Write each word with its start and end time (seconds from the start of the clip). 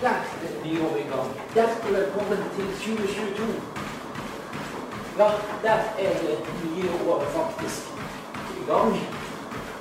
I 0.00 0.02
gang. 0.02 1.30
Hjertelig 1.54 2.00
velkommen 2.00 2.38
til 2.56 2.64
2022. 2.64 3.44
Ja, 5.18 5.28
der 5.62 5.78
er 5.98 6.12
det 6.20 6.38
nye 6.64 6.90
året 7.08 7.28
faktisk 7.28 7.82
i 8.60 8.70
gang. 8.70 8.96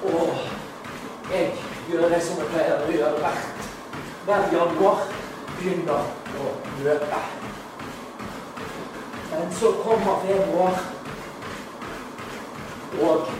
Og 0.03 0.37
jeg 1.31 1.53
gjør 1.89 2.09
det 2.09 2.21
som 2.23 2.37
jeg 2.37 2.51
pleier 2.51 2.83
å 2.83 2.91
gjøre 2.91 3.21
hvert 3.23 3.69
hver 4.25 4.51
januar. 4.51 5.07
Begynner 5.55 6.11
å 6.43 6.51
løpe. 6.83 7.21
Men 9.31 9.53
så 9.55 9.71
kommer 9.83 10.19
februar, 10.25 10.83
og 13.01 13.31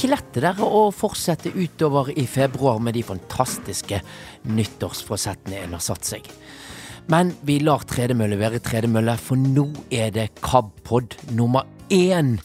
ikke 0.00 0.14
lettere 0.14 0.64
å 0.64 0.86
fortsette 0.96 1.50
utover 1.52 2.08
i 2.16 2.22
februar 2.24 2.78
med 2.80 2.94
de 2.96 3.02
fantastiske 3.04 3.98
nyttårsforsettene 4.48 5.58
en 5.60 5.76
har 5.76 5.82
satt 5.84 6.08
seg. 6.08 6.30
Men 7.12 7.34
vi 7.44 7.58
lar 7.60 7.84
tredemølle 7.84 8.38
være 8.40 8.62
tredemølle, 8.64 9.18
for 9.20 9.36
nå 9.36 9.66
er 9.92 10.08
det 10.14 10.30
KAB-pod 10.40 11.18
nummer 11.36 11.68
én 11.92 12.38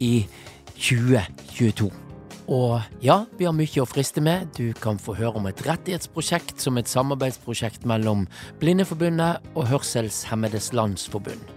i 0.00 0.24
2022. 0.78 1.90
Og 2.48 2.80
ja, 3.04 3.20
vi 3.36 3.44
har 3.44 3.56
mye 3.56 3.84
å 3.84 3.88
friste 3.88 4.24
med. 4.24 4.48
Du 4.56 4.72
kan 4.72 4.96
få 4.96 5.18
høre 5.20 5.36
om 5.42 5.48
et 5.50 5.60
rettighetsprosjekt 5.68 6.56
som 6.64 6.80
et 6.80 6.88
samarbeidsprosjekt 6.88 7.84
mellom 7.88 8.24
Blindeforbundet 8.64 9.44
og 9.52 9.68
Hørselshemmedes 9.68 10.72
Landsforbund. 10.72 11.52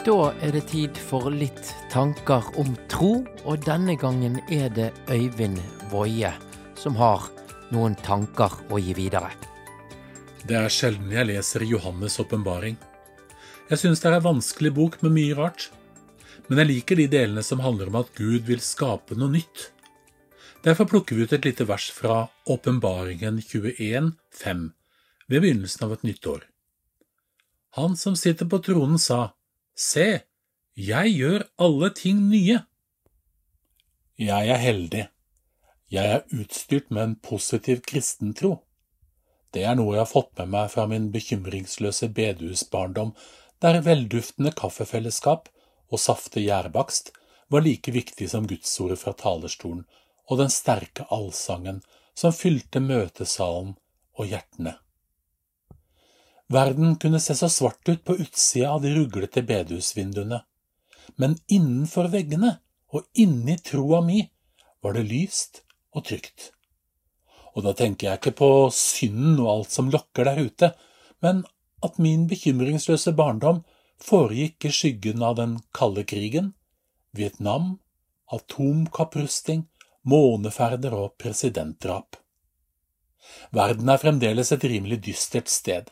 Da 0.06 0.31
er 0.47 0.55
det 0.55 0.70
tid 0.70 0.94
for 0.94 1.27
litt 1.34 1.75
tanker 1.91 2.47
om 2.62 2.70
tro, 2.87 3.27
og 3.42 3.67
denne 3.67 3.98
gangen 3.98 4.39
er 4.47 4.70
det 4.70 4.94
Øyvind 5.11 5.59
Woie 5.91 6.31
som 6.78 6.94
har 7.03 7.27
noen 7.75 7.99
tanker 8.06 8.55
å 8.71 8.78
gi 8.78 8.94
videre. 8.94 9.34
Det 10.46 10.54
er 10.54 10.70
sjelden 10.70 11.10
jeg 11.10 11.26
leser 11.26 11.64
Johannes' 11.66 12.20
åpenbaring. 12.22 12.76
Jeg 13.66 13.80
syns 13.80 13.98
det 13.98 14.12
er 14.12 14.18
en 14.20 14.26
vanskelig 14.28 14.70
bok 14.76 15.00
med 15.02 15.16
mye 15.16 15.34
rart, 15.34 15.70
men 16.46 16.60
jeg 16.60 16.68
liker 16.68 17.00
de 17.00 17.06
delene 17.10 17.42
som 17.42 17.64
handler 17.64 17.90
om 17.90 17.96
at 17.98 18.12
Gud 18.14 18.44
vil 18.46 18.60
skape 18.62 19.16
noe 19.18 19.32
nytt. 19.32 19.70
Derfor 20.62 20.86
plukker 20.86 21.18
vi 21.18 21.26
ut 21.26 21.34
et 21.34 21.48
lite 21.48 21.66
vers 21.66 21.88
fra 21.90 22.28
Åpenbaringen 22.46 23.40
21, 23.42 24.12
5, 24.38 24.62
ved 25.26 25.42
begynnelsen 25.42 25.86
av 25.88 25.96
et 25.96 26.06
nytt 26.06 26.30
år. 26.30 26.44
Han 27.80 27.98
som 27.98 28.14
sitter 28.14 28.46
på 28.46 28.62
tronen 28.62 29.02
sa, 29.02 29.32
Se, 29.74 30.22
jeg 30.78 31.16
gjør 31.16 31.48
alle 31.58 31.90
ting 31.96 32.22
nye. 32.30 32.60
Jeg 34.22 34.54
er 34.54 34.62
heldig. 34.62 35.02
Jeg 35.90 36.14
er 36.20 36.38
utstyrt 36.38 36.94
med 36.94 37.02
en 37.02 37.18
positiv 37.18 37.82
kristentro. 37.86 38.66
Det 39.54 39.64
er 39.64 39.76
noe 39.78 39.94
jeg 39.94 40.02
har 40.02 40.10
fått 40.10 40.32
med 40.40 40.52
meg 40.54 40.70
fra 40.72 40.86
min 40.90 41.10
bekymringsløse 41.14 42.08
bedehusbarndom, 42.16 43.12
der 43.62 43.80
velduftende 43.84 44.52
kaffefellesskap 44.56 45.48
og 45.92 46.02
saftig 46.02 46.46
gjærbakst 46.48 47.12
var 47.48 47.62
like 47.64 47.92
viktig 47.94 48.28
som 48.30 48.48
gudsordet 48.50 48.98
fra 49.00 49.14
talerstolen 49.16 49.84
og 50.26 50.40
den 50.40 50.50
sterke 50.50 51.06
allsangen 51.14 51.80
som 52.16 52.34
fylte 52.34 52.82
møtesalen 52.82 53.76
og 54.16 54.32
hjertene. 54.32 54.74
Verden 56.52 56.94
kunne 57.02 57.20
se 57.22 57.34
så 57.34 57.48
svart 57.50 57.88
ut 57.88 58.04
på 58.06 58.18
utsida 58.22 58.70
av 58.74 58.82
de 58.82 58.92
ruglete 58.94 59.42
bedehusvinduene, 59.46 60.42
men 61.18 61.38
innenfor 61.50 62.10
veggene 62.12 62.58
og 62.94 63.06
inni 63.18 63.56
troa 63.62 64.02
mi 64.04 64.20
var 64.82 64.94
det 64.94 65.06
lyst 65.10 65.62
og 65.94 66.06
trygt. 66.06 66.52
Og 67.56 67.65
da 67.65 67.72
tenker 67.77 68.11
jeg 68.11 68.21
ikke 68.21 68.37
på 68.37 68.50
synden 68.75 69.41
og 69.41 69.49
alt 69.53 69.72
som 69.72 69.89
lokker 69.93 70.28
der 70.28 70.43
ute, 70.44 70.72
men 71.25 71.43
at 71.84 71.97
min 72.03 72.27
bekymringsløse 72.28 73.15
barndom 73.17 73.62
foregikk 74.03 74.69
i 74.69 74.75
skyggen 74.75 75.25
av 75.25 75.39
den 75.41 75.56
kalde 75.77 76.05
krigen, 76.05 76.53
Vietnam, 77.17 77.78
atomkapprusting, 78.33 79.65
måneferder 80.06 80.94
og 80.94 81.15
presidentdrap. 81.22 82.19
Verden 83.56 83.88
er 83.91 84.03
fremdeles 84.03 84.53
et 84.55 84.67
rimelig 84.69 85.00
dystert 85.09 85.49
sted. 85.50 85.88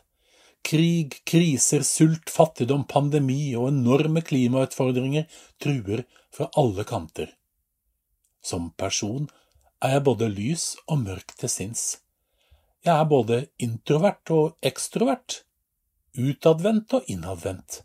Krig, 0.65 1.19
kriser, 1.27 1.83
sult, 1.85 2.29
fattigdom, 2.31 2.85
pandemi 2.89 3.55
og 3.57 3.69
enorme 3.69 4.23
klimautfordringer 4.25 5.25
truer 5.61 6.05
fra 6.33 6.47
alle 6.57 6.85
kanter. 6.87 7.33
Som 8.45 8.71
person 8.77 9.27
er 9.83 9.97
jeg 9.97 10.05
både 10.07 10.29
lys 10.31 10.65
og 10.87 11.01
mørk 11.03 11.35
til 11.39 11.51
sinns. 11.51 11.83
Jeg 12.85 12.93
er 12.93 13.09
både 13.09 13.39
introvert 13.61 14.31
og 14.33 14.55
ekstrovert, 14.65 15.41
utadvendt 16.15 16.93
og 16.93 17.09
innadvendt. 17.11 17.81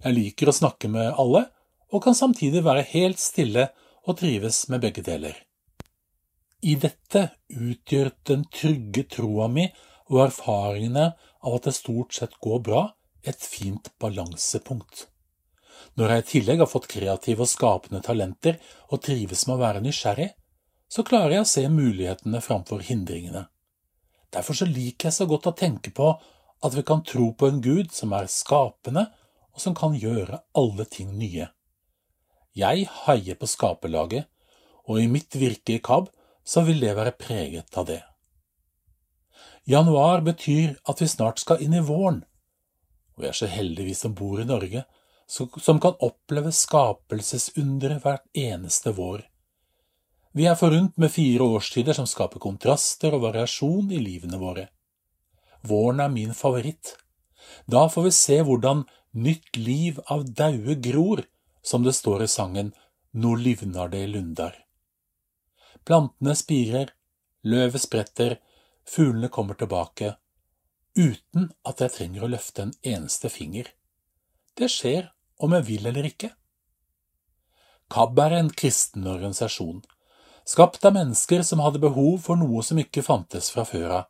Jeg 0.00 0.16
liker 0.16 0.50
å 0.50 0.56
snakke 0.56 0.88
med 0.88 1.12
alle, 1.20 1.48
og 1.90 2.04
kan 2.04 2.14
samtidig 2.14 2.62
være 2.64 2.86
helt 2.92 3.20
stille 3.20 3.66
og 4.06 4.20
trives 4.20 4.62
med 4.70 4.84
begge 4.84 5.02
deler. 5.04 5.34
I 6.62 6.76
dette 6.80 7.26
utgjør 7.50 8.12
den 8.28 8.44
trygge 8.52 9.06
troa 9.10 9.48
mi 9.48 9.66
og 10.10 10.26
erfaringene 10.26 11.06
av 11.40 11.56
at 11.56 11.68
det 11.68 11.76
stort 11.76 12.14
sett 12.16 12.36
går 12.42 12.60
bra, 12.66 12.82
et 13.20 13.40
fint 13.42 13.90
balansepunkt. 14.00 15.06
Når 15.98 16.12
jeg 16.12 16.22
i 16.22 16.28
tillegg 16.30 16.62
har 16.62 16.70
fått 16.70 16.88
kreative 16.88 17.44
og 17.44 17.50
skapende 17.50 18.00
talenter 18.04 18.60
og 18.88 19.02
trives 19.04 19.46
med 19.48 19.58
å 19.58 19.62
være 19.64 19.82
nysgjerrig, 19.84 20.30
så 20.90 21.04
klarer 21.06 21.38
jeg 21.38 21.44
å 21.44 21.48
se 21.48 21.64
mulighetene 21.70 22.42
framfor 22.42 22.82
hindringene. 22.86 23.46
Derfor 24.34 24.58
så 24.58 24.66
liker 24.66 25.08
jeg 25.08 25.16
så 25.16 25.26
godt 25.30 25.48
å 25.50 25.56
tenke 25.56 25.92
på 25.94 26.12
at 26.60 26.76
vi 26.76 26.84
kan 26.86 27.04
tro 27.06 27.30
på 27.32 27.48
en 27.48 27.62
Gud 27.62 27.94
som 27.94 28.12
er 28.16 28.30
skapende, 28.30 29.06
og 29.50 29.62
som 29.62 29.74
kan 29.74 29.96
gjøre 29.96 30.42
alle 30.58 30.86
ting 30.86 31.16
nye. 31.18 31.48
Jeg 32.54 32.86
heier 33.06 33.38
på 33.38 33.48
skaperlaget, 33.50 34.26
og 34.86 35.00
i 35.00 35.08
mitt 35.10 35.34
virke 35.38 35.76
i 35.76 35.82
KAB 35.82 36.10
så 36.46 36.64
vil 36.66 36.82
det 36.82 36.96
være 36.98 37.14
preget 37.18 37.78
av 37.78 37.86
det. 37.90 38.02
Januar 39.70 40.24
betyr 40.26 40.74
at 40.88 41.02
vi 41.02 41.08
snart 41.10 41.42
skal 41.42 41.62
inn 41.62 41.76
i 41.76 41.84
våren, 41.84 42.24
og 43.14 43.22
vi 43.22 43.30
er 43.30 43.36
så 43.36 43.46
heldige 43.50 43.90
vi 43.90 43.94
som 43.94 44.16
bor 44.18 44.40
i 44.40 44.48
Norge, 44.48 44.84
som 45.30 45.78
kan 45.78 45.98
oppleve 46.02 46.50
skapelsesunderet 46.50 48.02
hvert 48.02 48.26
eneste 48.34 48.94
vår. 48.96 49.22
Vi 50.32 50.46
er 50.46 50.54
forunt 50.54 50.98
med 51.00 51.10
fire 51.10 51.42
årstider 51.56 51.96
som 51.96 52.06
skaper 52.06 52.42
kontraster 52.42 53.14
og 53.16 53.24
variasjon 53.24 53.90
i 53.90 53.98
livene 53.98 54.38
våre. 54.38 54.68
Våren 55.66 56.00
er 56.04 56.12
min 56.12 56.34
favoritt. 56.34 56.94
Da 57.66 57.88
får 57.90 58.06
vi 58.06 58.12
se 58.14 58.38
hvordan 58.46 58.84
nytt 59.10 59.58
liv 59.58 59.98
av 60.06 60.28
daue 60.30 60.76
gror, 60.78 61.24
som 61.62 61.82
det 61.82 61.96
står 61.98 62.24
i 62.24 62.30
sangen 62.30 62.72
No 63.12 63.34
livnar 63.34 63.90
det 63.90 64.06
lundar. 64.06 64.54
Plantene 65.84 66.36
spirer, 66.38 66.92
løvet 67.42 67.82
spretter, 67.82 68.38
fuglene 68.86 69.28
kommer 69.28 69.58
tilbake, 69.58 70.14
uten 70.94 71.50
at 71.66 71.82
jeg 71.82 71.94
trenger 71.96 72.24
å 72.24 72.30
løfte 72.30 72.68
en 72.68 72.74
eneste 72.86 73.32
finger. 73.32 73.66
Det 74.54 74.70
skjer 74.70 75.10
om 75.42 75.56
jeg 75.56 75.66
vil 75.66 75.90
eller 75.90 76.06
ikke. 76.06 76.30
KAB 77.90 78.22
er 78.22 78.36
en 78.38 78.52
kristen 78.54 79.08
organisasjon, 79.10 79.82
skapt 80.48 80.84
av 80.84 80.94
mennesker 80.96 81.42
som 81.46 81.62
hadde 81.64 81.82
behov 81.82 82.20
for 82.24 82.40
noe 82.40 82.62
som 82.66 82.78
ikke 82.80 83.04
fantes 83.06 83.50
fra 83.54 83.64
før 83.68 83.96
av, 84.00 84.06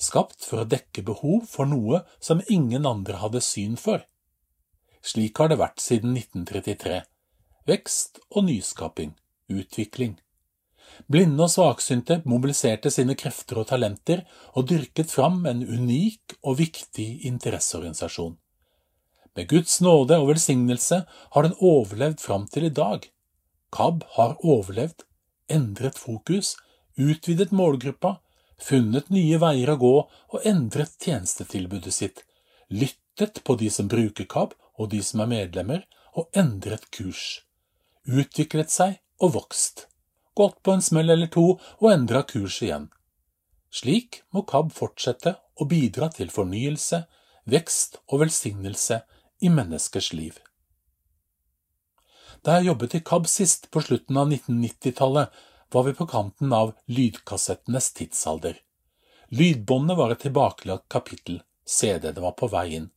skapt 0.00 0.44
for 0.44 0.62
å 0.62 0.68
dekke 0.68 1.04
behov 1.06 1.46
for 1.50 1.68
noe 1.70 2.02
som 2.20 2.42
ingen 2.48 2.86
andre 2.86 3.20
hadde 3.22 3.42
syn 3.44 3.78
for. 3.80 4.04
Slik 5.04 5.38
har 5.38 5.50
det 5.52 5.60
vært 5.60 5.82
siden 5.84 6.16
1933. 6.16 7.02
Vekst 7.68 8.20
og 8.30 8.46
nyskaping, 8.48 9.14
utvikling. 9.52 10.16
Blinde 11.10 11.46
og 11.46 11.50
svaksynte 11.52 12.20
mobiliserte 12.28 12.90
sine 12.92 13.16
krefter 13.18 13.60
og 13.60 13.68
talenter 13.72 14.22
og 14.54 14.68
dyrket 14.70 15.10
fram 15.10 15.42
en 15.50 15.62
unik 15.64 16.36
og 16.42 16.58
viktig 16.60 17.08
interesseorganisasjon. 17.28 18.36
Med 19.34 19.48
Guds 19.50 19.80
nåde 19.82 20.20
og 20.22 20.28
velsignelse 20.30 21.00
har 21.08 21.46
den 21.46 21.56
overlevd 21.58 22.22
fram 22.22 22.46
til 22.46 22.68
i 22.68 22.74
dag. 22.74 23.08
KAB 23.74 24.04
har 24.14 24.36
overlevd, 24.46 25.02
endret 25.48 25.98
fokus, 25.98 26.56
utvidet 26.96 27.52
målgruppa, 27.52 28.18
funnet 28.60 29.10
nye 29.10 29.38
veier 29.42 29.74
å 29.74 29.78
gå 29.80 29.94
og 30.04 30.46
endret 30.46 30.94
tjenestetilbudet 31.02 31.94
sitt, 31.94 32.22
lyttet 32.70 33.42
på 33.44 33.56
de 33.60 33.70
som 33.70 33.88
bruker 33.90 34.28
KAB 34.30 34.54
og 34.78 34.90
de 34.90 35.02
som 35.02 35.22
er 35.24 35.30
medlemmer, 35.30 35.84
og 36.14 36.30
endret 36.38 36.86
kurs, 36.94 37.42
utviklet 38.06 38.70
seg 38.70 39.00
og 39.18 39.34
vokst, 39.34 39.88
gått 40.38 40.60
på 40.62 40.74
en 40.74 40.82
smell 40.82 41.10
eller 41.10 41.30
to 41.30 41.56
og 41.56 41.88
endra 41.90 42.22
kurs 42.26 42.60
igjen. 42.62 42.86
Slik 43.74 44.22
må 44.30 44.44
KAB 44.46 44.70
fortsette 44.74 45.34
å 45.58 45.66
bidra 45.66 46.08
til 46.14 46.30
fornyelse, 46.30 47.02
vekst 47.50 47.98
og 48.06 48.22
velsignelse 48.22 49.00
i 49.42 49.50
menneskers 49.50 50.12
liv. 50.14 50.38
Da 52.44 52.58
jeg 52.58 52.68
jobbet 52.68 52.94
i 52.98 53.00
KAB 53.00 53.26
sist, 53.30 53.70
på 53.72 53.80
slutten 53.80 54.18
av 54.20 54.28
1990-tallet, 54.28 55.30
var 55.72 55.84
vi 55.86 55.94
på 55.96 56.06
kanten 56.06 56.52
av 56.52 56.74
lydkassettenes 56.92 57.86
tidsalder. 57.96 58.58
Lydbåndet 59.32 59.96
var 59.96 60.12
et 60.12 60.20
tilbakelagt 60.26 60.84
kapittel, 60.92 61.40
CD-ene 61.64 62.20
var 62.20 62.34
på 62.36 62.50
vei 62.52 62.66
inn. 62.76 62.90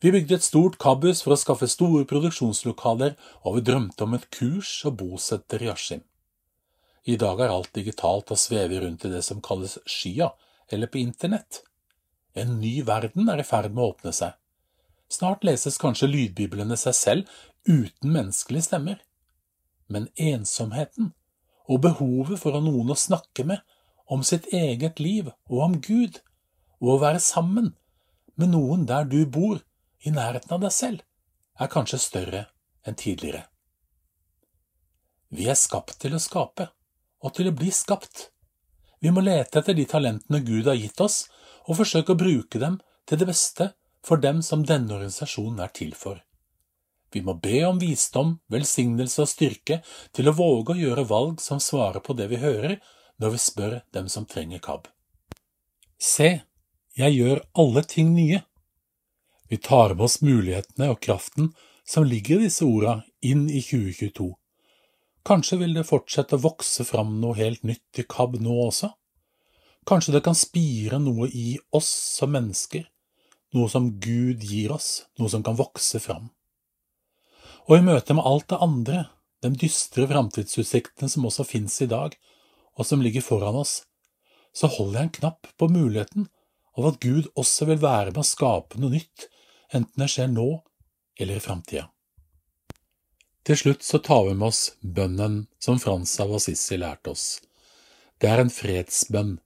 Vi 0.00 0.12
bygde 0.14 0.38
et 0.38 0.46
stort 0.46 0.78
KAB-hus 0.80 1.20
for 1.24 1.34
å 1.34 1.40
skaffe 1.40 1.68
store 1.68 2.06
produksjonslokaler, 2.08 3.18
og 3.44 3.58
vi 3.58 3.66
drømte 3.68 4.06
om 4.06 4.16
et 4.16 4.24
kurs 4.32 4.72
og 4.88 4.96
bosetter 5.02 5.66
i 5.66 5.68
Askim. 5.74 6.04
I 7.04 7.20
dag 7.20 7.44
er 7.44 7.52
alt 7.52 7.74
digitalt 7.76 8.32
og 8.32 8.40
svever 8.40 8.86
rundt 8.86 9.04
i 9.04 9.12
det 9.12 9.20
som 9.26 9.44
kalles 9.44 9.76
skya, 9.84 10.32
eller 10.72 10.88
på 10.88 11.02
internett. 11.02 11.60
En 12.32 12.56
ny 12.62 12.78
verden 12.88 13.28
er 13.28 13.42
i 13.42 13.46
ferd 13.46 13.68
med 13.74 13.84
å 13.84 13.92
åpne 13.92 14.16
seg. 14.16 14.32
Snart 15.12 15.44
leses 15.44 15.78
kanskje 15.80 16.08
lydbiblene 16.08 16.76
seg 16.76 16.96
selv 16.96 17.38
uten 17.66 18.12
menneskelige 18.12 18.68
stemmer. 18.68 19.00
Men 19.88 20.08
ensomheten 20.16 21.12
og 21.68 21.82
behovet 21.84 22.40
for 22.40 22.56
noen 22.60 22.92
å 22.92 22.96
snakke 22.96 23.44
med 23.48 23.64
om 24.08 24.24
sitt 24.24 24.48
eget 24.54 25.00
liv 25.00 25.28
og 25.50 25.60
om 25.66 25.76
Gud, 25.84 26.20
og 26.80 26.94
å 26.94 27.02
være 27.02 27.20
sammen 27.20 27.74
med 28.38 28.52
noen 28.54 28.86
der 28.88 29.08
du 29.08 29.20
bor, 29.26 29.60
i 30.06 30.12
nærheten 30.14 30.52
av 30.54 30.60
deg 30.62 30.70
selv, 30.72 31.00
er 31.58 31.70
kanskje 31.72 31.98
større 31.98 32.44
enn 32.86 32.96
tidligere. 32.98 33.48
Vi 35.34 35.48
er 35.50 35.58
skapt 35.58 35.98
til 36.00 36.14
å 36.14 36.22
skape, 36.22 36.68
og 37.18 37.34
til 37.34 37.50
å 37.50 37.56
bli 37.56 37.72
skapt. 37.74 38.28
Vi 39.02 39.10
må 39.10 39.24
lete 39.26 39.58
etter 39.58 39.74
de 39.74 39.84
talentene 39.90 40.40
Gud 40.46 40.70
har 40.70 40.78
gitt 40.78 41.02
oss, 41.02 41.24
og 41.66 41.80
forsøke 41.80 42.14
å 42.14 42.20
bruke 42.20 42.62
dem 42.62 42.78
til 43.10 43.20
det 43.20 43.28
beste 43.28 43.72
for 44.06 44.22
dem 44.22 44.40
som 44.46 44.62
denne 44.64 44.94
organisasjonen 44.94 45.60
er 45.66 45.74
til 45.74 45.92
for. 45.98 46.22
Vi 47.12 47.22
må 47.24 47.34
be 47.40 47.62
om 47.64 47.78
visdom, 47.80 48.36
velsignelse 48.52 49.24
og 49.24 49.30
styrke 49.30 49.80
til 50.16 50.28
å 50.28 50.36
våge 50.36 50.74
å 50.74 50.80
gjøre 50.80 51.06
valg 51.08 51.40
som 51.40 51.60
svarer 51.62 52.04
på 52.04 52.16
det 52.18 52.28
vi 52.32 52.40
hører, 52.42 52.76
når 53.18 53.34
vi 53.34 53.40
spør 53.42 53.78
dem 53.96 54.10
som 54.12 54.26
trenger 54.28 54.60
KAB. 54.62 54.86
Se, 55.98 56.28
jeg 56.98 57.16
gjør 57.16 57.40
alle 57.58 57.82
ting 57.88 58.12
nye. 58.14 58.42
Vi 59.48 59.56
tar 59.56 59.96
med 59.96 60.04
oss 60.06 60.20
mulighetene 60.22 60.90
og 60.92 61.00
kraften 61.02 61.52
som 61.88 62.04
ligger 62.04 62.38
i 62.38 62.48
disse 62.50 62.66
orda, 62.68 63.00
inn 63.24 63.48
i 63.48 63.62
2022. 63.64 64.28
Kanskje 65.26 65.58
vil 65.60 65.74
det 65.76 65.88
fortsette 65.88 66.36
å 66.36 66.44
vokse 66.44 66.84
fram 66.88 67.16
noe 67.22 67.36
helt 67.40 67.64
nytt 67.66 68.00
i 68.00 68.04
KAB 68.08 68.38
nå 68.44 68.54
også? 68.68 68.92
Kanskje 69.88 70.14
det 70.14 70.22
kan 70.26 70.36
spire 70.36 71.00
noe 71.00 71.30
i 71.32 71.56
oss 71.74 71.88
som 72.18 72.34
mennesker, 72.36 72.84
noe 73.56 73.72
som 73.72 73.88
Gud 73.96 74.44
gir 74.44 74.74
oss, 74.76 75.08
noe 75.18 75.32
som 75.32 75.44
kan 75.44 75.56
vokse 75.56 76.00
fram. 76.04 76.28
Og 77.68 77.76
i 77.76 77.84
møte 77.84 78.16
med 78.16 78.26
alt 78.26 78.48
det 78.50 78.60
andre, 78.64 79.02
de 79.44 79.52
dystre 79.60 80.06
framtidsutsiktene 80.08 81.10
som 81.12 81.26
også 81.28 81.46
finnes 81.46 81.76
i 81.84 81.90
dag, 81.90 82.14
og 82.78 82.86
som 82.86 83.02
ligger 83.04 83.24
foran 83.24 83.58
oss, 83.60 83.82
så 84.56 84.70
holder 84.72 85.00
jeg 85.00 85.08
en 85.08 85.16
knapp 85.18 85.50
på 85.60 85.68
muligheten 85.70 86.28
av 86.78 86.88
at 86.92 87.00
Gud 87.02 87.28
også 87.38 87.68
vil 87.68 87.82
være 87.82 88.14
med 88.14 88.22
å 88.22 88.26
skape 88.26 88.80
noe 88.80 88.96
nytt, 88.96 89.28
enten 89.74 90.02
det 90.02 90.08
skjer 90.10 90.30
nå 90.32 90.48
eller 91.18 91.36
i 91.36 91.44
framtida. 91.44 91.90
Til 93.44 93.56
slutt 93.56 93.84
så 93.84 94.00
tar 94.04 94.24
vi 94.28 94.34
med 94.36 94.48
oss 94.50 94.62
bønnen 94.80 95.42
som 95.62 95.78
Frans 95.80 96.14
av 96.20 96.32
Assisi 96.36 96.76
lærte 96.80 97.12
oss. 97.14 97.26
Det 98.20 98.28
er 98.30 98.42
en 98.42 98.52
fredsbønn 98.52 99.36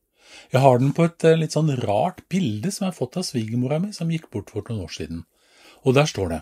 jeg 0.52 0.62
har 0.62 0.80
den 0.80 0.92
på 0.96 1.06
et 1.08 1.24
eh, 1.28 1.38
litt 1.38 1.54
sånn 1.56 1.72
rart 1.82 2.22
bilde 2.32 2.72
som 2.72 2.86
jeg 2.86 2.92
har 2.92 2.98
fått 2.98 3.18
av 3.20 3.26
svigermora 3.26 3.78
mi, 3.82 3.92
som 3.96 4.10
gikk 4.12 4.30
bort 4.32 4.52
for 4.52 4.64
noen 4.68 4.86
år 4.86 4.94
siden. 4.96 5.24
Og 5.84 5.96
der 5.96 6.08
står 6.08 6.32
det 6.32 6.40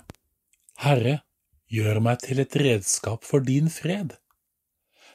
Herre, 0.84 1.20
gjør 1.70 2.00
meg 2.02 2.20
til 2.24 2.42
et 2.42 2.56
redskap 2.58 3.24
for 3.26 3.44
din 3.46 3.70
fred. 3.70 4.16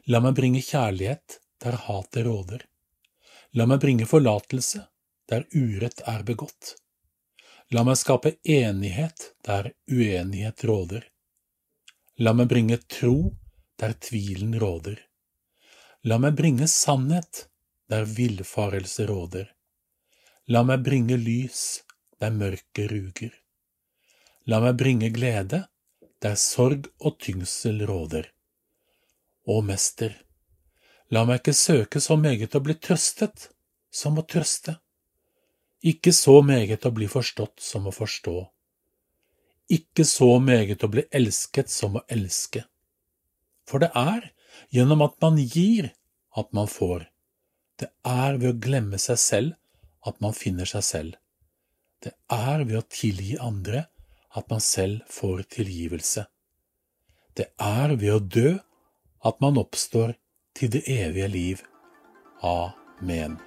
La 0.07 0.21
meg 0.23 0.35
bringe 0.37 0.61
kjærlighet 0.63 1.39
der 1.63 1.77
hatet 1.87 2.25
råder. 2.27 2.61
La 3.57 3.65
meg 3.69 3.81
bringe 3.83 4.07
forlatelse 4.07 4.85
der 5.29 5.47
urett 5.55 6.03
er 6.07 6.23
begått. 6.27 6.75
La 7.73 7.83
meg 7.83 7.97
skape 7.97 8.35
enighet 8.43 9.31
der 9.47 9.71
uenighet 9.89 10.63
råder. 10.69 11.03
La 12.21 12.33
meg 12.37 12.47
bringe 12.51 12.77
tro 12.87 13.33
der 13.81 13.95
tvilen 13.99 14.53
råder. 14.59 14.99
La 16.05 16.19
meg 16.21 16.37
bringe 16.37 16.67
sannhet 16.69 17.47
der 17.89 18.05
villfarelse 18.05 19.07
råder. 19.09 19.49
La 20.47 20.61
meg 20.63 20.83
bringe 20.85 21.17
lys 21.17 21.81
der 22.21 22.31
mørket 22.31 22.91
ruger. 22.91 23.33
La 24.45 24.61
meg 24.61 24.77
bringe 24.77 25.09
glede 25.09 25.65
der 26.25 26.37
sorg 26.41 26.87
og 27.05 27.19
tyngsel 27.21 27.83
råder. 27.85 28.31
Å, 29.45 29.61
Mester, 29.61 30.15
la 31.13 31.21
meg 31.27 31.43
ikke 31.43 31.53
søke 31.53 32.01
så 32.01 32.17
meget 32.17 32.57
å 32.57 32.63
bli 32.65 32.73
trøstet 32.81 33.49
som 33.93 34.17
å 34.17 34.25
trøste, 34.25 34.79
ikke 35.85 36.15
så 36.17 36.39
meget 36.41 36.87
å 36.87 36.93
bli 36.95 37.05
forstått 37.11 37.61
som 37.61 37.85
å 37.85 37.93
forstå, 37.93 38.37
ikke 39.69 40.05
så 40.05 40.31
meget 40.41 40.81
å 40.85 40.89
bli 40.95 41.05
elsket 41.13 41.69
som 41.69 41.99
å 41.99 42.05
elske. 42.09 42.65
For 43.69 43.81
det 43.81 43.91
er 43.93 44.31
gjennom 44.73 45.05
at 45.05 45.17
man 45.21 45.37
gir, 45.37 45.91
at 46.35 46.49
man 46.57 46.69
får. 46.69 47.05
Det 47.77 47.91
er 48.01 48.37
ved 48.41 48.49
å 48.49 48.59
glemme 48.65 48.97
seg 49.01 49.21
selv 49.21 50.09
at 50.09 50.17
man 50.25 50.33
finner 50.37 50.69
seg 50.69 50.85
selv. 50.85 51.13
Det 52.01 52.13
er 52.33 52.65
ved 52.65 52.79
å 52.81 52.87
tilgi 52.89 53.37
andre 53.41 53.85
at 54.35 54.49
man 54.49 54.61
selv 54.61 55.01
får 55.09 55.45
tilgivelse. 55.57 56.25
Det 57.35 57.51
er 57.59 57.95
ved 57.95 58.13
å 58.13 58.19
dø 58.19 58.51
at 59.25 59.41
man 59.41 59.57
oppstår 59.59 60.15
til 60.55 60.71
det 60.71 60.85
evige 60.91 61.27
liv. 61.27 61.65
Amen. 62.43 63.39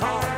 guitar. 0.00 0.37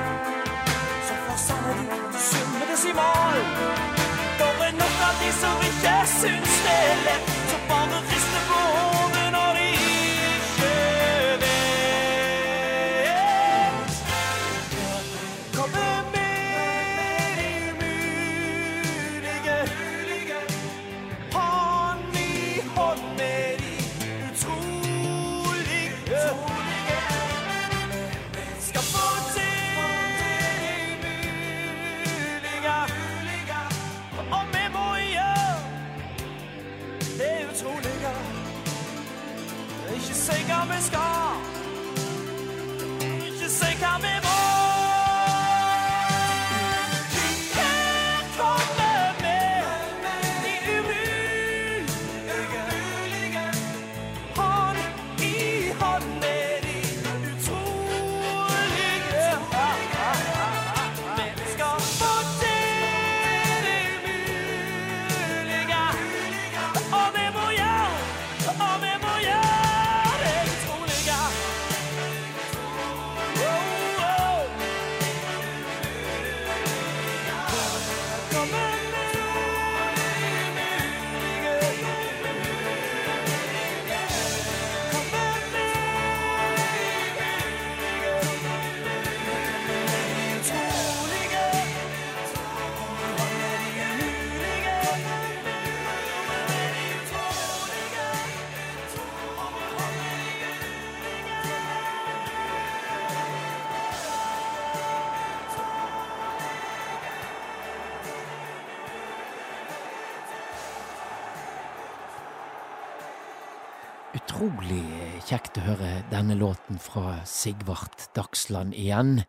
Kjekt 115.30 115.60
å 115.60 115.62
høre 115.62 115.88
denne 116.10 116.34
låten 116.34 116.80
fra 116.82 117.20
Sigvart 117.28 118.08
Dagsland 118.16 118.74
igjen. 118.74 119.20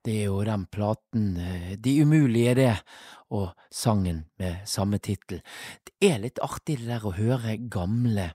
Det 0.00 0.14
er 0.22 0.30
jo 0.30 0.38
den 0.46 0.62
platen 0.72 1.34
eh, 1.36 1.74
De 1.76 1.98
umulige, 2.00 2.54
det, 2.56 2.70
og 3.28 3.50
sangen 3.68 4.22
med 4.40 4.62
samme 4.64 4.96
tittel. 5.04 5.42
Det 5.84 5.92
er 6.08 6.22
litt 6.22 6.40
artig 6.40 6.78
det 6.80 6.88
der 6.88 7.04
å 7.04 7.12
høre 7.12 7.58
gamle 7.60 8.30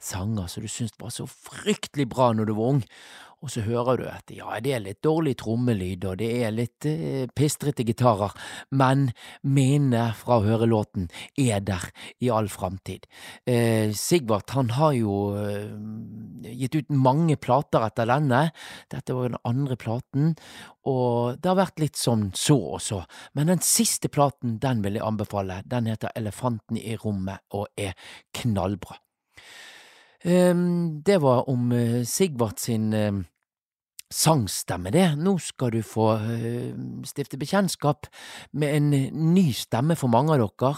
sanger 0.00 0.48
som 0.48 0.64
du 0.64 0.72
syntes 0.72 0.96
var 1.02 1.12
så 1.12 1.28
fryktelig 1.28 2.08
bra 2.14 2.30
når 2.32 2.48
du 2.48 2.54
var 2.56 2.72
ung, 2.78 2.82
og 3.40 3.52
så 3.52 3.62
hører 3.64 4.00
du 4.00 4.04
at 4.10 4.32
ja, 4.34 4.52
det 4.60 4.74
er 4.76 4.82
litt 4.84 5.00
dårlig 5.04 5.36
trommelyd, 5.40 6.04
og 6.10 6.18
det 6.20 6.28
er 6.44 6.52
litt 6.52 6.86
eh, 6.88 7.24
pistrete 7.36 7.86
gitarer, 7.88 8.34
men 8.76 9.08
minnet 9.42 10.18
fra 10.20 10.38
å 10.38 10.44
høre 10.44 10.68
låten 10.68 11.08
er 11.40 11.64
der 11.64 11.88
i 12.20 12.30
all 12.32 12.50
framtid. 12.52 13.08
Eh, 13.48 13.96
Sigvart 13.96 14.52
han 14.56 14.74
har 14.76 14.92
jo 14.98 15.16
eh, 15.40 15.72
gitt 16.52 16.76
ut 16.76 16.92
mange 16.92 17.38
plater 17.40 17.88
etter 17.88 18.10
denne, 18.12 18.46
dette 18.92 19.16
var 19.16 19.30
den 19.30 19.42
andre 19.48 19.80
platen, 19.80 20.34
og 20.88 21.40
det 21.40 21.50
har 21.50 21.60
vært 21.64 21.80
litt 21.80 22.00
sånn 22.00 22.30
så 22.36 22.58
og 22.76 22.80
så, 22.84 23.02
men 23.36 23.52
den 23.52 23.64
siste 23.64 24.12
platen 24.12 24.58
den 24.60 24.84
vil 24.84 25.00
jeg 25.00 25.06
anbefale, 25.06 25.62
den 25.64 25.88
heter 25.88 26.12
Elefanten 26.16 26.76
i 26.80 26.96
rommet 27.00 27.40
og 27.56 27.70
er 27.80 27.96
knallbra. 28.36 29.00
Ehm, 30.24 31.02
Det 31.02 31.18
var 31.18 31.48
om 31.48 31.72
eh, 31.72 32.04
Sigvart 32.04 32.58
sin 32.58 32.92
eh, 32.92 33.12
sangstemme, 34.10 34.90
det. 34.90 35.14
Nå 35.16 35.38
skal 35.38 35.72
du 35.72 35.80
få 35.82 36.10
eh, 36.18 36.74
stifte 37.08 37.38
bekjentskap 37.40 38.06
med 38.52 38.74
en 38.76 38.90
ny 39.34 39.52
stemme 39.56 39.96
for 39.96 40.12
mange 40.12 40.34
av 40.34 40.42
dere. 40.42 40.74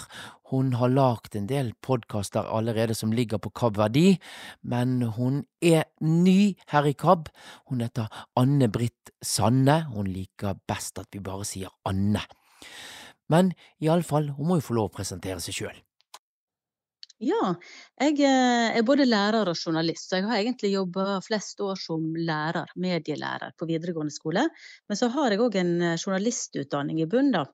Hun 0.52 0.74
har 0.76 0.92
lagd 0.92 1.34
en 1.34 1.48
del 1.48 1.72
podkaster 1.80 2.44
allerede 2.44 2.94
som 2.94 3.12
ligger 3.12 3.40
på 3.40 3.50
KAB 3.50 3.78
Verdi, 3.80 4.18
men 4.62 5.00
hun 5.16 5.46
er 5.62 5.88
ny 6.00 6.54
her 6.68 6.84
i 6.84 6.92
KAB. 6.92 7.30
Hun 7.70 7.80
heter 7.80 8.12
Anne 8.36 8.68
Britt 8.68 9.10
Sanne. 9.24 9.86
Hun 9.94 10.12
liker 10.12 10.60
best 10.68 11.00
at 11.00 11.08
vi 11.10 11.24
bare 11.24 11.48
sier 11.48 11.72
Anne. 11.88 12.20
Men 13.32 13.54
iallfall, 13.80 14.34
hun 14.36 14.46
må 14.46 14.60
jo 14.60 14.68
få 14.68 14.76
lov 14.76 14.92
å 14.92 14.98
presentere 15.00 15.40
seg 15.40 15.56
sjøl. 15.56 15.80
Ja, 17.22 17.52
jeg 18.02 18.16
eh, 18.26 18.74
er 18.74 18.82
både 18.82 19.04
lærer 19.06 19.46
og 19.46 19.54
journalist, 19.54 20.08
så 20.08 20.18
jeg 20.18 20.24
har 20.26 20.40
egentlig 20.40 20.72
jobba 20.72 21.20
flest 21.22 21.60
år 21.62 21.78
som 21.78 22.08
lærer, 22.18 22.72
medielærer, 22.74 23.52
på 23.54 23.68
videregående 23.68 24.10
skole. 24.10 24.42
Men 24.90 24.98
så 24.98 25.06
har 25.14 25.30
jeg 25.30 25.42
òg 25.44 25.58
en 25.60 25.70
eh, 25.86 26.00
journalistutdanning 26.00 26.98
i 27.04 27.06
bunn, 27.12 27.30
da. 27.36 27.44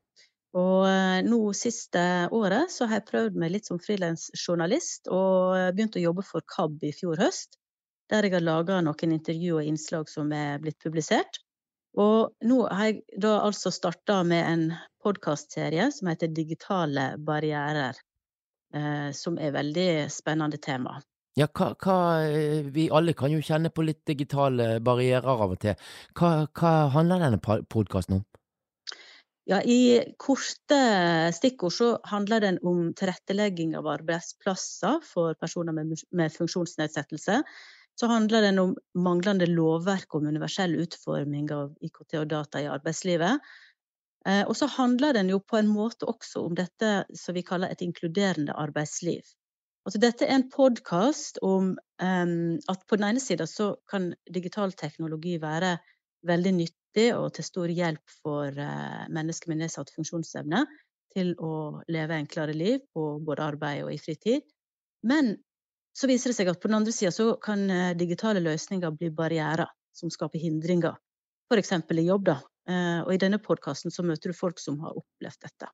Og 0.56 0.88
eh, 0.88 1.18
nå 1.26 1.42
siste 1.52 2.00
året 2.32 2.72
så 2.72 2.88
har 2.88 3.02
jeg 3.02 3.08
prøvd 3.10 3.36
meg 3.42 3.52
litt 3.58 3.68
som 3.68 3.82
frilansjournalist, 3.84 5.12
og 5.12 5.60
begynt 5.76 6.00
å 6.00 6.06
jobbe 6.06 6.24
for 6.24 6.48
KAB 6.56 6.88
i 6.88 6.96
fjor 7.02 7.20
høst. 7.20 7.60
Der 8.08 8.24
jeg 8.24 8.38
har 8.38 8.48
laga 8.48 8.80
noen 8.80 9.16
intervju 9.18 9.58
og 9.60 9.68
innslag 9.68 10.08
som 10.08 10.32
er 10.32 10.64
blitt 10.64 10.80
publisert. 10.80 11.42
Og 12.00 12.32
nå 12.40 12.62
har 12.72 12.94
jeg 12.94 13.20
da 13.20 13.36
altså 13.44 13.68
starta 13.74 14.22
med 14.24 14.48
en 14.48 14.68
podkastserie 15.04 15.92
som 15.92 16.08
heter 16.08 16.32
Digitale 16.32 17.10
barrierer 17.20 18.00
som 19.16 19.38
er 19.40 19.54
veldig 19.54 19.86
spennende 20.12 20.58
tema. 20.60 20.98
Ja, 21.38 21.46
hva, 21.54 21.70
hva 21.78 21.98
eh, 22.26 22.66
Vi 22.74 22.88
alle 22.94 23.14
kan 23.18 23.30
jo 23.30 23.42
kjenne 23.44 23.70
på 23.70 23.84
litt 23.86 24.02
digitale 24.08 24.78
barrierer 24.84 25.28
av 25.28 25.54
og 25.54 25.60
til. 25.62 25.78
Hva, 26.18 26.48
hva 26.58 26.72
handler 26.94 27.22
denne 27.22 27.38
podkasten 27.40 28.18
om? 28.18 28.24
Ja, 29.48 29.62
I 29.64 30.14
korte 30.20 30.78
stikkord 31.32 31.72
så 31.72 31.92
handler 32.10 32.42
den 32.44 32.58
om 32.66 32.90
tilrettelegging 32.98 33.76
av 33.78 33.86
arbeidsplasser 33.88 34.98
for 35.08 35.38
personer 35.40 35.72
med, 35.72 35.94
med 36.12 36.34
funksjonsnedsettelse. 36.34 37.38
Så 37.98 38.10
handler 38.10 38.44
den 38.44 38.60
om 38.60 38.74
manglende 38.98 39.48
lovverk 39.48 40.18
om 40.18 40.28
universell 40.28 40.76
utforming 40.82 41.48
av 41.54 41.72
IKT 41.80 42.18
og 42.20 42.28
data 42.34 42.60
i 42.60 42.68
arbeidslivet. 42.70 43.40
Eh, 44.28 44.44
og 44.44 44.56
så 44.58 44.68
handler 44.70 45.16
den 45.16 45.30
jo 45.32 45.40
på 45.40 45.58
en 45.58 45.70
måte 45.70 46.08
også 46.10 46.44
om 46.48 46.56
dette 46.58 47.02
som 47.16 47.36
vi 47.36 47.44
kaller 47.46 47.72
et 47.72 47.84
inkluderende 47.84 48.56
arbeidsliv. 48.56 49.22
Altså 49.88 50.00
dette 50.02 50.26
er 50.26 50.36
en 50.36 50.50
podkast 50.52 51.38
om 51.40 51.70
um, 51.72 52.58
at 52.68 52.82
på 52.84 52.98
den 52.98 53.06
ene 53.08 53.22
sida 53.24 53.46
så 53.48 53.70
kan 53.88 54.10
digital 54.28 54.74
teknologi 54.76 55.38
være 55.40 55.78
veldig 56.28 56.52
nyttig 56.58 57.06
og 57.16 57.30
til 57.38 57.46
stor 57.46 57.72
hjelp 57.72 58.16
for 58.20 58.52
uh, 58.52 59.06
mennesker 59.08 59.48
med 59.48 59.62
nedsatt 59.62 59.94
funksjonsevne 59.94 60.66
til 61.14 61.32
å 61.40 61.80
leve 61.88 62.18
enklere 62.20 62.52
liv 62.52 62.82
på 62.92 63.06
både 63.24 63.46
arbeid 63.54 63.86
og 63.86 63.94
i 63.94 64.00
fritid. 64.02 64.44
Men 65.08 65.38
så 65.96 66.10
viser 66.10 66.30
det 66.30 66.38
seg 66.38 66.50
at 66.52 66.60
på 66.60 66.68
den 66.68 66.78
andre 66.78 66.92
sida 66.94 67.10
så 67.14 67.32
kan 67.42 67.64
eh, 67.70 67.96
digitale 67.98 68.42
løsninger 68.44 68.92
bli 68.94 69.10
barrierer 69.14 69.70
som 69.96 70.12
skaper 70.14 70.42
hindringer, 70.42 70.94
f.eks. 71.50 71.72
i 71.72 72.06
jobb. 72.06 72.28
da. 72.28 72.36
Eh, 72.68 73.00
Og 73.06 73.14
i 73.14 73.20
denne 73.20 73.40
podkasten 73.40 73.92
så 73.94 74.04
møter 74.04 74.32
du 74.32 74.36
folk 74.36 74.60
som 74.60 74.78
har 74.84 74.96
opplevd 74.98 75.46
dette. 75.46 75.70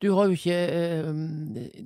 Du 0.00 0.08
har 0.16 0.30
jo 0.30 0.36
ikke 0.36 0.56
eh, 0.56 1.08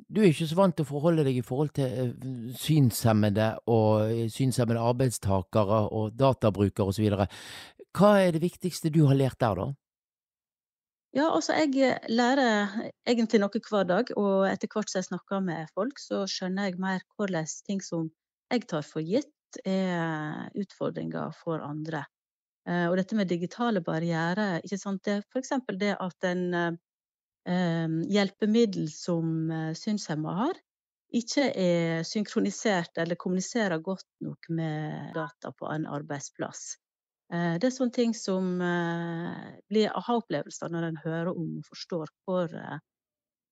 Du 0.08 0.20
er 0.22 0.30
ikke 0.30 0.46
så 0.46 0.58
vant 0.58 0.76
til 0.78 0.86
å 0.86 0.90
forholde 0.92 1.24
deg 1.26 1.40
i 1.40 1.46
forhold 1.46 1.74
til 1.76 1.96
eh, 2.02 2.12
synshemmede 2.60 3.50
og 3.70 4.30
synshemmede 4.32 4.82
arbeidstakere 4.90 5.80
og 5.90 6.14
databrukere 6.18 6.92
osv. 6.92 7.24
Hva 7.94 8.12
er 8.22 8.34
det 8.34 8.44
viktigste 8.44 8.92
du 8.94 9.04
har 9.10 9.18
lært 9.18 9.40
der, 9.42 9.60
da? 9.60 9.72
Ja, 11.14 11.28
altså 11.30 11.54
jeg 11.54 11.98
lærer 12.10 12.72
egentlig 13.06 13.38
noe 13.38 13.60
hver 13.68 13.84
dag, 13.86 14.08
og 14.18 14.48
etter 14.48 14.70
hvert 14.72 14.90
som 14.90 14.98
jeg 14.98 15.06
snakker 15.12 15.44
med 15.46 15.70
folk, 15.76 16.00
så 16.02 16.24
skjønner 16.30 16.70
jeg 16.70 16.80
mer 16.82 17.04
hvordan 17.14 17.46
ting 17.68 17.82
som 17.86 18.08
jeg 18.50 18.66
tar 18.70 18.82
for 18.82 19.04
gitt, 19.06 19.30
er 19.62 20.50
utfordringer 20.58 21.30
for 21.38 21.62
andre. 21.62 22.02
Eh, 22.68 22.86
og 22.88 22.96
dette 22.96 23.16
med 23.18 23.28
digitale 23.28 23.82
barrierer, 23.84 24.60
ikke 24.64 24.80
sant? 24.80 25.04
det 25.04 25.18
er 25.18 25.24
f.eks. 25.28 25.52
det 25.80 25.94
at 26.00 26.28
en 26.30 26.44
eh, 26.60 27.98
hjelpemiddel 28.16 28.88
som 28.92 29.50
eh, 29.52 29.72
synshemma 29.78 30.36
har, 30.38 30.62
ikke 31.14 31.50
er 31.54 32.06
synkronisert 32.08 32.98
eller 32.98 33.20
kommuniserer 33.20 33.78
godt 33.84 34.08
nok 34.24 34.48
med 34.50 35.12
data 35.14 35.52
på 35.54 35.68
en 35.70 35.86
arbeidsplass. 35.86 36.72
Eh, 37.32 37.54
det 37.60 37.68
er 37.68 37.74
sånne 37.74 37.94
ting 37.94 38.16
som 38.16 38.56
eh, 38.64 39.44
blir 39.70 39.92
aha-opplevelser 39.94 40.72
når 40.72 40.88
en 40.88 40.98
hører 41.04 41.30
om 41.32 41.60
og 41.60 41.68
forstår 41.68 42.10
hvor 42.24 42.52
eh, 42.58 42.80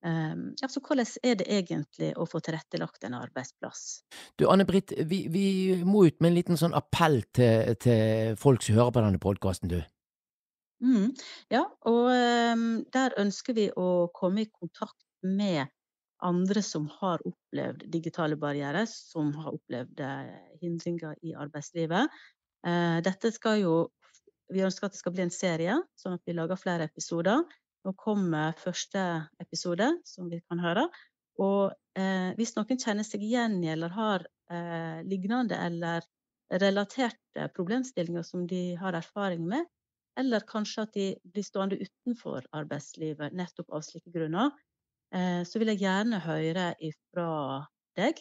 Altså, 0.02 0.80
hvordan 0.82 1.06
er 1.22 1.36
det 1.38 1.46
egentlig 1.46 2.08
å 2.18 2.26
få 2.26 2.40
tilrettelagt 2.42 3.04
en 3.06 3.14
arbeidsplass? 3.14 4.02
Du 4.40 4.48
Anne-Britt, 4.50 4.94
vi, 5.06 5.20
vi, 5.30 5.46
må 5.86 6.08
ut 6.08 6.18
med 6.18 6.32
en 6.32 6.38
liten 6.40 6.58
sånn 6.58 6.74
appell 6.74 7.20
til, 7.30 7.76
til 7.82 8.34
folk 8.40 8.64
som 8.66 8.80
hører 8.80 8.96
på 8.96 9.04
denne 9.04 9.22
podkasten, 9.22 9.70
du. 9.70 9.78
Mm, 10.82 11.12
ja, 11.54 11.62
og 11.86 12.08
um, 12.10 12.66
der 12.90 13.14
ønsker 13.22 13.54
vi 13.54 13.68
å 13.78 14.08
komme 14.16 14.42
i 14.42 14.50
kontakt 14.50 14.98
med 15.22 15.70
andre 16.22 16.62
som 16.66 16.88
har 16.98 17.22
opplevd 17.26 17.86
digitale 17.90 18.38
barrierer, 18.38 18.88
som 18.90 19.30
har 19.38 19.54
opplevd 19.54 20.02
hindringer 20.62 21.14
i 21.22 21.36
arbeidslivet. 21.38 22.10
Uh, 22.66 22.98
dette 23.02 23.34
skal 23.34 23.62
jo 23.62 23.74
Vi 24.52 24.60
ønsker 24.60 24.84
at 24.84 24.92
det 24.92 24.98
skal 25.00 25.14
bli 25.14 25.22
en 25.24 25.32
serie, 25.32 25.74
sånn 25.96 26.18
at 26.18 26.26
vi 26.28 26.34
lager 26.36 26.58
flere 26.60 26.84
episoder. 26.84 27.40
Nå 27.82 27.96
kommer 27.98 28.52
første 28.58 29.00
episode, 29.42 29.88
som 30.06 30.28
vi 30.30 30.38
kan 30.46 30.60
høre. 30.62 30.84
Og 31.42 31.72
eh, 31.98 32.30
hvis 32.38 32.54
noen 32.54 32.78
kjenner 32.78 33.02
seg 33.06 33.22
igjen 33.26 33.56
i 33.64 33.72
eller 33.72 33.90
har 33.96 34.20
eh, 34.52 35.00
lignende 35.08 35.56
eller 35.58 36.02
relaterte 36.62 37.48
problemstillinger 37.56 38.22
som 38.28 38.46
de 38.46 38.76
har 38.78 38.94
erfaring 38.94 39.46
med, 39.48 39.64
eller 40.20 40.40
kanskje 40.46 40.82
at 40.84 40.92
de 40.94 41.16
blir 41.24 41.42
stående 41.46 41.78
utenfor 41.80 42.44
arbeidslivet 42.52 43.32
nettopp 43.34 43.70
av 43.72 43.80
slike 43.86 44.10
grunner, 44.14 44.50
eh, 45.14 45.42
så 45.48 45.58
vil 45.58 45.68
jeg 45.72 45.82
gjerne 45.86 46.18
høre 46.26 46.74
ifra 46.84 47.30
deg. 47.98 48.14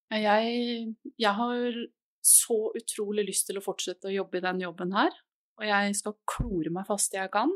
Jeg, 0.09 0.93
jeg 1.21 1.33
har 1.37 1.81
så 2.25 2.59
utrolig 2.77 3.27
lyst 3.27 3.47
til 3.49 3.59
å 3.59 3.63
fortsette 3.63 4.09
å 4.09 4.15
jobbe 4.15 4.39
i 4.39 4.45
den 4.45 4.63
jobben 4.65 4.95
her. 4.97 5.13
Og 5.59 5.67
jeg 5.67 5.97
skal 5.99 6.17
klore 6.29 6.73
meg 6.73 6.87
fast 6.87 7.13
jeg 7.13 7.29
kan. 7.33 7.51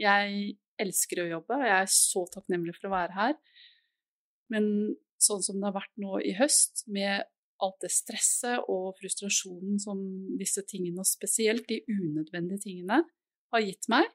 Jeg 0.00 0.54
elsker 0.80 1.22
å 1.22 1.30
jobbe, 1.30 1.58
og 1.58 1.68
jeg 1.68 1.76
er 1.84 1.90
så 1.92 2.24
takknemlig 2.32 2.74
for 2.78 2.88
å 2.88 2.94
være 2.94 3.14
her. 3.18 3.36
Men 4.52 4.66
sånn 5.22 5.42
som 5.44 5.60
det 5.60 5.68
har 5.68 5.76
vært 5.76 5.94
nå 6.00 6.18
i 6.24 6.34
høst, 6.38 6.84
med 6.90 7.26
alt 7.64 7.80
det 7.84 7.90
stresset 7.92 8.68
og 8.70 8.92
frustrasjonen 9.00 9.80
som 9.82 10.00
disse 10.40 10.62
tingene, 10.68 11.00
og 11.02 11.08
spesielt 11.08 11.66
de 11.70 11.80
unødvendige 11.88 12.66
tingene, 12.66 13.02
har 13.54 13.64
gitt 13.64 13.88
meg, 13.92 14.06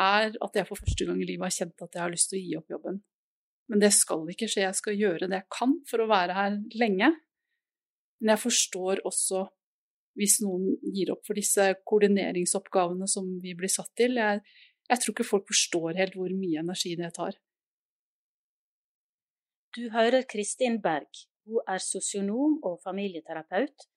er 0.00 0.32
at 0.42 0.56
jeg 0.58 0.66
for 0.66 0.80
første 0.80 1.06
gang 1.06 1.20
i 1.22 1.26
livet 1.28 1.46
har 1.46 1.54
kjent 1.54 1.84
at 1.84 1.96
jeg 1.96 2.02
har 2.02 2.12
lyst 2.12 2.30
til 2.32 2.40
å 2.40 2.44
gi 2.44 2.56
opp 2.58 2.72
jobben. 2.74 3.02
Men 3.70 3.80
det 3.80 3.92
skal 3.96 4.26
ikke 4.28 4.48
skje, 4.50 4.66
jeg 4.66 4.78
skal 4.80 4.98
gjøre 4.98 5.28
det 5.30 5.38
jeg 5.38 5.50
kan 5.54 5.76
for 5.88 6.02
å 6.02 6.10
være 6.10 6.36
her 6.36 6.56
lenge. 6.76 7.12
Men 8.20 8.34
jeg 8.34 8.42
forstår 8.42 9.04
også 9.08 9.46
hvis 10.18 10.38
noen 10.44 10.76
gir 10.94 11.10
opp 11.14 11.24
for 11.26 11.38
disse 11.38 11.72
koordineringsoppgavene 11.88 13.08
som 13.10 13.32
vi 13.42 13.54
blir 13.58 13.72
satt 13.72 13.90
til. 13.98 14.18
Jeg, 14.20 14.42
jeg 14.90 15.02
tror 15.02 15.14
ikke 15.14 15.26
folk 15.26 15.48
forstår 15.50 15.98
helt 15.98 16.18
hvor 16.18 16.34
mye 16.34 16.62
energi 16.62 16.94
det 16.98 17.14
tar. 17.16 17.38
Du 19.74 19.88
hører 19.90 20.22
Kristin 20.30 20.78
Berg. 20.82 21.24
Hun 21.44 21.60
er 21.68 21.82
sosionom 21.82 22.60
og 22.64 22.78
familieterapeut. 22.84 23.88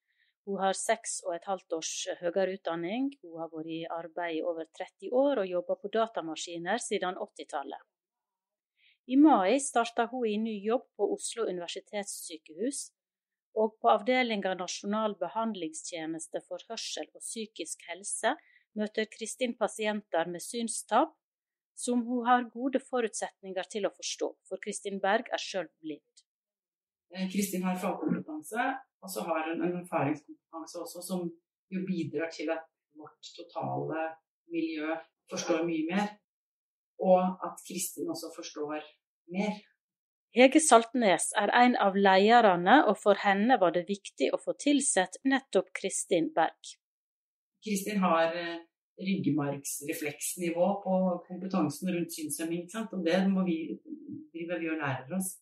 Hun 0.48 0.60
har 0.64 0.76
seks 0.80 1.20
og 1.26 1.36
et 1.36 1.48
halvt 1.48 1.76
års 1.78 1.94
høyere 2.22 2.56
utdanning. 2.56 3.10
Hun 3.24 3.40
har 3.42 3.52
vært 3.52 3.72
i 3.72 3.80
arbeid 4.00 4.40
i 4.40 4.44
over 4.44 4.68
30 4.80 5.14
år 5.22 5.44
og 5.44 5.52
jobba 5.52 5.76
på 5.82 5.92
datamaskiner 5.94 6.84
siden 6.84 7.20
80-tallet. 7.24 7.84
I 9.08 9.16
mai 9.16 9.60
starta 9.64 10.08
hun 10.12 10.28
i 10.28 10.36
ny 10.40 10.58
jobb 10.66 10.84
på 11.00 11.08
Oslo 11.16 11.46
universitetssykehus, 11.48 12.80
og 13.58 13.78
på 13.82 13.90
avdelinga 13.90 14.52
Nasjonal 14.60 15.16
behandlingstjeneste 15.22 16.44
for 16.48 16.64
hørsel 16.70 17.08
og 17.16 17.24
psykisk 17.24 17.88
helse 17.90 18.36
møter 18.78 19.08
Kristin 19.16 19.56
pasienter 19.58 20.28
med 20.30 20.44
synstap, 20.44 21.16
som 21.78 22.04
hun 22.06 22.26
har 22.28 22.50
gode 22.54 22.82
forutsetninger 22.84 23.72
til 23.72 23.88
å 23.88 23.94
forstå, 23.96 24.32
for 24.50 24.62
Kristin 24.64 25.00
Berg 25.02 25.32
er 25.34 25.42
sjøl 25.42 25.70
blind. 25.82 26.27
Eh, 27.14 27.26
Kristin 27.32 27.64
har 27.68 27.78
fagkompetanse, 27.84 28.64
og 29.04 29.10
så 29.14 29.20
har 29.28 29.42
hun 29.48 29.64
en 29.66 29.80
erfaringskompetanse 29.84 30.76
også, 30.84 31.00
som 31.10 31.20
jo 31.74 31.80
bidrar 31.90 32.30
til 32.38 32.48
at 32.56 32.64
vårt 33.00 33.24
totale 33.40 34.02
miljø 34.56 34.88
forstår 35.32 35.66
mye 35.70 35.86
mer, 35.92 36.08
og 37.10 37.22
at 37.48 37.56
Kristin 37.68 38.10
også 38.14 38.32
forstår 38.38 38.80
mer. 39.36 39.54
Hege 40.38 40.60
Saltnes 40.60 41.32
er 41.42 41.52
en 41.64 41.76
av 41.88 41.96
lederne, 41.96 42.76
og 42.90 43.00
for 43.04 43.20
henne 43.24 43.58
var 43.62 43.72
det 43.78 43.88
viktig 43.88 44.32
å 44.36 44.42
få 44.42 44.54
tilsett 44.60 45.20
nettopp 45.24 45.72
Kristin 45.80 46.32
Berg. 46.36 46.76
Kristin 47.64 48.04
har 48.04 48.36
eh, 48.36 48.60
ryggmargsrefleksnivå 49.08 50.68
på 50.84 51.00
kompetansen 51.30 51.92
rundt 51.96 52.14
synshemming, 52.14 52.68
og 52.92 53.04
det 53.06 53.20
må 53.32 53.46
vi 53.48 53.58
drive 54.34 54.60
vi 54.62 54.72
og 54.74 54.82
lærer 54.84 55.18
oss. 55.18 55.36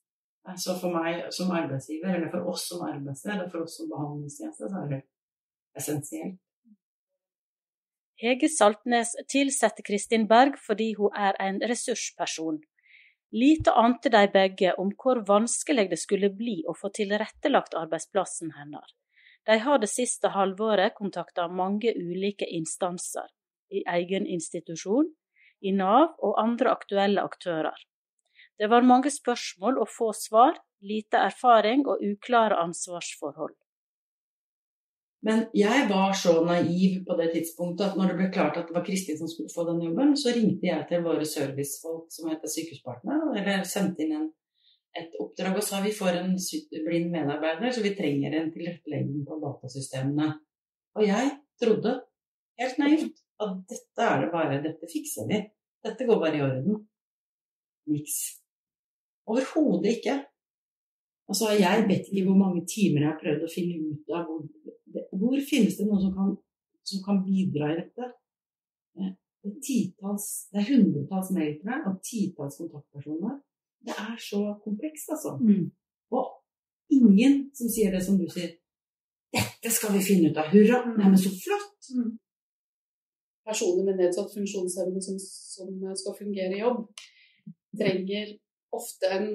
Så 0.53 0.75
for 0.77 0.93
meg 0.93 1.31
som 1.33 1.49
arbeidsgiver, 1.51 2.15
eller 2.15 2.29
for 2.29 2.51
oss 2.51 2.67
som 2.69 2.83
arbeidssted, 2.85 3.39
og 3.41 3.51
for 3.51 3.65
oss 3.65 3.79
som 3.79 3.89
behandlingstjeneste, 3.89 4.69
så 4.69 4.81
er 4.83 4.91
det 4.91 4.99
essensielt. 5.79 6.41
Hege 8.21 8.47
Saltnes 8.47 9.11
tilsetter 9.27 9.83
Kristin 9.83 10.27
Berg 10.29 10.55
fordi 10.63 10.93
hun 10.95 11.11
er 11.19 11.35
en 11.43 11.57
ressursperson. 11.67 12.61
Lite 13.35 13.73
ante 13.75 14.11
de 14.13 14.21
begge 14.31 14.71
om 14.79 14.93
hvor 15.01 15.19
vanskelig 15.27 15.89
det 15.91 15.99
skulle 15.99 16.29
bli 16.31 16.61
å 16.63 16.75
få 16.77 16.93
tilrettelagt 16.95 17.75
arbeidsplassen 17.75 18.53
hennes. 18.55 18.93
De 19.45 19.57
har 19.59 19.81
det 19.81 19.89
siste 19.91 20.31
halvåret 20.31 20.95
kontakta 20.95 21.49
mange 21.51 21.91
ulike 21.91 22.47
instanser, 22.47 23.27
i 23.69 23.83
egen 23.97 24.25
institusjon, 24.25 25.11
i 25.61 25.73
Nav 25.75 26.15
og 26.23 26.39
andre 26.39 26.71
aktuelle 26.71 27.25
aktører. 27.25 27.75
Det 28.59 28.69
var 28.71 28.87
mange 28.87 29.11
spørsmål 29.11 29.81
og 29.83 29.91
få 29.91 30.13
svar, 30.15 30.55
lite 30.81 31.17
erfaring 31.17 31.87
og 31.87 32.01
uklare 32.11 32.55
ansvarsforhold. 32.63 33.55
Men 35.25 35.47
jeg 35.57 35.87
var 35.89 36.13
så 36.13 36.33
naiv 36.45 36.99
på 37.07 37.15
det 37.17 37.31
tidspunktet 37.33 37.87
at 37.87 37.95
når 37.97 38.11
det 38.11 38.17
ble 38.19 38.27
klart 38.33 38.59
at 38.59 38.67
det 38.69 38.75
var 38.75 38.85
Kristin 38.85 39.17
som 39.17 39.29
skulle 39.31 39.49
få 39.55 39.65
den 39.71 39.81
jobben, 39.87 40.13
så 40.21 40.33
ringte 40.35 40.67
jeg 40.67 40.85
til 40.89 41.01
våre 41.07 41.25
servicefolk 41.25 42.11
som 42.13 42.29
heter 42.29 42.51
Sykehuspartner, 42.53 43.23
eller 43.39 43.65
sendte 43.65 44.05
inn 44.05 44.13
en, 44.19 44.27
et 44.95 45.17
oppdrag 45.23 45.57
og 45.57 45.65
sa 45.65 45.81
vi 45.81 45.95
får 45.97 46.19
en 46.21 46.37
blind 46.85 47.09
medarbeider, 47.15 47.73
så 47.73 47.81
vi 47.81 47.95
trenger 47.97 48.37
en 48.37 48.53
tilrettelegging 48.53 49.25
på 49.25 49.41
datasystemene. 49.41 50.29
Og 50.95 51.07
jeg 51.09 51.33
trodde, 51.63 51.97
helt 52.61 52.79
naivt, 52.85 53.19
at 53.41 53.59
dette 53.73 54.09
er 54.13 54.21
det 54.21 54.31
bare, 54.37 54.63
dette 54.63 54.93
fikser 54.93 55.25
vi. 55.31 55.41
Dette 55.83 56.05
går 56.05 56.21
bare 56.21 56.37
i 56.37 56.45
orden. 56.45 56.83
Niks. 57.89 58.44
Overhodet 59.31 59.97
ikke. 59.97 60.15
Altså, 61.29 61.51
jeg 61.57 61.85
vet 61.89 62.09
ikke 62.09 62.25
hvor 62.27 62.37
mange 62.37 62.65
timer 62.69 63.01
jeg 63.01 63.11
har 63.11 63.21
prøvd 63.21 63.45
å 63.45 63.53
finne 63.53 63.77
ut 63.89 64.11
av 64.13 64.27
hvor, 64.29 64.43
hvor 65.19 65.39
finnes 65.49 65.77
det 65.77 65.87
noen 65.87 66.03
som 66.03 66.11
kan, 66.17 66.35
som 66.85 67.01
kan 67.07 67.23
bidra 67.25 67.71
i 67.71 67.79
dette. 67.79 68.11
Det 68.95 69.07
er 69.51 69.63
titalls, 69.65 70.27
det 70.51 70.61
er 70.61 70.69
hundretalls 70.69 71.31
mailere 71.33 71.79
og 71.89 71.97
titalls 72.05 72.59
kontaktpersoner. 72.61 73.39
Det 73.85 73.95
er 74.01 74.13
så 74.21 74.41
komplekst, 74.65 75.09
altså. 75.13 75.35
Og 76.13 76.93
ingen 76.93 77.41
som 77.57 77.69
sier 77.73 77.93
det 77.93 78.03
som 78.05 78.17
du 78.21 78.25
sier. 78.29 78.53
Dette 79.35 79.73
skal 79.73 79.93
vi 79.97 80.05
finne 80.05 80.31
ut 80.31 80.37
av. 80.41 80.53
Hurra! 80.53 80.79
Nei, 80.93 81.09
men 81.09 81.19
så 81.21 81.33
flott! 81.33 81.91
personer 83.45 83.85
med 83.85 83.99
nedsatt 84.01 84.33
funksjonsevne 84.33 85.01
som, 85.05 85.19
som 85.21 85.95
skal 85.99 86.17
fungere 86.17 86.55
i 86.55 86.61
jobb, 86.63 86.81
trenger 87.77 88.31
ofte 88.77 89.09
en 89.17 89.29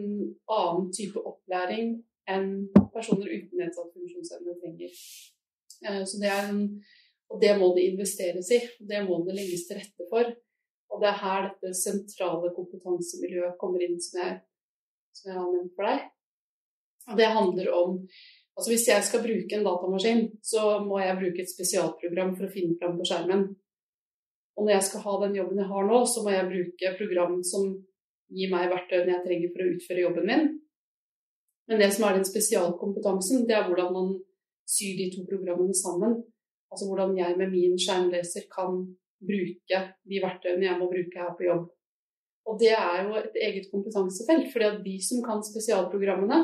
annen 0.51 0.91
type 0.97 1.21
opplæring 1.21 1.97
enn 2.31 2.51
personer 2.95 3.31
uten 3.31 3.61
nedsatt 3.61 3.93
funksjonsevne 3.95 4.57
trenger. 4.61 4.95
Eh, 5.87 6.03
Så 6.05 6.21
det 6.23 6.31
er 6.31 6.51
en, 6.51 6.63
og 7.31 7.41
det 7.43 7.57
må 7.59 7.73
det 7.77 7.89
investeres 7.93 8.51
i. 8.55 8.61
Det 8.81 9.03
må 9.07 9.23
det 9.27 9.39
legges 9.39 9.67
til 9.69 9.81
rette 9.81 10.07
for. 10.13 10.31
Og 10.91 11.03
det 11.03 11.09
er 11.11 11.23
her 11.23 11.49
dette 11.49 11.75
sentrale 11.79 12.51
kompetansemiljøet 12.57 13.59
kommer 13.61 13.83
inn, 13.87 13.99
som 14.03 14.21
jeg, 14.23 14.41
som 15.15 15.31
jeg 15.31 15.39
har 15.39 15.51
nevnt 15.55 15.77
for 15.77 15.87
deg. 15.87 16.07
Og 17.11 17.19
det 17.19 17.35
handler 17.39 17.75
om 17.75 17.97
Altså 18.61 18.75
hvis 18.75 18.89
jeg 18.91 19.05
skal 19.07 19.23
bruke 19.25 19.57
en 19.57 19.63
datamaskin, 19.65 20.19
så 20.45 20.83
må 20.85 20.99
jeg 21.01 21.17
bruke 21.17 21.41
et 21.41 21.49
spesialprogram 21.49 22.35
for 22.37 22.45
å 22.45 22.53
finne 22.53 22.75
fram 22.77 22.99
på 22.99 23.07
skjermen. 23.09 23.45
Og 24.59 24.67
når 24.67 24.75
jeg 24.75 24.87
skal 24.91 25.05
ha 25.07 25.15
den 25.23 25.37
jobben 25.39 25.63
jeg 25.63 25.69
har 25.71 25.87
nå, 25.89 26.01
så 26.05 26.25
må 26.25 26.35
jeg 26.35 26.49
bruke 26.51 26.91
program 26.99 27.39
som 27.47 27.71
gir 28.31 28.51
meg 28.53 28.71
verktøyene 28.73 29.17
jeg 29.17 29.25
trenger 29.27 29.53
for 29.53 29.65
å 29.65 29.71
utføre 29.75 30.05
jobben 30.05 30.29
min. 30.31 30.49
Men 31.71 31.83
det 31.83 31.91
som 31.95 32.07
er 32.07 32.19
den 32.19 32.27
spesialkompetansen, 32.27 33.45
det 33.49 33.57
er 33.57 33.67
hvordan 33.69 33.93
man 33.95 34.15
syr 34.71 34.97
de 34.99 35.11
to 35.15 35.27
programmene 35.29 35.77
sammen. 35.77 36.17
Altså 36.71 36.87
hvordan 36.87 37.17
jeg 37.19 37.37
med 37.39 37.53
min 37.55 37.77
skjermleser 37.79 38.47
kan 38.51 38.81
bruke 39.21 39.83
de 40.09 40.23
verktøyene 40.25 40.67
jeg 40.67 40.79
må 40.81 40.89
bruke 40.91 41.23
her 41.23 41.37
på 41.39 41.47
jobb. 41.47 41.69
Og 42.49 42.59
det 42.63 42.73
er 42.75 43.05
jo 43.05 43.19
et 43.21 43.37
eget 43.47 43.69
kompetansefelt, 43.73 44.49
fordi 44.53 44.67
at 44.71 44.81
de 44.87 44.97
som 45.05 45.21
kan 45.27 45.43
spesialprogrammene, 45.45 46.41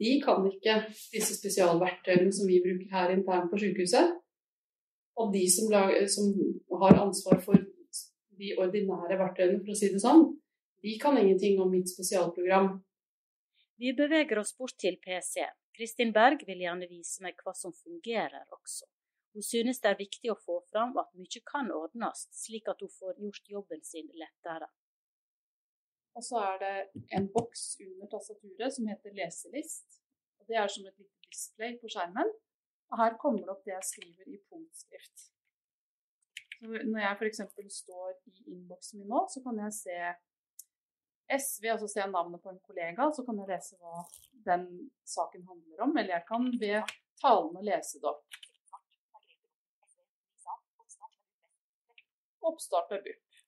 de 0.00 0.16
kan 0.24 0.44
ikke 0.50 0.74
disse 1.14 1.36
spesialverktøyene 1.38 2.32
som 2.36 2.48
vi 2.50 2.60
bruker 2.64 2.90
her 2.92 3.14
internt 3.14 3.48
på 3.52 3.60
sykehuset. 3.62 4.16
Og 5.16 5.32
de 5.32 5.44
som, 5.48 5.70
lager, 5.72 6.04
som 6.12 6.26
har 6.82 6.98
ansvar 7.00 7.40
for 7.40 7.56
de 8.40 8.50
ordinære 8.60 9.16
verktøyene, 9.22 9.62
for 9.62 9.72
å 9.72 9.78
si 9.78 9.88
det 9.94 10.02
sånn, 10.02 10.26
de 10.82 10.98
kan 11.02 11.18
ingenting 11.18 11.60
om 11.62 11.70
mitt 11.70 11.90
spesialprogram. 11.90 12.76
Vi 13.76 13.92
beveger 13.92 14.38
oss 14.38 14.56
bort 14.56 14.76
til 14.80 14.96
PC. 15.04 15.44
Kristin 15.76 16.12
Berg 16.12 16.44
vil 16.48 16.62
gjerne 16.64 16.88
vise 16.88 17.22
meg 17.24 17.36
hva 17.44 17.52
som 17.56 17.74
fungerer 17.76 18.46
også. 18.56 18.88
Hun 19.36 19.44
synes 19.44 19.82
det 19.84 19.90
er 19.90 19.98
viktig 20.00 20.30
å 20.32 20.38
få 20.40 20.62
fram 20.70 20.94
at 20.96 21.10
mye 21.20 21.42
kan 21.50 21.68
ordnes, 21.76 22.22
slik 22.32 22.70
at 22.72 22.80
hun 22.80 22.92
får 22.94 23.18
gjort 23.20 23.50
jobben 23.52 23.82
sin 23.84 24.08
lettere. 24.16 24.70
Og 26.16 26.24
så 26.24 26.40
er 26.40 26.56
det 26.62 27.04
en 27.18 27.28
boks 27.34 27.64
under 27.84 28.08
tastaturet 28.14 28.72
som 28.72 28.88
heter 28.88 29.12
leselist. 29.18 30.00
Det 30.48 30.56
er 30.56 30.72
som 30.72 30.86
et 30.88 30.96
lite 30.96 31.28
display 31.28 31.76
på 31.82 31.90
skjermen. 31.92 32.32
Og 32.88 33.00
her 33.02 33.18
kommer 33.20 33.42
det 33.42 33.52
opp 33.52 33.66
det 33.66 33.74
jeg 33.74 33.88
skriver 33.90 34.30
i 34.32 34.40
punktskrift. 34.48 35.26
Så 36.56 36.70
når 36.70 37.00
jeg 37.02 37.18
f.eks. 37.18 37.42
står 37.82 38.14
i 38.30 38.36
innboksen 38.54 39.02
min 39.02 39.12
nå, 39.12 39.26
så 39.28 39.42
kan 39.44 39.60
jeg 39.66 39.76
se 39.76 39.98
SV, 41.28 41.64
altså 41.72 41.88
se 41.90 42.06
navnet 42.06 42.42
på 42.42 42.50
en 42.52 42.60
kollega, 42.62 43.08
så 43.12 43.24
kan 43.26 43.38
jeg 43.42 43.50
lese 43.50 43.78
hva 43.80 44.04
den 44.46 44.66
saken 45.08 45.42
handler 45.46 45.86
om. 45.86 45.96
Eller 45.96 46.18
jeg 46.18 46.26
kan 46.28 46.46
be 46.60 46.82
talene 47.22 47.64
lese 47.66 48.00
det 48.02 48.10
opp. 48.12 48.38
Oppstart 52.46 52.92
med 52.94 53.02
BUP. 53.02 53.40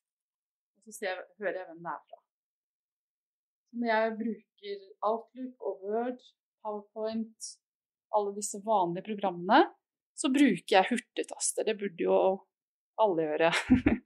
Og 0.75 0.89
så 0.89 0.97
ser, 0.97 1.23
hører 1.39 1.61
jeg 1.61 1.69
hvem 1.69 1.85
det 1.85 1.93
er 1.93 2.03
fra. 2.09 2.21
Når 3.79 3.91
jeg 3.93 4.17
bruker 4.19 4.85
Outlook 5.07 5.67
og 5.71 5.83
Word, 5.87 6.29
PowerPoint, 6.65 7.51
alle 8.17 8.35
disse 8.35 8.59
vanlige 8.65 9.07
programmene, 9.13 9.69
så 10.19 10.33
bruker 10.35 10.75
jeg 10.75 10.89
hurtigtaster. 10.91 11.69
Det 11.69 11.77
burde 11.79 12.03
jo 12.09 12.19
alle 12.99 13.29
gjøre. 13.29 13.53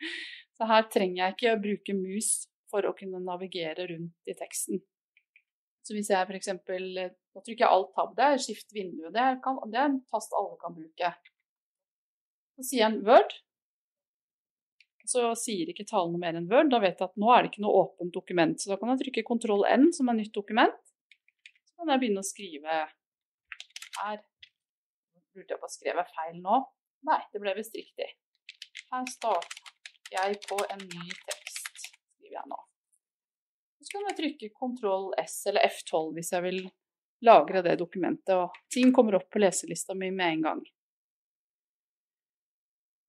Så 0.58 0.68
her 0.68 0.88
trenger 0.92 1.22
jeg 1.22 1.34
ikke 1.36 1.54
å 1.54 1.60
bruke 1.62 1.94
mus 1.96 2.32
for 2.72 2.88
å 2.88 2.94
kunne 2.96 3.20
navigere 3.22 3.86
rundt 3.90 4.30
i 4.30 4.34
teksten. 4.38 4.80
Så 5.82 5.96
hvis 5.96 6.10
jeg 6.12 6.24
f.eks. 6.24 6.50
Nå 6.54 7.40
trykker 7.42 7.64
jeg 7.64 7.70
alt 7.70 7.94
tab, 7.96 8.12
det 8.16 8.26
er 8.26 8.42
skift 8.42 8.74
vindu. 8.74 9.08
Det, 9.10 9.22
det 9.72 9.78
er 9.80 9.88
en 9.88 10.02
tast 10.12 10.34
alle 10.38 10.58
kan 10.60 10.74
bruke. 10.76 11.10
Så 12.56 12.68
sier 12.68 12.84
jeg 12.84 12.90
en 12.90 13.00
Word. 13.06 13.34
Så 15.08 15.32
sier 15.40 15.68
ikke 15.72 15.88
talen 15.88 16.14
noe 16.14 16.22
mer 16.22 16.38
enn 16.38 16.48
Word. 16.50 16.70
Da 16.72 16.80
vet 16.82 17.00
jeg 17.00 17.10
at 17.10 17.18
nå 17.18 17.32
er 17.34 17.42
det 17.42 17.52
ikke 17.52 17.64
noe 17.64 17.82
åpent 17.82 18.14
dokument. 18.14 18.54
Så 18.60 18.70
da 18.70 18.78
kan 18.78 18.92
jeg 18.92 19.02
trykke 19.02 19.26
kontroll 19.26 19.66
N, 19.68 19.90
som 19.96 20.12
er 20.12 20.20
nytt 20.20 20.34
dokument. 20.36 20.78
Så 21.66 21.74
kan 21.80 21.90
jeg 21.94 22.04
begynne 22.04 22.22
å 22.22 22.30
skrive 22.30 22.78
her. 23.98 24.22
Lurte 25.32 25.56
jeg 25.56 25.62
på 25.62 25.66
å 25.66 25.72
skrive 25.72 26.06
feil 26.12 26.38
nå? 26.44 26.62
Nei, 27.08 27.18
det 27.32 27.40
ble 27.42 27.56
visst 27.58 27.74
riktig. 27.74 28.12
Her 28.92 29.06
starter 29.10 29.62
jeg 30.12 30.38
på 30.44 30.58
en 30.70 30.82
ny 30.84 31.06
tekst, 31.24 31.41
skriver 32.32 32.40
jeg 32.40 32.48
nå. 32.48 32.60
Så 33.82 33.92
kan 33.92 34.06
jeg 34.08 34.18
trykke 34.18 34.54
kontroll 34.54 35.12
S 35.18 35.46
eller 35.50 35.66
F12 35.66 36.14
hvis 36.16 36.32
jeg 36.32 36.42
vil 36.44 36.62
lagre 37.22 37.62
det 37.62 37.78
dokumentet, 37.78 38.34
og 38.34 38.50
ting 38.70 38.92
kommer 38.94 39.18
opp 39.18 39.28
på 39.30 39.42
leselista 39.42 39.94
mi 39.94 40.10
med 40.10 40.38
en 40.38 40.42
gang. 40.42 40.62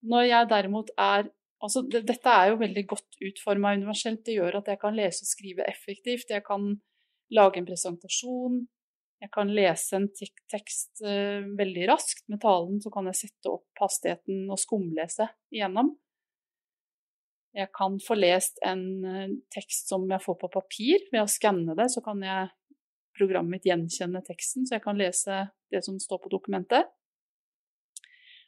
Når 0.04 0.28
jeg 0.28 0.50
derimot 0.50 0.92
er 0.98 1.32
Altså, 1.64 1.80
det, 1.88 2.02
dette 2.04 2.28
er 2.28 2.50
jo 2.50 2.58
veldig 2.60 2.82
godt 2.90 3.22
utforma 3.24 3.70
universelt. 3.72 4.26
Det 4.26 4.34
gjør 4.36 4.58
at 4.58 4.68
jeg 4.68 4.80
kan 4.82 4.98
lese 4.98 5.24
og 5.24 5.30
skrive 5.30 5.64
effektivt. 5.64 6.28
Jeg 6.28 6.44
kan 6.44 6.74
lage 7.32 7.62
en 7.62 7.68
presentasjon. 7.70 8.58
Jeg 9.24 9.32
kan 9.32 9.48
lese 9.48 9.96
en 9.96 10.10
tek 10.12 10.42
tekst 10.52 11.00
uh, 11.08 11.48
veldig 11.56 11.88
raskt 11.88 12.28
med 12.28 12.42
talen, 12.44 12.82
så 12.84 12.92
kan 12.92 13.08
jeg 13.08 13.16
sette 13.16 13.54
opp 13.54 13.80
hastigheten 13.80 14.44
og 14.52 14.60
skumlese 14.60 15.30
igjennom. 15.56 15.94
Jeg 17.54 17.70
kan 17.78 18.00
få 18.02 18.18
lest 18.18 18.58
en 18.66 18.84
uh, 19.06 19.30
tekst 19.54 19.92
som 19.92 20.08
jeg 20.10 20.24
får 20.24 20.40
på 20.42 20.50
papir. 20.56 21.06
Ved 21.14 21.22
å 21.22 21.30
skanne 21.30 21.76
det, 21.78 21.90
så 21.94 22.02
kan 22.06 22.24
jeg 22.26 22.50
programmet 23.14 23.60
mitt 23.60 23.68
gjenkjenne 23.70 24.24
teksten, 24.26 24.66
så 24.66 24.80
jeg 24.80 24.84
kan 24.86 24.98
lese 24.98 25.44
det 25.70 25.84
som 25.86 26.00
står 26.02 26.24
på 26.24 26.32
dokumentet. 26.34 26.90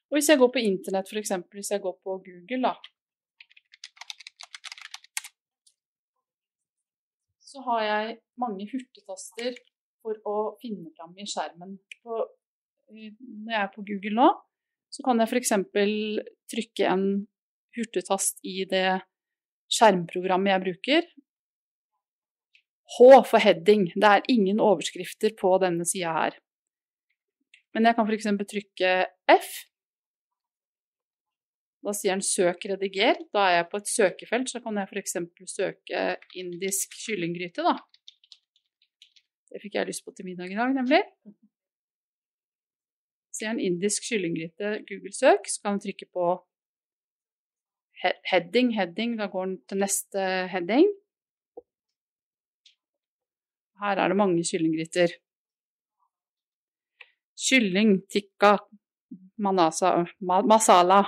Og 0.09 0.17
hvis 0.17 0.29
jeg 0.31 0.41
går 0.41 0.51
på 0.53 0.63
internett, 0.65 1.09
f.eks. 1.09 1.33
hvis 1.53 1.71
jeg 1.73 1.83
går 1.83 1.95
på 2.01 2.17
Google, 2.25 2.71
da, 2.71 2.73
så 7.45 7.61
har 7.69 7.85
jeg 7.85 8.17
mange 8.41 8.67
hurtigtaster 8.69 9.55
for 10.03 10.17
å 10.27 10.35
finne 10.61 10.91
fram 10.97 11.13
i 11.17 11.27
skjermen. 11.29 11.77
På, 12.03 12.19
når 12.91 13.53
jeg 13.53 13.61
er 13.61 13.71
på 13.73 13.85
Google 13.87 14.17
nå, 14.17 14.27
så 14.93 15.05
kan 15.05 15.21
jeg 15.21 15.31
f.eks. 15.31 15.53
trykke 16.51 16.91
en 16.91 17.07
hurtigtast 17.75 18.41
i 18.43 18.63
det 18.69 19.01
skjermprogrammet 19.71 20.53
jeg 20.53 20.63
bruker. 20.65 21.07
H 22.95 23.05
for 23.25 23.41
heading. 23.41 23.87
Det 23.95 24.09
er 24.09 24.27
ingen 24.29 24.61
overskrifter 24.61 25.33
på 25.39 25.55
denne 25.63 25.87
sida 25.87 26.13
her. 26.13 26.37
Men 27.73 27.89
jeg 27.89 27.97
kan 27.97 28.07
f.eks. 28.07 28.29
trykke 28.51 28.91
F. 29.35 29.49
Da 31.85 31.93
sier 31.93 32.15
den 32.15 32.23
'søk 32.25 32.65
rediger'. 32.65 33.25
Da 33.33 33.49
er 33.49 33.55
jeg 33.57 33.67
på 33.71 33.77
et 33.77 33.89
søkefelt, 33.89 34.49
så 34.49 34.61
kan 34.61 34.77
jeg 34.77 34.87
f.eks. 34.89 35.17
søke 35.45 36.05
indisk 36.33 36.95
kyllinggryte, 37.03 37.61
da. 37.61 37.75
Det 39.51 39.61
fikk 39.61 39.77
jeg 39.77 39.87
lyst 39.87 40.05
på 40.05 40.13
til 40.15 40.25
middag 40.25 40.49
i 40.49 40.57
dag, 40.57 40.73
nemlig. 40.73 41.03
Sier 43.35 43.51
en 43.51 43.61
indisk 43.61 44.07
kyllinggryte 44.07 44.79
Google-søk, 44.89 45.45
så 45.45 45.61
kan 45.61 45.77
du 45.77 45.85
trykke 45.85 46.07
på 46.09 46.25
heading, 48.01 48.71
heading. 48.75 49.17
Da 49.19 49.27
går 49.31 49.45
den 49.45 49.57
til 49.69 49.81
neste 49.83 50.25
heading. 50.51 50.87
Her 53.81 53.99
er 53.99 54.11
det 54.11 54.17
mange 54.17 54.43
kyllinggryter. 54.47 55.13
Kylling 57.35 57.97
tikka 58.11 58.55
manasa, 59.37 60.05
masala. 60.21 61.01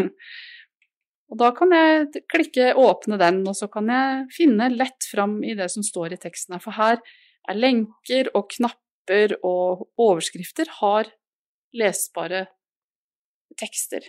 og 1.30 1.38
da 1.38 1.50
kan 1.54 1.72
jeg 1.72 2.24
klikke 2.32 2.72
'åpne 2.74 3.18
den', 3.20 3.46
og 3.46 3.54
så 3.54 3.70
kan 3.70 3.88
jeg 3.88 4.26
finne 4.34 4.68
lett 4.74 5.06
fram 5.12 5.44
i 5.44 5.54
det 5.54 5.70
som 5.70 5.86
står 5.86 6.12
i 6.12 6.22
teksten 6.24 6.54
her. 6.54 6.64
For 6.64 6.74
her 6.74 6.98
er 7.48 7.54
lenker 7.54 8.30
og 8.34 8.50
knapper 8.50 9.36
og 9.46 9.86
overskrifter 9.98 10.66
har 10.80 11.12
lesbare 11.72 12.48
tekster. 13.58 14.02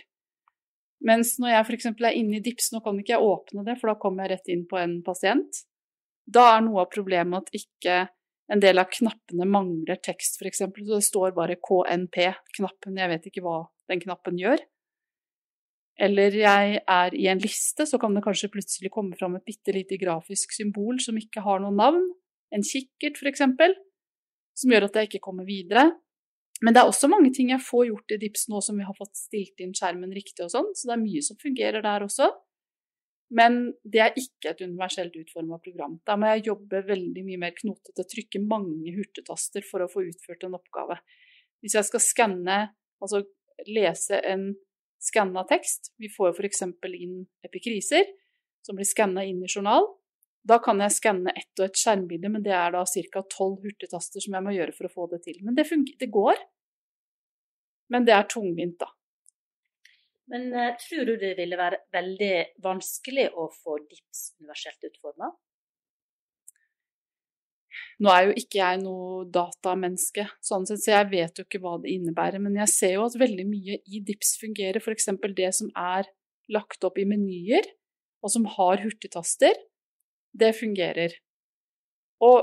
Mens 1.02 1.34
når 1.42 1.56
jeg 1.56 1.66
f.eks. 1.66 1.88
er 1.90 2.16
inne 2.16 2.38
i 2.38 2.42
DIPS, 2.44 2.70
nå 2.72 2.80
kan 2.84 2.98
ikke 3.00 3.16
jeg 3.16 3.26
åpne 3.26 3.64
det, 3.66 3.78
for 3.80 3.90
da 3.90 3.98
kommer 3.98 4.26
jeg 4.26 4.36
rett 4.36 4.50
inn 4.54 4.66
på 4.70 4.78
en 4.78 5.00
pasient. 5.06 5.64
Da 6.30 6.52
er 6.54 6.60
noe 6.62 6.84
av 6.84 6.92
problemet 6.92 7.42
at 7.42 7.58
ikke 7.58 7.96
en 8.52 8.60
del 8.62 8.78
av 8.78 8.90
knappene 8.92 9.46
mangler 9.48 9.98
tekst, 10.04 10.38
f.eks. 10.38 10.62
Så 10.62 10.68
det 10.92 11.00
står 11.06 11.34
bare 11.34 11.58
KNP, 11.58 12.18
knappen. 12.58 13.00
Jeg 13.00 13.10
vet 13.14 13.26
ikke 13.30 13.44
hva 13.44 13.64
den 13.90 14.02
knappen 14.02 14.38
gjør. 14.40 14.62
eller 16.02 16.34
jeg 16.34 16.78
er 16.88 17.14
i 17.14 17.26
en 17.28 17.38
liste, 17.38 17.84
så 17.86 17.98
kan 18.00 18.14
det 18.16 18.22
kanskje 18.24 18.48
plutselig 18.50 18.90
komme 18.90 19.14
fram 19.18 19.36
et 19.36 19.44
bitte 19.46 19.74
lite 19.76 19.98
grafisk 20.00 20.54
symbol 20.56 20.96
som 21.04 21.18
ikke 21.20 21.44
har 21.44 21.60
noe 21.60 21.74
navn, 21.76 22.06
en 22.50 22.64
kikkert 22.64 23.20
f.eks., 23.20 23.44
som 24.56 24.72
gjør 24.72 24.88
at 24.88 24.96
jeg 24.96 25.10
ikke 25.10 25.22
kommer 25.22 25.46
videre. 25.46 25.90
Men 26.62 26.74
det 26.74 26.82
er 26.82 26.88
også 26.88 27.10
mange 27.10 27.32
ting 27.34 27.50
jeg 27.50 27.64
får 27.64 27.88
gjort 27.88 28.14
i 28.14 28.20
DIPS 28.22 28.46
nå 28.52 28.60
som 28.62 28.78
vi 28.78 28.86
har 28.86 28.96
fått 28.96 29.18
stilt 29.18 29.60
inn 29.62 29.74
skjermen 29.74 30.12
riktig 30.14 30.44
og 30.46 30.52
sånn, 30.52 30.70
så 30.78 30.88
det 30.88 30.94
er 30.94 31.02
mye 31.02 31.22
som 31.26 31.38
fungerer 31.42 31.84
der 31.84 32.06
også. 32.06 32.28
Men 33.32 33.58
det 33.88 34.02
er 34.04 34.18
ikke 34.20 34.52
et 34.52 34.60
universelt 34.60 35.14
utforma 35.16 35.56
program. 35.64 35.96
Der 36.06 36.18
må 36.20 36.28
jeg 36.34 36.46
jobbe 36.50 36.82
veldig 36.86 37.22
mye 37.24 37.40
mer 37.40 37.54
knotete, 37.56 38.04
trykke 38.04 38.42
mange 38.44 38.92
hurtigtaster 38.92 39.64
for 39.64 39.82
å 39.82 39.88
få 39.90 40.04
utført 40.10 40.44
en 40.44 40.58
oppgave. 40.58 40.98
Hvis 41.64 41.78
jeg 41.78 41.88
skal 41.88 42.04
skanne, 42.04 42.58
altså 43.02 43.22
lese 43.66 44.20
en 44.28 44.50
skanna 45.02 45.46
tekst, 45.48 45.94
vi 45.98 46.12
får 46.12 46.30
jo 46.30 46.36
f.eks. 46.36 46.62
inn 46.92 47.22
epikriser 47.46 48.06
som 48.62 48.76
blir 48.78 48.86
skanna 48.86 49.24
inn 49.26 49.40
i 49.42 49.50
journal, 49.50 49.88
da 50.48 50.58
kan 50.62 50.82
jeg 50.82 50.96
skanne 50.96 51.34
ett 51.38 51.60
og 51.60 51.68
ett 51.68 51.78
skjermbilde, 51.78 52.30
men 52.32 52.42
det 52.42 52.54
er 52.56 52.74
da 52.74 52.82
ca. 52.82 53.22
tolv 53.30 53.62
hurtigtaster 53.62 54.24
som 54.24 54.34
jeg 54.34 54.46
må 54.46 54.54
gjøre 54.56 54.74
for 54.74 54.88
å 54.88 54.94
få 54.96 55.06
det 55.12 55.22
til. 55.28 55.38
Men 55.46 55.54
det, 55.58 55.68
det 56.00 56.10
går. 56.10 56.40
Men 57.92 58.08
det 58.08 58.16
er 58.16 58.26
tungvint, 58.30 58.80
da. 58.80 58.90
Men 60.32 60.48
uh, 60.54 60.74
tror 60.80 61.06
du 61.06 61.14
det 61.20 61.34
ville 61.38 61.58
være 61.58 61.82
veldig 61.92 62.34
vanskelig 62.64 63.28
å 63.36 63.48
få 63.52 63.78
DIPS 63.84 64.26
universelt 64.40 64.86
utforma? 64.88 65.30
Nå 68.02 68.10
er 68.10 68.28
jo 68.28 68.36
ikke 68.40 68.58
jeg 68.58 68.80
noe 68.82 69.26
datamenneske, 69.30 70.24
sånn 70.42 70.64
sett, 70.66 70.82
så 70.82 70.96
jeg 70.96 71.10
vet 71.12 71.38
jo 71.38 71.44
ikke 71.46 71.60
hva 71.62 71.76
det 71.82 71.92
innebærer. 71.92 72.42
Men 72.42 72.56
jeg 72.64 72.72
ser 72.72 72.96
jo 72.96 73.04
at 73.06 73.18
veldig 73.20 73.46
mye 73.46 73.78
i 73.78 74.02
DIPS 74.02 74.34
fungerer, 74.42 74.82
f.eks. 74.82 75.10
det 75.36 75.52
som 75.54 75.70
er 75.78 76.10
lagt 76.52 76.82
opp 76.88 76.98
i 76.98 77.06
menyer, 77.06 77.68
og 78.22 78.32
som 78.32 78.48
har 78.56 78.82
hurtigtaster 78.82 79.54
det 80.32 80.52
fungerer. 80.58 81.14
Og 82.22 82.42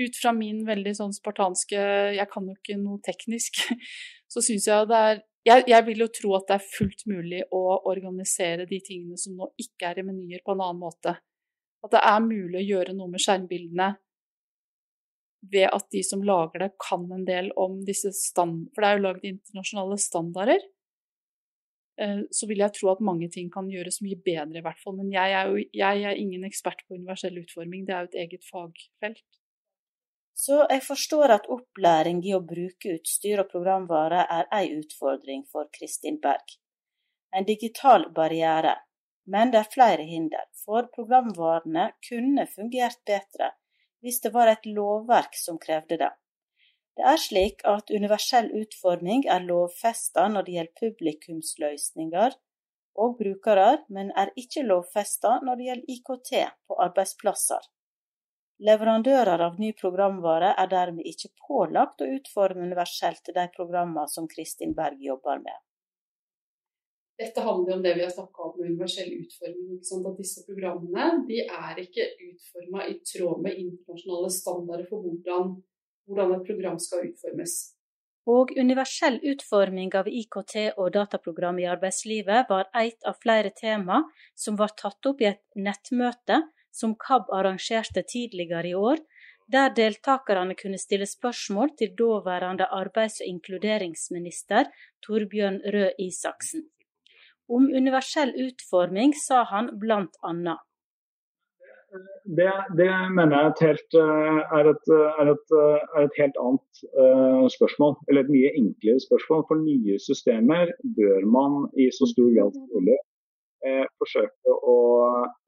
ut 0.00 0.16
fra 0.18 0.32
min 0.34 0.62
veldig 0.66 0.94
sånn 0.96 1.12
spartanske 1.12 1.80
Jeg 2.16 2.24
kan 2.32 2.46
jo 2.48 2.54
ikke 2.56 2.78
noe 2.80 3.02
teknisk, 3.04 3.60
så 4.32 4.42
syns 4.44 4.68
jeg 4.68 4.88
det 4.90 5.02
er 5.10 5.22
jeg, 5.42 5.64
jeg, 5.66 5.82
vil 5.88 6.04
jo 6.04 6.06
tro 6.14 6.36
at 6.36 6.46
det 6.46 6.54
er 6.54 6.66
fullt 6.76 7.00
mulig 7.10 7.40
å 7.50 7.62
organisere 7.90 8.66
de 8.70 8.78
tingene 8.86 9.18
som 9.18 9.34
nå 9.34 9.48
ikke 9.58 9.88
er 9.88 9.98
i 9.98 10.04
menyer, 10.06 10.42
på 10.44 10.54
en 10.54 10.62
annen 10.62 10.78
måte. 10.78 11.16
At 11.82 11.94
det 11.96 12.02
er 12.06 12.20
mulig 12.22 12.60
å 12.60 12.62
gjøre 12.62 12.94
noe 12.94 13.10
med 13.10 13.24
skjermbildene 13.24 13.88
ved 15.50 15.66
at 15.66 15.88
de 15.90 16.04
som 16.06 16.22
lager 16.22 16.62
det, 16.62 16.68
kan 16.78 17.08
en 17.10 17.24
del 17.26 17.50
om 17.58 17.80
disse 17.86 18.12
stand... 18.14 18.68
For 18.70 18.84
det 18.84 18.90
er 18.92 19.00
jo 19.00 19.04
lagd 19.08 19.26
internasjonale 19.26 19.98
standarder. 19.98 20.62
Eh, 22.02 22.22
så 22.30 22.48
vil 22.50 22.62
jeg 22.64 22.74
tro 22.78 22.90
at 22.92 23.04
mange 23.04 23.28
ting 23.30 23.50
kan 23.52 23.68
gjøres 23.70 24.00
mye 24.02 24.18
bedre, 24.26 24.58
i 24.58 24.64
hvert 24.64 24.80
fall. 24.82 24.96
Men 24.98 25.12
jeg 25.14 25.36
er 25.38 25.50
jo 25.50 25.62
jeg 25.82 26.02
er 26.08 26.18
ingen 26.18 26.44
ekspert 26.48 26.82
på 26.86 26.98
universell 26.98 27.38
utforming, 27.42 27.86
det 27.86 27.94
er 27.94 28.06
jo 28.06 28.10
et 28.10 28.20
eget 28.24 28.48
fagfelt. 28.48 29.24
Så 30.42 30.62
jeg 30.70 30.82
forstår 30.82 31.34
at 31.36 31.50
opplæring 31.52 32.22
i 32.26 32.32
å 32.34 32.40
bruke 32.42 32.96
utstyr 32.96 33.42
og 33.42 33.50
programvare 33.52 34.24
er 34.38 34.48
ei 34.56 34.72
utfordring 34.78 35.44
for 35.52 35.68
Kristin 35.76 36.18
Berg. 36.22 36.56
En 37.36 37.46
digital 37.48 38.08
barriere. 38.16 38.78
Men 39.32 39.52
det 39.52 39.60
er 39.60 39.70
flere 39.70 40.06
hinder, 40.08 40.48
for 40.64 40.88
programvarene 40.94 41.92
kunne 42.08 42.48
fungert 42.50 42.98
bedre 43.06 43.52
hvis 44.02 44.18
det 44.24 44.32
var 44.34 44.50
et 44.50 44.64
lovverk 44.66 45.36
som 45.38 45.60
krevde 45.62 46.00
det. 46.00 46.10
Det 46.96 47.04
er 47.08 47.20
slik 47.20 47.62
at 47.68 47.90
universell 47.90 48.50
utforming 48.60 49.24
er 49.34 49.44
lovfesta 49.46 50.26
når 50.28 50.46
det 50.46 50.56
gjelder 50.56 50.80
publikumsløsninger 50.80 52.34
og 53.02 53.14
brukere, 53.20 53.70
men 53.88 54.12
er 54.22 54.34
ikke 54.36 54.66
lovfesta 54.66 55.38
når 55.46 55.58
det 55.58 55.68
gjelder 55.68 55.94
IKT 55.94 56.32
på 56.68 56.76
arbeidsplasser. 56.86 57.70
Leverandører 58.62 59.40
av 59.42 59.56
ny 59.58 59.72
programvare 59.78 60.52
er 60.60 60.68
dermed 60.70 61.08
ikke 61.08 61.32
pålagt 61.48 62.04
å 62.04 62.10
utforme 62.18 62.68
universelt 62.68 63.32
de 63.34 63.46
programmer 63.56 64.06
som 64.12 64.28
Kristin 64.30 64.76
Berg 64.76 65.00
jobber 65.02 65.40
med. 65.42 65.58
Dette 67.18 67.42
handler 67.44 67.76
om 67.76 67.82
det 67.82 67.96
vi 67.96 68.04
har 68.04 68.12
snakka 68.12 68.44
om 68.44 68.54
med 68.58 68.70
universell 68.70 69.10
utforming. 69.16 69.80
At 69.80 70.20
disse 70.20 70.44
programmene 70.46 71.24
de 71.26 71.42
er 71.42 71.82
ikke 71.82 72.06
utforma 72.28 72.86
i 72.92 72.96
tråd 73.08 73.42
med 73.42 73.58
internasjonale 73.64 74.30
standarder 74.36 74.88
for 74.90 75.04
hvordan 75.06 75.56
hvordan 76.06 76.34
et 76.38 76.48
program 76.48 76.78
skal 76.82 77.06
utformes. 77.10 77.54
Og 78.30 78.52
universell 78.54 79.18
utforming 79.32 79.90
av 79.98 80.06
IKT 80.06 80.54
og 80.76 80.92
dataprogram 80.94 81.58
i 81.58 81.66
arbeidslivet 81.66 82.50
var 82.50 82.68
et 82.78 83.08
av 83.08 83.18
flere 83.22 83.50
tema 83.50 84.04
som 84.38 84.58
var 84.60 84.76
tatt 84.78 85.10
opp 85.10 85.22
i 85.24 85.32
et 85.32 85.42
nettmøte 85.58 86.38
som 86.72 86.94
KAB 86.94 87.32
arrangerte 87.34 88.04
tidligere 88.06 88.70
i 88.70 88.76
år, 88.78 89.02
der 89.52 89.74
deltakerne 89.74 90.54
kunne 90.56 90.78
stille 90.78 91.06
spørsmål 91.06 91.74
til 91.78 91.96
daværende 91.98 92.68
arbeids- 92.70 93.20
og 93.20 93.28
inkluderingsminister 93.34 94.70
Torbjørn 95.04 95.58
Røe 95.74 95.90
Isaksen. 95.98 96.68
Om 97.50 97.68
universell 97.74 98.32
utforming 98.46 99.12
sa 99.18 99.42
han 99.50 99.74
blant 99.82 100.14
annet 100.24 100.62
det, 102.38 102.52
det, 102.78 102.90
mener 103.16 103.34
jeg 103.36 103.50
et 103.50 103.62
helt, 103.66 103.96
eh, 104.00 104.40
er, 104.58 104.68
et, 104.72 104.90
er, 105.20 105.30
et, 105.34 105.54
er, 105.96 106.04
et, 106.06 106.18
helt 106.20 106.38
annet 106.44 106.82
uh, 106.96 107.46
spørsmål. 107.56 107.96
Eller 108.08 108.24
et 108.24 108.32
mye 108.32 108.52
enklere 108.60 109.02
spørsmål. 109.06 109.44
For 109.48 109.60
nye 109.60 109.98
systemer 110.08 110.72
bør 110.98 111.26
man 111.36 111.58
i 111.82 111.88
så 111.98 112.08
stor 112.12 112.30
grad 112.36 112.56
som 112.56 112.68
mulig 112.72 112.98
uh, 113.66 113.86
forsøke 114.00 114.56
å 114.74 114.78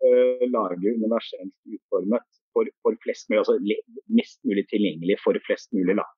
uh, 0.09 0.45
lage 0.57 0.97
universelt 0.99 1.55
utformet 1.77 2.27
for, 2.53 2.69
for, 2.85 2.99
flest 3.05 3.31
mulig. 3.31 3.45
Altså 3.45 3.57
mest 4.21 4.41
mulig 4.49 4.67
tilgjengelig 4.73 5.21
for 5.25 5.39
flest 5.49 5.73
mulig. 5.77 5.97
Da. 6.01 6.09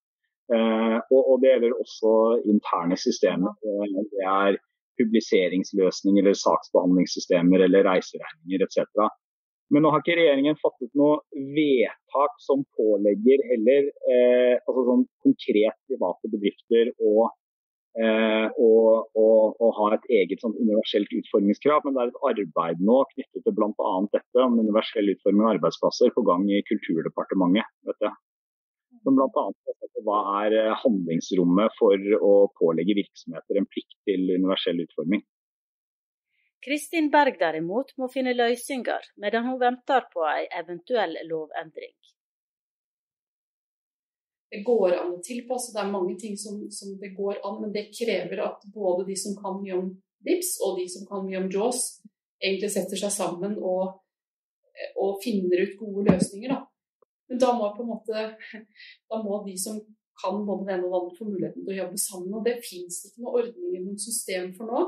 Og, 1.11 1.21
og, 1.21 1.37
det 1.43 1.49
gjelder 1.51 1.73
også 1.83 2.11
interne 2.47 2.95
systemer. 3.03 3.55
det 4.13 4.27
er 4.31 4.59
publiseringsløsninger 5.01 6.23
eller 6.23 6.39
saksbehandlingssystemer 6.39 7.65
eller 7.67 7.89
reiseregninger 7.89 8.63
etc. 8.63 9.09
Men 9.75 9.83
nå 9.83 9.91
har 9.91 10.03
ikke 10.03 10.15
regjeringen 10.21 10.59
fattet 10.61 10.93
noe 10.99 11.19
vedtak 11.57 12.37
som 12.45 12.63
pålegger 12.79 13.43
heller 13.49 13.89
eh, 14.13 14.55
altså 14.63 14.85
sånn 14.87 15.03
konkret 15.27 15.75
private 15.91 16.31
bedrifter 16.31 16.93
å, 17.03 17.27
eh, 17.99 18.47
å, 18.47 18.71
å, 19.23 19.27
å 19.51 19.71
ha 19.81 19.89
et 19.97 20.07
eget 20.21 20.45
sånn 20.45 20.55
universelt 20.61 21.11
utformingskrav. 21.19 21.83
Men 21.83 21.99
det 21.99 22.05
er 22.05 22.13
et 22.13 22.23
arbeid 22.31 22.85
nå 22.87 23.01
knyttet 23.15 23.43
til 23.43 23.57
bl.a. 23.59 23.97
dette 24.15 24.47
om 24.47 24.61
universell 24.63 25.11
utforming 25.17 25.49
av 25.49 25.57
arbeidsplasser 25.57 26.15
på 26.15 26.25
gang 26.31 26.47
i 26.47 26.63
Kulturdepartementet. 26.71 27.67
Vet 27.91 28.11
Som 29.03 29.19
bl.a. 29.19 29.49
hva 30.07 30.21
er 30.45 30.77
handlingsrommet 30.85 31.75
for 31.81 32.23
å 32.23 32.37
pålegge 32.63 33.01
virksomheter 33.03 33.59
en 33.59 33.67
plikt 33.75 33.99
til 34.07 34.31
universell 34.31 34.79
utforming. 34.87 35.27
Kristin 36.65 37.11
Berg 37.13 37.39
derimot 37.41 37.93
må 38.01 38.09
finne 38.13 38.35
løsninger, 38.35 39.13
medan 39.23 39.47
hun 39.47 39.61
venter 39.61 40.07
på 40.13 40.25
ei 40.29 40.47
eventuell 40.61 41.17
lovendring. 41.29 41.95
Det 44.51 44.63
går 44.67 44.95
an 44.95 45.13
å 45.17 45.23
tilpasse, 45.27 45.73
det 45.75 45.83
er 45.83 45.91
mange 45.93 46.15
ting 46.21 46.37
som, 46.39 46.61
som, 46.73 46.95
det 47.01 47.13
går 47.17 47.41
an, 47.45 47.61
men 47.63 47.75
det 47.75 47.89
krever 47.91 48.43
at 48.45 48.63
både 48.75 49.05
de 49.09 49.17
som 49.19 49.35
kan 49.39 49.59
mye 49.61 49.79
om 49.79 49.91
DIPS 50.27 50.53
og 50.65 50.79
de 50.81 50.87
som 50.91 51.07
kan 51.09 51.27
mye 51.27 51.43
om 51.43 51.51
JAWS, 51.53 51.83
egentlig 52.43 52.71
setter 52.73 53.01
seg 53.01 53.13
sammen 53.15 53.57
og, 53.59 53.99
og 55.03 55.19
finner 55.25 55.65
ut 55.67 55.77
gode 55.81 56.07
løsninger. 56.09 56.55
Da. 56.55 57.11
Men 57.31 57.43
da 57.43 57.53
må, 57.59 57.73
måte, 57.89 58.27
da 59.11 59.21
må 59.23 59.43
de 59.47 59.57
som 59.61 59.81
kan 60.23 60.47
både 60.47 60.67
det 60.67 60.77
ene 60.77 60.87
og 60.87 60.93
det 60.93 61.01
andre, 61.01 61.17
få 61.19 61.27
muligheten 61.29 61.65
til 61.65 61.75
å 61.75 61.81
jobbe 61.81 62.01
sammen. 62.01 62.37
Og 62.39 62.47
det 62.47 62.55
fins 62.65 63.03
ikke 63.09 63.25
noen 63.25 63.41
ordninger, 63.43 63.83
noen 63.83 64.01
system 64.01 64.53
for 64.57 64.71
nå. 64.71 64.85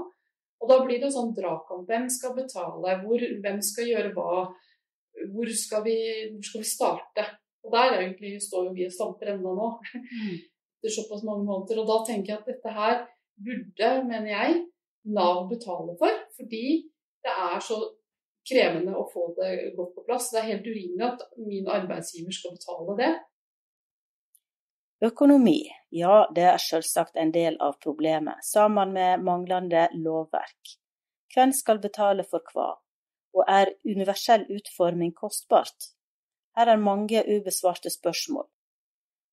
Og 0.59 0.71
da 0.71 0.79
blir 0.85 1.03
det 1.03 1.11
sånn 1.15 1.35
dragkamp. 1.37 1.87
Hvem 1.89 2.09
skal 2.11 2.35
betale? 2.37 2.97
Hvor, 3.03 3.25
hvem 3.45 3.61
skal 3.65 3.91
gjøre 3.93 4.15
hva? 4.17 4.47
Hvor 5.35 5.53
skal, 5.55 5.85
vi, 5.87 5.99
hvor 6.35 6.49
skal 6.49 6.65
vi 6.65 6.71
starte? 6.71 7.27
Og 7.67 7.75
der 7.75 7.99
egentlig 8.01 8.37
står 8.43 8.69
jo 8.69 8.75
vi 8.77 8.87
og 8.89 8.95
stamper 8.95 9.35
ennå 9.35 9.55
nå. 9.59 9.69
Mm. 9.95 10.35
Etter 10.79 10.95
såpass 10.95 11.25
mange 11.27 11.47
måneder. 11.47 11.83
Og 11.83 11.89
da 11.91 12.01
tenker 12.09 12.33
jeg 12.33 12.41
at 12.41 12.51
dette 12.51 12.75
her 12.75 12.99
burde, 13.39 13.93
mener 14.11 14.31
jeg, 14.35 14.59
Nav 15.09 15.47
betale 15.49 15.95
for. 16.01 16.21
Fordi 16.37 16.65
det 17.25 17.33
er 17.33 17.63
så 17.65 17.79
krevende 18.49 18.97
å 18.97 19.07
få 19.13 19.31
det 19.39 19.73
godt 19.77 19.95
på 19.97 20.05
plass. 20.07 20.31
Det 20.33 20.41
er 20.41 20.51
helt 20.53 20.69
urimelig 20.69 21.07
at 21.07 21.25
min 21.41 21.69
arbeidsgiver 21.71 22.35
skal 22.35 22.57
betale 22.57 22.97
det. 22.99 23.13
Økonomi, 24.99 25.61
ja 25.95 26.25
det 26.35 26.45
er 26.51 26.59
selvsagt 26.59 27.19
en 27.23 27.31
del 27.31 27.55
av 27.63 27.77
problemet, 27.85 28.43
sammen 28.43 28.91
med 28.97 29.23
manglende 29.23 29.85
lovverk. 29.95 30.73
Hvem 31.35 31.53
skal 31.55 31.79
betale 31.79 32.25
for 32.27 32.43
hva, 32.51 32.73
og 33.37 33.45
er 33.47 33.71
universell 33.87 34.49
utforming 34.51 35.13
kostbart? 35.15 35.93
Her 36.59 36.73
er 36.73 36.83
mange 36.83 37.23
ubesvarte 37.23 37.93
spørsmål. 37.95 38.49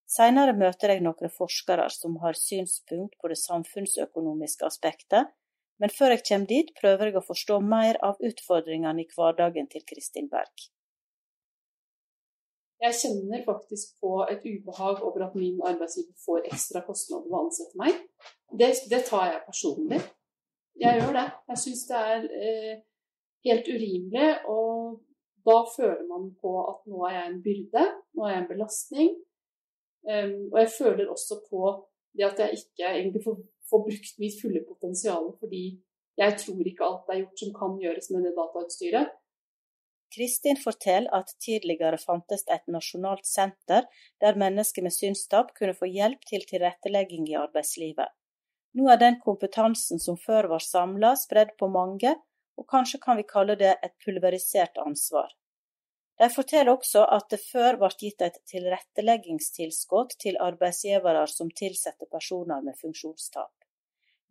Senere 0.06 0.54
møter 0.54 0.94
jeg 0.94 1.02
noen 1.02 1.34
forskere 1.34 1.88
som 1.90 2.20
har 2.22 2.38
synspunkt 2.38 3.18
på 3.18 3.32
det 3.32 3.40
samfunnsøkonomiske 3.42 4.70
aspektet, 4.70 5.34
Men 5.78 5.92
før 5.92 6.14
jeg 6.14 6.22
kommer 6.28 6.48
dit, 6.48 6.70
prøver 6.80 7.10
jeg 7.10 7.18
å 7.20 7.26
forstå 7.26 7.60
mer 7.60 7.98
av 8.00 8.22
utfordringene 8.24 9.04
i 9.04 9.10
hverdagen 9.12 9.68
til 9.68 9.84
Kristin 9.84 10.30
Berg. 10.32 10.70
Jeg 12.86 12.98
kjenner 13.02 13.42
faktisk 13.46 13.96
på 14.02 14.12
et 14.30 14.44
ubehag 14.46 15.00
over 15.08 15.24
at 15.28 15.36
min 15.36 15.62
arbeidsgiver 15.70 16.14
får 16.26 16.44
ekstra 16.52 16.84
kostnader 16.86 17.26
ved 17.30 17.38
å 17.38 17.46
ansette 17.48 17.80
meg. 17.82 17.98
Det, 18.52 18.70
det, 18.92 19.02
tar 19.08 19.32
jeg 19.32 19.46
personlig. 19.48 20.02
Jeg 20.84 21.00
gjør 21.00 21.16
det. 21.18 21.26
Jeg 21.50 21.62
syns 21.64 21.82
det 21.90 22.02
er 22.12 22.28
eh, 22.42 22.76
helt 23.48 23.72
urimelig. 23.74 24.30
Og 24.54 25.00
da 25.50 25.58
føler 25.72 26.06
man 26.12 26.30
på 26.42 26.54
at 26.66 26.86
nå 26.92 27.02
er 27.08 27.18
jeg 27.18 27.32
en 27.32 27.42
byrde, 27.48 27.88
nå 28.14 28.28
er 28.28 28.36
jeg 28.36 28.44
en 28.44 28.52
belastning. 28.54 29.12
Um, 30.06 30.40
og 30.54 30.58
jeg 30.62 30.72
føler 30.78 31.10
også 31.10 31.40
på 31.50 31.62
det 32.14 32.28
at 32.28 32.40
jeg 32.44 32.60
ikke 32.60 32.90
egentlig 32.92 33.24
får, 33.26 33.40
får 33.70 33.86
brukt 33.88 34.20
mitt 34.22 34.36
fulle 34.42 34.62
potensial, 34.68 35.32
fordi 35.42 35.64
jeg 36.22 36.38
tror 36.42 36.68
ikke 36.70 36.86
alt 36.86 37.10
er 37.10 37.24
gjort 37.24 37.42
som 37.42 37.56
kan 37.60 37.80
gjøres 37.82 38.12
med 38.14 38.28
det 38.28 38.34
datautstyret. 38.38 39.16
Kristin 40.16 40.58
forteller 40.64 41.12
at 41.18 41.34
tidligere 41.44 41.98
fantes 42.00 42.46
et 42.56 42.64
nasjonalt 42.72 43.26
senter 43.28 43.88
der 44.24 44.38
mennesker 44.40 44.86
med 44.86 44.96
synstap 44.96 45.52
kunne 45.58 45.76
få 45.76 45.90
hjelp 45.92 46.22
til 46.30 46.46
tilrettelegging 46.48 47.28
i 47.32 47.36
arbeidslivet. 47.40 48.14
Nå 48.76 48.88
er 48.92 49.00
den 49.02 49.20
kompetansen 49.24 50.00
som 50.00 50.18
før 50.20 50.48
var 50.52 50.64
samla, 50.64 51.16
spredd 51.20 51.56
på 51.60 51.68
mange, 51.72 52.16
og 52.56 52.68
kanskje 52.72 53.02
kan 53.04 53.20
vi 53.20 53.28
kalle 53.28 53.58
det 53.60 53.74
et 53.84 53.96
pulverisert 54.06 54.80
ansvar. 54.86 55.36
De 56.20 56.30
forteller 56.32 56.72
også 56.72 57.04
at 57.12 57.28
det 57.32 57.42
før 57.44 57.76
ble 57.80 57.92
gitt 58.00 58.24
et 58.24 58.38
tilretteleggingstilskudd 58.52 60.16
til 60.24 60.40
arbeidsgivere 60.40 61.26
som 61.28 61.52
tilsetter 61.52 62.08
personer 62.12 62.64
med 62.64 62.80
funksjonstap. 62.80 63.52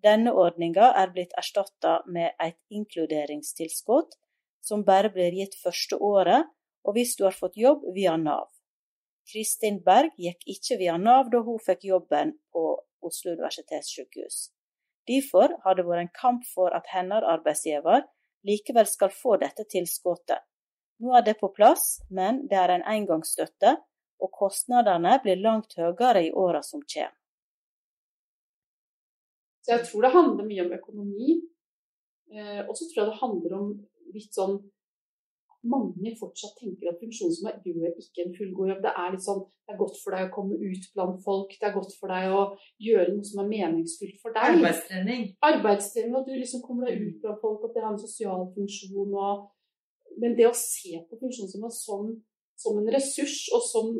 Denne 0.04 0.32
ordninga 0.32 0.90
er 1.00 1.12
blitt 1.12 1.36
erstatta 1.40 1.98
med 2.16 2.32
et 2.40 2.56
inkluderingstilskudd 2.72 4.16
som 4.64 4.84
bare 4.84 5.12
blir 5.12 5.34
gitt 5.36 5.56
første 5.60 5.98
året, 6.00 6.48
og 6.84 6.96
hvis 6.96 7.14
du 7.18 7.24
har 7.26 7.36
fått 7.36 7.58
jobb 7.60 7.84
via 7.96 8.16
Nav. 8.20 8.48
Kristin 9.30 9.80
Berg 9.84 10.12
gikk 10.20 10.42
ikke 10.56 10.78
via 10.80 10.96
Nav 11.00 11.30
da 11.32 11.40
hun 11.44 11.60
fikk 11.60 11.86
jobben 11.88 12.34
på 12.52 12.64
Oslo 13.04 13.32
universitetssykehus. 13.36 14.50
Derfor 15.08 15.56
har 15.64 15.76
det 15.76 15.84
vært 15.84 16.06
en 16.06 16.14
kamp 16.16 16.44
for 16.48 16.72
at 16.76 16.88
hennes 16.92 17.24
arbeidsgiver 17.28 18.04
likevel 18.48 18.88
skal 18.88 19.12
få 19.12 19.36
dette 19.40 19.64
tilskuddet. 19.68 20.40
Nå 21.00 21.16
er 21.16 21.24
det 21.26 21.38
på 21.40 21.50
plass, 21.52 21.98
men 22.08 22.44
det 22.48 22.56
er 22.60 22.72
en 22.72 22.86
engangsstøtte, 22.94 23.74
og 24.22 24.30
kostnadene 24.32 25.18
blir 25.24 25.40
langt 25.42 25.74
høyere 25.76 26.22
i 26.24 26.32
åra 26.32 26.62
som 26.62 26.84
kommer. 26.84 27.12
Så 29.64 29.72
jeg 29.72 29.86
tror 29.88 30.04
det 30.04 30.12
handler 30.12 30.48
mye 30.48 30.64
om 30.66 30.72
økonomi. 30.76 31.34
Eh, 32.34 32.60
og 32.66 32.74
så 32.76 32.86
tror 32.88 33.00
jeg 33.00 33.10
det 33.10 33.20
handler 33.20 33.54
om 33.56 33.68
litt 34.12 34.34
sånn 34.36 34.58
mange 35.64 36.12
fortsatt 36.18 36.58
tenker 36.60 36.90
at 36.90 37.00
funksjonshemmede 37.00 37.72
gjør 37.72 37.94
ikke 38.02 38.24
en 38.26 38.34
fullgod 38.36 38.70
jobb. 38.70 38.82
Det 38.84 38.92
er 39.00 39.14
litt 39.14 39.24
sånn 39.24 39.42
det 39.44 39.72
er 39.72 39.78
godt 39.80 39.96
for 40.02 40.12
deg 40.12 40.26
å 40.26 40.32
komme 40.34 40.58
ut 40.60 40.88
blant 40.92 41.22
folk, 41.24 41.54
det 41.60 41.68
er 41.68 41.76
godt 41.76 41.94
for 41.96 42.12
deg 42.12 42.34
å 42.36 42.42
gjøre 42.84 43.14
noe 43.14 43.24
som 43.24 43.40
er 43.40 43.48
meningsfylt 43.48 44.18
for 44.20 44.36
deg. 44.36 44.58
Arbeidstrening. 44.58 45.22
Arbeidstrening, 45.48 46.18
At 46.18 46.28
du 46.28 46.34
liksom 46.36 46.64
kommer 46.66 46.90
deg 46.90 47.06
ut 47.06 47.22
blant 47.22 47.40
folk, 47.40 47.64
at 47.64 47.76
det 47.76 47.84
har 47.84 47.94
en 47.94 48.02
sosial 48.02 48.44
funksjon. 48.56 49.14
Og... 49.24 49.46
Men 50.20 50.36
det 50.36 50.50
å 50.50 50.58
se 50.58 51.00
på 51.08 51.20
funksjonshemmede 51.22 51.78
som, 51.78 52.12
som 52.60 52.76
en 52.82 52.92
ressurs 52.96 53.48
og 53.56 53.64
som 53.70 53.96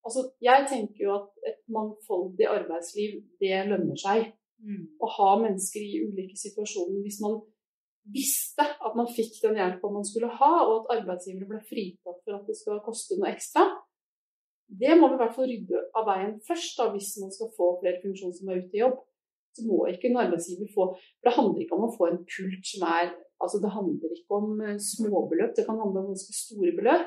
Altså, 0.00 0.22
jeg 0.40 0.64
tenker 0.64 1.02
jo 1.04 1.10
at 1.12 1.42
et 1.44 1.58
mangfoldig 1.68 2.46
arbeidsliv, 2.48 3.18
det 3.36 3.58
lønner 3.68 3.98
seg. 4.00 4.30
Mm. 4.64 4.86
Å 4.96 5.08
ha 5.18 5.26
mennesker 5.42 5.84
i 5.84 5.98
ulike 6.06 6.38
situasjoner. 6.40 7.02
Hvis 7.04 7.18
man 7.20 7.36
visste 8.08 8.64
at 8.64 8.96
man 8.96 9.08
fikk 9.12 9.38
den 9.44 9.58
hjelpa 9.60 9.90
man 9.92 10.06
skulle 10.06 10.30
ha, 10.40 10.52
og 10.64 10.74
at 10.88 10.98
arbeidsgivere 10.98 11.48
ble 11.50 11.60
fritatt 11.68 12.18
for 12.24 12.38
at 12.38 12.48
det 12.48 12.56
skal 12.58 12.82
koste 12.84 13.18
noe 13.20 13.30
ekstra. 13.32 13.66
Det 14.80 14.96
må 14.98 15.10
vi 15.10 15.16
i 15.18 15.20
hvert 15.20 15.34
fall 15.34 15.48
rydde 15.50 15.84
av 15.98 16.06
veien 16.06 16.36
først, 16.46 16.76
da, 16.78 16.90
hvis 16.94 17.16
man 17.22 17.32
skal 17.34 17.50
få 17.56 17.72
flere 17.80 18.00
funksjoner 18.04 18.36
som 18.36 18.50
er 18.50 18.60
ute 18.62 18.78
i 18.78 18.84
jobb. 18.84 19.00
Så 19.58 19.64
må 19.66 19.80
ikke 19.90 20.06
en 20.06 20.20
arbeidsgiver 20.22 20.68
få 20.70 20.84
For 20.94 21.26
det 21.26 21.32
handler 21.34 21.64
ikke 21.64 21.74
om 21.74 21.88
å 21.88 21.94
få 21.96 22.06
en 22.06 22.20
pult 22.22 22.68
som 22.70 22.84
er 22.86 23.08
Altså 23.40 23.56
det 23.62 23.70
handler 23.72 24.12
ikke 24.12 24.36
om 24.36 24.60
eh, 24.60 24.76
småbeløp, 24.84 25.54
det 25.56 25.64
kan 25.64 25.78
handle 25.80 26.02
om 26.02 26.10
ganske 26.10 26.34
store 26.36 26.74
beløp. 26.76 27.06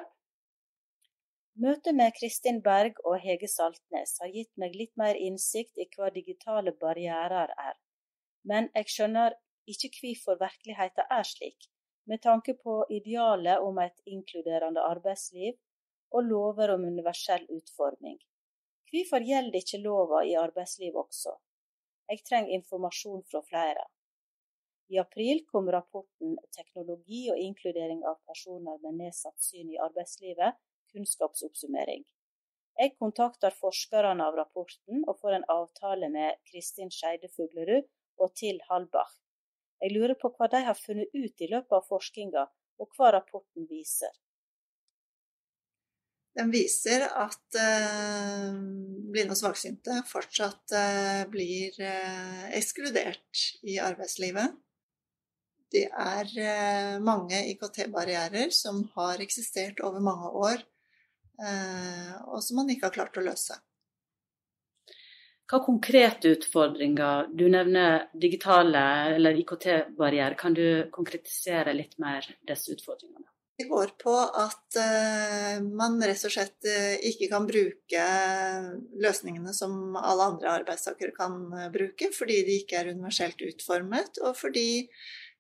Møtet 1.62 1.94
med 1.94 2.16
Kristin 2.18 2.58
Berg 2.66 2.98
og 3.06 3.20
Hege 3.22 3.46
Saltnes 3.46 4.16
har 4.18 4.32
gitt 4.34 4.50
meg 4.58 4.74
litt 4.74 4.96
mer 4.98 5.14
innsikt 5.14 5.78
i 5.78 5.86
hva 5.94 6.10
digitale 6.16 6.74
barrierer 6.82 7.54
er. 7.54 7.76
Men 8.50 8.72
jeg 8.74 8.90
skjønner 8.96 9.38
ikke 9.68 9.90
hvorfor 10.00 10.40
virkeligheten 10.42 11.16
er 11.18 11.24
slik, 11.28 11.70
med 12.06 12.22
tanke 12.22 12.54
på 12.64 12.84
idealet 12.90 13.64
om 13.64 13.80
et 13.80 14.02
inkluderende 14.06 14.82
arbeidsliv 14.82 15.54
og 16.12 16.24
lover 16.30 16.74
om 16.76 16.86
universell 16.86 17.46
utforming. 17.58 18.20
Hvorfor 18.92 19.26
gjelder 19.26 19.60
ikke 19.60 19.82
lova 19.82 20.22
i 20.28 20.36
arbeidslivet 20.38 21.00
også? 21.06 21.34
Jeg 22.10 22.20
trenger 22.28 22.58
informasjon 22.58 23.24
fra 23.32 23.42
flere. 23.50 23.86
I 24.94 25.00
april 25.02 25.46
kom 25.52 25.70
rapporten 25.72 26.36
'Teknologi 26.52 27.22
og 27.32 27.40
inkludering 27.40 28.04
av 28.06 28.20
personer 28.30 28.78
med 28.84 29.00
nedsatt 29.00 29.40
syn 29.42 29.72
i 29.72 29.80
arbeidslivet 29.88 30.60
kunnskapsoppsummering'. 30.92 32.06
Jeg 32.80 32.96
kontakter 33.00 33.56
forskerne 33.64 34.28
av 34.28 34.36
rapporten 34.36 35.04
og 35.08 35.20
får 35.22 35.38
en 35.38 35.50
avtale 35.56 36.10
med 36.10 36.38
Kristin 36.52 36.92
Skeide 36.92 37.30
Fuglerud 37.36 37.90
og 38.18 38.36
Til 38.36 38.62
Hallbach, 38.70 39.14
jeg 39.84 39.92
lurer 39.92 40.16
på 40.16 40.32
hva 40.32 40.48
de 40.52 40.64
har 40.64 40.80
funnet 40.80 41.12
ut 41.12 41.44
i 41.44 41.50
løpet 41.52 41.76
av 41.76 41.88
forskninga, 41.90 42.44
og 42.80 42.96
hva 42.96 43.12
rapporten 43.18 43.68
viser. 43.68 44.14
Den 46.34 46.50
viser 46.50 47.04
at 47.06 47.58
eh, 47.62 48.54
blinde 49.14 49.36
og 49.36 49.38
svaksynte 49.38 50.00
fortsatt 50.10 50.74
eh, 50.74 51.22
blir 51.30 51.76
eh, 51.78 52.48
ekskludert 52.58 53.44
i 53.70 53.78
arbeidslivet. 53.84 54.56
Det 55.74 55.88
er 55.90 56.30
mange 57.02 57.40
IKT-barrierer 57.50 58.52
som 58.54 58.84
har 58.94 59.22
eksistert 59.26 59.80
over 59.82 60.04
mange 60.06 60.30
år, 60.38 60.60
og 62.30 62.44
som 62.46 62.60
man 62.60 62.70
ikke 62.70 62.92
har 62.92 62.94
klart 62.94 63.18
å 63.18 63.24
løse. 63.26 63.58
Hva 65.54 65.60
konkrete 65.62 66.32
utfordringer 66.34 67.28
Du 67.38 67.44
nevner 67.46 68.08
digitale 68.18 68.80
eller 69.14 69.38
IKT-barrierer. 69.38 70.34
Kan 70.34 70.56
du 70.58 70.90
konkretisere 70.92 71.76
litt 71.78 72.00
mer 72.02 72.26
disse 72.50 72.74
utfordringene? 72.74 73.28
Det 73.62 73.68
går 73.70 73.92
på 74.02 74.16
at 74.18 74.80
uh, 74.82 75.60
man 75.62 76.00
rett 76.02 76.26
og 76.26 76.34
slett 76.34 76.66
uh, 76.66 76.96
ikke 77.06 77.30
kan 77.30 77.46
bruke 77.46 78.08
løsningene 79.06 79.54
som 79.54 79.94
alle 79.94 80.32
andre 80.32 80.56
arbeidstakere 80.56 81.14
kan 81.14 81.38
bruke, 81.76 82.10
fordi 82.18 82.40
de 82.48 82.58
ikke 82.64 82.80
er 82.80 82.90
universelt 82.96 83.46
utformet, 83.46 84.18
og 84.26 84.34
fordi 84.40 84.88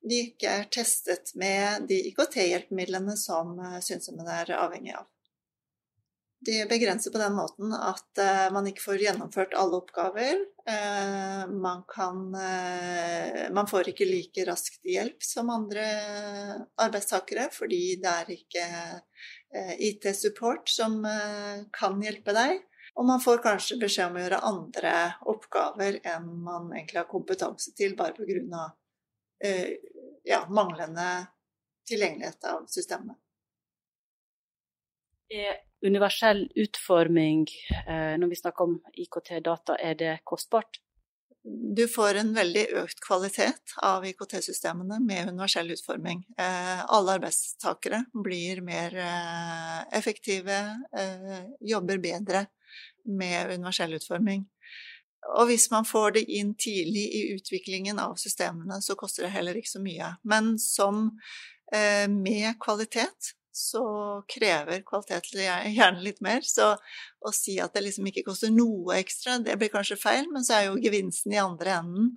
de 0.05 0.22
ikke 0.28 0.59
er 0.59 0.70
testet 0.78 1.34
med 1.41 1.89
de 1.89 1.97
IKT-hjelpemidlene 2.11 3.18
som 3.18 3.57
synshemmede 3.82 4.38
er 4.43 4.53
avhengig 4.61 4.93
av. 4.99 5.09
De 6.46 6.66
begrenser 6.70 7.14
på 7.14 7.20
den 7.22 7.36
måten 7.38 7.72
at 7.76 8.20
uh, 8.20 8.50
man 8.56 8.68
ikke 8.68 8.84
får 8.84 9.04
gjennomført 9.06 9.56
alle 9.60 9.80
oppgaver. 9.80 10.41
Uh, 10.68 11.46
man, 11.52 11.84
kan, 11.91 12.20
uh, 12.36 13.48
man 13.56 13.70
får 13.70 13.94
ikke 13.94 14.08
like 14.10 14.46
raskt 14.50 14.84
hjelp 14.88 15.24
som 15.24 15.52
andre 15.54 15.86
arbeidstakere, 16.84 17.48
fordi 17.54 17.84
det 18.04 18.12
er 18.12 18.36
ikke 18.36 18.68
IT-support 19.54 20.72
som 20.72 20.96
kan 21.76 22.00
hjelpe 22.02 22.34
deg. 22.34 22.64
Og 22.98 23.06
man 23.06 23.22
får 23.22 23.41
kanskje 23.41 23.78
beskjed 23.82 24.10
om 24.10 24.18
å 24.18 24.24
gjøre 24.24 24.39
andre 24.50 24.94
oppgaver 25.30 26.00
enn 26.10 26.30
man 26.46 26.72
egentlig 26.74 27.00
har 27.02 27.10
kompetanse 27.10 27.74
til, 27.78 27.96
bare 27.98 28.14
pga. 28.18 28.68
Uh, 29.44 29.70
ja, 30.24 30.46
manglende 30.50 31.08
tilgjengelighet 31.89 32.46
av 32.48 32.66
systemene. 32.72 33.18
Er 35.84 35.88
universell 35.88 36.48
utforming, 36.56 37.48
eh, 37.88 38.18
når 38.18 38.30
vi 38.30 38.36
snakker 38.36 38.64
om 38.64 38.82
IKT-data, 38.94 39.76
er 39.80 39.96
det 39.96 40.20
kostbart? 40.24 40.80
Du 41.44 41.88
får 41.88 42.16
en 42.16 42.34
veldig 42.34 42.68
økt 42.80 43.02
kvalitet 43.04 43.74
av 43.84 44.06
IKT-systemene 44.06 45.00
med 45.04 45.28
universell 45.28 45.72
utforming. 45.72 46.24
Eh, 46.38 46.86
alle 46.88 47.18
arbeidstakere 47.18 48.06
blir 48.14 48.62
mer 48.62 48.96
eh, 48.96 49.98
effektive, 49.98 50.80
jobber 51.60 51.98
bedre 51.98 52.48
med 53.06 53.52
universell 53.52 53.94
utforming. 53.94 54.48
Og 55.36 55.48
hvis 55.48 55.70
man 55.72 55.86
får 55.86 56.12
det 56.12 56.26
inn 56.32 56.56
tidlig 56.56 57.10
i 57.12 57.24
utviklingen 57.36 58.00
av 58.00 58.16
systemene, 58.16 58.82
så 58.82 58.96
koster 58.96 59.24
det 59.24 59.36
heller 59.36 59.56
ikke 59.56 59.76
så 59.76 59.84
mye. 59.84 60.16
Men 60.24 60.58
som 60.60 61.10
med 61.74 62.60
kvalitet 62.62 63.34
så 63.54 63.84
krever 64.30 64.82
kvalitet 64.88 65.30
gjerne 65.38 66.01
litt 66.01 66.22
mer. 66.26 66.41
Så 66.41 66.74
å 66.74 67.34
si 67.36 67.60
at 67.62 67.76
det 67.76 67.86
liksom 67.86 68.10
ikke 68.10 68.26
koster 68.26 68.51
noe 68.54 68.97
ekstra, 68.97 69.38
det 69.45 69.60
blir 69.62 69.72
kanskje 69.74 69.99
feil, 70.01 70.28
men 70.34 70.45
så 70.45 70.58
er 70.58 70.68
jo 70.68 70.82
gevinsten 70.82 71.36
i 71.36 71.41
andre 71.41 71.78
enden 71.80 72.12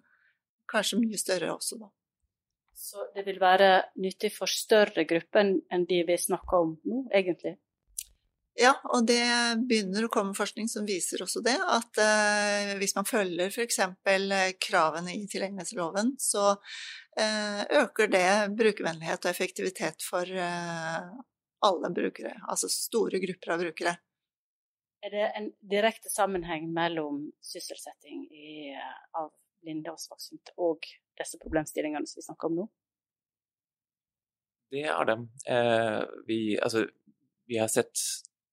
kanskje 0.71 0.99
mye 1.03 1.21
større 1.21 1.53
også, 1.55 1.79
da. 1.85 1.93
Så 2.77 3.07
det 3.15 3.25
vil 3.27 3.39
være 3.41 3.71
nyttig 4.03 4.33
for 4.35 4.51
større 4.51 5.07
grupper 5.09 5.55
enn 5.73 5.87
de 5.89 6.03
vi 6.09 6.17
snakker 6.21 6.65
om 6.65 6.75
nå, 6.85 7.07
egentlig? 7.15 7.57
Ja, 8.57 8.73
og 8.89 9.05
det 9.05 9.21
begynner 9.69 10.07
å 10.07 10.13
komme 10.13 10.33
forskning 10.37 10.69
som 10.73 10.87
viser 10.89 11.21
også 11.21 11.43
det, 11.45 11.59
at 11.61 11.99
eh, 12.01 12.71
hvis 12.81 12.95
man 12.97 13.05
følger 13.05 13.51
f.eks. 13.53 13.83
kravene 14.65 15.13
i 15.13 15.27
tilgjengelighetsloven, 15.29 16.15
så 16.17 16.55
eh, 17.21 17.61
øker 17.83 18.09
det 18.09 18.29
brukervennlighet 18.57 19.27
og 19.27 19.33
effektivitet 19.35 20.07
for 20.07 20.25
eh, 20.25 21.11
alle 21.69 21.91
brukere, 21.93 22.33
altså 22.49 22.71
store 22.73 23.21
grupper 23.21 23.53
av 23.53 23.65
brukere. 23.67 23.93
Er 25.05 25.13
det 25.13 25.27
en 25.37 25.51
direkte 25.61 26.09
sammenheng 26.11 26.71
mellom 26.73 27.27
sysselsetting 27.45 28.25
i, 28.33 28.73
av 29.21 29.29
blinde 29.61 29.93
og 29.93 30.01
svaksynte 30.01 30.57
og 30.65 30.89
disse 31.21 31.37
problemstillingene 31.43 32.09
som 32.09 32.23
vi 32.23 32.25
snakker 32.25 32.49
om 32.49 32.63
nå? 32.63 32.67
Det 34.73 34.87
er 34.91 35.13
det. 35.13 35.19
Eh, 35.53 36.01
vi, 36.27 36.41
altså, 36.57 36.87
vi 37.47 37.61
har 37.61 37.69
sett 37.71 38.01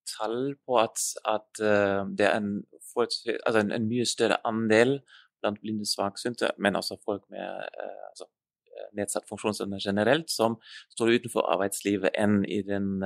tall 0.07 0.55
på 0.65 0.77
at, 0.81 1.01
at 1.29 1.61
uh, 1.63 2.03
det 2.17 2.27
er 2.27 2.37
en, 2.37 2.63
altså 2.97 3.59
en, 3.59 3.71
en, 3.71 3.89
mye 3.89 4.05
større 4.05 4.39
andel 4.47 4.99
blant 5.41 5.59
blinde 5.61 5.87
svaksynte, 5.87 6.53
men 6.57 6.75
også 6.79 6.97
folk 7.05 7.25
med 7.33 7.43
uh, 7.43 8.05
altså, 8.11 8.29
eh, 8.71 8.87
nedsatt 8.99 9.27
funksjonsevne 9.29 9.81
generelt, 9.83 10.31
som 10.31 10.55
står 10.93 11.17
utenfor 11.17 11.49
arbeidslivet 11.55 12.15
enn 12.19 12.43
i 12.45 12.61
den 12.67 13.03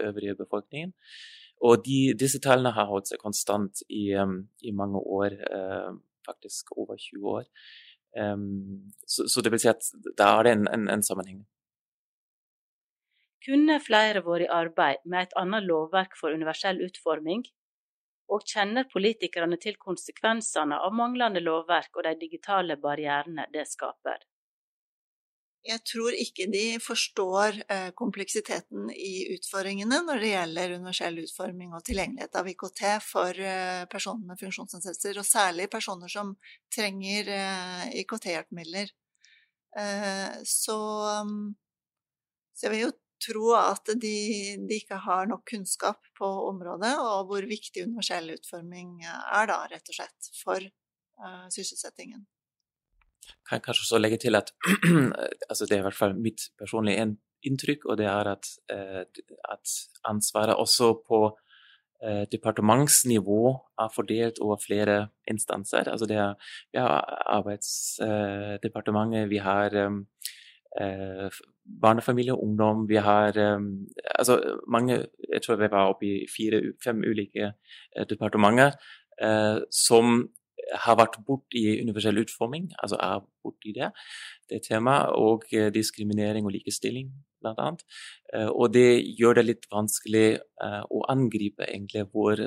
øvrige 0.00 0.36
befolkningen. 0.38 0.94
Og 1.66 1.82
de, 1.86 2.14
disse 2.14 2.38
tallene 2.38 2.70
har 2.76 2.86
holdt 2.86 3.10
seg 3.10 3.18
konstant 3.18 3.82
i, 3.90 4.12
i 4.62 4.70
mange 4.70 5.00
år, 5.02 5.34
faktisk 6.28 6.70
over 6.76 6.94
20 6.94 7.32
år. 7.32 7.48
Så, 9.10 9.26
så, 9.26 9.42
det 9.42 9.50
vil 9.50 9.64
si 9.64 9.70
at 9.72 9.88
da 10.20 10.36
er 10.36 10.46
det 10.46 10.52
en, 10.54 10.68
en, 10.70 10.86
en 10.94 11.02
sammenheng. 11.02 11.40
Kunne 13.46 13.78
flere 13.82 14.24
vært 14.26 14.46
i 14.46 14.50
arbeid 14.50 15.04
med 15.04 15.28
et 15.28 15.36
annet 15.38 15.66
lovverk 15.66 16.16
for 16.18 16.34
universell 16.34 16.80
utforming? 16.86 17.44
Og 18.34 18.44
kjenner 18.44 18.88
politikerne 18.92 19.56
til 19.62 19.78
konsekvensene 19.80 20.76
av 20.84 20.96
manglende 20.96 21.40
lovverk 21.40 21.94
og 21.96 22.04
de 22.04 22.16
digitale 22.26 22.76
barrierene 22.82 23.46
det 23.54 23.64
skaper? 23.70 24.26
Jeg 25.68 25.82
tror 25.84 26.14
ikke 26.14 26.46
de 26.50 26.78
forstår 26.80 27.56
eh, 27.68 27.88
kompleksiteten 27.98 28.92
i 28.94 29.34
utfordringene 29.34 29.98
når 30.06 30.22
det 30.22 30.30
gjelder 30.30 30.74
universell 30.76 31.18
utforming 31.24 31.74
og 31.76 31.82
tilgjengelighet 31.84 32.38
av 32.40 32.48
IKT 32.52 32.84
for 33.04 33.40
eh, 33.42 33.82
personer 33.90 34.30
med 34.30 34.40
funksjonsnedsettelser, 34.40 35.18
og 35.18 35.26
særlig 35.26 35.66
personer 35.72 36.12
som 36.12 36.32
trenger 36.74 37.32
eh, 37.34 37.84
IKT-hjelpemidler. 38.02 38.94
Så, 40.48 40.74
mm, 41.28 41.42
så 42.56 42.66
jeg 42.66 42.72
vil 42.72 42.80
jo 42.80 42.94
tro 43.22 43.52
at 43.58 43.90
de, 43.94 44.16
de, 44.68 44.78
ikke 44.78 44.98
har 45.04 45.28
nok 45.30 45.44
kunnskap 45.50 46.00
på 46.18 46.26
området, 46.48 46.94
og 47.02 47.26
hvor 47.30 47.46
viktig 47.48 47.86
universell 47.88 48.30
utforming 48.36 48.88
er 49.04 49.46
da, 49.50 49.58
rett 49.70 49.88
og 49.90 49.96
slett, 49.98 50.30
for 50.40 50.58
uh, 50.62 51.46
sysselsettingen. 51.54 52.22
Kan 53.44 53.58
jeg 53.58 53.64
kanskje 53.66 53.84
også 53.84 54.00
legge 54.00 54.18
til 54.22 54.38
at 54.38 54.52
altså 55.50 55.64
det 55.66 55.74
er 55.76 55.82
i 55.82 55.86
hvert 55.88 55.98
fall 55.98 56.14
mitt 56.16 56.48
personlige 56.60 57.04
inntrykk, 57.46 57.82
og 57.90 57.94
det 58.00 58.08
er 58.10 58.24
at, 58.36 58.44
uh, 58.72 59.02
at 59.52 59.66
ansvaret 60.08 60.56
også 60.56 60.86
på 61.08 61.20
uh, 61.28 62.24
departementsnivå 62.32 63.42
er 63.82 63.94
fordelt 63.94 64.38
over 64.44 64.56
flere 64.62 64.98
instanser. 65.30 65.84
Altså 65.90 66.06
det 66.06 66.18
er, 66.22 66.34
vi 66.72 66.78
har 66.82 66.98
Arbeidsdepartementet, 67.38 69.30
vi 69.30 69.38
har 69.42 69.68
barnefamilie 71.82 72.34
og 72.34 72.42
ungdom. 72.42 72.88
Vi 72.88 72.96
har 72.96 73.54
um, 73.54 73.86
altså 74.18 74.60
mange 74.68 75.06
Jeg 75.32 75.42
tror 75.42 75.56
vi 75.56 75.70
var 75.70 75.92
oppe 75.92 76.06
i 76.06 76.26
fire-fem 76.36 77.04
ulike 77.10 77.52
uh, 77.98 78.04
departementer 78.10 78.72
uh, 79.22 79.60
som 79.70 80.28
har 80.84 80.98
vært 81.00 81.16
borti 81.24 81.80
universell 81.80 82.18
utforming, 82.20 82.66
altså 82.82 82.96
er 83.00 83.22
borti 83.44 83.72
det, 83.72 83.88
det 84.50 84.58
temaet, 84.68 85.14
og 85.16 85.46
uh, 85.56 85.68
diskriminering 85.72 86.44
og 86.44 86.52
likestilling, 86.52 87.12
blant 87.40 87.58
annet. 87.62 87.84
og 88.34 88.74
det 88.74 89.04
gjør 89.18 89.38
det 89.38 89.44
litt 89.46 89.66
vanskelig 89.70 90.40
å 90.90 91.04
angripe 91.08 91.62
egentlig 91.68 92.02
hvor 92.10 92.40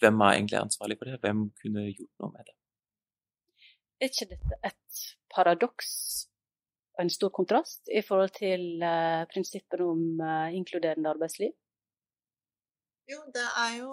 hvem 0.00 0.20
er 0.20 0.36
egentlig 0.36 0.58
ansvarlig 0.60 0.98
for 0.98 1.08
det, 1.08 1.20
hvem 1.22 1.46
kunne 1.62 1.86
gjort 1.88 2.12
noe 2.20 2.32
med 2.34 2.44
det. 2.50 2.56
Er 3.96 4.12
ikke 4.12 4.28
dette 4.34 4.58
et 4.68 5.04
paradoks 5.32 5.94
en 7.02 7.12
stor 7.12 7.30
kontrast 7.34 7.90
i 7.92 8.02
forhold 8.04 8.32
til 8.36 8.82
uh, 8.82 9.24
prinsippene 9.30 9.86
om 9.86 10.02
uh, 10.22 10.48
inkluderende 10.56 11.10
arbeidsliv? 11.12 11.52
Jo, 13.06 13.20
det 13.30 13.44
er 13.46 13.74
jo, 13.78 13.90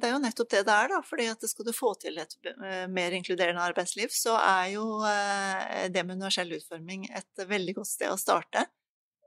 det 0.00 0.08
er 0.08 0.14
jo, 0.16 0.22
nettopp 0.24 0.48
det 0.50 0.64
det 0.66 0.74
er, 0.74 0.88
da. 0.90 0.98
fordi 1.06 1.28
at 1.30 1.44
skal 1.46 1.68
du 1.68 1.72
få 1.76 1.92
til 2.02 2.18
et 2.18 2.34
uh, 2.48 2.86
mer 2.90 3.14
inkluderende 3.14 3.62
arbeidsliv, 3.62 4.10
så 4.14 4.34
er 4.40 4.72
jo 4.74 4.86
det 5.92 6.04
med 6.04 6.18
universell 6.18 6.56
utforming 6.56 7.06
et 7.12 7.46
veldig 7.46 7.78
godt 7.78 7.92
sted 7.92 8.10
å 8.10 8.18
starte. 8.18 8.66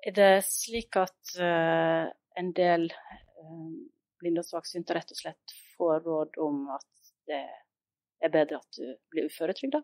Er 0.01 0.17
det 0.17 0.31
slik 0.47 0.97
at 0.97 1.35
en 1.37 2.49
del 2.57 2.87
blinde 4.21 4.41
og 4.41 4.47
svaksynte 4.47 4.95
rett 4.97 5.13
og 5.13 5.19
slett 5.19 5.55
får 5.75 6.01
råd 6.07 6.39
om 6.41 6.63
at 6.73 7.11
det 7.29 7.43
er 8.25 8.33
bedre 8.33 8.59
at 8.61 8.77
du 8.77 8.95
blir 9.13 9.29
uføretrygda? 9.29 9.83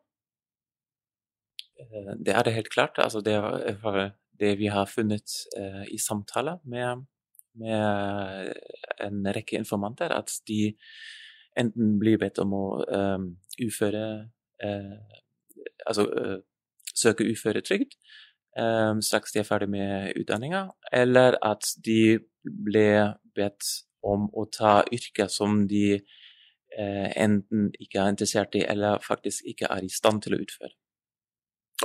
Eh, 1.79 2.13
det 2.25 2.33
er 2.35 2.43
det 2.43 2.53
helt 2.53 2.69
klart. 2.69 2.97
Altså 2.97 3.21
det 3.21 3.37
var 3.83 4.11
det 4.39 4.57
vi 4.59 4.65
har 4.65 4.85
funnet 4.85 5.29
uh, 5.57 5.85
i 5.89 5.97
samtaler 5.97 6.57
med, 6.63 7.05
med, 7.55 8.53
en 9.01 9.27
rekke 9.35 9.57
informanter, 9.57 10.13
at 10.13 10.31
de 10.47 10.75
enten 11.57 11.99
blir 11.99 12.19
bedt 12.21 12.39
om 12.39 12.53
å 12.53 12.65
uføre 13.61 14.29
Altså 15.87 16.03
søke 16.97 17.25
uføretrygd 17.29 17.91
straks 19.05 19.33
de 19.33 19.39
er 19.39 19.45
ferdig 19.45 19.67
med 19.69 20.17
utdanninga, 20.17 20.63
eller 20.93 21.37
at 21.45 21.65
de 21.85 22.17
ble 22.41 23.13
bedt 23.37 23.69
om 24.01 24.25
å 24.33 24.47
ta 24.49 24.79
yrker 24.93 25.29
som 25.29 25.67
de 25.69 25.99
enten 26.77 27.69
ikke 27.79 28.01
er 28.01 28.13
interessert 28.13 28.57
i, 28.57 28.65
eller 28.65 29.01
faktisk 29.05 29.45
ikke 29.53 29.69
er 29.69 29.85
i 29.85 29.93
stand 29.93 30.25
til 30.25 30.37
å 30.37 30.41
utføre. 30.41 30.73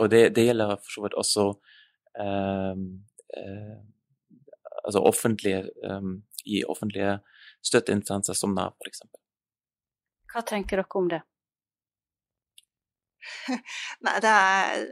Og 0.01 0.11
det, 0.11 0.29
det 0.37 0.47
gjelder 0.47 0.77
for 0.81 0.95
så 0.95 1.05
vidt 1.05 1.17
også 1.21 1.47
um, 1.53 2.85
uh, 3.37 3.81
altså 4.85 5.03
offentlige, 5.05 5.67
um, 5.85 6.23
i 6.45 6.63
offentlige 6.65 7.19
støtteinstanser 7.63 8.37
som 8.37 8.55
Nav, 8.57 8.77
f.eks. 8.83 9.05
Hva 10.33 10.45
tenker 10.49 10.81
dere 10.81 10.99
om 11.01 11.11
det? 11.13 11.21
Nei, 14.05 14.15
det 14.25 14.31
er, 14.33 14.87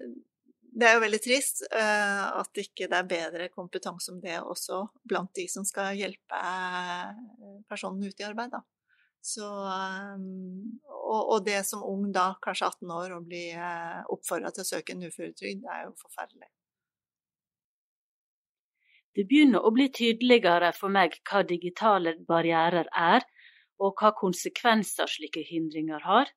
det 0.70 0.86
er 0.86 0.98
jo 0.98 1.04
veldig 1.06 1.22
trist 1.24 1.64
uh, 1.72 2.26
at 2.42 2.60
ikke 2.62 2.90
det 2.90 2.98
er 2.98 3.08
bedre 3.14 3.48
kompetanse 3.54 4.12
om 4.12 4.20
det 4.22 4.36
også 4.40 4.84
blant 5.08 5.32
de 5.38 5.48
som 5.50 5.64
skal 5.66 5.96
hjelpe 5.98 6.44
personen 7.72 8.04
ut 8.04 8.20
i 8.20 8.28
arbeid. 8.28 8.52
Da. 8.52 8.62
Så, 9.20 9.46
ehm, 9.68 10.80
og, 10.88 11.20
og, 11.20 11.44
det 11.44 11.60
som 11.68 11.82
ung 11.84 12.08
da, 12.14 12.32
kanskje 12.42 12.70
18 12.70 12.94
år, 12.96 13.12
å 13.18 13.20
bli 13.24 13.50
eh, 13.52 14.00
oppfordra 14.08 14.52
til 14.54 14.64
å 14.64 14.70
søke 14.70 14.96
en 14.96 15.04
uføretrygd, 15.04 15.66
er 15.68 15.84
jo 15.84 15.92
forferdelig. 16.00 16.48
Det 19.16 19.26
begynner 19.28 19.66
å 19.66 19.72
bli 19.74 19.88
tydeligere 19.92 20.70
for 20.72 20.92
meg 20.94 21.18
hva 21.28 21.42
digitale 21.44 22.14
barrierer 22.28 22.88
er, 22.96 23.26
og 23.80 24.00
hva 24.00 24.12
konsekvenser 24.16 25.10
slike 25.10 25.42
hindringer 25.48 26.04
har, 26.06 26.30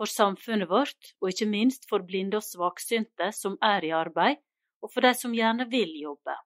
for 0.00 0.08
samfunnet 0.08 0.70
vårt, 0.70 1.14
og 1.20 1.32
ikke 1.32 1.48
minst 1.50 1.88
for 1.90 2.04
blinde 2.06 2.38
og 2.38 2.46
svaksynte 2.46 3.32
som 3.36 3.58
er 3.64 3.84
i 3.84 3.92
arbeid, 3.96 4.40
og 4.80 4.92
for 4.94 5.04
de 5.04 5.12
som 5.16 5.34
gjerne 5.36 5.66
vil 5.68 5.92
jobbe. 6.00 6.36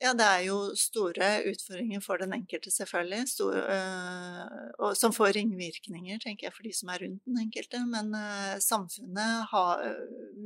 Ja, 0.00 0.14
det 0.16 0.24
er 0.24 0.44
jo 0.46 0.54
store 0.80 1.26
utfordringer 1.50 2.00
for 2.00 2.16
den 2.22 2.32
enkelte, 2.32 2.70
selvfølgelig. 2.72 3.26
Stor, 3.28 3.56
øh, 3.60 4.92
som 4.96 5.12
får 5.12 5.34
ringvirkninger, 5.36 6.22
tenker 6.22 6.46
jeg, 6.46 6.54
for 6.56 6.64
de 6.64 6.70
som 6.72 6.88
er 6.88 7.02
rundt 7.02 7.26
den 7.28 7.40
enkelte. 7.42 7.82
Men 7.84 8.14
øh, 8.16 8.54
samfunnet 8.64 9.50
har 9.50 9.82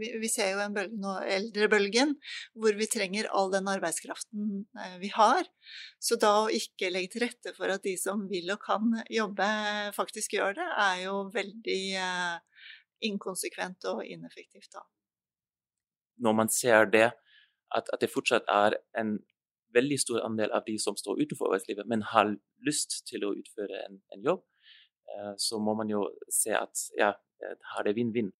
vi, 0.00 0.08
vi, 0.18 0.30
ser 0.32 0.56
jo 0.56 0.62
en 0.64 0.74
bølge 0.74 0.98
nå, 0.98 1.12
eldrebølgen, 1.36 2.16
hvor 2.58 2.74
vi 2.74 2.88
trenger 2.90 3.28
all 3.30 3.52
den 3.52 3.70
arbeidskraften 3.70 4.64
øh, 4.74 4.96
vi 5.04 5.12
har. 5.14 5.46
Så 6.02 6.18
da 6.18 6.32
å 6.40 6.48
ikke 6.50 6.90
legge 6.90 7.12
til 7.12 7.22
rette 7.28 7.52
for 7.54 7.70
at 7.70 7.86
de 7.86 7.94
som 8.00 8.24
vil 8.32 8.50
og 8.56 8.58
kan 8.64 9.04
jobbe, 9.06 9.46
faktisk 9.94 10.34
gjør 10.34 10.58
det, 10.58 10.66
er 10.86 11.04
jo 11.04 11.20
veldig 11.36 11.84
inkonsekvent 13.06 13.86
og 13.92 14.02
ineffektivt, 14.02 14.72
da. 14.74 14.82
Når 16.26 16.36
man 16.42 16.50
ser 16.50 16.90
det, 16.90 17.06
at, 17.74 17.86
at 17.94 18.02
det 18.02 18.10
fortsatt 18.10 18.50
er 18.50 18.76
en 18.98 19.14
veldig 19.74 19.98
stor 20.00 20.22
andel 20.26 20.54
av 20.54 20.64
de 20.66 20.76
som 20.80 20.96
står 20.98 21.22
utenfor 21.22 21.50
arbeidslivet, 21.50 21.88
men 21.90 22.04
har 22.12 22.30
lyst 22.66 23.02
til 23.08 23.26
å 23.26 23.34
utføre 23.36 23.84
en, 23.88 24.00
en 24.14 24.24
jobb, 24.24 24.44
eh, 25.10 25.34
så 25.40 25.60
må 25.62 25.76
man 25.78 25.90
jo 25.92 26.06
se 26.32 26.54
at 26.56 26.86
ja, 26.98 27.12
her 27.44 27.82
er 27.82 27.90
det 27.90 27.98
vinn-vinn. 27.98 28.32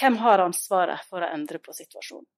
Hvem 0.00 0.18
har 0.22 0.42
ansvaret 0.42 1.04
for 1.08 1.22
å 1.22 1.32
endre 1.32 1.60
på 1.62 1.74
situasjonen? 1.76 2.28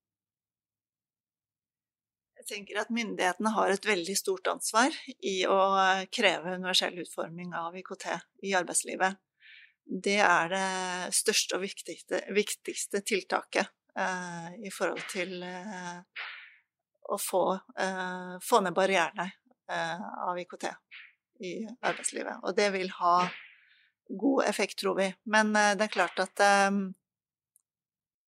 Jeg 2.45 2.59
tenker 2.59 2.83
at 2.83 2.91
myndighetene 2.93 3.55
har 3.55 3.73
et 3.73 3.87
veldig 3.89 4.15
stort 4.21 4.51
ansvar 4.53 4.93
i 5.25 5.47
å 5.49 5.61
kreve 6.13 6.59
universell 6.59 6.99
utforming 7.01 7.55
av 7.57 7.77
IKT 7.81 8.05
i 8.45 8.53
arbeidslivet. 8.59 9.17
Det 9.85 10.19
er 10.21 10.53
det 10.53 11.15
største 11.17 11.57
og 11.57 11.65
viktigste, 11.65 12.21
viktigste 12.37 13.01
tiltaket 13.01 13.65
eh, 13.97 14.51
i 14.61 14.73
forhold 14.73 15.07
til 15.13 15.41
eh, 15.45 16.29
å 17.05 17.19
få, 17.21 17.45
eh, 17.79 18.35
få, 18.43 18.61
ned 18.65 18.75
barrierene 18.77 19.31
eh, 19.71 20.05
av 20.29 20.39
IKT 20.41 20.69
i 21.45 21.55
arbeidslivet. 21.81 22.43
Og 22.43 22.57
det 22.57 22.71
vil 22.75 22.91
ha 23.01 23.17
god 24.09 24.45
effekt, 24.45 24.79
tror 24.79 24.97
vi. 25.01 25.11
Men 25.25 25.57
eh, 25.57 25.75
det 25.77 25.89
er 25.89 25.97
klart 25.97 26.21
at 26.23 26.41
eh, 26.41 26.71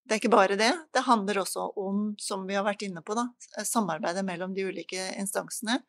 det 0.07 0.15
er 0.15 0.23
ikke 0.23 0.35
bare 0.37 0.59
det. 0.59 0.73
Det 0.95 1.07
handler 1.07 1.43
også 1.43 1.71
om, 1.83 2.15
som 2.19 2.47
vi 2.47 2.55
har 2.55 2.67
vært 2.67 2.85
inne 2.87 3.03
på, 3.03 3.17
da, 3.19 3.27
samarbeidet 3.65 4.25
mellom 4.25 4.55
de 4.55 4.69
ulike 4.69 5.11
instansene 5.19 5.81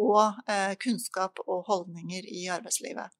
og 0.00 0.40
eh, 0.48 0.74
kunnskap 0.80 1.42
og 1.46 1.68
holdninger 1.68 2.26
i 2.26 2.48
arbeidslivet. 2.52 3.12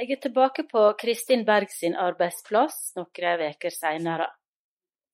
Jeg 0.00 0.14
er 0.14 0.20
tilbake 0.22 0.64
på 0.70 0.82
Kristin 1.00 1.42
Berg 1.44 1.72
sin 1.74 1.96
arbeidsplass 1.98 2.94
noen 2.96 3.42
uker 3.50 3.74
seinere. 3.74 4.30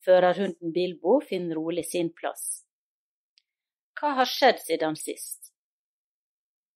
Førerhunden 0.06 0.70
Bilbo 0.74 1.18
finner 1.26 1.58
rolig 1.58 1.82
sin 1.88 2.12
plass. 2.14 2.62
Hva 3.98 4.12
har 4.20 4.28
skjedd 4.30 4.60
siden 4.62 4.94
sist? 5.00 5.50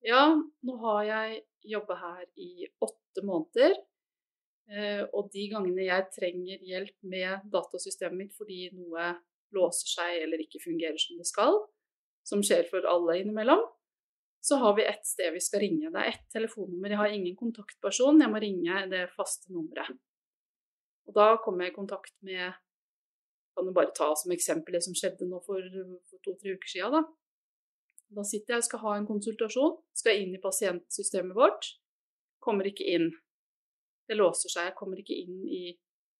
Ja, 0.02 0.32
nå 0.34 0.76
har 0.82 1.04
jeg 1.06 1.42
jobba 1.70 1.96
her 2.00 2.24
i 2.40 2.66
åtte 2.82 3.22
måneder. 3.26 3.76
Eh, 4.70 5.02
og 5.14 5.28
de 5.34 5.48
gangene 5.50 5.84
jeg 5.84 6.06
trenger 6.14 6.62
hjelp 6.64 6.96
med 7.12 7.46
datasystemet 7.52 8.16
mitt 8.16 8.36
fordi 8.38 8.68
noe 8.74 9.12
låser 9.54 9.90
seg 9.96 10.22
eller 10.24 10.42
ikke 10.44 10.62
fungerer 10.62 10.98
som 11.00 11.18
det 11.18 11.26
skal, 11.26 11.58
som 12.26 12.42
skjer 12.46 12.68
for 12.70 12.86
alle 12.86 13.18
innimellom, 13.18 13.64
så 14.40 14.60
har 14.62 14.76
vi 14.78 14.86
ett 14.88 15.04
sted 15.06 15.34
vi 15.34 15.42
skal 15.42 15.64
ringe. 15.64 15.90
Det 15.90 16.00
er 16.00 16.14
ett 16.14 16.26
telefonnummer. 16.32 16.94
Jeg 16.94 17.00
har 17.02 17.14
ingen 17.14 17.36
kontaktperson, 17.36 18.22
jeg 18.22 18.32
må 18.32 18.40
ringe 18.40 18.84
det 18.92 19.04
faste 19.16 19.52
nummeret. 19.52 19.98
Og 21.10 21.16
da 21.18 21.34
kommer 21.44 21.66
jeg 21.66 21.74
i 21.74 21.78
kontakt 21.80 22.14
med 22.24 22.54
Kan 23.56 23.66
du 23.66 23.74
bare 23.76 23.94
ta 23.96 24.12
som 24.16 24.32
eksempel 24.34 24.76
det 24.76 24.84
som 24.86 24.94
skjedde 24.96 25.28
nå 25.28 25.40
for, 25.46 25.64
for 26.10 26.22
to-tre 26.24 26.54
uker 26.56 26.70
siden, 26.70 26.96
da. 26.98 27.02
Da 28.10 28.24
sitter 28.26 28.56
jeg 28.56 28.64
og 28.64 28.66
skal 28.66 28.82
ha 28.82 28.92
en 28.98 29.06
konsultasjon, 29.06 29.76
skal 29.94 30.18
inn 30.18 30.34
i 30.34 30.42
pasientsystemet 30.42 31.36
vårt, 31.36 31.68
kommer 32.42 32.66
ikke 32.66 32.86
inn. 32.90 33.10
Det 34.10 34.16
låser 34.18 34.50
seg, 34.50 34.70
jeg 34.70 34.78
kommer 34.78 34.98
ikke 34.98 35.14
inn 35.14 35.44
i, 35.46 35.62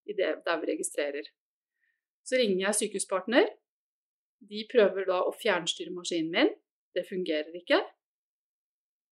i 0.07 0.15
det 0.15 0.37
der 0.47 0.61
vi 0.63 0.71
registrerer. 0.71 1.27
Så 2.23 2.39
ringer 2.39 2.69
jeg 2.69 2.79
Sykehuspartner. 2.79 3.49
De 4.51 4.63
prøver 4.71 5.09
da 5.09 5.19
å 5.27 5.35
fjernstyre 5.35 5.91
maskinen 5.95 6.31
min. 6.35 6.53
Det 6.95 7.03
fungerer 7.09 7.57
ikke. 7.59 7.81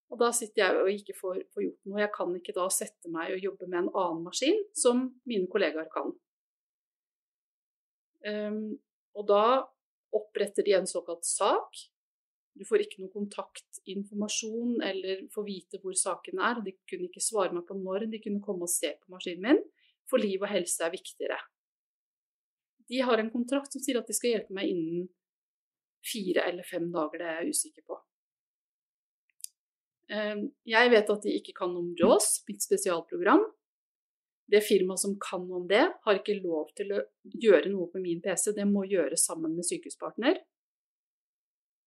Og 0.09 0.21
da 0.23 0.31
sitter 0.33 0.63
jeg 0.63 0.83
og 0.83 0.91
ikke 0.93 1.17
får, 1.19 1.41
får, 1.53 1.65
gjort 1.67 1.91
noe. 1.91 2.01
Jeg 2.01 2.13
kan 2.15 2.37
ikke 2.39 2.55
da 2.57 2.69
sette 2.73 3.11
meg 3.13 3.35
og 3.35 3.45
jobbe 3.45 3.69
med 3.69 3.81
en 3.83 3.91
annen 3.93 4.23
maskin, 4.25 4.63
som 4.77 5.03
mine 5.29 5.51
kollegaer 5.53 5.91
kan. 5.93 6.15
Um, 8.27 8.79
og 9.19 9.29
da 9.29 9.45
oppretter 10.15 10.67
de 10.67 10.75
en 10.79 10.89
såkalt 10.89 11.27
sak. 11.29 11.85
Du 12.59 12.65
får 12.67 12.83
ikke 12.83 13.03
noe 13.03 13.13
kontaktinformasjon 13.13 14.81
eller 14.83 15.27
får 15.35 15.47
vite 15.47 15.79
hvor 15.83 15.95
saken 15.95 16.41
er. 16.43 16.63
De 16.65 16.75
kunne 16.91 17.07
ikke 17.07 17.23
svare 17.23 17.55
meg 17.55 17.69
på 17.69 17.77
når 17.79 18.09
de 18.11 18.23
kunne 18.25 18.43
komme 18.45 18.67
og 18.67 18.73
se 18.73 18.95
på 18.99 19.15
maskinen 19.15 19.45
min, 19.45 19.63
for 20.11 20.23
liv 20.23 20.43
og 20.43 20.51
helse 20.51 20.83
er 20.83 20.95
viktigere. 20.95 21.39
De 22.89 23.03
har 23.05 23.21
en 23.21 23.31
kontrakt 23.31 23.75
som 23.75 23.85
sier 23.85 24.01
at 24.01 24.09
de 24.09 24.17
skal 24.17 24.35
hjelpe 24.35 24.57
meg 24.57 24.73
innen 24.73 25.09
fire 26.09 26.47
eller 26.49 26.67
fem 26.67 26.89
dager. 26.93 27.21
Det 27.21 27.29
er 27.29 27.43
jeg 27.43 27.55
usikker 27.55 27.85
på. 27.87 27.99
Ehm, 30.09 30.47
jeg 30.65 30.91
vet 30.95 31.11
at 31.13 31.25
de 31.25 31.35
ikke 31.37 31.55
kan 31.61 31.75
om 31.77 31.93
JAWS, 31.99 32.31
mitt 32.49 32.65
spesialprogram. 32.65 33.45
Det 34.49 34.63
firmaet 34.65 35.03
som 35.03 35.17
kan 35.21 35.45
om 35.53 35.67
det, 35.69 35.85
har 36.05 36.19
ikke 36.19 36.39
lov 36.41 36.71
til 36.79 36.95
å 36.97 37.03
gjøre 37.29 37.69
noe 37.69 37.89
på 37.93 38.01
min 38.01 38.23
PC. 38.25 38.55
Det 38.57 38.65
må 38.69 38.87
gjøres 38.89 39.27
sammen 39.29 39.53
med 39.57 39.67
Sykehuspartner. 39.69 40.41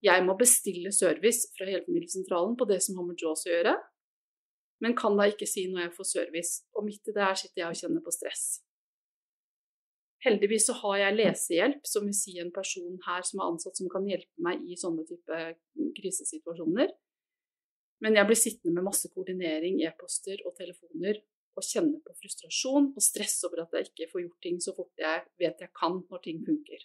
Jeg 0.05 0.25
må 0.25 0.35
bestille 0.37 0.91
service 0.93 1.49
fra 1.55 1.67
hjelpemiddelsentralen 1.69 2.55
på 2.57 2.67
det 2.69 2.79
som 2.85 2.97
har 2.97 3.07
med 3.07 3.21
JAWS 3.21 3.45
å 3.45 3.51
gjøre, 3.51 3.73
men 4.81 4.97
kan 4.97 5.17
da 5.17 5.27
ikke 5.29 5.49
si 5.49 5.67
når 5.69 5.85
jeg 5.85 5.95
får 5.97 6.09
service. 6.09 6.53
Og 6.73 6.85
midt 6.87 7.09
i 7.09 7.15
det 7.17 7.25
her 7.25 7.37
sitter 7.37 7.63
jeg 7.63 7.69
og 7.69 7.81
kjenner 7.81 8.05
på 8.05 8.13
stress. 8.13 8.45
Heldigvis 10.25 10.67
så 10.69 10.77
har 10.83 10.97
jeg 11.01 11.17
lesehjelp, 11.17 11.85
som 11.89 12.05
vil 12.05 12.17
si 12.17 12.35
en 12.41 12.51
person 12.53 12.97
her 13.07 13.25
som 13.25 13.41
er 13.41 13.49
ansatt 13.49 13.77
som 13.77 13.89
kan 13.89 14.05
hjelpe 14.09 14.45
meg 14.45 14.61
i 14.69 14.77
sånne 14.77 15.05
type 15.09 15.39
krisesituasjoner. 15.97 16.93
Men 18.05 18.17
jeg 18.17 18.29
blir 18.29 18.37
sittende 18.37 18.77
med 18.77 18.89
masse 18.89 19.09
koordinering, 19.13 19.81
e-poster 19.85 20.41
og 20.45 20.57
telefoner 20.57 21.21
og 21.57 21.65
kjenne 21.65 21.99
på 22.05 22.15
frustrasjon 22.21 22.91
og 22.95 23.03
stress 23.03 23.41
over 23.47 23.65
at 23.65 23.75
jeg 23.75 23.89
ikke 23.89 24.09
får 24.13 24.23
gjort 24.25 24.45
ting 24.45 24.59
så 24.63 24.73
fort 24.75 25.03
jeg 25.03 25.23
vet 25.41 25.63
jeg 25.63 25.71
kan 25.77 25.99
når 25.99 26.23
ting 26.23 26.41
funker. 26.47 26.83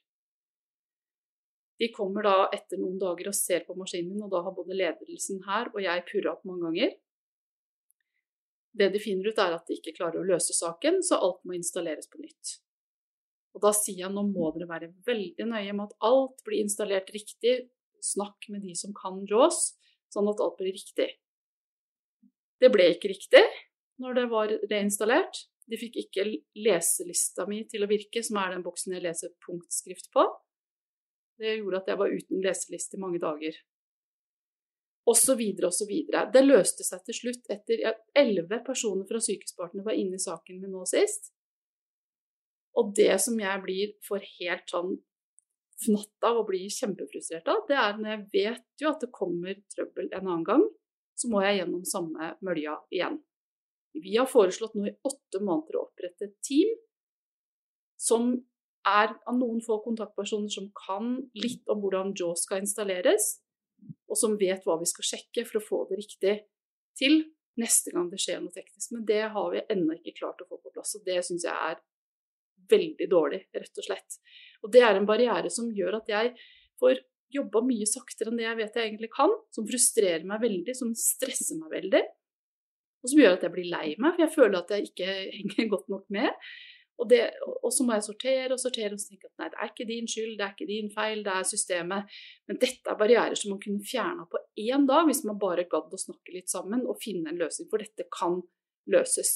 De 1.76 1.90
kommer 1.92 2.24
da 2.24 2.36
etter 2.56 2.80
noen 2.80 2.96
dager 2.98 3.30
og 3.30 3.36
ser 3.36 3.66
på 3.66 3.76
maskinen 3.76 4.22
og 4.24 4.30
da 4.32 4.42
har 4.44 4.54
både 4.56 4.78
ledelsen 4.78 5.42
her 5.46 5.70
og 5.74 5.82
jeg 5.84 6.06
purra 6.10 6.32
opp 6.34 6.46
mange 6.48 6.66
ganger. 6.66 6.94
Det 8.76 8.90
de 8.92 9.00
finner 9.00 9.30
ut, 9.30 9.38
er 9.40 9.54
at 9.56 9.68
de 9.68 9.76
ikke 9.78 9.94
klarer 9.96 10.20
å 10.20 10.28
løse 10.28 10.52
saken, 10.52 10.98
så 11.04 11.16
alt 11.24 11.40
må 11.48 11.54
installeres 11.56 12.10
på 12.12 12.20
nytt. 12.20 12.58
Og 13.56 13.62
da 13.64 13.70
sier 13.72 14.02
jeg 14.02 14.12
nå 14.12 14.26
må 14.28 14.50
dere 14.52 14.68
være 14.68 14.90
veldig 15.06 15.46
nøye 15.48 15.72
med 15.72 15.86
at 15.86 15.94
alt 16.04 16.42
blir 16.44 16.60
installert 16.60 17.08
riktig. 17.14 17.70
Snakk 18.04 18.50
med 18.52 18.66
de 18.66 18.74
som 18.76 18.92
kan 18.96 19.22
JAWS, 19.24 19.78
sånn 20.12 20.28
at 20.28 20.42
alt 20.44 20.58
blir 20.60 20.76
riktig. 20.76 21.08
Det 22.60 22.68
ble 22.72 22.90
ikke 22.92 23.08
riktig 23.14 23.40
når 24.02 24.18
det 24.18 24.26
var 24.32 24.56
reinstallert. 24.70 25.46
De 25.66 25.78
fikk 25.80 25.98
ikke 26.04 26.26
leselista 26.62 27.46
mi 27.50 27.64
til 27.70 27.82
å 27.82 27.90
virke, 27.90 28.22
som 28.22 28.38
er 28.42 28.54
den 28.54 28.66
boksen 28.66 28.94
jeg 28.94 29.04
leser 29.06 29.32
punktskrift 29.42 30.12
på. 30.14 30.26
Det 31.40 31.56
gjorde 31.58 31.80
at 31.82 31.90
jeg 31.90 32.00
var 32.00 32.12
uten 32.12 32.44
leseliste 32.44 32.96
i 32.96 33.02
mange 33.02 33.20
dager. 33.22 33.56
Og 35.06 35.18
så 35.18 35.36
videre 35.38 35.70
og 35.70 35.74
så 35.74 35.86
videre. 35.86 36.24
Det 36.32 36.42
løste 36.42 36.86
seg 36.86 37.02
til 37.06 37.18
slutt 37.20 37.50
etter 37.52 37.82
at 37.92 38.00
elleve 38.18 38.60
personer 38.66 39.06
fra 39.08 39.20
Sykehuspartner 39.22 39.86
var 39.86 39.98
inne 39.98 40.18
i 40.18 40.22
saken 40.22 40.62
min 40.62 40.72
nå 40.74 40.86
sist. 40.90 41.30
Og 42.76 42.90
det 42.96 43.14
som 43.22 43.38
jeg 43.40 43.62
blir 43.62 43.94
for 44.06 44.22
helt 44.40 44.66
sånn 44.72 44.96
fnatt 45.84 46.26
av 46.26 46.40
og 46.40 46.48
blir 46.48 46.72
kjempefrustrert 46.72 47.48
av, 47.52 47.62
det 47.68 47.76
er 47.78 47.96
når 48.00 48.10
jeg 48.12 48.26
vet 48.32 48.82
jo 48.82 48.90
at 48.90 49.02
det 49.04 49.12
kommer 49.14 49.58
trøbbel 49.74 50.08
en 50.10 50.22
annen 50.24 50.44
gang, 50.46 50.64
så 51.16 51.30
må 51.32 51.42
jeg 51.44 51.60
gjennom 51.60 51.84
samme 51.88 52.32
mølja 52.44 52.76
igjen. 52.92 53.20
Vi 54.02 54.16
har 54.16 54.28
foreslått 54.30 54.76
nå 54.76 54.88
i 54.88 54.96
åtte 55.06 55.40
måneder 55.40 55.78
å 55.78 55.86
opprette 55.86 56.28
et 56.28 56.36
team 56.44 56.74
som 58.00 58.34
er 58.86 59.14
av 59.26 59.38
noen 59.38 59.62
få 59.64 59.80
kontaktpersoner 59.84 60.52
som 60.52 60.68
kan 60.76 61.16
litt 61.34 61.66
om 61.72 61.80
hvordan 61.82 62.12
JAWS 62.16 62.44
skal 62.46 62.62
installeres, 62.62 63.40
og 64.06 64.18
som 64.18 64.36
vet 64.38 64.62
hva 64.66 64.76
vi 64.80 64.86
skal 64.88 65.08
sjekke 65.08 65.46
for 65.48 65.58
å 65.58 65.64
få 65.64 65.80
det 65.90 65.98
riktig 66.02 66.36
til 66.98 67.18
neste 67.60 67.92
gang 67.94 68.08
det 68.12 68.20
skjer 68.22 68.42
noe 68.44 68.54
teknisk. 68.54 68.92
Men 68.94 69.04
det 69.08 69.24
har 69.34 69.50
vi 69.52 69.64
ennå 69.72 69.96
ikke 69.96 70.16
klart 70.20 70.42
å 70.44 70.48
få 70.48 70.60
på 70.60 70.72
plass, 70.74 70.94
og 70.98 71.06
det 71.08 71.18
syns 71.26 71.46
jeg 71.48 71.56
er 71.72 71.80
veldig 72.70 73.08
dårlig, 73.10 73.42
rett 73.54 73.82
og 73.82 73.86
slett. 73.86 74.18
Og 74.64 74.72
det 74.74 74.82
er 74.84 74.98
en 74.98 75.08
barriere 75.08 75.50
som 75.52 75.70
gjør 75.74 76.00
at 76.00 76.10
jeg 76.10 76.32
får 76.80 77.02
jobba 77.34 77.62
mye 77.66 77.86
saktere 77.90 78.30
enn 78.30 78.38
det 78.38 78.46
jeg 78.46 78.58
vet 78.60 78.78
jeg 78.78 78.90
egentlig 78.90 79.10
kan, 79.14 79.32
som 79.54 79.66
frustrerer 79.66 80.26
meg 80.28 80.42
veldig, 80.44 80.74
som 80.78 80.92
stresser 80.98 81.58
meg 81.58 81.74
veldig. 81.74 82.02
Og 83.06 83.12
som 83.12 83.20
gjør 83.22 83.36
at 83.36 83.44
jeg 83.46 83.54
blir 83.54 83.68
lei 83.70 83.84
meg, 84.02 84.16
for 84.16 84.24
jeg 84.24 84.34
føler 84.34 84.58
at 84.58 84.72
jeg 84.74 84.88
ikke 84.88 85.12
henger 85.36 85.68
godt 85.76 85.92
nok 85.92 86.08
med. 86.10 86.48
Og, 86.96 87.04
det, 87.10 87.20
og, 87.44 87.68
så 87.76 87.84
må 87.84 87.92
jeg 87.92 88.06
sortere 88.06 88.54
og 88.54 88.60
sortere 88.60 88.96
og 88.96 89.02
tenke 89.02 89.28
at 89.28 89.42
nei, 89.42 89.48
det 89.52 89.58
er 89.60 89.70
ikke 89.70 89.86
din 89.90 90.06
skyld, 90.08 90.32
det 90.38 90.46
er 90.46 90.54
ikke 90.54 90.68
din 90.70 90.88
feil, 90.94 91.20
det 91.26 91.34
er 91.34 91.46
systemet. 91.46 92.14
Men 92.48 92.60
dette 92.62 92.90
er 92.90 92.98
barrierer 92.98 93.36
som 93.38 93.52
man 93.52 93.60
kunne 93.62 93.84
fjerna 93.84 94.24
på 94.32 94.40
én 94.64 94.86
dag, 94.88 95.04
hvis 95.06 95.22
man 95.28 95.38
bare 95.38 95.68
gadd 95.70 95.92
å 95.92 96.00
snakke 96.00 96.34
litt 96.34 96.50
sammen 96.50 96.86
og 96.88 96.98
finne 97.04 97.30
en 97.30 97.42
løsning. 97.42 97.68
For 97.70 97.84
dette 97.84 98.08
kan 98.16 98.40
løses. 98.90 99.34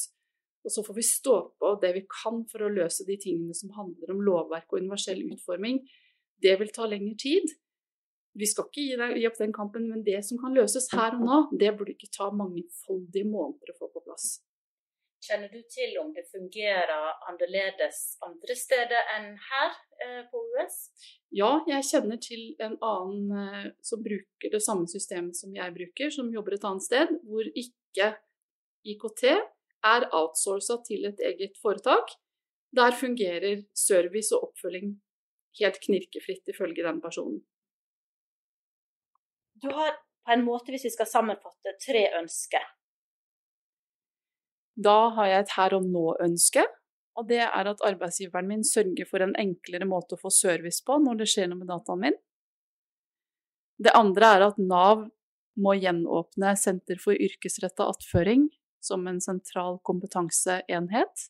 Og 0.64 0.73
så 0.75 0.85
får 0.87 0.97
vi 0.97 1.07
stå 1.07 1.37
på 1.61 1.75
det 1.85 1.93
vi 1.97 2.07
kan 2.11 2.43
for 2.51 2.64
å 2.64 2.73
løse 2.73 3.07
de 3.09 3.16
tingene 3.21 3.57
som 3.57 3.73
handler 3.77 4.12
om 4.12 4.25
lovverk 4.25 4.73
og 4.73 4.81
universell 4.81 5.23
utforming. 5.29 5.83
Det 6.41 6.57
vil 6.61 6.73
ta 6.75 6.89
lengre 6.89 7.16
tid. 7.21 7.55
Vi 8.39 8.47
skal 8.47 8.68
ikke 8.68 8.85
gi, 8.85 8.99
deg, 9.01 9.16
gi 9.18 9.26
opp 9.26 9.41
den 9.41 9.55
kampen, 9.55 9.89
men 9.91 10.05
det 10.07 10.20
som 10.26 10.39
kan 10.39 10.55
løses 10.55 10.87
her 10.95 11.16
og 11.18 11.24
nå, 11.26 11.41
det 11.59 11.72
burde 11.76 11.97
ikke 11.97 12.12
ta 12.14 12.31
mangefoldige 12.31 13.26
måneder 13.26 13.72
å 13.72 13.78
få 13.81 13.91
på 13.91 14.05
plass. 14.07 14.39
Kjenner 15.20 15.51
du 15.53 15.61
til 15.68 15.99
om 16.01 16.14
det 16.16 16.22
fungerer 16.31 16.93
annerledes 17.28 17.99
andre 18.24 18.55
steder 18.57 19.11
enn 19.18 19.35
her 19.51 19.74
eh, 20.01 20.22
på 20.31 20.41
US? 20.55 20.78
Ja, 21.37 21.51
jeg 21.68 21.85
kjenner 21.91 22.20
til 22.24 22.55
en 22.62 22.78
annen 22.81 23.35
eh, 23.43 23.66
som 23.85 24.01
bruker 24.07 24.55
det 24.55 24.62
samme 24.64 24.89
systemet 24.89 25.37
som 25.37 25.53
jeg 25.53 25.74
bruker, 25.76 26.09
som 26.14 26.33
jobber 26.33 26.57
et 26.57 26.64
annet 26.70 26.87
sted, 26.87 27.12
hvor 27.28 27.53
ikke 27.53 28.14
IKT 28.89 29.26
er 29.28 30.09
outsourca 30.09 30.81
til 30.89 31.05
et 31.11 31.20
eget 31.20 31.61
foretak. 31.61 32.16
Der 32.72 32.97
fungerer 32.97 33.66
service 33.76 34.33
og 34.33 34.49
oppfølging 34.49 34.95
helt 35.61 35.81
knirkefritt, 35.85 36.49
ifølge 36.49 36.87
den 36.87 37.01
personen. 37.03 37.43
Du 39.62 39.68
har 39.76 39.96
på 40.24 40.32
en 40.32 40.44
måte, 40.44 40.72
hvis 40.72 40.86
vi 40.88 40.92
skal 40.94 41.08
sammenfatte, 41.08 41.74
tre 41.84 42.06
ønsker. 42.20 42.64
Da 44.80 44.96
har 45.16 45.28
jeg 45.28 45.44
et 45.44 45.54
her 45.56 45.76
og 45.76 45.88
nå-ønske, 45.88 46.64
og 47.18 47.28
det 47.28 47.42
er 47.44 47.68
at 47.68 47.82
arbeidsgiveren 47.84 48.48
min 48.48 48.62
sørger 48.64 49.08
for 49.08 49.24
en 49.24 49.34
enklere 49.40 49.88
måte 49.88 50.16
å 50.16 50.20
få 50.20 50.30
service 50.32 50.80
på 50.86 50.96
når 51.02 51.20
det 51.20 51.28
skjer 51.32 51.50
noe 51.50 51.61
med 51.61 51.68
dataen 51.72 52.04
min. 52.06 52.16
Det 53.80 53.92
andre 53.96 54.30
er 54.36 54.46
at 54.46 54.61
Nav 54.61 55.08
må 55.61 55.74
gjenåpne 55.76 56.54
Senter 56.56 57.00
for 57.02 57.16
yrkesretta 57.16 57.88
attføring 57.90 58.48
som 58.84 59.04
en 59.08 59.20
sentral 59.20 59.78
kompetanseenhet. 59.84 61.28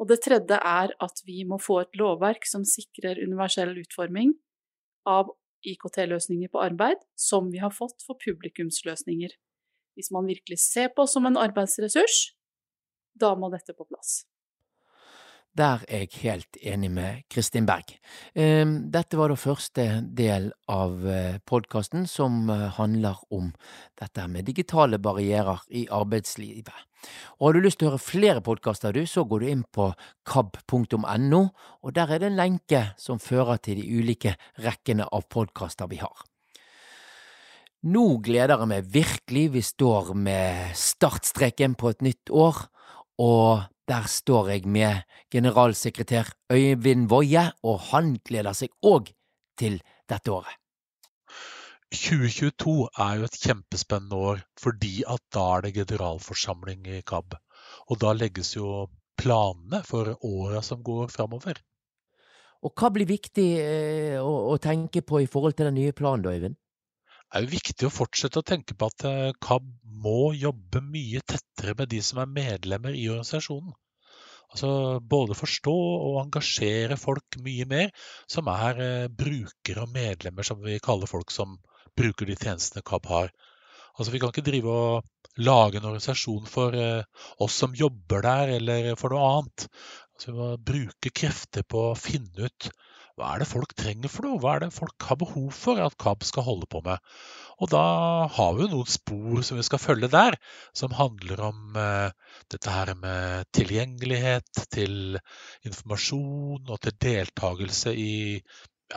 Og 0.00 0.08
det 0.10 0.22
tredje 0.24 0.56
er 0.56 0.94
at 1.04 1.22
vi 1.26 1.44
må 1.48 1.58
få 1.62 1.82
et 1.82 1.98
lovverk 2.00 2.48
som 2.48 2.64
sikrer 2.68 3.20
universell 3.20 3.74
utforming 3.82 4.32
av 5.08 5.32
IKT-løsninger 5.72 6.52
på 6.52 6.62
arbeid, 6.62 7.00
som 7.16 7.50
vi 7.52 7.62
har 7.62 7.72
fått 7.74 8.04
for 8.06 8.20
publikumsløsninger. 8.20 9.34
Hvis 9.94 10.10
man 10.14 10.28
virkelig 10.28 10.60
ser 10.62 10.92
på 10.94 11.06
oss 11.06 11.14
som 11.16 11.26
en 11.26 11.40
arbeidsressurs, 11.40 12.34
da 13.14 13.34
må 13.38 13.50
dette 13.52 13.76
på 13.76 13.86
plass. 13.86 14.24
Der 15.54 15.84
er 15.86 16.02
jeg 16.02 16.24
helt 16.24 16.56
enig 16.66 16.88
med 16.90 17.22
Kristin 17.30 17.66
Berg. 17.66 17.92
Ehm, 18.34 18.90
dette 18.90 19.14
var 19.14 19.30
da 19.30 19.36
første 19.38 19.84
del 20.18 20.48
av 20.66 21.06
eh, 21.06 21.36
podkasten 21.46 22.08
som 22.10 22.50
eh, 22.50 22.64
handler 22.74 23.20
om 23.30 23.52
dette 24.00 24.26
med 24.32 24.48
digitale 24.50 24.98
barrierer 24.98 25.62
i 25.70 25.86
arbeidslivet. 25.86 26.74
Og 27.38 27.48
har 27.48 27.56
du 27.56 27.64
lyst 27.64 27.80
til 27.80 27.88
å 27.88 27.94
høre 27.94 28.02
flere 28.02 28.44
podkaster, 28.44 28.96
så 29.06 29.24
går 29.28 29.42
du 29.42 29.48
inn 29.50 29.64
på 29.74 29.90
kab.no, 30.28 31.42
og 31.82 31.96
der 31.96 32.14
er 32.14 32.22
det 32.22 32.30
en 32.30 32.38
lenke 32.38 32.84
som 33.00 33.22
fører 33.22 33.60
til 33.62 33.80
de 33.80 33.98
ulike 34.00 34.36
rekkene 34.64 35.08
av 35.10 35.26
podkaster 35.28 35.90
vi 35.90 36.00
har. 36.02 36.24
Nå 37.84 38.06
gleder 38.24 38.62
jeg 38.62 38.70
meg 38.70 38.86
virkelig. 38.88 39.44
Vi 39.58 39.60
står 39.60 40.14
med 40.16 40.72
startstreken 40.78 41.76
på 41.76 41.92
et 41.92 42.04
nytt 42.06 42.32
år, 42.32 42.64
og 43.20 43.66
der 43.84 44.08
står 44.08 44.54
jeg 44.54 44.64
med 44.66 45.04
generalsekretær 45.32 46.32
Øyvind 46.52 47.10
Woie, 47.12 47.50
og 47.62 47.90
han 47.92 48.14
gleder 48.24 48.56
seg 48.56 48.72
òg 48.80 49.12
til 49.60 49.82
dette 50.08 50.32
året. 50.32 50.63
2022 51.94 52.74
er 53.04 53.18
jo 53.18 53.26
et 53.28 53.38
kjempespennende 53.40 54.18
år, 54.30 54.42
fordi 54.60 55.04
at 55.08 55.22
da 55.34 55.44
er 55.56 55.64
det 55.66 55.74
generalforsamling 55.78 56.88
i 56.90 57.02
KAB. 57.06 57.36
Og 57.90 58.00
da 58.02 58.12
legges 58.16 58.54
jo 58.56 58.88
planene 59.20 59.82
for 59.86 60.14
åra 60.26 60.62
som 60.64 60.82
går 60.84 61.12
framover. 61.14 61.60
Og 62.64 62.72
hva 62.80 62.90
blir 62.92 63.08
viktig 63.08 63.48
eh, 63.60 64.18
å, 64.20 64.34
å, 64.54 64.58
tenke 64.62 65.02
på 65.04 65.20
i 65.20 65.28
forhold 65.30 65.56
til 65.58 65.68
den 65.68 65.78
nye 65.78 65.96
planen, 65.96 66.24
da, 66.24 66.32
Øyvind? 66.32 66.56
Det 66.56 67.40
er 67.40 67.44
jo 67.44 67.52
viktig 67.52 67.88
å 67.88 67.92
fortsette 67.92 68.40
å 68.40 68.46
tenke 68.46 68.76
på 68.78 68.88
at 68.88 69.06
eh, 69.08 69.36
KAB 69.44 69.66
må 70.04 70.32
jobbe 70.38 70.80
mye 70.84 71.20
tettere 71.26 71.74
med 71.78 71.90
de 71.92 72.00
som 72.04 72.22
er 72.22 72.30
medlemmer 72.30 72.96
i 72.96 73.08
organisasjonen. 73.10 73.74
Altså 74.54 75.00
både 75.00 75.34
forstå 75.34 75.74
og 75.74 76.18
engasjere 76.22 76.96
folk 77.00 77.38
mye 77.42 77.66
mer, 77.68 77.88
som 78.30 78.48
er 78.52 78.82
eh, 78.84 79.06
brukere 79.10 79.84
og 79.84 79.94
medlemmer, 79.94 80.46
som 80.46 80.62
vi 80.62 80.78
kaller 80.82 81.10
folk 81.10 81.34
som 81.34 81.56
bruker 81.98 82.30
de 82.30 82.36
tjenestene 82.38 82.84
KAB 82.86 83.10
har. 83.10 83.34
Altså 83.94 84.12
Vi 84.12 84.20
kan 84.22 84.32
ikke 84.32 84.46
drive 84.46 84.70
og 84.70 85.38
lage 85.38 85.78
en 85.78 85.88
organisasjon 85.90 86.48
for 86.50 86.74
eh, 86.78 87.28
oss 87.42 87.60
som 87.62 87.76
jobber 87.78 88.24
der, 88.26 88.56
eller 88.58 88.94
for 88.98 89.14
noe 89.14 89.30
annet. 89.36 89.68
Altså 90.14 90.30
Vi 90.32 90.38
må 90.38 90.50
bruke 90.72 91.14
krefter 91.14 91.66
på 91.66 91.90
å 91.90 91.98
finne 91.98 92.50
ut 92.50 92.70
hva 93.14 93.28
er 93.30 93.44
det 93.44 93.46
folk 93.46 93.72
trenger 93.78 94.10
for 94.10 94.26
noe? 94.26 94.40
Hva 94.42 94.56
er 94.56 94.64
det 94.64 94.74
folk 94.74 95.04
har 95.06 95.18
behov 95.20 95.50
for 95.54 95.78
at 95.78 95.94
KAB 96.02 96.24
skal 96.26 96.46
holde 96.48 96.66
på 96.70 96.80
med? 96.82 96.98
Og 97.62 97.70
da 97.70 97.82
har 98.36 98.56
vi 98.56 98.64
jo 98.64 98.70
noen 98.72 98.90
spor 98.90 99.44
som 99.46 99.60
vi 99.60 99.66
skal 99.66 99.82
følge 99.82 100.10
der, 100.10 100.34
som 100.74 100.96
handler 100.98 101.44
om 101.46 101.78
eh, 101.78 102.10
dette 102.50 102.74
her 102.74 102.90
med 102.98 103.46
tilgjengelighet 103.54 104.64
til 104.74 105.20
informasjon 105.62 106.66
og 106.66 106.80
til 106.82 106.98
deltakelse 107.06 107.94
i 107.94 108.16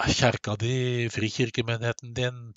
kjerka 0.06 0.56
di, 0.62 1.08
frikirkemenigheten 1.14 2.14
din, 2.18 2.54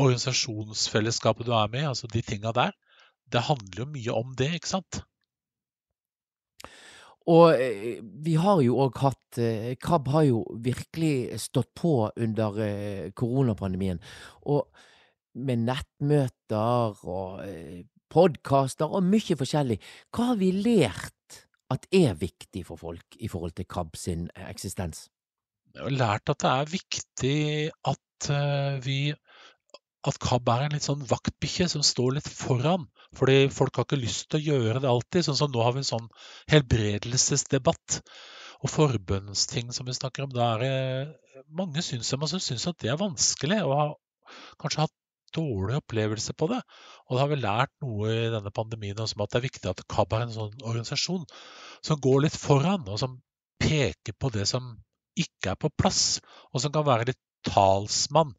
organisasjonsfellesskapet 0.00 1.46
du 1.46 1.52
er 1.52 1.70
med 1.72 1.84
i, 1.84 1.90
altså 1.90 2.08
de 2.10 2.22
tinga 2.24 2.52
der. 2.56 2.72
Det 3.30 3.46
handler 3.46 3.84
jo 3.84 3.92
mye 3.92 4.16
om 4.16 4.34
det, 4.38 4.54
ikke 4.58 4.72
sant? 4.72 5.02
Og 7.30 7.52
eh, 7.60 8.00
vi 8.00 8.34
har 8.40 8.62
jo 8.64 8.78
òg 8.86 8.96
hatt 9.04 9.38
eh, 9.38 9.74
KAB 9.78 10.08
har 10.14 10.24
jo 10.26 10.40
virkelig 10.64 11.38
stått 11.42 11.70
på 11.78 12.10
under 12.16 12.58
eh, 12.64 13.10
koronapandemien. 13.12 14.00
Og 14.48 14.66
med 15.38 15.62
nettmøter 15.68 17.04
og 17.06 17.44
podkaster 18.10 18.90
og 18.90 19.06
mye 19.06 19.36
forskjellig. 19.38 19.76
Hva 20.10 20.32
har 20.32 20.40
vi 20.40 20.50
lært 20.56 21.44
at 21.70 21.86
er 21.94 22.18
viktig 22.18 22.64
for 22.66 22.80
folk 22.80 23.14
i 23.20 23.30
forhold 23.30 23.54
til 23.54 23.68
KAB 23.70 23.94
sin 24.00 24.26
eksistens? 24.48 25.06
Lært 25.74 26.32
at 26.32 26.42
det 26.42 26.50
er 26.50 26.72
viktig 26.72 27.36
at 27.86 28.30
vi 28.84 29.12
at 30.08 30.16
KAB 30.16 30.48
er 30.48 30.62
en 30.64 30.74
litt 30.74 30.86
sånn 30.86 31.02
vaktbikkje 31.08 31.66
som 31.74 31.82
står 31.84 32.16
litt 32.16 32.28
foran. 32.28 32.86
Fordi 33.16 33.50
folk 33.52 33.76
har 33.76 33.86
ikke 33.86 34.00
lyst 34.00 34.30
til 34.30 34.40
å 34.40 34.54
gjøre 34.54 34.82
det 34.82 34.88
alltid. 34.88 35.26
Sånn 35.26 35.38
som 35.42 35.52
nå 35.52 35.64
har 35.64 35.74
vi 35.76 35.82
en 35.82 35.90
sånn 35.90 36.06
helbredelsesdebatt 36.52 37.98
og 38.60 38.72
forbønnsting 38.72 39.74
som 39.76 39.88
vi 39.88 39.96
snakker 39.96 40.24
om. 40.24 40.32
Da 40.32 40.54
mange 41.48 41.84
syns, 41.84 42.08
som 42.08 42.24
syns 42.30 42.66
at 42.70 42.80
det 42.80 42.92
er 42.92 43.00
vanskelig, 43.00 43.60
og 43.66 43.76
har 43.76 43.94
kanskje 44.62 44.86
hatt 44.86 44.96
dårlig 45.36 45.78
opplevelse 45.78 46.34
på 46.38 46.48
det. 46.50 46.60
Og 47.08 47.16
da 47.16 47.24
har 47.24 47.30
vi 47.30 47.40
lært 47.40 47.72
noe 47.84 48.12
i 48.12 48.28
denne 48.32 48.52
pandemien 48.54 48.98
om 49.04 49.24
at 49.24 49.32
det 49.32 49.40
er 49.40 49.48
viktig 49.48 49.72
at 49.72 49.84
KAB 49.90 50.16
er 50.16 50.26
en 50.26 50.36
sånn 50.36 50.62
organisasjon 50.62 51.26
som 51.86 52.00
går 52.02 52.24
litt 52.26 52.38
foran, 52.38 52.88
og 52.88 52.98
som 53.02 53.20
peker 53.60 54.16
på 54.18 54.32
det 54.34 54.48
som 54.48 54.72
ikke 55.18 55.54
er 55.54 55.58
på 55.60 55.72
plass, 55.78 56.20
og 56.54 56.62
som 56.62 56.72
kan 56.74 56.86
være 56.86 57.10
litt 57.10 57.20
talsmann 57.46 58.34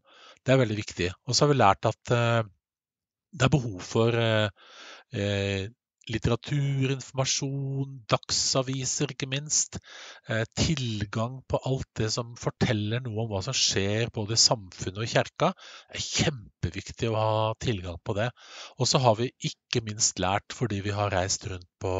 det 0.45 0.53
er 0.53 0.63
veldig 0.63 0.80
viktig. 0.80 1.11
Og 1.28 1.36
så 1.36 1.45
har 1.45 1.53
vi 1.53 1.59
lært 1.59 1.89
at 1.89 2.15
uh, 2.15 2.41
det 3.32 3.45
er 3.45 3.53
behov 3.53 3.78
for 3.86 4.17
uh, 4.17 4.49
uh, 5.15 5.67
litteratur, 6.11 6.91
informasjon, 6.95 7.99
dagsaviser 8.09 9.13
ikke 9.13 9.30
minst. 9.30 9.78
tilgang 10.57 11.38
på 11.47 11.59
alt 11.69 11.88
det 11.95 12.09
som 12.11 12.34
forteller 12.41 13.03
noe 13.05 13.22
om 13.24 13.30
hva 13.30 13.43
som 13.45 13.55
skjer 13.55 14.09
både 14.11 14.34
i 14.36 14.41
samfunnet 14.41 14.97
og 14.97 15.05
i 15.05 15.11
kirka. 15.13 15.51
Det 15.93 16.01
er 16.01 16.07
kjempeviktig 16.07 17.11
å 17.11 17.19
ha 17.19 17.53
tilgang 17.63 18.01
på 18.03 18.17
det. 18.17 18.28
Og 18.82 18.89
så 18.89 18.99
har 19.05 19.15
vi 19.22 19.30
ikke 19.51 19.86
minst 19.86 20.19
lært, 20.19 20.57
fordi 20.57 20.82
vi 20.84 20.97
har 20.97 21.13
reist 21.13 21.45
rundt 21.47 21.69
på 21.80 21.93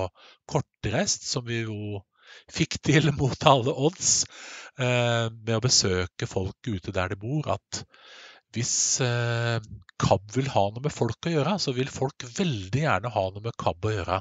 kortreist, 0.50 1.30
som 1.30 1.46
vi 1.48 1.62
jo 1.62 2.02
fikk 2.52 2.82
til 2.84 3.14
mot 3.16 3.48
alle 3.48 3.74
odds, 3.86 4.26
med 4.80 5.52
å 5.54 5.62
besøke 5.62 6.26
folk 6.30 6.68
ute 6.68 6.94
der 6.96 7.12
de 7.12 7.18
bor, 7.20 7.50
at 7.54 7.82
hvis 8.56 9.00
eh, 9.04 9.64
KAB 10.02 10.34
vil 10.36 10.50
ha 10.52 10.64
noe 10.72 10.84
med 10.84 10.94
folk 10.94 11.28
å 11.28 11.32
gjøre, 11.32 11.56
så 11.62 11.74
vil 11.76 11.92
folk 11.92 12.26
veldig 12.36 12.84
gjerne 12.84 13.12
ha 13.14 13.24
noe 13.30 13.44
med 13.46 13.56
KAB 13.60 13.88
å 13.88 13.94
gjøre. 13.94 14.18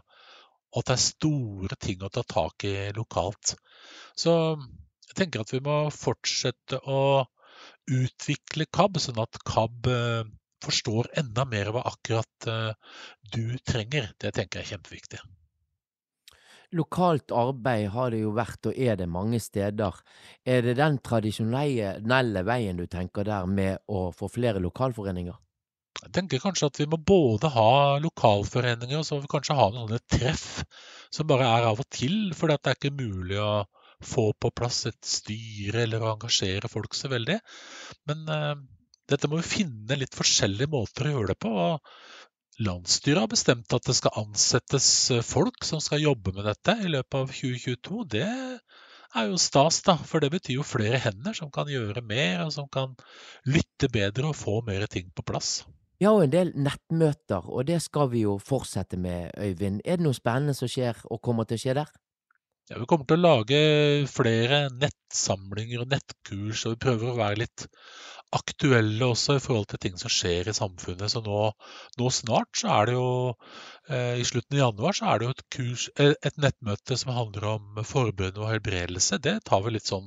Og 0.71 0.83
at 0.83 0.91
det 0.91 0.95
er 0.95 1.03
store 1.03 1.79
ting 1.83 2.05
å 2.07 2.13
ta 2.15 2.23
tak 2.23 2.67
i 2.69 2.75
lokalt. 2.95 3.57
Så 4.15 4.35
jeg 5.09 5.17
tenker 5.19 5.43
at 5.43 5.55
vi 5.55 5.63
må 5.67 5.81
fortsette 5.95 6.79
å 6.87 7.01
utvikle 7.91 8.69
KAB, 8.71 9.01
sånn 9.03 9.19
at 9.23 9.41
KAB 9.51 9.91
eh, 9.91 10.31
forstår 10.63 11.11
enda 11.25 11.47
mer 11.49 11.73
hva 11.75 11.83
akkurat 11.91 12.51
eh, 12.53 12.95
du 13.35 13.59
trenger. 13.67 14.13
Det 14.21 14.31
tenker 14.37 14.61
jeg 14.61 14.69
er 14.69 14.73
kjempeviktig. 14.77 15.25
Lokalt 16.79 17.33
arbeid 17.35 17.89
har 17.91 18.13
det 18.15 18.21
jo 18.23 18.31
vært 18.37 18.69
og 18.71 18.77
er 18.79 18.99
det 19.01 19.09
mange 19.11 19.41
steder. 19.43 19.97
Er 20.47 20.63
det 20.63 20.77
den 20.79 21.01
tradisjonelle 21.03 22.45
veien 22.47 22.79
du 22.79 22.87
tenker 22.87 23.27
der 23.27 23.49
med 23.51 23.83
å 23.91 24.11
få 24.15 24.31
flere 24.31 24.63
lokalforeninger? 24.63 25.35
Jeg 26.01 26.13
tenker 26.17 26.41
kanskje 26.41 26.71
at 26.71 26.79
vi 26.81 26.87
må 26.89 26.97
både 26.97 27.51
ha 27.53 27.99
lokalforeninger 28.01 29.01
og 29.01 29.05
så 29.07 29.19
må 29.19 29.27
vi 29.27 29.33
kanskje 29.35 29.59
ha 29.59 29.67
noen 29.75 29.99
treff 30.09 30.63
som 31.11 31.27
bare 31.29 31.49
er 31.49 31.67
av 31.73 31.83
og 31.83 31.89
til, 31.93 32.31
for 32.39 32.49
det 32.49 32.61
er 32.63 32.79
ikke 32.79 32.95
mulig 32.95 33.41
å 33.43 33.65
få 34.01 34.31
på 34.33 34.53
plass 34.57 34.87
et 34.89 35.01
styre 35.05 35.83
eller 35.83 36.05
å 36.05 36.15
engasjere 36.15 36.71
folk 36.73 36.95
så 36.97 37.11
veldig. 37.13 37.37
Men 38.09 38.23
uh, 38.31 38.55
dette 39.11 39.29
må 39.29 39.41
vi 39.41 39.51
finne 39.59 39.99
litt 39.99 40.17
forskjellige 40.17 40.71
måter 40.73 41.09
å 41.09 41.15
gjøre 41.17 41.35
det 41.35 41.41
på. 41.43 41.51
og 41.51 42.30
landsstyret 42.61 43.25
har 43.25 43.31
bestemt 43.31 43.73
at 43.75 43.89
det 43.89 43.97
skal 43.97 44.17
ansettes 44.21 44.87
eh, 45.15 45.25
folk 45.25 45.65
som 45.67 45.83
skal 45.83 46.05
jobbe 46.05 46.35
med 46.37 46.47
dette 46.49 46.77
i 46.85 46.93
løpet 46.93 47.19
av 47.23 47.33
2022, 47.33 48.05
det 48.17 48.27
er 49.17 49.27
jo 49.31 49.41
stas, 49.41 49.81
da. 49.87 49.97
For 49.97 50.23
det 50.23 50.31
betyr 50.35 50.61
jo 50.61 50.67
flere 50.67 51.01
hender 51.03 51.35
som 51.37 51.51
kan 51.55 51.71
gjøre 51.71 52.05
mer, 52.07 52.45
og 52.45 52.53
som 52.55 52.69
kan 52.73 52.95
lytte 53.49 53.91
bedre 53.93 54.31
og 54.31 54.39
få 54.39 54.61
mer 54.67 54.87
ting 54.91 55.11
på 55.15 55.25
plass. 55.27 55.61
Vi 56.01 56.07
har 56.09 56.17
jo 56.17 56.25
en 56.25 56.33
del 56.33 56.53
nettmøter, 56.57 57.45
og 57.45 57.67
det 57.69 57.81
skal 57.85 58.09
vi 58.13 58.23
jo 58.25 58.39
fortsette 58.41 58.97
med, 58.97 59.35
Øyvind. 59.37 59.83
Er 59.85 59.99
det 59.99 60.07
noe 60.07 60.17
spennende 60.17 60.55
som 60.57 60.71
skjer 60.71 61.03
og 61.11 61.21
kommer 61.21 61.49
til 61.49 61.59
å 61.59 61.65
skje 61.65 61.77
der? 61.83 61.91
Ja, 62.71 62.79
Vi 62.79 62.87
kommer 62.87 63.07
til 63.09 63.19
å 63.19 63.25
lage 63.25 63.59
flere 64.07 64.69
nettsamlinger 64.71 65.83
og 65.83 65.91
nettkurs, 65.91 66.63
og 66.67 66.77
vi 66.77 66.83
prøver 66.85 67.11
å 67.11 67.19
være 67.19 67.41
litt 67.43 67.65
aktuelle 68.37 69.09
også 69.11 69.35
i 69.37 69.41
forhold 69.43 69.67
til 69.73 69.81
ting 69.83 69.97
som 69.99 70.13
skjer 70.13 70.47
i 70.47 70.55
samfunnet. 70.55 71.11
Så 71.11 71.23
nå, 71.27 71.39
nå 71.99 72.11
snart 72.15 72.61
så 72.61 72.71
er 72.77 72.87
det 72.87 72.95
jo 72.95 73.09
eh, 73.91 74.21
I 74.23 74.27
slutten 74.29 74.55
av 74.55 74.61
januar 74.61 74.95
så 74.95 75.09
er 75.11 75.19
det 75.19 75.27
jo 75.27 75.33
et, 75.35 75.43
kurs, 75.57 75.89
eh, 75.99 76.13
et 76.31 76.39
nettmøte 76.45 76.99
som 77.01 77.11
handler 77.17 77.49
om 77.57 77.83
forbund 77.91 78.39
og 78.39 78.53
helbredelse. 78.53 79.19
Det 79.19 79.35
tar 79.51 79.67
vi 79.67 79.75
litt 79.75 79.91
sånn 79.91 80.07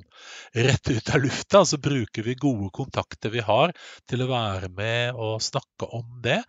rett 0.56 0.88
ut 0.88 1.12
av 1.12 1.20
lufta. 1.26 1.66
Så 1.68 1.82
bruker 1.84 2.30
vi 2.30 2.40
gode 2.40 2.72
kontakter 2.80 3.36
vi 3.36 3.44
har 3.44 3.76
til 4.08 4.24
å 4.24 4.32
være 4.32 4.72
med 4.72 5.20
og 5.20 5.44
snakke 5.44 5.92
om 6.00 6.08
det. 6.24 6.40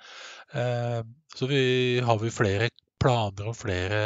Eh, 0.54 1.02
så 1.34 1.50
vi, 1.50 1.64
har 2.06 2.22
vi 2.22 2.30
flere 2.30 2.70
planer 3.04 3.48
om 3.50 3.56
flere 3.56 4.00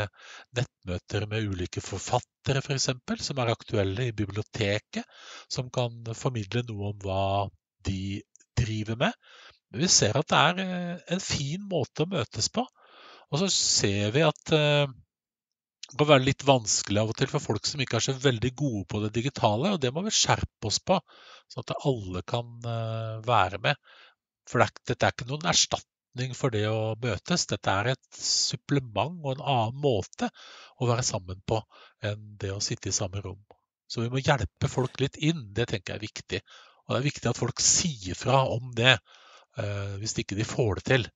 nettmøter 0.58 1.26
med 1.30 1.46
ulike 1.52 1.82
forfattere 1.84 2.62
f.eks., 2.64 2.88
for 3.06 3.22
som 3.22 3.42
er 3.42 3.52
aktuelle 3.52 4.08
i 4.08 4.14
biblioteket, 4.16 5.06
som 5.52 5.70
kan 5.74 6.00
formidle 6.18 6.64
noe 6.66 6.92
om 6.92 7.04
hva 7.04 7.26
de 7.86 8.18
driver 8.58 8.98
med. 8.98 9.28
Men 9.70 9.84
vi 9.84 9.90
ser 9.92 10.18
at 10.18 10.30
det 10.32 10.38
er 10.38 10.62
eh, 10.64 11.04
en 11.14 11.22
fin 11.22 11.66
måte 11.70 12.04
å 12.04 12.10
møtes 12.10 12.50
på. 12.50 12.64
Og 13.28 13.42
så 13.42 13.50
ser 13.52 14.14
vi 14.16 14.24
at 14.26 14.54
eh, 14.56 14.88
det 15.88 15.96
kan 15.96 16.10
være 16.10 16.26
litt 16.26 16.44
vanskelig 16.48 17.00
av 17.00 17.12
og 17.12 17.18
til 17.20 17.30
for 17.30 17.44
folk 17.44 17.68
som 17.68 17.80
ikke 17.80 18.00
er 18.00 18.06
så 18.08 18.16
veldig 18.20 18.50
gode 18.58 18.82
på 18.90 19.02
det 19.04 19.12
digitale, 19.14 19.72
og 19.72 19.80
det 19.80 19.92
må 19.94 20.02
vi 20.04 20.12
skjerpe 20.12 20.68
oss 20.68 20.80
på, 20.84 20.98
sånn 21.52 21.64
at 21.64 21.76
alle 21.88 22.24
kan 22.28 22.50
eh, 22.74 23.14
være 23.28 23.62
med. 23.68 23.78
For 24.48 24.64
dette 24.64 24.98
er 24.98 25.14
ikke 25.14 25.28
noen 25.28 25.48
erstatning 25.48 25.97
for 26.36 26.54
det 26.54 26.64
å 26.70 26.94
møtes, 27.00 27.46
dette 27.50 27.74
er 27.74 27.92
et 27.92 28.20
supplement 28.22 29.20
og 29.24 29.36
en 29.36 29.44
annen 29.44 29.82
måte 29.82 30.30
å 30.78 30.88
være 30.88 31.04
sammen 31.06 31.40
på 31.46 31.60
enn 32.04 32.36
det 32.40 32.50
å 32.54 32.62
sitte 32.64 32.90
i 32.90 32.96
samme 32.96 33.22
rom. 33.24 33.40
Så 33.88 34.02
vi 34.04 34.10
må 34.12 34.20
hjelpe 34.20 34.68
folk 34.68 35.00
litt 35.00 35.16
inn, 35.16 35.46
det 35.56 35.70
tenker 35.70 35.94
jeg 35.94 35.98
er 35.98 36.06
viktig. 36.06 36.40
Og 36.86 36.94
det 36.94 36.98
er 36.98 37.06
viktig 37.06 37.30
at 37.30 37.40
folk 37.40 37.62
sier 37.64 38.18
fra 38.18 38.42
om 38.50 38.72
det, 38.76 38.98
eh, 39.60 39.94
hvis 40.00 40.18
ikke 40.20 40.36
de 40.36 40.44
får 40.48 40.80
det 40.80 40.84
til. 40.90 41.08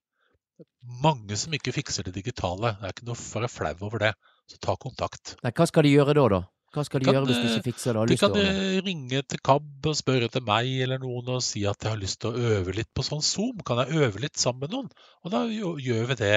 Mange 1.02 1.36
som 1.40 1.52
ikke 1.56 1.74
fikser 1.74 2.06
det 2.06 2.14
digitale. 2.16 2.76
Det 2.78 2.88
er 2.88 2.94
ikke 2.94 3.08
noe 3.10 3.18
for 3.18 3.40
å 3.40 3.44
være 3.46 3.52
flau 3.52 3.88
over 3.88 4.06
det. 4.06 4.12
Så 4.50 4.58
ta 4.62 4.76
kontakt. 4.76 5.36
Nei, 5.44 5.52
hva 5.56 5.66
skal 5.68 5.86
de 5.86 5.94
gjøre 5.94 6.16
da, 6.18 6.26
da? 6.36 6.40
Hva 6.72 6.84
skal 6.88 7.02
de 7.02 7.08
kan, 7.08 7.16
gjøre 7.18 7.28
hvis 7.28 7.38
de 7.38 7.48
ikke 7.50 7.66
fikser 7.68 7.98
det? 7.98 8.04
De 8.08 8.18
kan 8.20 8.36
eh, 8.40 8.78
ringe 8.84 9.22
til 9.28 9.40
KAB 9.44 9.88
og 9.90 9.96
spørre 9.98 10.30
til 10.32 10.44
meg 10.46 10.70
eller 10.86 11.02
noen 11.02 11.30
og 11.34 11.44
si 11.44 11.66
at 11.68 11.84
jeg 11.84 11.92
har 11.92 12.00
lyst 12.00 12.22
til 12.24 12.32
å 12.32 12.52
øve 12.56 12.74
litt 12.78 12.88
på 12.96 13.04
sånn 13.04 13.24
Zoom. 13.26 13.60
Kan 13.68 13.82
jeg 13.82 14.00
øve 14.06 14.22
litt 14.24 14.40
sammen 14.40 14.64
med 14.64 14.76
noen? 14.76 14.90
Og 15.22 15.34
da 15.34 15.44
gjør 15.52 16.12
vi 16.12 16.18
det. 16.22 16.34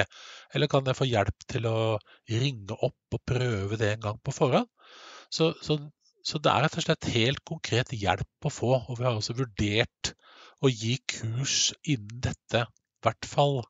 Eller 0.52 0.70
kan 0.72 0.84
jeg 0.84 0.98
få 0.98 1.08
hjelp 1.08 1.48
til 1.48 1.68
å 1.70 1.76
ringe 2.32 2.76
opp 2.76 3.16
og 3.16 3.24
prøve 3.32 3.80
det 3.80 3.94
en 3.94 4.08
gang 4.10 4.20
på 4.20 4.34
forhånd? 4.36 4.68
Så, 5.32 5.54
så 5.64 5.80
så 6.26 6.40
det 6.42 6.50
er 6.50 6.64
rett 6.64 6.74
og 6.80 6.82
slett 6.82 7.06
helt 7.14 7.42
konkret 7.46 7.92
hjelp 7.94 8.48
å 8.48 8.50
få. 8.50 8.72
Og 8.90 8.98
vi 8.98 9.06
har 9.06 9.14
også 9.14 9.36
vurdert 9.38 10.10
å 10.64 10.70
gi 10.72 10.96
kurs 11.12 11.70
innen 11.86 12.22
dette, 12.24 12.64
i 12.66 13.06
hvert 13.06 13.28
fall 13.30 13.60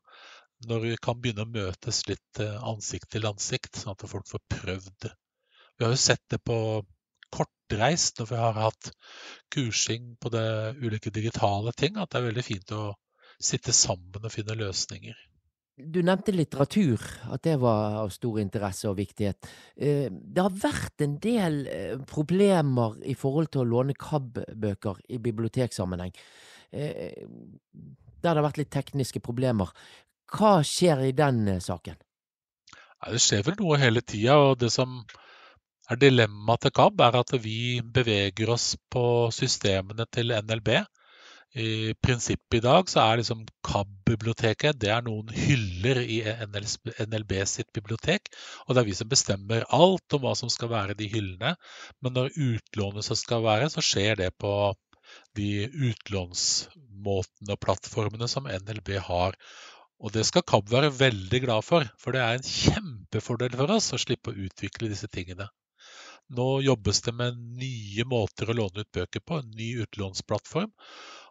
når 0.65 0.81
vi 0.81 0.95
kan 1.03 1.19
begynne 1.21 1.45
å 1.45 1.51
møtes 1.53 1.99
litt 2.09 2.41
eh, 2.41 2.55
ansikt 2.65 3.11
til 3.13 3.27
ansikt, 3.29 3.77
sånn 3.77 3.93
at 3.93 4.05
folk 4.09 4.25
får 4.25 4.41
prøvd. 4.55 5.09
Vi 5.77 5.85
har 5.85 5.93
jo 5.93 6.01
sett 6.01 6.23
det 6.33 6.39
på 6.41 6.57
kortreist 7.33 8.19
når 8.19 8.29
vi 8.31 8.41
har 8.41 8.59
hatt 8.65 8.91
kursing 9.53 10.15
på 10.21 10.31
det 10.33 10.47
ulike 10.81 11.13
digitale 11.13 11.73
ting, 11.77 11.97
at 11.97 12.11
det 12.11 12.21
er 12.21 12.29
veldig 12.31 12.45
fint 12.45 12.73
å 12.73 12.83
sitte 13.37 13.73
sammen 13.75 14.23
og 14.23 14.33
finne 14.33 14.57
løsninger. 14.57 15.17
Du 15.77 15.99
nevnte 16.01 16.33
litteratur, 16.33 17.03
at 17.29 17.43
det 17.45 17.59
var 17.61 17.99
av 17.99 18.09
stor 18.09 18.39
interesse 18.41 18.87
og 18.89 18.95
viktighet. 18.97 19.45
Eh, 19.75 20.07
det 20.09 20.41
har 20.41 20.55
vært 20.63 21.03
en 21.05 21.19
del 21.21 21.59
eh, 21.69 21.99
problemer 22.09 22.95
i 23.05 23.13
forhold 23.13 23.51
til 23.53 23.61
å 23.61 23.69
låne 23.75 23.93
KAB-bøker 23.93 25.03
i 25.13 25.19
biblioteksammenheng. 25.21 26.15
Eh, 26.73 27.21
der 28.17 28.25
det 28.25 28.33
har 28.33 28.47
vært 28.47 28.57
litt 28.63 28.73
tekniske 28.73 29.21
problemer. 29.21 29.69
Hva 30.33 30.57
skjer 30.65 31.05
i 31.11 31.13
den 31.13 31.45
saken? 31.61 32.01
Det 32.97 33.21
skjer 33.21 33.45
vel 33.45 33.59
noe 33.61 33.77
hele 33.77 34.01
tida, 34.01 34.39
og 34.41 34.57
det 34.63 34.71
som 34.73 35.03
er 35.91 35.99
dilemmaet 36.01 36.65
til 36.65 36.75
KAB, 36.79 37.01
er 37.07 37.19
at 37.21 37.33
vi 37.43 37.59
beveger 37.81 38.53
oss 38.53 38.73
på 38.91 39.05
systemene 39.35 40.07
til 40.11 40.35
NLB 40.35 40.75
i 41.57 41.93
prinsippet 42.03 42.59
i 42.59 42.63
dag 42.63 42.89
så 42.91 43.01
er 43.01 43.19
liksom 43.19 43.45
KAB-biblioteket 43.65 44.77
det 44.81 44.89
er 44.93 45.05
noen 45.05 45.29
hyller 45.33 46.01
i 46.03 46.19
NLB 47.07 47.33
sitt 47.49 47.71
bibliotek. 47.73 48.29
Og 48.67 48.75
det 48.75 48.81
er 48.81 48.89
vi 48.89 48.97
som 48.99 49.09
bestemmer 49.09 49.65
alt 49.73 50.17
om 50.17 50.25
hva 50.25 50.35
som 50.37 50.51
skal 50.53 50.69
være 50.73 50.97
de 50.99 51.07
hyllene. 51.09 51.55
Men 52.03 52.17
når 52.17 52.35
utlånet 52.35 53.07
skal 53.07 53.45
være, 53.45 53.71
så 53.73 53.81
skjer 53.81 54.19
det 54.21 54.33
på 54.37 54.53
de 55.39 55.65
utlånsmåtene 55.89 57.55
og 57.55 57.63
plattformene 57.63 58.29
som 58.29 58.49
NLB 58.51 58.97
har. 59.07 59.37
Og 59.97 60.13
det 60.13 60.27
skal 60.29 60.45
KAB 60.45 60.69
være 60.69 60.93
veldig 60.93 61.45
glad 61.47 61.65
for, 61.65 61.87
for 61.97 62.13
det 62.13 62.21
er 62.21 62.37
en 62.37 62.51
kjempefordel 62.51 63.55
for 63.57 63.79
oss 63.79 63.93
å 63.95 64.01
slippe 64.01 64.33
å 64.33 64.45
utvikle 64.45 64.91
disse 64.91 65.09
tingene. 65.09 65.47
Nå 66.29 66.47
jobbes 66.61 67.01
det 67.05 67.13
med 67.15 67.37
nye 67.59 68.03
måter 68.05 68.49
å 68.49 68.55
låne 68.57 68.83
ut 68.83 68.91
bøker 68.91 69.23
på, 69.23 69.39
en 69.39 69.53
ny 69.55 69.69
utlånsplattform. 69.83 70.73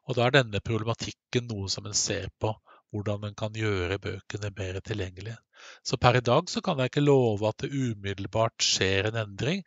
Og 0.06 0.16
da 0.16 0.26
er 0.26 0.36
denne 0.38 0.62
problematikken 0.64 1.48
noe 1.50 1.68
som 1.72 1.88
en 1.88 1.96
ser 1.96 2.30
på, 2.40 2.54
hvordan 2.94 3.26
en 3.28 3.36
kan 3.36 3.56
gjøre 3.56 3.98
bøkene 4.02 4.52
mer 4.56 4.78
tilgjengelige. 4.80 5.36
Så 5.84 5.98
per 6.00 6.18
i 6.18 6.24
dag 6.24 6.48
så 6.52 6.62
kan 6.64 6.78
jeg 6.80 6.92
ikke 6.92 7.04
love 7.04 7.48
at 7.48 7.64
det 7.64 7.72
umiddelbart 7.72 8.62
skjer 8.62 9.10
en 9.10 9.20
endring, 9.24 9.64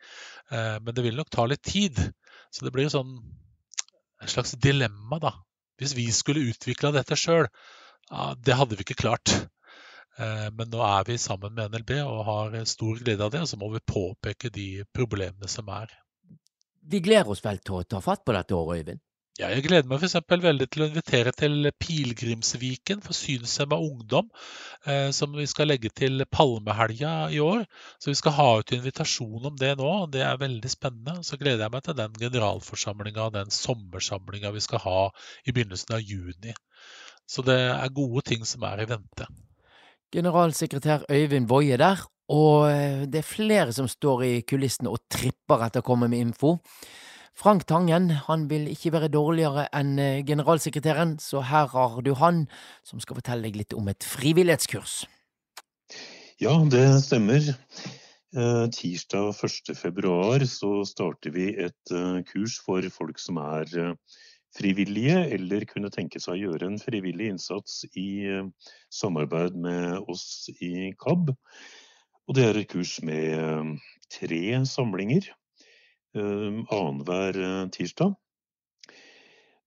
eh, 0.50 0.78
men 0.80 0.96
det 0.96 1.04
vil 1.06 1.18
nok 1.18 1.30
ta 1.30 1.46
litt 1.46 1.62
tid. 1.66 1.98
Så 2.50 2.66
det 2.66 2.72
blir 2.74 2.90
sånn, 2.90 3.18
et 4.22 4.32
slags 4.32 4.56
dilemma, 4.58 5.20
da. 5.22 5.34
Hvis 5.80 5.94
vi 5.96 6.08
skulle 6.12 6.48
utvikla 6.50 6.92
dette 6.96 7.16
sjøl, 7.18 7.46
ja, 8.10 8.32
det 8.34 8.56
hadde 8.58 8.76
vi 8.76 8.86
ikke 8.86 8.98
klart. 9.02 9.34
Eh, 10.18 10.48
men 10.56 10.72
nå 10.72 10.82
er 10.86 11.06
vi 11.08 11.18
sammen 11.20 11.54
med 11.56 11.74
NLB 11.74 11.92
og 12.02 12.24
har 12.28 12.56
stor 12.68 12.98
glede 13.04 13.24
av 13.26 13.34
det, 13.34 13.44
og 13.44 13.50
så 13.52 13.60
må 13.60 13.70
vi 13.74 13.84
påpeke 13.92 14.50
de 14.54 14.70
problemene 14.96 15.48
som 15.48 15.70
er. 15.74 15.92
Vi 16.90 17.02
gleder 17.04 17.30
oss 17.30 17.44
vel 17.44 17.60
til 17.62 17.78
å 17.78 17.86
ta 17.86 18.00
fatt 18.04 18.24
på 18.24 18.34
dette 18.34 18.56
året, 18.56 18.82
Øyvind? 18.82 19.04
Ja, 19.40 19.48
jeg 19.54 19.62
gleder 19.64 19.86
meg 19.88 20.02
f.eks. 20.02 20.18
veldig 20.28 20.66
til 20.68 20.82
å 20.84 20.86
invitere 20.90 21.30
til 21.32 21.70
Pilegrimsviken 21.80 23.00
for 23.04 23.16
synshemma 23.16 23.78
ungdom, 23.80 24.26
eh, 24.84 25.08
som 25.16 25.32
vi 25.32 25.46
skal 25.48 25.70
legge 25.70 25.88
til 25.96 26.26
Palmehelga 26.28 27.12
i 27.32 27.38
år. 27.40 27.62
Så 27.96 28.10
vi 28.10 28.18
skal 28.18 28.34
ha 28.36 28.48
ut 28.58 28.74
invitasjon 28.76 29.48
om 29.48 29.56
det 29.56 29.70
nå, 29.80 29.88
og 30.02 30.10
det 30.12 30.26
er 30.26 30.42
veldig 30.42 30.72
spennende. 30.74 31.24
Så 31.24 31.38
gleder 31.40 31.64
jeg 31.64 31.74
meg 31.76 31.86
til 31.86 31.96
den 32.02 32.18
generalforsamlinga 32.24 33.28
og 33.30 33.38
den 33.38 33.54
sommersamlinga 33.54 34.52
vi 34.58 34.64
skal 34.66 34.84
ha 34.84 34.98
i 35.46 35.54
begynnelsen 35.56 35.96
av 35.96 36.04
juni. 36.04 36.52
Så 37.24 37.46
det 37.46 37.60
er 37.70 37.96
gode 37.96 38.26
ting 38.28 38.44
som 38.44 38.66
er 38.68 38.84
i 38.84 38.90
vente. 38.92 39.30
Generalsekretær 40.10 41.04
Øyvind 41.10 41.46
Woie 41.50 41.76
der, 41.78 42.00
og 42.30 42.70
eh, 42.70 43.06
det 43.06 43.20
er 43.20 43.26
flere 43.26 43.72
som 43.72 43.86
står 43.88 44.24
i 44.26 44.32
kulissene 44.42 44.90
og 44.90 45.04
tripper 45.10 45.62
etter 45.66 45.84
å 45.84 45.86
komme 45.86 46.08
med 46.10 46.18
info. 46.18 46.56
Frank 47.38 47.62
Tangen 47.70 48.10
han 48.26 48.48
vil 48.50 48.66
ikke 48.72 48.90
være 48.96 49.12
dårligere 49.14 49.68
enn 49.76 49.94
eh, 50.02 50.24
generalsekretæren, 50.26 51.18
så 51.22 51.44
her 51.46 51.70
har 51.70 52.02
du 52.02 52.16
han 52.18 52.44
som 52.86 52.98
skal 52.98 53.20
fortelle 53.20 53.46
deg 53.46 53.60
litt 53.62 53.76
om 53.78 53.86
et 53.92 54.02
frivillighetskurs. 54.02 55.04
Ja, 56.42 56.56
det 56.72 56.86
stemmer. 57.06 57.52
Eh, 58.34 58.66
tirsdag 58.74 59.30
1. 59.46 59.76
februar 59.78 60.42
så 60.46 60.80
starter 60.90 61.34
vi 61.38 61.52
et 61.54 61.94
kurs 62.32 62.58
for 62.66 62.82
folk 62.94 63.22
som 63.22 63.38
er 63.42 63.94
frivillige, 64.56 65.18
eller 65.36 65.66
kunne 65.70 65.92
tenke 65.94 66.20
seg 66.22 66.34
å 66.34 66.40
gjøre 66.40 66.70
en 66.70 66.80
frivillig 66.82 67.30
innsats 67.34 67.84
i 67.94 68.26
samarbeid 68.90 69.54
med 69.54 70.10
oss 70.10 70.48
i 70.58 70.90
KAB. 71.00 71.30
Og 72.30 72.36
det 72.38 72.46
er 72.46 72.58
et 72.60 72.70
kurs 72.70 72.96
med 73.06 73.76
tre 74.10 74.42
samlinger. 74.66 75.30
Ehm, 76.18 76.64
annenhver 76.70 77.38
eh, 77.38 77.68
tirsdag. 77.74 78.16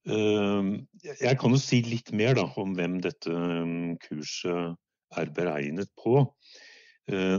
Jeg 0.03 1.38
kan 1.39 1.53
jo 1.55 1.59
si 1.61 1.77
litt 1.88 2.09
mer 2.11 2.34
da, 2.36 2.43
om 2.59 2.73
hvem 2.75 2.97
dette 3.05 3.31
kurset 4.03 4.75
er 5.15 5.29
beregnet 5.31 5.88
på. 5.95 6.25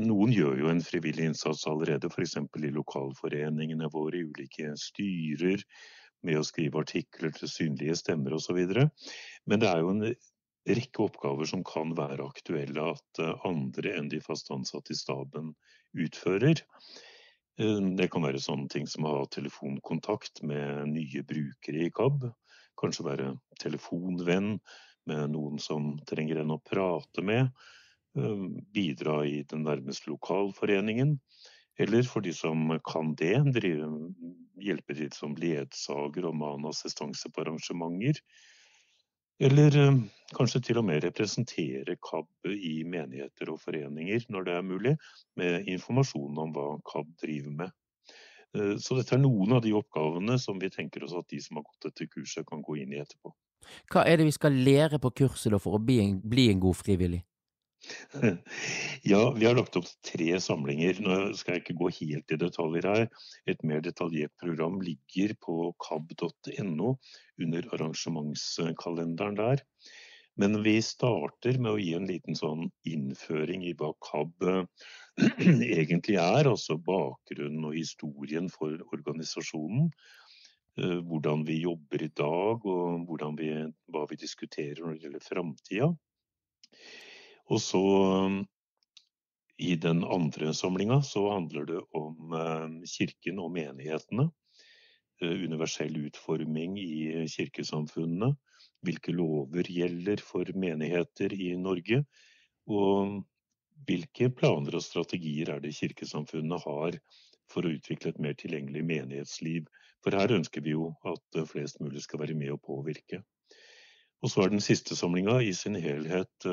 Noen 0.01 0.33
gjør 0.33 0.63
jo 0.63 0.71
en 0.71 0.81
frivillig 0.85 1.27
innsats 1.29 1.67
allerede, 1.69 2.09
f.eks. 2.09 2.39
i 2.41 2.71
lokalforeningene 2.73 3.91
våre, 3.93 4.17
i 4.17 4.25
ulike 4.25 4.73
styrer, 4.81 5.61
med 6.27 6.41
å 6.41 6.47
skrive 6.47 6.81
artikler 6.83 7.35
til 7.37 7.51
synlige 7.51 7.99
stemmer 8.01 8.37
osv. 8.37 8.61
Men 9.45 9.63
det 9.63 9.71
er 9.71 9.83
jo 9.83 9.93
en 9.95 10.07
rekke 10.65 11.05
oppgaver 11.05 11.49
som 11.49 11.65
kan 11.67 11.93
være 11.97 12.25
aktuelle 12.25 12.93
at 12.95 13.21
eh, 13.21 13.35
andre 13.49 13.97
enn 13.99 14.09
de 14.13 14.21
fast 14.25 14.51
ansatte 14.55 14.95
i 14.95 14.99
staben 14.99 15.53
utfører. 15.93 16.65
Eh, 17.61 17.83
det 17.99 18.09
kan 18.13 18.25
være 18.25 18.43
sånne 18.43 18.71
ting 18.73 18.89
som 18.91 19.07
å 19.07 19.19
ha 19.19 19.29
telefonkontakt 19.31 20.43
med 20.47 20.95
nye 20.95 21.25
brukere 21.27 21.87
i 21.87 21.93
KAB. 21.95 22.31
Kanskje 22.81 23.07
være 23.07 23.31
telefonvenn 23.61 24.57
med 25.09 25.35
noen 25.35 25.61
som 25.61 25.95
trenger 26.09 26.41
en 26.41 26.57
å 26.57 26.63
prate 26.65 27.25
med. 27.25 27.53
Eh, 28.17 28.47
bidra 28.75 29.21
i 29.29 29.43
den 29.51 29.67
nærmeste 29.69 30.11
lokalforeningen. 30.13 31.19
Eller 31.79 32.07
for 32.07 32.23
de 32.23 32.33
som 32.35 32.69
kan 32.87 33.15
det, 33.19 33.37
drive, 33.55 33.89
hjelpe 34.63 34.95
til 34.95 35.13
som 35.15 35.35
ledsager 35.39 36.29
og 36.29 36.37
med 36.39 36.69
assistanse 36.71 37.31
på 37.31 37.43
arrangementer. 37.43 38.21
Eller 39.43 39.77
eh, 39.77 39.97
kanskje 40.37 40.61
til 40.63 40.79
og 40.79 40.87
med 40.87 41.03
representere 41.03 41.97
KAB 41.99 42.53
i 42.55 42.85
menigheter 42.87 43.51
og 43.51 43.59
foreninger 43.65 44.29
når 44.31 44.47
det 44.47 44.55
er 44.55 44.69
mulig, 44.69 44.93
med 45.37 45.67
informasjon 45.71 46.39
om 46.39 46.55
hva 46.55 46.69
KAB 46.87 47.11
driver 47.23 47.57
med. 47.65 47.75
Eh, 48.55 48.77
så 48.79 48.99
dette 48.99 49.17
er 49.17 49.25
noen 49.25 49.57
av 49.59 49.65
de 49.65 49.75
oppgavene 49.75 50.39
som 50.39 50.63
vi 50.63 50.71
tenker 50.71 51.05
oss 51.05 51.17
at 51.19 51.27
de 51.33 51.43
som 51.43 51.59
har 51.59 51.67
gått 51.67 51.91
dette 51.91 52.07
kurset, 52.13 52.47
kan 52.47 52.63
gå 52.63 52.79
inn 52.85 52.95
i 52.95 53.03
etterpå. 53.03 53.35
Hva 53.91 54.05
er 54.07 54.21
det 54.21 54.29
vi 54.29 54.37
skal 54.37 54.55
lære 54.55 55.01
på 55.03 55.11
kurset 55.25 55.57
for 55.59 55.79
å 55.79 55.83
bli 55.83 55.99
en, 56.05 56.19
bli 56.23 56.51
en 56.53 56.63
god 56.63 56.79
frivillig? 56.79 57.25
Ja, 59.03 59.21
vi 59.37 59.47
har 59.47 59.57
lagt 59.57 59.77
opp 59.77 59.89
tre 60.07 60.41
samlinger. 60.41 61.01
Nå 61.05 61.19
skal 61.39 61.57
jeg 61.57 61.65
ikke 61.65 61.79
gå 61.83 61.91
helt 61.99 62.35
i 62.35 62.41
detaljer 62.41 62.89
her. 62.89 63.05
Et 63.51 63.61
mer 63.67 63.85
detaljert 63.85 64.33
program 64.41 64.81
ligger 64.85 65.37
på 65.45 65.71
kab.no 65.83 66.97
under 67.43 67.71
arrangementskalenderen 67.77 69.39
der. 69.41 69.65
Men 70.41 70.63
vi 70.65 70.81
starter 70.83 71.61
med 71.63 71.77
å 71.77 71.79
gi 71.79 71.93
en 71.95 72.09
liten 72.11 72.35
sånn 72.35 72.67
innføring 72.91 73.63
i 73.69 73.75
hva 73.79 73.93
KAB 74.03 74.49
egentlig 75.79 76.19
er. 76.19 76.51
Altså 76.51 76.79
bakgrunnen 76.81 77.69
og 77.69 77.79
historien 77.79 78.51
for 78.51 78.75
organisasjonen. 78.97 79.93
Eh, 80.81 80.99
hvordan 81.07 81.45
vi 81.47 81.61
jobber 81.63 82.03
i 82.03 82.11
dag 82.11 82.65
og 82.67 83.13
vi, 83.39 83.51
hva 83.95 84.09
vi 84.11 84.19
diskuterer 84.19 84.83
når 84.83 84.97
det 84.97 85.07
gjelder 85.07 85.29
framtida. 85.29 85.93
Og 87.53 87.61
så 87.61 87.85
i 89.57 89.75
den 89.77 90.05
andre 90.05 90.55
samlinga 90.55 91.03
så 91.03 91.29
handler 91.31 91.67
det 91.69 91.83
om 91.95 92.33
eh, 92.35 92.87
kirken 92.91 93.39
og 93.43 93.53
menighetene. 93.55 94.31
Eh, 95.23 95.45
universell 95.47 95.97
utforming 96.09 96.79
i 96.81 97.27
kirkesamfunnene. 97.31 98.35
Hvilke 98.85 99.15
lover 99.15 99.69
gjelder 99.71 100.21
for 100.25 100.51
menigheter 100.59 101.33
i 101.33 101.55
Norge. 101.57 102.03
Og 102.67 103.23
hvilke 103.87 104.31
planer 104.35 104.75
og 104.75 104.85
strategier 104.85 105.55
er 105.55 105.63
det 105.63 105.77
kirkesamfunnet 105.77 106.67
har 106.67 106.99
for 107.53 107.65
å 107.65 107.75
utvikle 107.77 108.11
et 108.11 108.21
mer 108.21 108.35
tilgjengelig 108.41 108.83
menighetsliv. 108.89 109.69
For 110.03 110.17
her 110.17 110.35
ønsker 110.35 110.65
vi 110.65 110.75
jo 110.75 110.91
at 111.07 111.45
flest 111.49 111.81
mulig 111.81 112.03
skal 112.05 112.25
være 112.25 112.37
med 112.37 112.57
og 112.57 112.63
påvirke. 112.65 113.23
Og 114.25 114.33
så 114.33 114.45
er 114.45 114.53
den 114.53 114.65
siste 114.65 114.97
samlinga 114.97 115.39
i 115.45 115.53
sin 115.57 115.77
helhet 115.77 116.49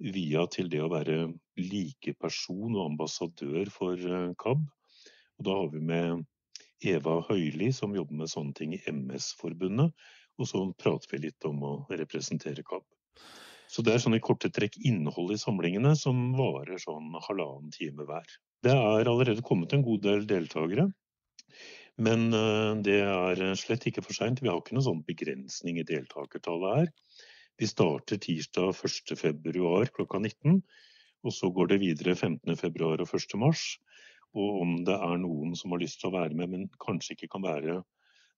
via 0.00 0.46
til 0.50 0.70
det 0.72 0.80
å 0.82 0.90
være 0.92 1.30
likeperson 1.60 2.76
og 2.76 2.86
ambassadør 2.86 3.70
for 3.72 4.00
eh, 4.00 4.30
KAB. 4.40 4.62
Og 5.40 5.46
da 5.46 5.56
har 5.56 5.68
vi 5.72 5.82
med 5.84 6.24
Eva 6.80 7.18
Høili, 7.28 7.70
som 7.76 7.96
jobber 7.96 8.22
med 8.22 8.32
sånne 8.32 8.56
ting 8.56 8.72
i 8.76 8.80
MS-forbundet. 8.88 9.92
Og 10.40 10.48
så 10.48 10.62
prater 10.80 11.12
vi 11.12 11.26
litt 11.26 11.44
om 11.48 11.60
å 11.66 11.74
representere 11.92 12.64
KAB. 12.64 12.86
Så 13.70 13.84
det 13.86 13.94
er 13.94 14.02
sånn 14.02 14.16
i 14.16 14.24
korte 14.24 14.50
trekk 14.50 14.80
innhold 14.88 15.30
i 15.34 15.38
samlingene 15.38 15.92
som 15.98 16.32
varer 16.34 16.80
sånn 16.82 17.12
halvannen 17.28 17.70
time 17.74 18.06
hver. 18.08 18.26
Det 18.64 18.72
er 18.74 19.08
allerede 19.08 19.44
kommet 19.46 19.76
en 19.76 19.84
god 19.86 20.02
del 20.08 20.26
deltakere. 20.28 20.88
Men 22.00 22.32
eh, 22.34 22.72
det 22.86 22.98
er 23.04 23.44
slett 23.60 23.86
ikke 23.86 24.02
for 24.06 24.16
seint. 24.16 24.40
Vi 24.42 24.48
har 24.48 24.58
ikke 24.58 24.74
noen 24.76 24.88
sånn 24.88 25.04
begrensning 25.06 25.78
i 25.78 25.86
deltakertallet 25.86 26.80
her. 26.80 26.90
Vi 27.60 27.68
starter 27.68 28.16
tirsdag 28.16 28.72
1.2 28.72 29.86
klokka 29.92 30.18
19. 30.18 30.62
Og 31.22 31.34
så 31.36 31.50
går 31.52 31.66
det 31.74 31.80
videre 31.82 32.14
15.2 32.16 32.86
og 32.88 33.02
1.3. 33.04 33.50
Og 34.40 34.60
om 34.62 34.76
det 34.86 34.96
er 34.96 35.18
noen 35.20 35.52
som 35.58 35.74
har 35.74 35.82
lyst 35.82 36.00
til 36.00 36.08
å 36.08 36.14
være 36.14 36.36
med, 36.38 36.54
men 36.54 36.70
kanskje 36.80 37.18
ikke 37.18 37.28
kan 37.34 37.44
være 37.44 37.82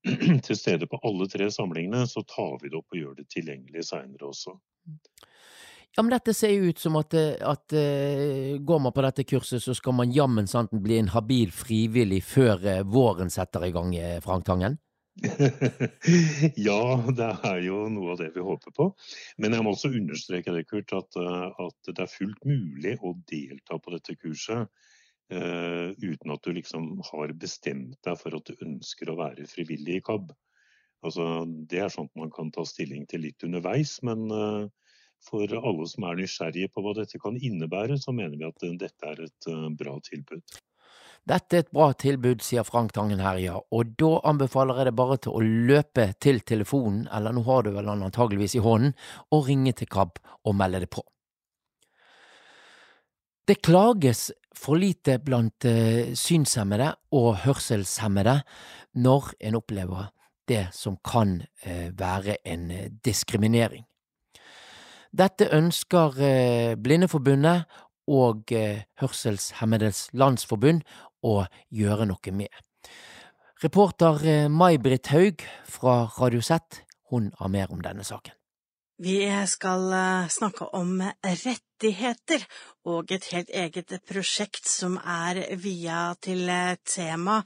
til 0.46 0.58
stede 0.58 0.88
på 0.90 0.98
alle 1.06 1.28
tre 1.30 1.46
samlingene, 1.54 2.02
så 2.10 2.24
tar 2.26 2.58
vi 2.64 2.72
det 2.72 2.80
opp 2.80 2.96
og 2.96 2.98
gjør 2.98 3.14
det 3.20 3.28
tilgjengelig 3.30 3.86
seinere 3.92 4.32
også. 4.32 4.56
Ja, 5.92 6.00
men 6.00 6.14
dette 6.16 6.34
ser 6.34 6.56
jo 6.56 6.72
ut 6.72 6.80
som 6.82 6.96
at, 6.98 7.14
at 7.14 7.74
uh, 7.76 8.58
går 8.58 8.82
man 8.82 8.94
på 8.96 9.04
dette 9.06 9.28
kurset, 9.28 9.62
så 9.62 9.76
skal 9.76 9.94
man 10.00 10.10
jammen 10.10 10.48
sant 10.50 10.72
bli 10.72 10.98
en 10.98 11.12
habil 11.12 11.52
frivillig 11.54 12.24
før 12.24 12.64
uh, 12.64 12.78
våren 12.88 13.30
setter 13.30 13.68
i 13.68 13.74
gang, 13.76 13.94
uh, 13.94 14.16
Frank 14.24 14.48
Tangen? 14.48 14.80
ja, 16.56 16.82
det 17.12 17.28
er 17.44 17.58
jo 17.66 17.82
noe 17.92 18.14
av 18.14 18.20
det 18.22 18.30
vi 18.34 18.44
håper 18.44 18.74
på. 18.76 18.88
Men 19.42 19.56
jeg 19.56 19.64
må 19.64 19.74
også 19.74 19.92
understreke 19.92 20.54
det, 20.54 20.64
Kurt, 20.70 20.94
at, 20.96 21.18
eh, 21.20 21.60
at 21.66 21.90
det 21.90 22.04
er 22.04 22.10
fullt 22.10 22.46
mulig 22.48 22.96
å 23.04 23.14
delta 23.28 23.78
på 23.78 23.92
dette 23.94 24.16
kurset 24.16 24.64
uh, 25.32 25.92
uten 26.00 26.32
at 26.32 26.44
du 26.44 26.52
liksom 26.56 26.94
har 27.10 27.34
bestemt 27.40 27.98
deg 28.04 28.18
for 28.20 28.36
at 28.36 28.48
du 28.48 28.64
ønsker 28.64 29.12
å 29.12 29.18
være 29.20 29.48
frivillig 29.50 30.00
i 30.00 30.04
KAB. 30.04 30.32
Altså, 31.02 31.44
det 31.70 31.82
er 31.82 31.92
sånt 31.92 32.12
man 32.18 32.32
kan 32.34 32.52
ta 32.54 32.64
stilling 32.68 33.06
til 33.10 33.24
litt 33.26 33.44
underveis, 33.46 33.98
men 34.06 34.28
uh, 34.32 34.66
for 35.22 35.52
alle 35.60 35.86
som 35.90 36.08
er 36.08 36.18
nysgjerrige 36.18 36.72
på 36.72 36.84
hva 36.84 36.96
dette 36.98 37.20
kan 37.22 37.38
innebære, 37.38 37.98
så 38.00 38.14
mener 38.14 38.38
vi 38.38 38.48
at 38.48 38.68
dette 38.80 39.12
er 39.12 39.24
et 39.26 39.50
uh, 39.50 39.68
bra 39.78 39.96
tilbud. 40.08 40.44
Dette 41.22 41.54
er 41.54 41.62
et 41.62 41.70
bra 41.70 41.92
tilbud, 41.94 42.40
sier 42.42 42.66
Frank 42.66 42.90
Tangen 42.96 43.20
her, 43.22 43.36
ja, 43.38 43.54
og 43.70 43.92
da 44.00 44.16
anbefaler 44.26 44.80
jeg 44.80 44.88
deg 44.88 44.96
bare 44.98 45.20
til 45.22 45.36
å 45.38 45.42
løpe 45.70 46.08
til 46.18 46.40
telefonen, 46.42 47.04
eller 47.14 47.34
nå 47.36 47.44
har 47.46 47.62
du 47.62 47.70
vel 47.76 47.86
den 47.86 48.02
antageligvis 48.08 48.56
i 48.58 48.62
hånden, 48.64 48.96
og 49.30 49.46
ringe 49.46 49.74
til 49.78 49.86
KAB 49.86 50.18
og 50.18 50.56
melde 50.58 50.82
det 50.82 50.90
på. 50.90 51.04
Det 53.46 53.60
klages 53.62 54.30
for 54.58 54.78
lite 54.78 55.20
blant 55.22 55.66
uh, 55.66 56.10
synshemmede 56.18 56.90
og 57.18 57.38
hørselshemmede 57.44 58.36
når 59.02 59.32
en 59.46 59.58
opplever 59.58 60.10
det 60.50 60.68
som 60.74 60.98
kan 61.06 61.40
uh, 61.66 61.88
være 61.98 62.40
en 62.46 62.68
uh, 62.70 62.84
diskriminering. 63.04 63.86
Dette 65.12 65.50
ønsker 65.52 66.14
Blindeforbundet 66.80 67.66
og 68.08 68.48
Hørselshemmedes 68.96 70.06
Landsforbund 70.16 70.80
å 71.22 71.42
gjøre 71.70 72.06
noe 72.10 72.34
med. 72.36 72.62
Reporter 73.62 74.22
eh, 74.26 74.48
May-Britt 74.50 75.12
Haug 75.14 75.42
fra 75.70 76.10
Radio 76.18 76.42
Z, 76.42 76.82
hun 77.12 77.30
har 77.38 77.52
mer 77.52 77.70
om 77.70 77.82
denne 77.82 78.04
saken. 78.04 78.34
Vi 79.02 79.20
skal 79.46 79.92
eh, 79.92 80.28
snakke 80.30 80.66
om 80.78 80.98
rettigheter 81.22 82.42
og 82.86 83.12
et 83.14 83.28
helt 83.32 83.50
eget 83.50 83.94
prosjekt 84.06 84.66
som 84.68 84.98
er 84.98 85.44
via 85.62 86.12
til 86.22 86.50
eh, 86.50 86.76
tema. 86.82 87.40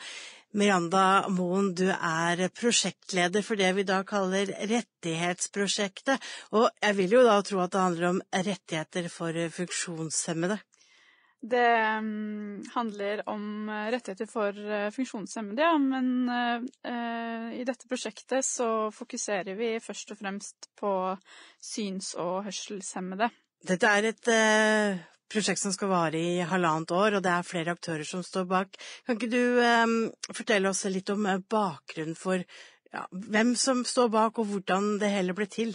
Miranda 0.56 1.28
Moen, 1.28 1.74
du 1.76 1.90
er 1.92 2.46
prosjektleder 2.56 3.44
for 3.44 3.60
det 3.60 3.74
vi 3.76 3.84
da 3.84 3.98
kaller 4.08 4.54
Rettighetsprosjektet, 4.70 6.22
og 6.56 6.70
jeg 6.80 6.96
vil 6.96 7.16
jo 7.18 7.24
da 7.26 7.36
tro 7.44 7.60
at 7.60 7.74
det 7.74 7.82
handler 7.82 8.08
om 8.14 8.22
rettigheter 8.32 9.10
for 9.12 9.36
funksjonshemmede? 9.58 10.56
Det 11.46 11.98
um, 11.98 12.62
handler 12.74 13.22
om 13.30 13.68
eh, 13.68 13.88
rettigheter 13.94 14.26
for 14.26 14.56
uh, 14.56 14.90
funksjonshemmede, 14.94 15.62
ja, 15.62 15.76
men 15.78 16.08
uh, 16.26 17.50
i 17.54 17.64
dette 17.66 17.86
prosjektet 17.86 18.44
så 18.44 18.90
fokuserer 18.94 19.54
vi 19.58 19.76
først 19.82 20.10
og 20.14 20.18
fremst 20.18 20.70
på 20.80 20.90
syns- 21.62 22.14
og 22.18 22.48
hørselshemmede. 22.48 23.30
Dette 23.66 23.92
er 23.98 24.08
et 24.10 24.28
prosjekt 25.32 25.62
som 25.62 25.74
skal 25.74 25.90
vare 25.90 26.18
i 26.20 26.44
halvannet 26.46 26.92
år, 26.94 27.16
og 27.18 27.24
det 27.24 27.32
er 27.32 27.46
flere 27.46 27.74
aktører 27.74 28.06
som 28.06 28.22
står 28.26 28.46
bak. 28.50 28.76
Kan 29.06 29.16
ikke 29.16 29.30
du 29.32 30.34
fortelle 30.36 30.70
oss 30.70 30.84
litt 30.92 31.10
om 31.10 31.26
bakgrunnen 31.50 32.18
for 32.18 32.38
ja, 32.92 33.06
hvem 33.10 33.56
som 33.58 33.82
står 33.88 34.12
bak, 34.12 34.38
og 34.38 34.52
hvordan 34.52 35.00
det 35.02 35.10
hele 35.14 35.34
ble 35.34 35.48
til? 35.50 35.74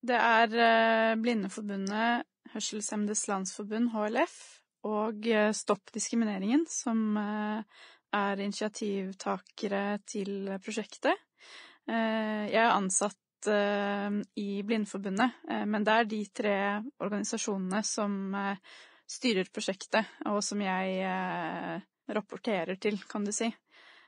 Det 0.00 0.16
er 0.16 1.18
Blindeforbundet, 1.20 2.24
Hørselshemmedes 2.54 3.26
Landsforbund, 3.28 3.92
HLF, 3.92 4.61
og 4.88 5.26
eh, 5.30 5.50
Stopp 5.54 5.92
diskrimineringen, 5.94 6.64
som 6.70 7.16
eh, 7.18 7.82
er 8.18 8.42
initiativtakere 8.42 9.84
til 10.08 10.50
prosjektet. 10.62 11.18
Eh, 11.88 12.48
jeg 12.50 12.62
er 12.62 12.74
ansatt 12.74 13.18
i 13.42 14.62
Blindforbundet, 14.62 15.40
men 15.66 15.82
det 15.82 15.94
er 15.98 16.04
de 16.06 16.18
tre 16.30 16.58
organisasjonene 17.02 17.80
som 17.82 18.12
styrer 19.10 19.48
prosjektet, 19.50 20.12
og 20.30 20.38
som 20.46 20.62
jeg 20.62 21.80
rapporterer 22.06 22.78
til, 22.78 23.00
kan 23.10 23.26
du 23.26 23.32
si. 23.34 23.48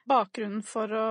Bakgrunnen 0.07 0.62
for 0.62 0.95
å 0.95 1.09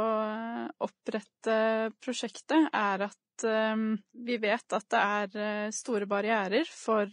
opprette 0.87 1.57
prosjektet 1.99 2.71
er 2.71 3.03
at 3.09 3.43
vi 3.43 4.39
vet 4.39 4.79
at 4.79 4.87
det 4.95 5.03
er 5.03 5.75
store 5.75 6.07
barrierer 6.07 6.71
for 6.71 7.11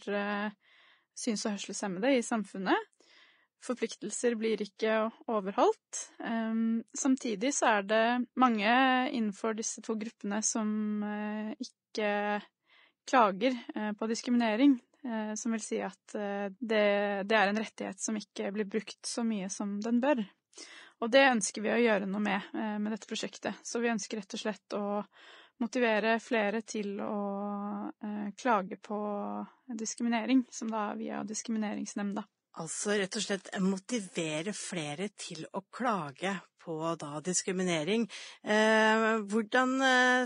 syns- 1.21 1.45
og 1.47 1.57
hørselshemmede 1.57 2.17
i 2.17 2.25
samfunnet. 2.25 2.89
Forpliktelser 3.61 4.39
blir 4.41 4.63
ikke 4.65 4.95
overholdt. 5.29 6.05
Ehm, 6.25 6.81
samtidig 6.97 7.53
så 7.53 7.75
er 7.77 7.89
det 7.89 8.05
mange 8.41 8.71
innenfor 9.13 9.57
disse 9.59 9.83
to 9.85 9.99
gruppene 10.01 10.41
som 10.45 10.71
eh, 11.05 11.51
ikke 11.61 12.41
klager 13.11 13.59
eh, 13.75 13.93
på 13.93 14.09
diskriminering. 14.09 14.79
Eh, 15.05 15.35
som 15.37 15.53
vil 15.53 15.65
si 15.65 15.81
at 15.85 16.17
det, 16.57 16.87
det 17.29 17.37
er 17.37 17.51
en 17.51 17.61
rettighet 17.61 18.01
som 18.01 18.17
ikke 18.17 18.49
blir 18.57 18.69
brukt 18.69 19.05
så 19.07 19.25
mye 19.29 19.53
som 19.53 19.77
den 19.85 20.01
bør. 20.01 20.25
Og 21.05 21.13
det 21.13 21.29
ønsker 21.29 21.65
vi 21.65 21.73
å 21.73 21.81
gjøre 21.81 22.09
noe 22.09 22.21
med 22.21 22.49
med 22.53 22.93
dette 22.93 23.09
prosjektet. 23.09 23.57
Så 23.65 23.81
vi 23.81 23.89
ønsker 23.89 24.21
rett 24.21 24.35
og 24.37 24.41
slett 24.43 24.75
å 24.77 24.83
motivere 25.61 26.17
flere 26.23 26.63
til 26.67 26.99
å 27.05 27.91
klage 28.41 28.79
på 28.83 28.99
diskriminering, 29.79 30.45
som 30.51 30.71
da 30.73 30.91
er 30.91 31.01
via 31.01 31.23
Diskrimineringsnemnda. 31.27 32.25
Altså 32.61 32.97
rett 32.99 33.17
og 33.17 33.23
slett 33.23 33.51
motivere 33.63 34.55
flere 34.57 35.11
til 35.15 35.45
å 35.55 35.63
klage 35.71 36.33
på 36.61 36.77
da 37.01 37.21
diskriminering. 37.25 38.09
hvordan 38.43 39.77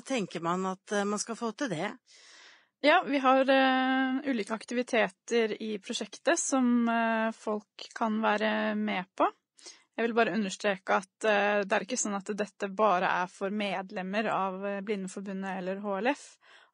tenker 0.07 0.41
man 0.43 0.67
at 0.73 0.95
man 1.07 1.21
skal 1.23 1.39
få 1.39 1.53
til 1.53 1.71
det? 1.75 1.93
Ja, 2.85 3.03
vi 3.07 3.21
har 3.23 3.45
ulike 4.27 4.57
aktiviteter 4.57 5.55
i 5.63 5.77
prosjektet 5.79 6.41
som 6.41 6.89
folk 7.39 7.87
kan 7.95 8.19
være 8.25 8.75
med 8.75 9.05
på. 9.17 9.29
Jeg 9.95 10.09
vil 10.09 10.17
bare 10.17 10.35
understreke 10.35 10.99
at 10.99 11.27
uh, 11.29 11.61
det 11.63 11.77
er 11.77 11.87
ikke 11.87 12.01
sånn 12.01 12.17
at 12.19 12.33
dette 12.35 12.69
bare 12.75 13.13
er 13.23 13.31
for 13.31 13.55
medlemmer 13.55 14.29
av 14.33 14.59
Blindeforbundet 14.87 15.61
eller 15.61 15.83
HLF. 15.85 16.27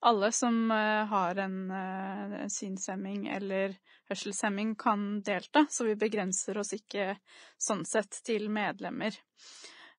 Alle 0.09 0.31
som 0.33 0.71
har 0.73 1.37
en 1.43 1.57
synshemming 2.49 3.27
eller 3.29 3.75
hørselshemming 4.09 4.71
kan 4.81 5.19
delta, 5.21 5.67
så 5.69 5.85
vi 5.85 5.99
begrenser 6.01 6.57
oss 6.57 6.73
ikke 6.73 7.19
sånn 7.61 7.85
sett 7.85 8.23
til 8.25 8.49
medlemmer. 8.49 9.13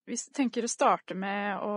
Vi 0.10 0.18
tenker 0.34 0.66
å 0.66 0.72
starte 0.74 1.14
med 1.14 1.62
å 1.62 1.76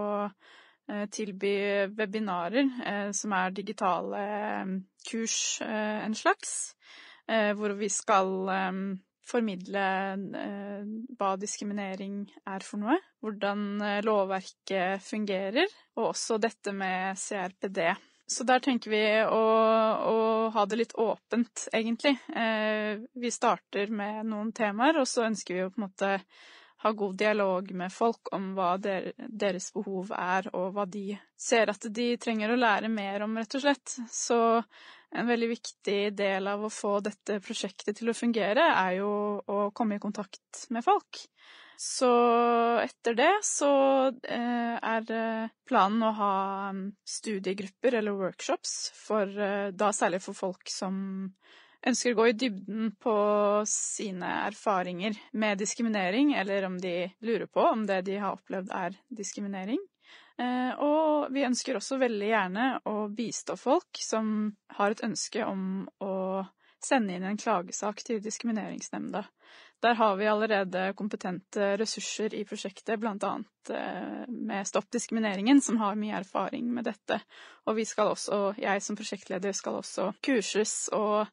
Eh, 0.88 1.06
tilby 1.08 1.86
webinarer, 1.86 2.70
eh, 2.86 3.10
som 3.12 3.32
er 3.32 3.50
digitale 3.50 4.18
eh, 4.20 4.66
kurs, 5.10 5.60
en 5.60 6.14
slags, 6.14 6.74
hvor 7.26 7.72
vi 7.78 7.88
skal 7.88 8.26
formidle 9.28 9.84
hva 11.18 11.34
diskriminering 11.40 12.24
er 12.50 12.64
for 12.66 12.82
noe, 12.82 12.98
hvordan 13.24 13.82
lovverket 14.04 15.04
fungerer, 15.04 15.70
og 15.96 16.10
også 16.12 16.38
dette 16.42 16.74
med 16.76 17.16
CRPD. 17.20 17.80
Så 18.26 18.44
der 18.48 18.62
tenker 18.64 18.92
vi 18.92 19.04
å, 19.28 19.44
å, 20.08 20.18
ha 20.54 20.64
det 20.66 20.78
litt 20.80 20.94
åpent, 21.00 21.66
egentlig. 21.76 22.14
Vi 23.12 23.32
starter 23.32 23.92
med 23.92 24.30
noen 24.30 24.52
temaer, 24.56 25.00
og 25.00 25.08
så 25.08 25.26
ønsker 25.28 25.58
vi 25.58 25.64
å 25.64 25.72
på 25.72 25.80
en 25.80 25.86
måte 25.88 26.12
ha 26.84 26.92
god 26.92 27.16
dialog 27.16 27.70
med 27.72 27.92
folk 27.92 28.28
om 28.36 28.50
hva 28.56 28.74
deres 28.80 29.70
behov 29.72 30.10
er, 30.16 30.50
og 30.52 30.74
hva 30.76 30.84
de 30.88 31.14
ser 31.40 31.72
at 31.72 31.86
de 31.88 32.10
trenger 32.20 32.52
å 32.52 32.58
lære 32.60 32.90
mer 32.92 33.24
om, 33.24 33.38
rett 33.40 33.56
og 33.56 33.64
slett. 33.64 33.94
Så 34.12 34.38
en 35.14 35.28
veldig 35.30 35.50
viktig 35.54 35.98
del 36.18 36.48
av 36.50 36.64
å 36.66 36.72
få 36.72 36.98
dette 37.04 37.38
prosjektet 37.44 38.00
til 38.00 38.10
å 38.10 38.16
fungere, 38.16 38.66
er 38.74 38.98
jo 39.00 39.10
å 39.46 39.68
komme 39.76 39.98
i 39.98 40.02
kontakt 40.02 40.66
med 40.74 40.84
folk. 40.86 41.22
Så 41.80 42.10
etter 42.78 43.16
det 43.18 43.32
så 43.42 43.70
eh, 44.30 44.76
er 44.78 45.08
planen 45.66 46.04
å 46.06 46.12
ha 46.14 46.34
mm, 46.70 46.84
studiegrupper 47.16 47.98
eller 47.98 48.14
workshops 48.18 48.92
for 48.94 49.26
eh, 49.26 49.72
da 49.74 49.90
særlig 49.92 50.22
for 50.22 50.38
folk 50.38 50.70
som 50.70 50.94
ønsker 51.84 52.14
å 52.14 52.18
gå 52.20 52.28
i 52.30 52.36
dybden 52.38 52.92
på 53.02 53.16
sine 53.68 54.30
erfaringer 54.46 55.18
med 55.36 55.58
diskriminering, 55.60 56.32
eller 56.38 56.68
om 56.68 56.78
de 56.80 57.10
lurer 57.26 57.50
på 57.50 57.66
om 57.72 57.84
det 57.88 58.04
de 58.08 58.20
har 58.22 58.38
opplevd 58.38 58.72
er 58.72 58.96
diskriminering. 59.12 59.82
Eh, 60.40 60.72
og 60.82 61.30
vi 61.34 61.44
ønsker 61.46 61.78
også 61.78 61.98
veldig 62.02 62.28
gjerne 62.30 62.66
å 62.90 62.96
bistå 63.14 63.56
folk 63.58 64.00
som 64.02 64.50
har 64.78 64.94
et 64.94 65.04
ønske 65.06 65.44
om 65.46 65.84
å 66.02 66.14
sende 66.84 67.16
inn 67.16 67.24
en 67.24 67.40
klagesak 67.40 68.02
til 68.04 68.20
Diskrimineringsnemnda. 68.24 69.24
Der 69.84 69.98
har 69.98 70.16
vi 70.16 70.26
allerede 70.28 70.86
kompetente 70.96 71.74
ressurser 71.80 72.34
i 72.34 72.42
prosjektet, 72.48 72.98
bl.a. 73.00 73.34
Eh, 73.70 74.24
med 74.28 74.68
Stopp 74.68 74.90
diskrimineringen, 74.92 75.60
som 75.62 75.78
har 75.80 75.98
mye 76.00 76.18
erfaring 76.22 76.70
med 76.72 76.88
dette. 76.88 77.20
Og 77.68 77.78
vi 77.78 77.84
skal 77.88 78.14
også, 78.14 78.56
jeg 78.60 78.82
som 78.84 78.96
prosjektleder 78.98 79.54
skal 79.56 79.82
også 79.82 80.12
kurses 80.24 80.88
og 80.96 81.28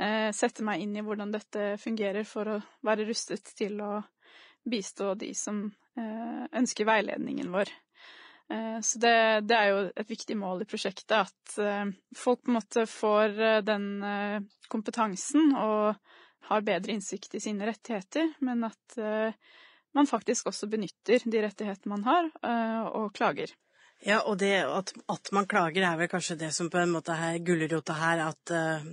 Eh, 0.00 0.30
sette 0.32 0.64
meg 0.64 0.82
inn 0.82 0.96
i 0.96 1.02
hvordan 1.04 1.32
dette 1.34 1.76
fungerer 1.80 2.24
for 2.24 2.48
å 2.48 2.60
være 2.86 3.04
rustet 3.08 3.52
til 3.58 3.80
å 3.84 4.00
bistå 4.64 5.12
de 5.18 5.32
som 5.36 5.66
ønsker 6.56 6.86
veiledningen 6.88 7.50
vår. 7.52 7.68
Eh, 8.50 8.80
så 8.80 8.98
det, 9.02 9.14
det, 9.46 9.58
er 9.58 9.70
jo 9.70 9.80
et 10.02 10.10
viktig 10.10 10.36
mål 10.40 10.64
i 10.64 10.68
prosjektet 10.68 11.14
at 11.18 11.56
folk 12.16 12.42
på 12.42 12.50
en 12.50 12.58
måte 12.58 12.86
får 12.90 13.38
den 13.66 13.86
kompetansen 14.72 15.52
og 15.54 15.94
har 16.48 16.64
bedre 16.66 16.94
innsikt 16.96 17.36
i 17.38 17.42
sine 17.42 17.68
rettigheter, 17.68 18.32
men 18.42 18.64
at 18.66 18.96
man 19.94 20.08
faktisk 20.10 20.48
også 20.50 20.66
benytter 20.72 21.22
de 21.22 21.42
rettighetene 21.44 21.92
man 21.92 22.06
har, 22.08 22.30
og 22.90 23.12
klager. 23.14 23.52
Ja, 24.02 24.18
og 24.26 24.40
det 24.40 24.50
at, 24.66 24.90
at, 25.12 25.28
man 25.30 25.46
klager 25.46 25.84
er 25.86 25.98
vel 26.00 26.08
kanskje 26.10 26.34
det 26.40 26.48
som 26.54 26.66
på 26.70 26.80
en 26.80 26.90
måte 26.90 27.14
er 27.14 27.36
gulrota 27.46 27.94
her, 27.94 28.24
at 28.24 28.50
uh, 28.50 28.88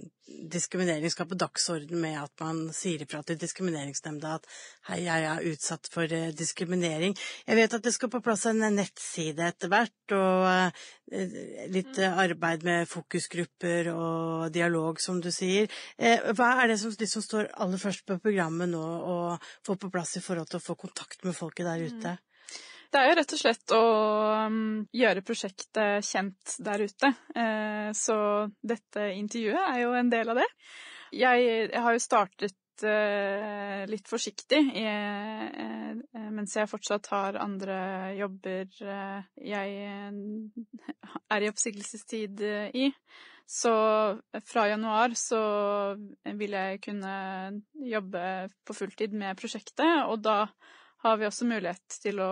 diskriminering 0.53 1.10
skal 1.10 1.26
på 1.32 1.38
dagsorden 1.41 1.97
med 1.97 2.20
at 2.20 2.43
man 2.43 2.68
sier 2.78 3.01
ifra 3.01 3.24
til 3.26 3.39
Diskrimineringsnemnda 3.41 4.36
at 4.38 4.45
hei, 4.91 4.99
jeg 5.07 5.26
er 5.32 5.49
utsatt 5.49 5.89
for 5.89 6.14
uh, 6.14 6.30
diskriminering. 6.38 7.18
Jeg 7.49 7.57
vet 7.57 7.74
at 7.80 7.89
det 7.89 7.95
skal 7.95 8.14
på 8.14 8.22
plass 8.22 8.45
en 8.51 8.62
nettside 8.78 9.49
etter 9.49 9.74
hvert, 9.74 10.14
og 10.14 10.45
uh, 10.45 11.34
litt 11.74 11.97
arbeid 12.05 12.70
med 12.70 12.86
fokusgrupper 12.93 13.89
og 13.95 14.53
dialog, 14.53 15.01
som 15.01 15.18
du 15.26 15.32
sier. 15.34 15.74
hva 15.97 16.53
er 16.62 16.70
det 16.70 16.78
som, 16.84 16.93
de 16.93 17.10
som 17.10 17.26
står 17.26 17.49
aller 17.57 17.82
først 17.82 18.05
på 18.05 18.22
programmet 18.22 18.70
nå 18.70 18.86
å 18.86 19.20
få 19.66 19.74
på 19.74 19.89
plass 19.89 20.20
i 20.22 20.22
forhold 20.22 20.53
til 20.53 20.62
å 20.62 20.68
få 20.70 20.78
kontakt 20.78 21.26
med 21.26 21.34
folket 21.34 21.66
der 21.66 21.88
ute? 21.89 22.20
Mm. 22.20 22.26
Det 22.90 22.98
er 22.98 23.12
jo 23.12 23.18
rett 23.20 23.34
og 23.36 23.40
slett 23.40 23.74
å 23.78 23.84
um, 24.50 24.62
gjøre 24.98 25.22
prosjektet 25.26 26.06
kjent 26.08 26.56
der 26.66 26.82
ute. 26.82 27.12
Eh, 27.38 27.90
så 27.94 28.16
dette 28.66 29.12
intervjuet 29.14 29.62
er 29.62 29.84
jo 29.84 29.92
en 29.94 30.10
del 30.10 30.34
av 30.34 30.40
det. 30.42 30.48
Jeg, 31.14 31.70
har 31.74 31.94
jo 31.94 32.02
startet 32.02 32.86
eh, 32.86 33.84
litt 33.90 34.10
forsiktig 34.10 34.60
eh, 34.78 36.02
mens 36.34 36.56
jeg 36.58 36.70
fortsatt 36.70 37.10
har 37.14 37.40
andre 37.42 37.78
jobber 38.18 38.70
jeg 38.78 39.80
er 41.34 41.46
i 41.46 41.50
oppsigelsestid 41.50 42.42
i. 42.74 42.90
Så 43.50 43.74
fra 44.46 44.68
januar 44.70 45.14
så 45.18 45.42
vil 46.38 46.54
jeg 46.54 46.82
kunne 46.86 47.16
jobbe 47.82 48.26
på 48.66 48.78
fulltid 48.78 49.18
med 49.18 49.38
prosjektet, 49.42 50.06
og 50.06 50.22
da 50.22 50.44
har 51.02 51.18
vi 51.18 51.28
også 51.28 51.47
mulighet 51.47 51.97
til 52.04 52.20
å 52.20 52.32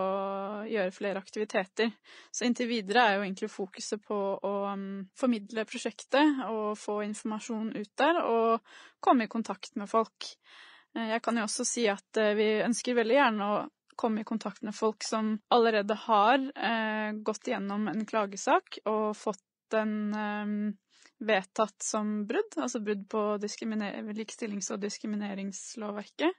gjøre 0.68 0.92
flere 0.92 1.20
aktiviteter. 1.22 1.92
Så 2.30 2.44
inntil 2.44 2.68
videre 2.68 3.04
er 3.04 3.16
jo 3.16 3.24
egentlig 3.24 3.48
fokuset 3.52 4.02
på 4.04 4.18
å 4.44 4.54
um, 4.74 5.06
formidle 5.16 5.64
prosjektet 5.68 6.42
og 6.50 6.74
få 6.76 7.00
informasjon 7.06 7.72
ut 7.78 7.92
der, 7.96 8.20
og 8.20 8.74
komme 9.00 9.24
i 9.24 9.32
kontakt 9.32 9.72
med 9.80 9.88
folk. 9.88 10.28
Eh, 10.94 11.14
jeg 11.14 11.24
kan 11.24 11.40
jo 11.40 11.46
også 11.48 11.64
si 11.68 11.86
at 11.88 12.20
eh, 12.20 12.34
vi 12.36 12.48
ønsker 12.66 12.98
veldig 12.98 13.16
gjerne 13.16 13.48
å 13.48 13.58
komme 13.98 14.22
i 14.22 14.28
kontakt 14.28 14.62
med 14.62 14.76
folk 14.76 15.02
som 15.02 15.38
allerede 15.54 15.96
har 16.04 16.36
eh, 16.38 17.16
gått 17.24 17.48
gjennom 17.50 17.88
en 17.90 18.04
klagesak 18.06 18.82
og 18.84 19.16
fått 19.16 19.42
den 19.72 19.96
eh, 20.14 20.52
vedtatt 21.18 21.82
som 21.82 22.26
brudd, 22.28 22.60
altså 22.60 22.80
brudd 22.84 23.08
på 23.10 23.22
likestillings- 23.42 24.70
og 24.74 24.84
diskrimineringslovverket. 24.84 26.36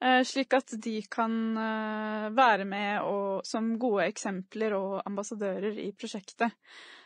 Eh, 0.00 0.22
slik 0.24 0.54
at 0.56 0.72
de 0.80 1.02
kan 1.12 1.32
eh, 1.60 2.30
være 2.32 2.64
med 2.64 3.02
og, 3.04 3.42
som 3.44 3.74
gode 3.80 4.06
eksempler 4.08 4.72
og 4.72 5.02
ambassadører 5.04 5.76
i 5.82 5.90
prosjektet. 5.92 6.56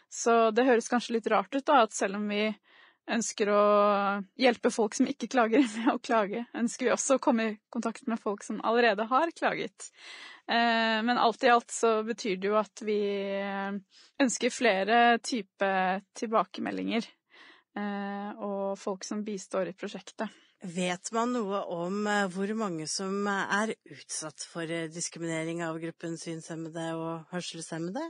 Så 0.07 0.53
det 0.55 0.67
høres 0.69 0.87
kanskje 0.93 1.17
litt 1.17 1.27
rart 1.33 1.51
ut, 1.57 1.65
da, 1.67 1.81
at 1.83 1.97
selv 1.97 2.21
om 2.21 2.29
vi 2.31 2.47
ønsker 3.11 3.51
å 3.51 3.65
hjelpe 4.41 4.71
folk 4.73 4.95
som 4.95 5.11
ikke 5.11 5.27
klager, 5.33 5.67
med 5.81 5.91
å 5.91 5.99
klage, 5.99 6.45
ønsker 6.55 6.87
vi 6.87 6.95
også 6.95 7.19
å 7.19 7.25
komme 7.25 7.49
i 7.49 7.57
kontakt 7.75 8.07
med 8.07 8.23
folk 8.23 8.47
som 8.47 8.63
allerede 8.63 9.09
har 9.11 9.35
klaget. 9.35 9.91
Eh, 10.47 11.03
men 11.03 11.19
alt 11.19 11.43
i 11.43 11.51
alt 11.51 11.75
så 11.75 11.97
betyr 12.07 12.39
det 12.39 12.53
jo 12.53 12.61
at 12.63 12.87
vi 12.87 13.01
ønsker 14.23 14.55
flere 14.55 15.03
typer 15.19 16.07
tilbakemeldinger 16.15 17.11
og 17.75 18.77
folk 18.79 19.03
som 19.03 19.25
bistår 19.27 19.73
i 19.73 19.75
prosjektet. 19.75 20.31
Vet 20.65 21.11
man 21.13 21.35
noe 21.37 21.59
om 21.77 22.07
eh, 22.09 22.25
hvor 22.33 22.49
mange 22.57 22.87
som 22.89 23.27
er 23.29 23.75
utsatt 23.93 24.47
for 24.49 24.65
eh, 24.65 24.87
diskriminering 24.89 25.61
av 25.67 25.77
gruppen 25.83 26.17
synshemmede 26.17 26.87
og 26.97 27.35
hørselshemmede? 27.35 28.07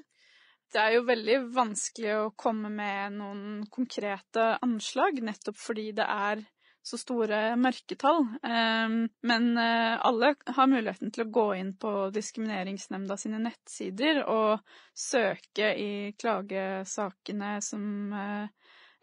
Det 0.71 0.79
er 0.79 0.95
jo 0.95 1.03
veldig 1.09 1.39
vanskelig 1.55 2.13
å 2.15 2.31
komme 2.39 2.71
med 2.71 3.17
noen 3.19 3.43
konkrete 3.75 4.53
anslag, 4.63 5.19
nettopp 5.27 5.59
fordi 5.59 5.89
det 5.99 6.07
er 6.07 6.45
så 6.85 6.99
store 7.01 7.41
mørketall. 7.59 8.23
Ehm, 8.47 8.97
men 9.27 9.51
eh, 9.59 9.99
alle 10.07 10.35
har 10.47 10.71
muligheten 10.71 11.11
til 11.11 11.25
å 11.25 11.31
gå 11.35 11.49
inn 11.59 11.75
på 11.81 11.93
Diskrimineringsnemnda 12.15 13.19
sine 13.19 13.43
nettsider 13.43 14.23
og 14.31 14.63
søke 14.95 15.73
i 15.75 15.93
klagesakene 16.21 17.57
som 17.65 18.13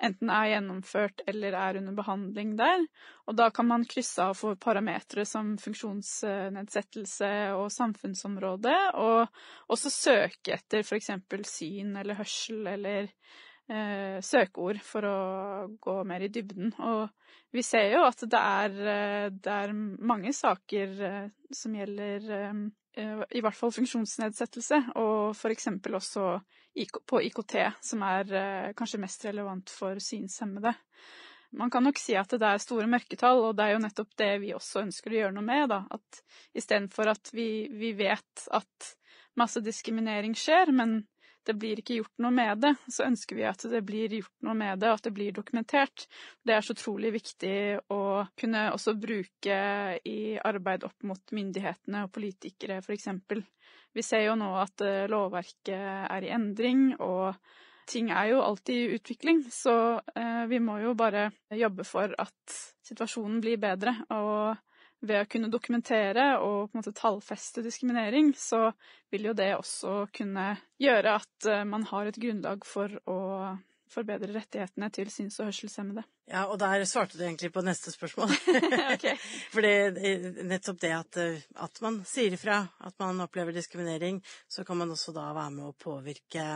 enten 0.03 0.31
er 0.33 0.49
gjennomført 0.53 1.23
eller 1.29 1.55
er 1.57 1.79
under 1.81 1.95
behandling 1.97 2.55
der. 2.59 2.85
Og 3.29 3.37
da 3.37 3.49
kan 3.53 3.67
man 3.69 3.85
krysse 3.89 4.25
av 4.25 4.37
for 4.39 4.57
parametere 4.61 5.25
som 5.29 5.53
funksjonsnedsettelse 5.61 7.31
og 7.57 7.69
samfunnsområde, 7.73 8.75
og 9.01 9.71
også 9.71 9.93
søke 9.93 10.57
etter 10.57 10.85
f.eks. 10.85 11.11
syn 11.49 11.95
eller 12.01 12.19
hørsel 12.19 12.67
eller 12.73 13.09
eh, 13.71 14.17
søkeord 14.25 14.81
for 14.85 15.07
å 15.07 15.17
gå 15.81 15.97
mer 16.07 16.25
i 16.25 16.31
dybden. 16.33 16.73
Og 16.79 17.09
vi 17.55 17.63
ser 17.65 17.91
jo 17.95 18.03
at 18.07 18.21
det 18.31 18.41
er, 18.41 18.77
eh, 18.95 19.29
det 19.31 19.57
er 19.63 19.73
mange 19.75 20.33
saker 20.35 21.01
eh, 21.07 21.25
som 21.55 21.75
gjelder 21.75 22.29
eh, 22.37 22.53
i 22.97 23.41
hvert 23.43 23.55
fall 23.55 23.71
funksjonsnedsettelse, 23.71 24.81
og 24.99 25.35
f.eks. 25.35 25.67
også 25.87 26.25
på 27.07 27.21
IKT, 27.27 27.55
som 27.83 28.03
er 28.07 28.33
eh, 28.35 28.71
kanskje 28.77 28.99
mest 29.01 29.25
relevant 29.27 29.71
for 29.71 29.99
synshemmede. 30.03 30.73
Man 31.59 31.71
kan 31.71 31.83
nok 31.83 31.99
si 31.99 32.15
at 32.15 32.31
det 32.31 32.47
er 32.47 32.63
store 32.63 32.87
mørketall, 32.87 33.43
og 33.49 33.55
det 33.57 33.65
er 33.65 33.73
jo 33.75 33.83
nettopp 33.83 34.11
det 34.19 34.31
vi 34.43 34.53
også 34.55 34.85
ønsker 34.85 35.11
å 35.11 35.17
gjøre 35.19 35.35
noe 35.35 35.47
med. 35.47 35.67
da, 35.71 35.81
at 35.91 36.21
Istedenfor 36.55 37.11
at 37.11 37.31
vi, 37.35 37.67
vi 37.75 37.91
vet 37.99 38.45
at 38.55 38.91
masse 39.39 39.63
diskriminering 39.63 40.35
skjer, 40.37 40.71
men 40.75 41.01
det 41.47 41.55
blir 41.57 41.79
ikke 41.81 41.97
gjort 41.99 42.21
noe 42.23 42.33
med 42.35 42.61
det, 42.63 42.73
så 42.91 43.05
ønsker 43.07 43.37
vi 43.37 43.45
at 43.49 43.63
det 43.71 43.81
blir 43.85 44.13
gjort 44.19 44.45
noe 44.45 44.55
med 44.57 44.81
det, 44.81 44.91
og 44.91 44.99
at 44.99 45.07
det 45.07 45.13
blir 45.15 45.35
dokumentert. 45.35 46.05
Det 46.45 46.55
er 46.55 46.65
så 46.65 46.75
utrolig 46.75 47.13
viktig 47.15 47.55
å 47.93 48.01
kunne 48.37 48.67
også 48.75 48.95
bruke 48.99 49.57
i 50.07 50.19
arbeid 50.37 50.85
opp 50.87 51.07
mot 51.07 51.35
myndighetene 51.35 52.05
og 52.05 52.13
politikere, 52.15 52.81
f.eks. 52.83 53.09
Vi 53.91 54.05
ser 54.05 54.27
jo 54.29 54.37
nå 54.39 54.53
at 54.61 54.83
eh, 54.85 55.09
lovverket 55.11 55.73
er 55.75 56.23
i 56.23 56.31
endring, 56.31 56.91
og 57.03 57.35
ting 57.91 58.11
er 58.13 58.31
jo 58.31 58.43
alltid 58.45 58.75
i 58.75 58.97
utvikling, 58.99 59.43
så 59.51 59.75
eh, 60.15 60.43
vi 60.47 60.61
må 60.63 60.77
jo 60.83 60.93
bare 60.95 61.29
jobbe 61.51 61.85
for 61.87 62.13
at 62.21 62.59
situasjonen 62.87 63.41
blir 63.43 63.59
bedre. 63.61 63.97
og 64.15 64.55
ved 65.01 65.23
å 65.23 65.27
kunne 65.29 65.49
dokumentere 65.51 66.27
og 66.39 66.69
på 66.69 66.75
en 66.75 66.81
måte 66.81 66.93
tallfeste 66.97 67.63
diskriminering, 67.65 68.31
så 68.37 68.69
vil 69.11 69.31
jo 69.31 69.35
det 69.37 69.51
også 69.57 70.05
kunne 70.13 70.53
gjøre 70.81 71.17
at 71.21 71.49
eh, 71.49 71.65
man 71.67 71.85
har 71.89 72.09
et 72.09 72.21
grunnlag 72.21 72.65
for 72.67 72.93
å 73.09 73.19
forbedre 73.91 74.31
rettighetene 74.31 74.87
til 74.93 75.09
syns- 75.11 75.39
og 75.41 75.49
hørselshemmede. 75.49 76.03
Ja, 76.31 76.45
og 76.47 76.59
der 76.61 76.85
svarte 76.87 77.17
du 77.19 77.25
egentlig 77.25 77.51
på 77.51 77.63
neste 77.65 77.91
spørsmål. 77.91 78.31
For 79.53 79.67
nettopp 80.47 80.79
det 80.83 80.93
at, 80.95 81.19
eh, 81.19 81.41
at 81.65 81.81
man 81.83 81.99
sier 82.07 82.37
ifra, 82.37 82.61
at 82.79 82.95
man 83.03 83.19
opplever 83.25 83.55
diskriminering, 83.55 84.21
så 84.47 84.63
kan 84.67 84.79
man 84.79 84.93
også 84.95 85.15
da 85.17 85.27
være 85.35 85.57
med 85.57 85.67
å 85.67 85.75
påvirke 85.75 86.47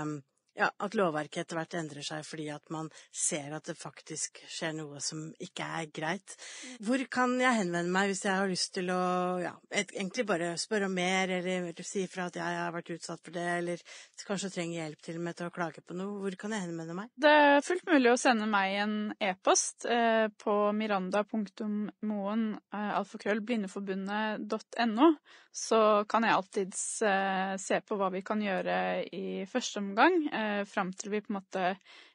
ja, 0.56 0.70
at 0.80 0.96
lovverket 0.96 1.44
etter 1.44 1.58
hvert 1.60 1.76
endrer 1.80 2.04
seg 2.06 2.24
fordi 2.26 2.50
at 2.54 2.70
man 2.74 2.90
ser 3.12 3.54
at 3.56 3.66
det 3.68 3.76
faktisk 3.78 4.40
skjer 4.48 4.74
noe 4.78 5.00
som 5.04 5.34
ikke 5.44 5.64
er 5.80 5.86
greit. 5.94 6.36
Hvor 6.84 7.00
kan 7.12 7.42
jeg 7.42 7.58
henvende 7.60 7.92
meg 7.92 8.08
hvis 8.12 8.26
jeg 8.26 8.40
har 8.40 8.48
lyst 8.50 8.74
til 8.78 8.90
å 8.94 9.00
ja, 9.44 9.54
egentlig 9.76 10.26
bare 10.28 10.58
spørre 10.60 10.86
om 10.90 10.96
mer, 10.96 11.30
eller 11.40 11.84
si 11.86 12.04
ifra 12.06 12.26
at 12.30 12.36
jeg 12.40 12.52
har 12.62 12.76
vært 12.76 12.94
utsatt 12.96 13.22
for 13.22 13.32
det, 13.36 13.48
eller 13.60 13.78
kanskje 14.26 14.54
trenger 14.56 14.82
hjelp 14.82 15.02
til 15.06 15.18
med 15.22 15.34
til 15.38 15.48
å 15.50 15.56
klage 15.56 15.82
på 15.86 15.94
noe? 15.98 16.20
Hvor 16.24 16.34
kan 16.40 16.52
jeg 16.56 16.66
henvende 16.66 16.98
meg? 16.98 17.08
Det 17.20 17.32
er 17.32 17.66
fullt 17.66 17.88
mulig 17.92 18.10
å 18.14 18.20
sende 18.20 18.46
meg 18.50 18.68
en 18.86 18.96
e-post 19.24 19.78
eh, 19.90 20.28
på 20.42 20.54
miranda.moen 20.80 22.44
eh, 22.56 22.92
alfakrøllblindeforbundet.no, 23.02 25.08
så 25.56 26.04
kan 26.12 26.26
jeg 26.28 26.36
alltids 26.36 26.82
eh, 27.08 27.54
se 27.62 27.78
på 27.88 27.96
hva 27.96 28.10
vi 28.12 28.20
kan 28.28 28.42
gjøre 28.44 29.06
i 29.16 29.46
første 29.48 29.80
omgang. 29.80 30.26
Eh, 30.28 30.64
fram 30.68 30.92
til 30.92 31.14
vi 31.14 31.22
på 31.24 31.32
en 31.32 31.38
måte 31.38 31.70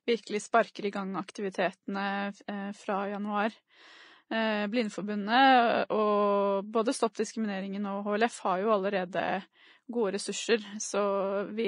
virkelig 0.09 0.43
sparker 0.45 0.85
i 0.85 0.93
gang 0.93 1.15
aktivitetene 1.17 2.05
eh, 2.29 2.69
fra 2.77 3.07
januar. 3.15 3.57
Blindeforbundet 4.31 5.91
og 5.91 6.69
både 6.71 6.93
Stopp 6.95 7.17
diskrimineringen 7.19 7.83
og 7.91 8.05
HLF 8.07 8.37
har 8.45 8.61
jo 8.63 8.69
allerede 8.77 9.25
gode 9.91 10.13
ressurser, 10.15 10.63
så 10.79 11.03
vi, 11.51 11.67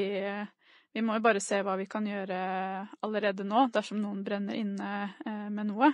vi 0.94 1.02
må 1.02 1.16
jo 1.16 1.24
bare 1.24 1.42
se 1.42 1.58
hva 1.66 1.74
vi 1.80 1.88
kan 1.90 2.06
gjøre 2.06 2.38
allerede 3.02 3.42
nå, 3.42 3.64
dersom 3.74 3.98
noen 3.98 4.22
brenner 4.22 4.60
inne 4.60 4.92
med 5.50 5.72
noe. 5.72 5.90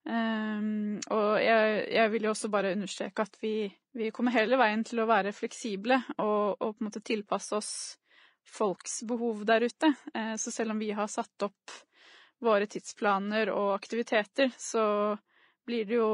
Um, 0.00 0.96
og 1.12 1.42
jeg, 1.44 1.84
jeg, 1.92 2.10
vil 2.14 2.24
jo 2.24 2.30
også 2.32 2.48
bare 2.52 2.72
understreke 2.72 3.26
at 3.26 3.34
vi, 3.42 3.68
vi, 3.92 4.08
kommer 4.16 4.32
hele 4.32 4.56
veien 4.56 4.80
til 4.86 5.02
å 5.02 5.08
være 5.10 5.34
fleksible 5.36 5.98
og, 6.16 6.56
og 6.56 6.72
på 6.72 6.80
en 6.80 6.88
måte 6.88 7.02
tilpasse 7.04 7.52
oss 7.58 7.72
folks 8.50 9.02
behov 9.06 9.44
der 9.46 9.66
ute. 9.68 9.92
Eh, 10.14 10.34
så 10.40 10.50
selv 10.50 10.74
om 10.74 10.80
vi 10.80 10.90
har 10.96 11.10
satt 11.12 11.46
opp 11.46 11.74
våre 12.40 12.66
tidsplaner 12.66 13.52
og 13.52 13.74
aktiviteter, 13.74 14.50
så 14.58 15.16
blir 15.66 15.84
det 15.86 16.00
jo 16.00 16.10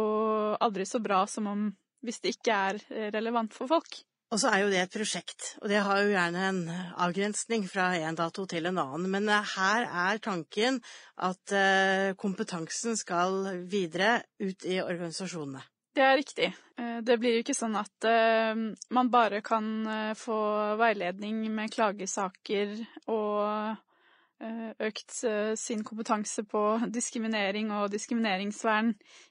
aldri 0.61 0.87
så 0.87 1.01
bra 1.01 1.23
som 1.31 1.47
om 1.47 1.67
hvis 2.05 2.21
det 2.23 2.35
ikke 2.37 2.59
er 2.71 2.83
eh, 2.91 3.09
relevant 3.15 3.55
for 3.55 3.71
folk. 3.71 4.03
Og 4.35 4.41
så 4.43 4.51
er 4.51 4.65
jo 4.65 4.73
det 4.73 4.81
et 4.83 4.97
prosjekt, 4.97 5.53
og 5.63 5.71
det 5.71 5.85
har 5.87 6.01
jo 6.03 6.11
gjerne 6.11 6.49
en 6.49 6.63
avgrensning 7.05 7.69
fra 7.71 7.93
en 7.95 8.19
dato 8.19 8.43
til 8.51 8.67
en 8.67 8.81
annen. 8.83 9.07
Men 9.13 9.31
eh, 9.31 9.55
her 9.55 9.87
er 9.87 10.23
tanken 10.25 10.83
at 11.17 11.57
kompetansen 12.21 12.99
skal 12.99 13.65
videre 13.71 14.19
ut 14.43 14.67
i 14.67 14.83
organisasjonene. 14.83 15.63
Det 15.97 16.05
er 16.05 16.19
riktig. 16.19 16.49
Eh, 16.77 16.99
det 17.01 17.17
blir 17.21 17.39
jo 17.39 17.43
ikke 17.45 17.57
sånn 17.57 17.77
at 17.81 18.07
eh, 18.09 18.53
man 18.93 19.11
bare 19.13 19.41
kan 19.45 19.67
eh, 19.89 20.13
få 20.19 20.39
veiledning 20.77 21.47
med 21.55 21.73
klagesaker 21.73 22.75
og 23.09 23.79
økt 24.37 25.15
sin 25.57 25.81
kompetanse 25.87 26.43
på 26.45 26.61
diskriminering 26.93 27.71
og 27.73 27.89
diskrimineringsvern 27.95 28.91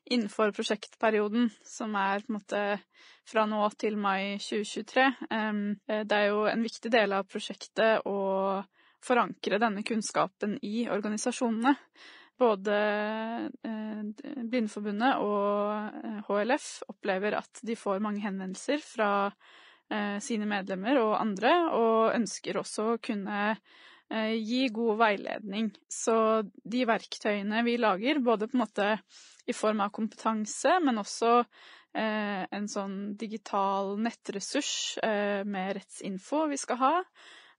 innenfor 0.10 0.50
prosjektperioden, 0.56 1.52
som 1.62 1.94
er 2.00 2.26
på 2.26 2.34
en 2.34 2.38
måte 2.40 2.64
fra 3.30 3.46
nå 3.50 3.62
til 3.78 4.00
mai 4.02 4.40
2023. 4.42 5.06
Det 6.10 6.18
er 6.18 6.28
jo 6.32 6.48
en 6.50 6.66
viktig 6.66 6.90
del 6.94 7.14
av 7.14 7.30
prosjektet 7.30 8.06
å 8.10 8.18
forankre 9.06 9.62
denne 9.62 9.86
kunnskapen 9.86 10.58
i 10.66 10.88
organisasjonene 10.90 11.76
både 12.40 12.76
eh, 13.64 14.02
Blindeforbundet 14.44 15.22
og 15.24 16.26
HLF 16.28 16.68
eh, 16.68 16.90
opplever 16.92 17.38
at 17.40 17.62
de 17.66 17.78
får 17.80 18.04
mange 18.04 18.24
henvendelser 18.26 18.84
fra 18.84 19.10
eh, 19.90 20.18
sine 20.24 20.48
medlemmer 20.50 21.00
og 21.02 21.16
andre, 21.20 21.54
og 21.76 22.16
ønsker 22.16 22.60
også 22.60 22.90
å 22.94 23.02
kunne 23.04 23.56
gi 24.10 24.68
god 24.74 25.00
veiledning. 25.00 25.72
Så 25.92 26.44
de 26.44 26.84
verktøyene 26.86 27.64
vi 27.66 27.78
lager, 27.82 28.20
både 28.24 28.50
på 28.50 28.58
en 28.58 28.62
måte 28.62 28.92
i 29.50 29.56
form 29.56 29.82
av 29.86 29.94
kompetanse, 29.96 30.78
men 30.84 31.02
også 31.02 31.40
en 31.96 32.66
sånn 32.68 32.96
digital 33.16 33.94
nettressurs 34.04 35.00
med 35.48 35.78
rettsinfo 35.78 36.42
vi 36.52 36.58
skal 36.60 36.80
ha, 36.82 36.94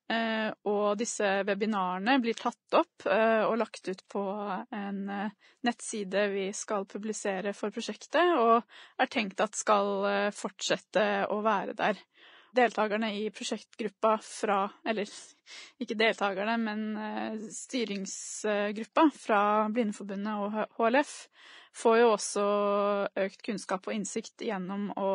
Eh, 0.07 0.51
og 0.71 0.95
disse 1.01 1.27
webinarene 1.43 2.21
blir 2.23 2.37
tatt 2.39 2.75
opp 2.79 3.09
eh, 3.11 3.43
og 3.43 3.57
lagt 3.59 3.89
ut 3.91 4.05
på 4.07 4.23
en 4.71 5.01
eh, 5.11 5.33
nettside 5.67 6.29
vi 6.31 6.45
skal 6.55 6.87
publisere 6.87 7.51
for 7.59 7.75
prosjektet, 7.75 8.37
og 8.39 9.03
er 9.03 9.11
tenkt 9.11 9.43
at 9.43 9.59
skal 9.59 10.31
fortsette 10.31 11.27
å 11.35 11.41
være 11.43 11.75
der. 11.79 11.99
Deltakerne 12.57 13.11
i 13.19 13.27
prosjektgruppa 13.35 14.17
fra 14.25 14.59
Eller 14.89 15.11
ikke 15.83 15.99
deltakerne, 15.99 16.57
men 16.59 17.51
styringsgruppa 17.53 19.05
fra 19.15 19.41
Blindeforbundet 19.71 20.41
og 20.43 20.81
HLF 20.81 21.13
får 21.77 21.99
jo 22.01 22.09
også 22.15 22.47
økt 23.27 23.45
kunnskap 23.47 23.87
og 23.87 23.95
innsikt 23.95 24.43
gjennom 24.47 24.89
å 24.97 25.11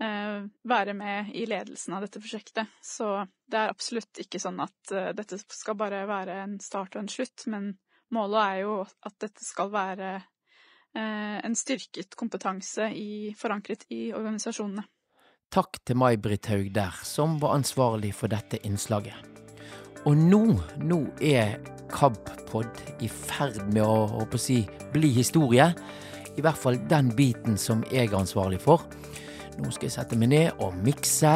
Eh, 0.00 0.44
være 0.68 0.92
med 0.92 1.30
i 1.34 1.46
ledelsen 1.48 1.94
av 1.96 2.02
dette 2.04 2.20
prosjektet. 2.20 2.68
Så 2.84 3.08
det 3.48 3.60
er 3.62 3.72
absolutt 3.72 4.20
ikke 4.20 4.40
sånn 4.42 4.60
at 4.60 4.92
eh, 4.92 5.12
dette 5.16 5.38
skal 5.40 5.78
bare 5.80 6.02
være 6.08 6.34
en 6.42 6.58
start 6.60 6.98
og 6.98 7.04
en 7.04 7.08
slutt, 7.08 7.46
men 7.48 7.70
målet 8.12 8.42
er 8.42 8.58
jo 8.66 8.74
at 8.84 9.16
dette 9.24 9.44
skal 9.44 9.72
være 9.72 10.10
eh, 10.18 11.38
en 11.40 11.56
styrket 11.56 12.12
kompetanse 12.20 12.90
i, 12.92 13.32
forankret 13.40 13.88
i 13.88 14.10
organisasjonene. 14.12 14.84
Takk 15.54 15.78
til 15.86 15.96
May-Britt 15.96 16.48
Haug 16.50 16.72
der, 16.74 16.94
som 17.06 17.38
var 17.40 17.54
ansvarlig 17.56 18.12
for 18.18 18.30
dette 18.32 18.58
innslaget. 18.66 19.14
Og 20.06 20.16
nå, 20.18 20.42
nå 20.82 20.98
er 21.22 21.56
KABpod 21.90 22.82
i 23.02 23.08
ferd 23.08 23.62
med 23.70 23.82
å, 23.82 24.26
å 24.26 24.40
si, 24.40 24.60
bli 24.92 25.10
historie. 25.14 25.70
I 26.36 26.44
hvert 26.44 26.60
fall 26.60 26.80
den 26.90 27.12
biten 27.16 27.56
som 27.58 27.84
jeg 27.92 28.10
er 28.10 28.18
ansvarlig 28.18 28.60
for. 28.62 28.84
Nå 29.56 29.70
skal 29.70 29.88
jeg 29.88 29.96
sette 29.96 30.18
meg 30.18 30.34
ned 30.34 30.60
og 30.60 30.76
mikse 30.84 31.32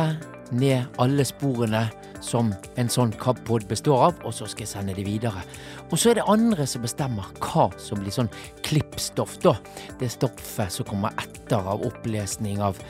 ned 0.53 1.01
alle 1.03 1.25
sporene 1.27 1.87
som 2.25 2.53
en 2.81 2.91
sånn 2.93 3.13
KAB-pod 3.21 3.67
består 3.71 4.07
av, 4.11 4.23
og 4.27 4.35
så 4.37 4.49
skal 4.51 4.67
jeg 4.67 4.73
sende 4.73 4.97
de 4.97 5.05
videre. 5.07 5.43
Og 5.89 5.97
så 5.99 6.13
er 6.13 6.21
det 6.21 6.29
andre 6.31 6.67
som 6.69 6.85
bestemmer 6.85 7.29
hva 7.41 7.69
som 7.81 8.03
blir 8.03 8.15
sånn 8.15 8.31
klippstoff, 8.67 9.39
da. 9.45 9.57
Det 10.01 10.11
stoffet 10.13 10.73
som 10.75 10.89
kommer 10.89 11.17
etter 11.23 11.61
av 11.61 11.85
opplesning 11.87 12.61
av 12.65 12.81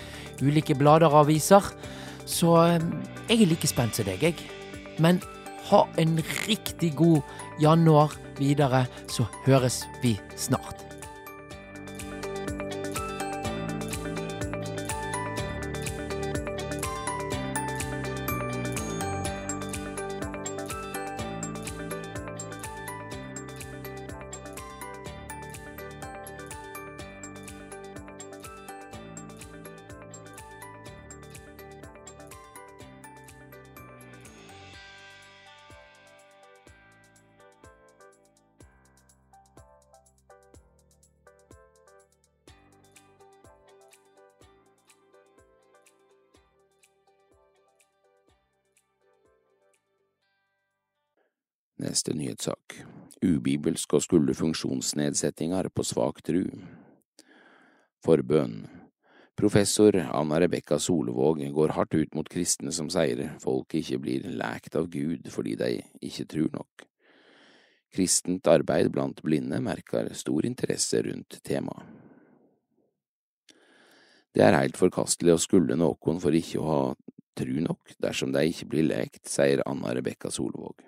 ulike 0.43 0.77
blader 0.79 1.13
og 1.13 1.27
aviser. 1.27 1.69
Så 2.27 2.57
eh, 2.65 2.81
jeg 3.29 3.45
er 3.45 3.53
like 3.55 3.71
spent 3.71 3.99
som 3.99 4.09
deg, 4.09 4.31
jeg. 4.31 4.41
Men 5.01 5.23
Ha 5.71 5.87
en 5.97 6.23
riktig 6.49 6.95
god 6.97 7.23
januar 7.61 8.15
videre, 8.39 8.87
så 9.07 9.29
høres 9.47 9.85
vi 10.03 10.17
snart. 10.37 10.90
Neste 52.01 52.15
nyhetssak. 52.17 52.79
Ubibelsk 53.21 53.93
å 53.93 53.99
skulle 54.01 54.33
funksjonsnedsettinger 54.33 55.67
på 55.69 55.85
svak 55.85 56.23
tru. 56.25 56.47
Forbønn. 58.01 58.63
Professor 59.37 59.99
Anna 60.01 60.39
Rebekka 60.41 60.79
Solvåg 60.81 61.43
går 61.53 61.75
hardt 61.77 61.99
ut 61.99 62.17
mot 62.17 62.31
kristne 62.33 62.73
som 62.73 62.89
sier 62.89 63.35
folk 63.43 63.77
ikke 63.77 63.99
blir 64.01 64.25
lækt 64.33 64.79
av 64.81 64.89
Gud 64.89 65.29
fordi 65.29 65.59
de 65.61 65.69
ikke 66.01 66.25
tror 66.33 66.49
nok. 66.55 66.87
Kristent 67.93 68.49
arbeid 68.49 68.89
blant 68.95 69.21
blinde 69.21 69.61
merker 69.61 70.09
stor 70.17 70.49
interesse 70.49 71.03
rundt 71.05 71.37
temaet. 71.45 71.85
Det 74.33 74.47
er 74.47 74.57
heilt 74.57 74.81
forkastelig 74.81 75.37
å 75.37 75.43
skulle 75.45 75.77
noen 75.77 76.25
for 76.25 76.33
ikke 76.33 76.65
å 76.65 76.71
ha 76.71 76.81
tru 77.37 77.59
nok 77.61 77.93
dersom 78.01 78.33
de 78.33 78.47
ikke 78.49 78.71
blir 78.73 78.89
lekt, 78.89 79.27
sier 79.29 79.61
Anna 79.69 79.93
Rebekka 79.93 80.33
Solvåg. 80.33 80.81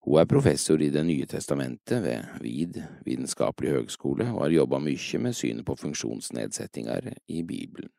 Hun 0.00 0.16
er 0.20 0.26
professor 0.26 0.80
i 0.82 0.88
Det 0.90 1.02
nye 1.04 1.26
testamentet 1.28 2.02
ved 2.02 2.40
Vid 2.40 2.78
vitenskapelig 3.04 3.74
høgskole 3.74 4.30
og 4.32 4.46
har 4.46 4.54
jobba 4.54 4.80
mye 4.80 5.18
med 5.20 5.36
synet 5.36 5.66
på 5.68 5.76
funksjonsnedsettinger 5.76 7.12
i 7.28 7.42
Bibelen. 7.42 7.90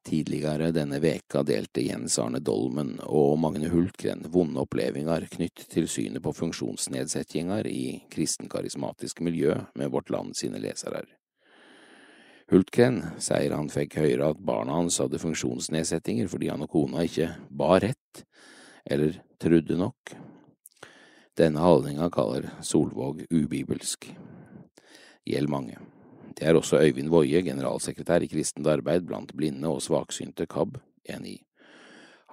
Tidligere 0.00 0.70
denne 0.72 0.96
veka 0.98 1.42
delte 1.44 1.84
Jens 1.84 2.16
Arne 2.18 2.40
Dolmen 2.40 2.94
og 3.04 3.34
Magne 3.38 3.68
Hultgren 3.68 4.24
vonde 4.32 4.62
opplevelser 4.64 5.26
knytt 5.34 5.66
til 5.70 5.86
synet 5.92 6.24
på 6.24 6.32
funksjonsnedsettinger 6.34 7.68
i 7.68 7.84
kristenkarismatisk 8.10 9.20
miljø 9.20 9.58
med 9.76 9.92
Vårt 9.92 10.10
Land 10.10 10.38
sine 10.40 10.58
lesere. 10.58 11.04
Hultgren 12.50 13.02
sier 13.22 13.52
han 13.54 13.68
fikk 13.70 14.00
høre 14.00 14.32
at 14.32 14.40
barna 14.42 14.80
hans 14.80 14.98
hadde 14.98 15.20
funksjonsnedsettinger 15.22 16.32
fordi 16.32 16.48
han 16.50 16.64
og 16.64 16.72
kona 16.72 17.04
ikke 17.06 17.28
ba 17.52 17.76
rett, 17.84 18.24
eller 18.88 19.20
trodde 19.38 19.78
nok. 19.78 20.16
Denne 21.40 21.62
holdninga 21.64 22.10
kaller 22.12 22.50
Solvåg 22.60 23.22
ubibelsk. 23.30 24.10
Gjeld 25.24 25.48
mange. 25.48 25.78
Det 26.36 26.44
er 26.44 26.56
også 26.58 26.82
Øyvind 26.84 27.08
Woie, 27.08 27.40
generalsekretær 27.40 28.20
i 28.20 28.28
kristent 28.28 28.66
arbeid 28.68 29.06
blant 29.08 29.32
blinde 29.32 29.70
og 29.72 29.80
svaksynte 29.80 30.44
KAB, 30.44 30.76
enig. 31.08 31.38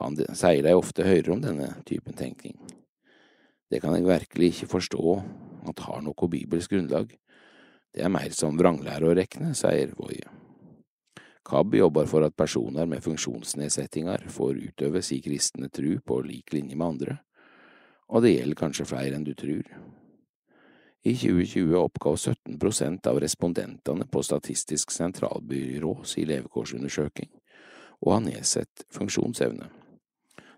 Han 0.02 0.18
sier 0.20 0.60
de 0.66 0.74
ofte 0.76 1.06
hører 1.08 1.32
om 1.32 1.44
denne 1.46 1.70
typen 1.88 2.18
tenkning. 2.20 2.58
Det 3.72 3.80
kan 3.80 3.96
jeg 3.96 4.10
virkelig 4.10 4.50
ikke 4.52 4.68
forstå 4.74 5.16
at 5.72 5.86
har 5.86 6.04
noe 6.04 6.30
bibelsk 6.34 6.76
grunnlag. 6.76 7.14
Det 7.96 8.04
er 8.04 8.12
mer 8.12 8.36
som 8.36 8.60
vranglære 8.60 9.08
å 9.08 9.16
rekne, 9.16 9.54
sier 9.56 9.94
Woie. 10.02 10.28
KAB 11.48 11.80
jobber 11.80 12.12
for 12.12 12.28
at 12.28 12.36
personer 12.36 12.84
med 12.92 13.08
funksjonsnedsettinger 13.08 14.28
får 14.28 14.60
utøve 14.66 15.00
si 15.00 15.22
kristne 15.24 15.72
tru 15.72 15.94
på 16.04 16.20
lik 16.28 16.52
linje 16.52 16.76
med 16.76 16.88
andre, 16.90 17.18
og 18.08 18.24
det 18.24 18.34
gjelder 18.34 18.60
kanskje 18.60 18.88
flere 18.88 19.18
enn 19.18 19.28
du 19.28 19.34
tror. 19.38 19.68
I 21.08 21.14
2020 21.16 21.76
oppgav 21.80 22.18
17 22.18 22.60
prosent 22.60 23.08
av 23.08 23.20
respondentene 23.24 24.08
på 24.12 24.24
Statistisk 24.24 24.92
sentralbyrå 24.92 25.94
si 26.08 26.26
levekårsundersøking 26.28 27.30
å 28.04 28.14
ha 28.14 28.20
nedsatt 28.24 28.84
funksjonsevne. 28.94 29.70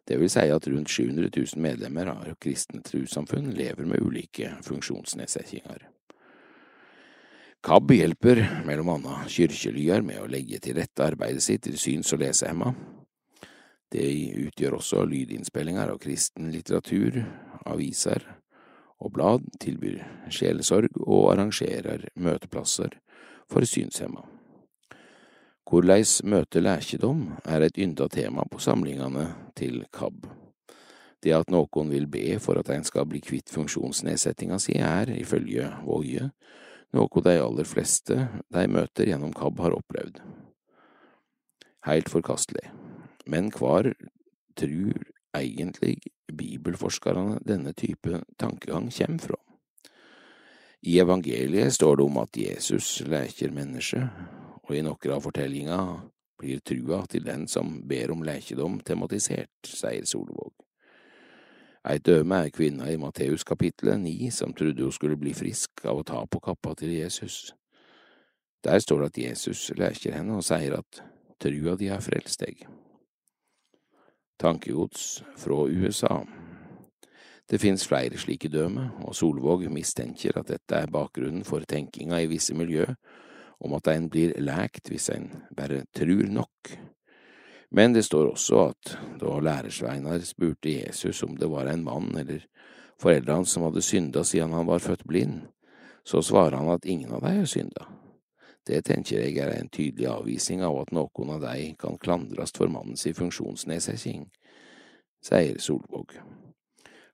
Det 0.09 0.17
vil 0.17 0.31
si 0.31 0.47
at 0.49 0.67
rundt 0.67 0.89
700 0.89 1.29
000 1.35 1.61
medlemmer 1.61 2.09
av 2.15 2.33
kristne 2.41 2.81
trossamfunn 2.81 3.51
lever 3.53 3.85
med 3.85 4.01
ulike 4.01 4.55
funksjonsnedsettinger. 4.65 5.85
KAB 7.61 7.91
hjelper 7.91 8.41
mellom 8.65 8.93
annet 8.95 9.29
kirkelyer 9.29 10.01
med 10.01 10.21
å 10.23 10.29
legge 10.31 10.61
til 10.63 10.79
rette 10.79 11.03
arbeidet 11.05 11.43
sitt 11.43 11.67
til 11.67 11.77
syns- 11.77 12.13
og 12.15 12.23
lesehemma, 12.23 12.71
det 13.93 14.07
utgjør 14.47 14.77
også 14.79 15.05
lydinnspillinger 15.09 15.89
av 15.89 15.99
kristen 16.01 16.51
litteratur, 16.53 17.23
aviser 17.69 18.25
og 18.99 19.13
blad, 19.15 19.45
tilbyr 19.61 20.01
sjelesorg 20.33 20.99
og 21.05 21.31
arrangerer 21.33 22.09
møteplasser 22.19 22.99
for 23.49 23.65
synshemma. 23.65 24.25
Korleis 25.69 26.19
møte 26.25 26.61
lækedom 26.63 27.27
er 27.45 27.61
et 27.65 27.77
ynda 27.77 28.07
tema 28.09 28.45
på 28.49 28.61
samlingene 28.61 29.27
til 29.57 29.83
KAB. 29.93 30.25
Det 31.21 31.35
at 31.35 31.51
noen 31.53 31.91
vil 31.91 32.07
be 32.09 32.39
for 32.41 32.57
at 32.57 32.71
en 32.73 32.85
skal 32.87 33.05
bli 33.05 33.21
kvitt 33.21 33.51
funksjonsnedsettinga 33.53 34.57
si, 34.61 34.79
er, 34.79 35.11
ifølge 35.13 35.69
Woie, 35.85 36.31
noe 36.95 37.23
de 37.25 37.37
aller 37.37 37.69
fleste 37.69 38.17
de 38.49 38.67
møter 38.71 39.11
gjennom 39.11 39.35
KAB 39.35 39.61
har 39.67 39.77
opplevd. 39.77 40.23
Heilt 41.85 42.09
forkastelig. 42.09 42.78
Men 43.29 43.51
hvar 43.53 43.91
trur 44.57 45.03
egentlig 45.37 45.99
bibelforskerne 46.33 47.37
denne 47.45 47.75
type 47.77 48.23
tankegang 48.41 48.89
kommer 48.91 49.25
fra? 49.27 49.37
I 50.81 50.99
evangeliet 50.99 51.73
står 51.73 51.97
det 51.99 52.03
om 52.03 52.17
at 52.21 52.37
Jesus 52.37 53.01
leker 53.05 53.51
mennesket, 53.51 54.07
og 54.63 54.71
i 54.75 54.81
noen 54.85 55.13
av 55.13 55.25
fortellinga 55.25 55.81
blir 56.39 56.63
trua 56.63 57.03
til 57.11 57.25
den 57.27 57.45
som 57.51 57.81
ber 57.87 58.13
om 58.13 58.23
lekedom 58.23 58.79
tematisert, 58.87 59.51
sier 59.67 60.07
Solvåg. 60.07 60.53
Eit 61.89 62.05
døme 62.07 62.41
er 62.45 62.55
kvinna 62.55 62.89
i 62.91 62.99
Matteus 62.99 63.43
kapittelet 63.47 63.99
ni 63.99 64.31
som 64.35 64.53
trodde 64.55 64.83
hun 64.83 64.95
skulle 64.95 65.19
bli 65.19 65.35
frisk 65.35 65.85
av 65.87 65.99
å 65.99 66.07
ta 66.07 66.25
på 66.27 66.41
kappa 66.43 66.75
til 66.79 66.95
Jesus. 66.95 67.53
Der 68.63 68.79
står 68.83 69.05
det 69.05 69.11
at 69.11 69.23
Jesus 69.27 69.69
leker 69.75 70.15
henne 70.15 70.39
og 70.39 70.47
sier 70.47 70.79
at 70.79 71.03
trua 71.39 71.75
di 71.79 71.91
har 71.91 72.03
frelst 72.03 72.43
deg. 72.43 72.67
Tankegods 74.39 75.23
fra 75.37 75.65
USA. 75.67 76.21
Det 77.49 77.57
finnes 77.59 77.87
flere 77.87 78.17
slike 78.17 78.47
døme, 78.47 78.85
og 79.03 79.15
Solvåg 79.15 79.65
mistenker 79.73 80.37
at 80.39 80.47
dette 80.47 80.77
er 80.77 80.91
bakgrunnen 80.93 81.43
for 81.43 81.65
tenkinga 81.67 82.21
i 82.21 82.29
visse 82.29 82.55
miljø 82.55 82.85
om 83.59 83.75
at 83.75 83.89
en 83.91 84.07
blir 84.09 84.37
lækt 84.39 84.87
hvis 84.91 85.09
en 85.11 85.27
bare 85.57 85.81
trur 85.91 86.29
nok. 86.31 86.71
Men 87.75 87.93
det 87.93 88.05
står 88.07 88.31
også 88.31 88.63
at 88.69 88.95
da 89.19 89.35
lærersveinar 89.43 90.23
spurte 90.25 90.77
Jesus 90.77 91.23
om 91.23 91.35
det 91.37 91.49
var 91.51 91.67
en 91.67 91.83
mann 91.83 92.13
eller 92.17 92.45
foreldrene 93.01 93.45
som 93.45 93.67
hadde 93.67 93.83
synda 93.83 94.23
siden 94.23 94.55
han 94.55 94.69
var 94.69 94.79
født 94.79 95.03
blind, 95.07 95.41
så 96.03 96.21
svarer 96.23 96.57
han 96.57 96.71
at 96.73 96.85
ingen 96.85 97.11
av 97.11 97.25
dem 97.25 97.41
har 97.41 97.49
synda. 97.49 97.98
Det 98.69 98.83
tenker 98.85 99.23
jeg 99.23 99.39
er 99.41 99.49
en 99.55 99.69
tydelig 99.73 100.05
avvisning 100.11 100.59
av 100.61 100.75
at 100.83 100.91
noen 100.93 101.31
av 101.33 101.41
de 101.41 101.71
kan 101.81 101.95
klandres 101.97 102.51
for 102.53 102.69
mannens 102.69 103.07
funksjonsnedsetting, 103.17 104.27
sier 105.25 105.57
Solvåg. 105.57 106.13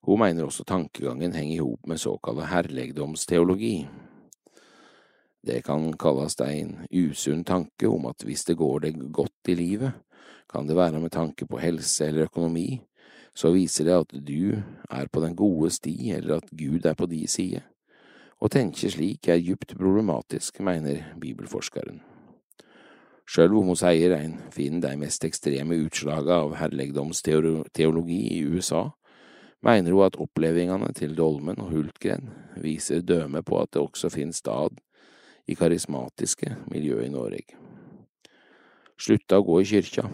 Hun 0.03 0.19
mener 0.19 0.49
også 0.49 0.65
tankegangen 0.67 1.31
henger 1.31 1.55
i 1.55 1.61
hop 1.63 1.87
med 1.87 2.01
såkalt 2.01 2.43
herlegdomsteologi. 2.51 3.87
Det 5.47 5.61
kan 5.63 5.93
kalles 5.95 6.35
en 6.43 6.73
usunn 6.91 7.45
tanke 7.47 7.87
om 7.87 8.09
at 8.11 8.27
hvis 8.27 8.43
det 8.49 8.57
går 8.59 8.89
deg 8.89 8.99
godt 9.15 9.53
i 9.53 9.55
livet, 9.55 9.95
kan 10.51 10.67
det 10.67 10.75
være 10.75 10.99
med 10.99 11.13
tanke 11.15 11.47
på 11.47 11.61
helse 11.63 12.09
eller 12.09 12.27
økonomi, 12.27 12.81
så 13.31 13.53
viser 13.55 13.87
det 13.87 13.95
at 13.95 14.11
du 14.27 14.59
er 14.91 15.07
på 15.07 15.23
den 15.23 15.39
gode 15.39 15.71
sti, 15.71 16.11
eller 16.17 16.41
at 16.41 16.51
Gud 16.51 16.85
er 16.85 16.99
på 16.99 17.07
de 17.07 17.23
side. 17.31 17.63
Å 18.43 18.49
tenke 18.51 18.89
slik 18.91 19.29
er 19.31 19.39
djupt 19.39 19.77
problematisk, 19.79 20.59
mener 20.59 21.13
bibelforskeren. 21.21 22.01
Sjøl 23.25 23.55
sier 23.79 24.13
en 24.19 24.35
finner 24.53 24.83
de 24.83 24.97
mest 25.01 25.23
ekstreme 25.25 25.79
utslaga 25.81 26.43
av 26.43 26.55
herlegdomsteologi 26.59 28.19
i 28.35 28.43
USA, 28.45 28.91
mener 29.65 29.95
hun 29.95 30.05
at 30.05 30.19
opplevelsene 30.21 30.91
til 30.93 31.15
Dolmen 31.17 31.57
og 31.63 31.71
Hultgren 31.73 32.29
viser 32.61 33.01
døme 33.01 33.41
på 33.41 33.61
at 33.63 33.71
det 33.73 33.81
også 33.81 34.11
finnes 34.13 34.43
stad 34.43 34.77
i 35.47 35.55
karismatiske 35.57 36.53
miljø 36.69 37.01
i 37.01 37.09
Norge. 37.09 37.57
Slutta 39.01 39.39
å 39.39 39.47
gå 39.47 39.61
i 39.61 39.69
kyrkja. 39.71 40.05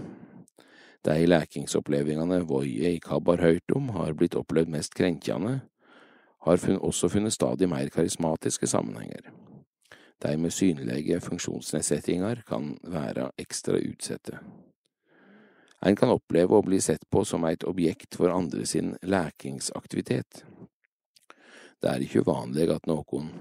De 1.03 1.17
lækingsopplevingene 1.27 2.43
Voie 2.47 2.95
i 2.95 3.01
Kabb 3.03 3.27
har 3.33 3.43
hørt 3.43 3.75
om, 3.75 3.89
har 3.97 4.15
blitt 4.15 4.37
opplevd 4.37 4.71
mest 4.71 4.95
krenkende, 4.95 5.59
har 6.41 6.77
også 6.79 7.09
funnet 7.09 7.33
stadig 7.33 7.69
mer 7.69 7.89
karismatiske 7.89 8.67
sammenhenger. 8.67 9.31
De 10.21 10.37
med 10.37 10.51
synlige 10.51 11.19
funksjonsnedsettinger 11.19 12.41
kan 12.47 12.77
være 12.83 13.31
ekstra 13.37 13.77
utsette. 13.77 14.39
En 15.85 15.95
kan 15.95 16.13
oppleve 16.13 16.57
å 16.57 16.65
bli 16.65 16.77
sett 16.81 17.07
på 17.09 17.23
som 17.25 17.45
et 17.49 17.63
objekt 17.65 18.15
for 18.15 18.29
andre 18.29 18.65
sin 18.65 18.95
lækingsaktivitet. 19.01 20.43
Det 21.81 21.89
er 21.89 22.03
ikke 22.05 22.21
uvanlig 22.21 22.69
at 22.69 22.85
noen 22.85 23.31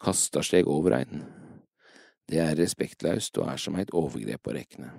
kaster 0.00 0.44
seg 0.44 0.68
over 0.68 0.98
en. 0.98 1.24
Det 2.28 2.42
er 2.42 2.58
respektløst 2.58 3.38
og 3.40 3.48
er 3.48 3.62
som 3.62 3.78
et 3.80 3.92
overgrep 3.96 4.48
å 4.48 4.56
rekne. 4.56 4.92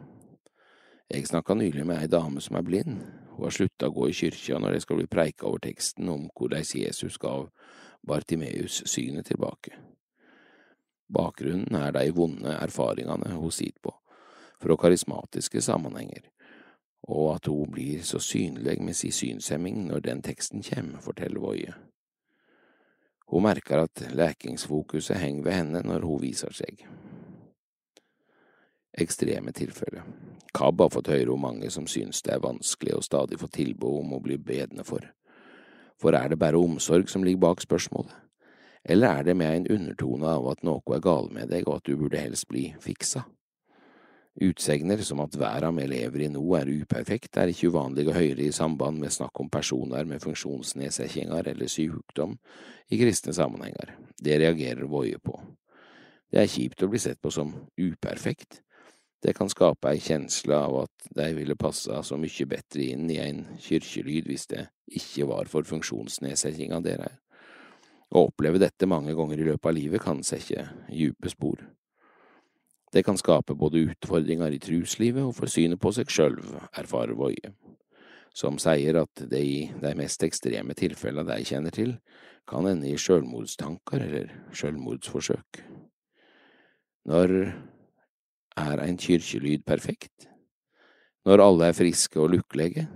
Jeg 1.14 1.30
snakka 1.30 1.54
nylig 1.54 1.86
med 1.86 2.02
ei 2.02 2.10
dame 2.10 2.42
som 2.42 2.58
er 2.58 2.66
blind. 2.66 2.98
Hun 3.38 3.46
har 3.46 3.54
slutta 3.54 3.92
å 3.92 3.94
gå 3.94 4.08
i 4.10 4.16
kyrkja 4.18 4.58
når 4.58 4.74
det 4.74 4.80
skal 4.82 4.98
bli 4.98 5.10
preika 5.12 5.46
over 5.46 5.62
teksten 5.62 6.10
om 6.10 6.24
hvordan 6.34 6.64
Jesus 6.66 7.20
gav 7.22 7.52
Bartimeus 8.02 8.80
synet 8.90 9.28
tilbake. 9.30 9.76
Bakgrunnen 11.14 11.78
er 11.78 11.94
de 11.94 12.10
vonde 12.18 12.56
erfaringene 12.58 13.36
hun 13.38 13.54
sitter 13.54 13.78
på, 13.86 13.94
fra 14.58 14.78
karismatiske 14.82 15.62
sammenhenger, 15.62 16.26
og 17.06 17.36
at 17.36 17.52
hun 17.52 17.70
blir 17.78 18.02
så 18.02 18.18
synlig 18.18 18.80
med 18.82 18.98
sin 18.98 19.14
synshemming 19.14 19.86
når 19.92 20.02
den 20.10 20.26
teksten 20.26 20.66
kommer, 20.66 21.06
forteller 21.06 21.40
Voie. 21.40 21.78
Hun 23.30 23.46
merker 23.46 23.86
at 23.86 24.02
lekingsfokuset 24.18 25.22
henger 25.22 25.46
ved 25.46 25.60
henne 25.62 25.86
når 25.86 26.10
hun 26.10 26.24
viser 26.26 26.58
seg. 26.58 26.88
Ekstreme 28.98 29.52
tilfelle. 29.54 30.02
KAB 30.54 30.82
har 30.82 30.90
fått 30.90 31.12
høre 31.14 31.34
om 31.34 31.44
mange 31.46 31.70
som 31.70 31.86
synes 31.88 32.24
det 32.26 32.34
er 32.34 32.42
vanskelig 32.42 32.96
å 32.98 33.04
stadig 33.06 33.38
få 33.38 33.50
tilbud 33.54 34.00
om 34.02 34.16
å 34.18 34.22
bli 34.24 34.40
bedende 34.42 34.86
for. 34.88 35.06
For 36.02 36.18
er 36.18 36.32
det 36.34 36.40
bare 36.42 36.58
omsorg 36.58 37.10
som 37.10 37.26
ligger 37.26 37.44
bak 37.46 37.62
spørsmålet? 37.62 38.14
Eller 38.88 39.20
er 39.20 39.24
det 39.28 39.36
med 39.38 39.54
en 39.54 39.72
undertone 39.78 40.30
av 40.32 40.48
at 40.50 40.64
noe 40.64 40.96
er 40.96 41.04
galt 41.04 41.34
med 41.36 41.52
deg 41.52 41.68
og 41.68 41.82
at 41.82 41.90
du 41.90 41.98
burde 42.00 42.22
helst 42.22 42.48
bli 42.50 42.72
fiksa? 42.82 43.26
Utsegner 44.38 45.02
som 45.02 45.22
at 45.24 45.36
verden 45.38 45.80
vi 45.80 45.88
lever 45.90 46.24
i 46.24 46.30
nå 46.30 46.44
er 46.60 46.70
uperfekt, 46.70 47.38
er 47.42 47.50
ikke 47.50 47.72
uvanlig 47.72 48.06
å 48.06 48.14
høre 48.16 48.46
i 48.46 48.54
samband 48.54 49.02
med 49.02 49.14
snakk 49.14 49.42
om 49.42 49.50
personer 49.50 50.06
med 50.06 50.22
funksjonsnedsettinger 50.22 51.50
eller 51.54 51.70
sykdom 51.74 52.38
i 52.94 53.00
kristne 53.02 53.34
sammenhenger. 53.34 53.96
Det 54.14 54.38
reagerer 54.38 54.86
Voie 54.90 55.18
på. 55.18 55.40
Det 56.30 56.44
er 56.44 56.52
kjipt 56.52 56.86
å 56.86 56.90
bli 56.92 57.02
sett 57.02 57.22
på 57.22 57.34
som 57.34 57.56
uperfekt. 57.82 58.62
Det 59.24 59.34
kan 59.34 59.50
skape 59.50 59.90
ei 59.90 60.02
kjensle 60.04 60.58
av 60.58 60.76
at 60.84 61.08
de 61.18 61.32
ville 61.34 61.58
passa 61.58 62.04
så 62.06 62.20
mye 62.22 62.46
bedre 62.50 62.84
inn 62.84 63.08
i 63.10 63.18
en 63.24 63.46
kyrkjelyd 63.64 64.28
hvis 64.30 64.46
det 64.52 64.68
ikke 65.00 65.26
var 65.32 65.50
for 65.50 65.66
funksjonsnedsettinga 65.68 66.80
deres. 66.86 67.18
Å 68.08 68.28
oppleve 68.30 68.62
dette 68.62 68.88
mange 68.88 69.16
ganger 69.18 69.42
i 69.42 69.48
løpet 69.50 69.68
av 69.68 69.76
livet 69.76 70.04
kan 70.04 70.22
sette 70.24 70.70
dype 70.88 71.32
spor. 71.34 71.60
Det 72.94 73.04
kan 73.04 73.18
skape 73.20 73.58
både 73.58 73.84
utfordringer 73.90 74.54
i 74.56 74.62
truslivet 74.64 75.26
og 75.26 75.34
for 75.36 75.52
synet 75.52 75.82
på 75.84 75.92
seg 75.92 76.12
sjøl, 76.14 76.38
erfarer 76.80 77.18
Woie, 77.20 77.52
som 78.32 78.56
sier 78.62 79.02
at 79.02 79.26
det 79.28 79.42
i 79.44 79.58
de 79.82 79.92
mest 80.00 80.24
ekstreme 80.24 80.78
tilfellene 80.78 81.28
de 81.28 81.50
kjenner 81.50 81.76
til, 81.76 81.98
kan 82.48 82.70
ende 82.70 82.88
i 82.88 83.00
sjølmordstanker 83.02 84.06
eller 84.06 84.32
sjølmordsforsøk. 84.56 85.60
Når 87.12 87.34
er 88.58 88.82
en 88.84 88.98
kyrkjelyd 88.98 89.66
perfekt? 89.68 90.28
Når 91.28 91.44
alle 91.44 91.70
er 91.70 91.78
friske 91.78 92.20
og 92.22 92.32
lukkelige? 92.34 92.88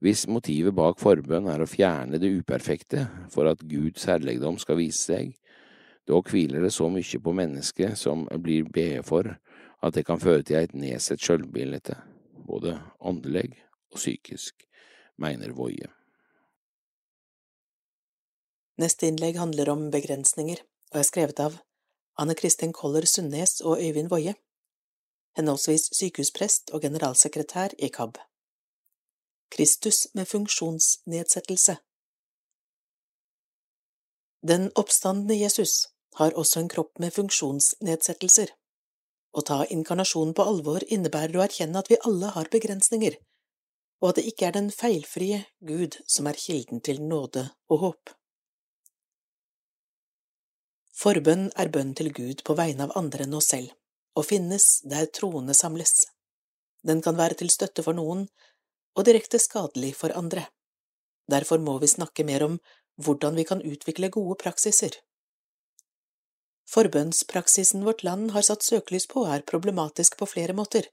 Hvis 0.00 0.24
motivet 0.32 0.72
bak 0.74 1.00
forbønn 1.00 1.50
er 1.52 1.60
å 1.60 1.68
fjerne 1.68 2.18
det 2.20 2.30
uperfekte 2.40 3.04
for 3.32 3.50
at 3.50 3.60
Guds 3.68 4.06
herligdom 4.08 4.56
skal 4.60 4.80
vise 4.80 5.02
seg, 5.10 5.34
da 6.08 6.16
hviler 6.24 6.64
det 6.64 6.72
så 6.72 6.88
mye 6.90 7.20
på 7.22 7.34
mennesket 7.36 7.98
som 8.00 8.24
blir 8.40 8.70
bedt 8.72 9.06
for, 9.06 9.28
at 9.80 9.96
det 9.96 10.06
kan 10.08 10.20
føre 10.20 10.42
til 10.44 10.58
et 10.60 10.74
nedsett 10.76 11.20
sjølbilde, 11.22 11.96
både 12.48 12.78
åndelig 13.00 13.52
og 13.92 14.00
psykisk, 14.00 14.64
mener 15.20 15.52
Woie. 15.56 15.88
Neste 18.80 19.10
innlegg 19.10 19.36
handler 19.36 19.68
om 19.68 19.90
begrensninger, 19.92 20.62
og 20.94 21.02
er 21.02 21.06
skrevet 21.06 21.40
av 21.44 21.58
Anne 22.20 22.34
Kristin 22.36 22.72
Koller 22.72 23.04
Sundnes 23.08 23.60
og 23.60 23.80
Øyvind 23.80 24.08
Woie, 24.12 24.34
henholdsvis 25.40 25.90
sykehusprest 25.96 26.70
og 26.76 26.84
generalsekretær 26.86 27.74
i 27.78 27.90
KAB. 27.90 28.20
Kristus 29.50 30.06
med 30.14 30.28
funksjonsnedsettelse. 30.30 31.80
Den 34.46 34.70
oppstandende 34.74 35.34
Jesus 35.34 35.88
har 36.14 36.36
også 36.38 36.60
en 36.60 36.68
kropp 36.68 36.98
med 37.02 37.12
funksjonsnedsettelser. 37.12 38.52
Å 39.30 39.42
ta 39.46 39.58
inkarnasjonen 39.70 40.32
på 40.34 40.46
alvor 40.52 40.86
innebærer 40.86 41.36
å 41.38 41.42
erkjenne 41.44 41.82
at 41.82 41.90
vi 41.90 41.98
alle 42.06 42.30
har 42.34 42.50
begrensninger, 42.52 43.18
og 44.00 44.10
at 44.10 44.20
det 44.20 44.26
ikke 44.30 44.48
er 44.48 44.56
den 44.56 44.70
feilfrie 44.74 45.44
Gud 45.66 46.00
som 46.06 46.30
er 46.30 46.38
kilden 46.40 46.80
til 46.86 47.02
nåde 47.02 47.50
og 47.70 47.84
håp. 47.84 48.14
Forbønn 51.00 51.46
er 51.56 51.70
bønn 51.72 51.94
til 51.96 52.10
Gud 52.12 52.42
på 52.44 52.56
vegne 52.58 52.88
av 52.88 52.96
andre 52.98 53.24
enn 53.24 53.36
oss 53.38 53.52
selv, 53.54 53.70
og 54.20 54.28
finnes 54.28 54.66
der 54.84 55.08
troende 55.16 55.56
samles. 55.56 56.04
Den 56.84 57.00
kan 57.04 57.16
være 57.16 57.40
til 57.40 57.52
støtte 57.52 57.84
for 57.86 57.96
noen, 57.96 58.26
og 58.96 59.06
direkte 59.08 59.40
skadelig 59.40 59.94
for 59.96 60.12
andre. 60.16 60.44
Derfor 61.30 61.60
må 61.62 61.78
vi 61.80 61.88
snakke 61.88 62.26
mer 62.28 62.44
om 62.44 62.58
hvordan 63.00 63.38
vi 63.38 63.46
kan 63.48 63.62
utvikle 63.64 64.10
gode 64.12 64.36
praksiser. 64.42 64.98
Forbønnspraksisen 66.70 67.84
vårt 67.86 68.04
land 68.04 68.30
har 68.34 68.44
satt 68.46 68.66
søkelys 68.66 69.08
på, 69.10 69.24
er 69.26 69.46
problematisk 69.46 70.18
på 70.18 70.28
flere 70.28 70.54
måter. 70.54 70.86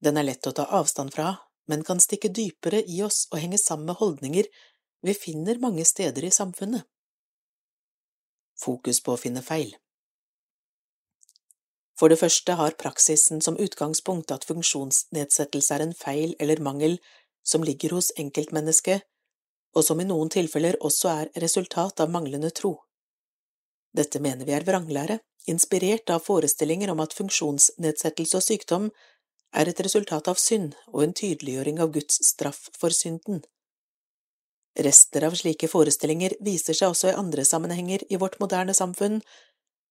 Den 0.00 0.16
er 0.16 0.28
lett 0.28 0.46
å 0.46 0.54
ta 0.56 0.68
avstand 0.78 1.12
fra, 1.16 1.34
men 1.68 1.84
kan 1.84 2.00
stikke 2.00 2.30
dypere 2.32 2.80
i 2.86 3.02
oss 3.04 3.26
og 3.30 3.40
henge 3.42 3.58
sammen 3.60 3.90
med 3.90 4.00
holdninger 4.00 4.48
vi 5.04 5.16
finner 5.16 5.60
mange 5.60 5.84
steder 5.88 6.24
i 6.24 6.32
samfunnet. 6.32 6.86
Fokus 8.60 9.00
på 9.04 9.14
å 9.14 9.20
finne 9.20 9.42
feil. 9.44 9.74
For 12.00 12.08
det 12.08 12.16
første 12.16 12.54
har 12.56 12.78
praksisen 12.80 13.42
som 13.44 13.58
utgangspunkt 13.60 14.32
at 14.32 14.46
funksjonsnedsettelse 14.48 15.74
er 15.76 15.82
en 15.84 15.92
feil 15.92 16.32
eller 16.40 16.62
mangel 16.64 16.96
som 17.44 17.64
ligger 17.66 17.92
hos 17.92 18.08
enkeltmennesket, 18.16 19.04
og 19.76 19.84
som 19.84 20.00
i 20.00 20.06
noen 20.08 20.32
tilfeller 20.32 20.78
også 20.80 21.12
er 21.12 21.32
resultat 21.44 22.00
av 22.00 22.08
manglende 22.14 22.48
tro. 22.56 22.78
Dette 23.92 24.22
mener 24.22 24.48
vi 24.48 24.56
er 24.56 24.64
vranglære, 24.64 25.18
inspirert 25.52 26.08
av 26.14 26.24
forestillinger 26.24 26.92
om 26.92 27.04
at 27.04 27.14
funksjonsnedsettelse 27.18 28.40
og 28.40 28.46
sykdom 28.46 28.90
er 29.60 29.68
et 29.68 29.84
resultat 29.84 30.28
av 30.30 30.40
synd 30.40 30.76
og 30.94 31.02
en 31.04 31.16
tydeliggjøring 31.20 31.80
av 31.84 31.92
Guds 31.92 32.20
straff 32.30 32.68
for 32.80 32.96
synden. 32.96 33.42
Rester 34.78 35.26
av 35.26 35.36
slike 35.36 35.68
forestillinger 35.68 36.36
viser 36.46 36.76
seg 36.78 36.94
også 36.94 37.10
i 37.10 37.18
andre 37.18 37.44
sammenhenger 37.44 38.06
i 38.08 38.20
vårt 38.22 38.38
moderne 38.40 38.72
samfunn, 38.76 39.18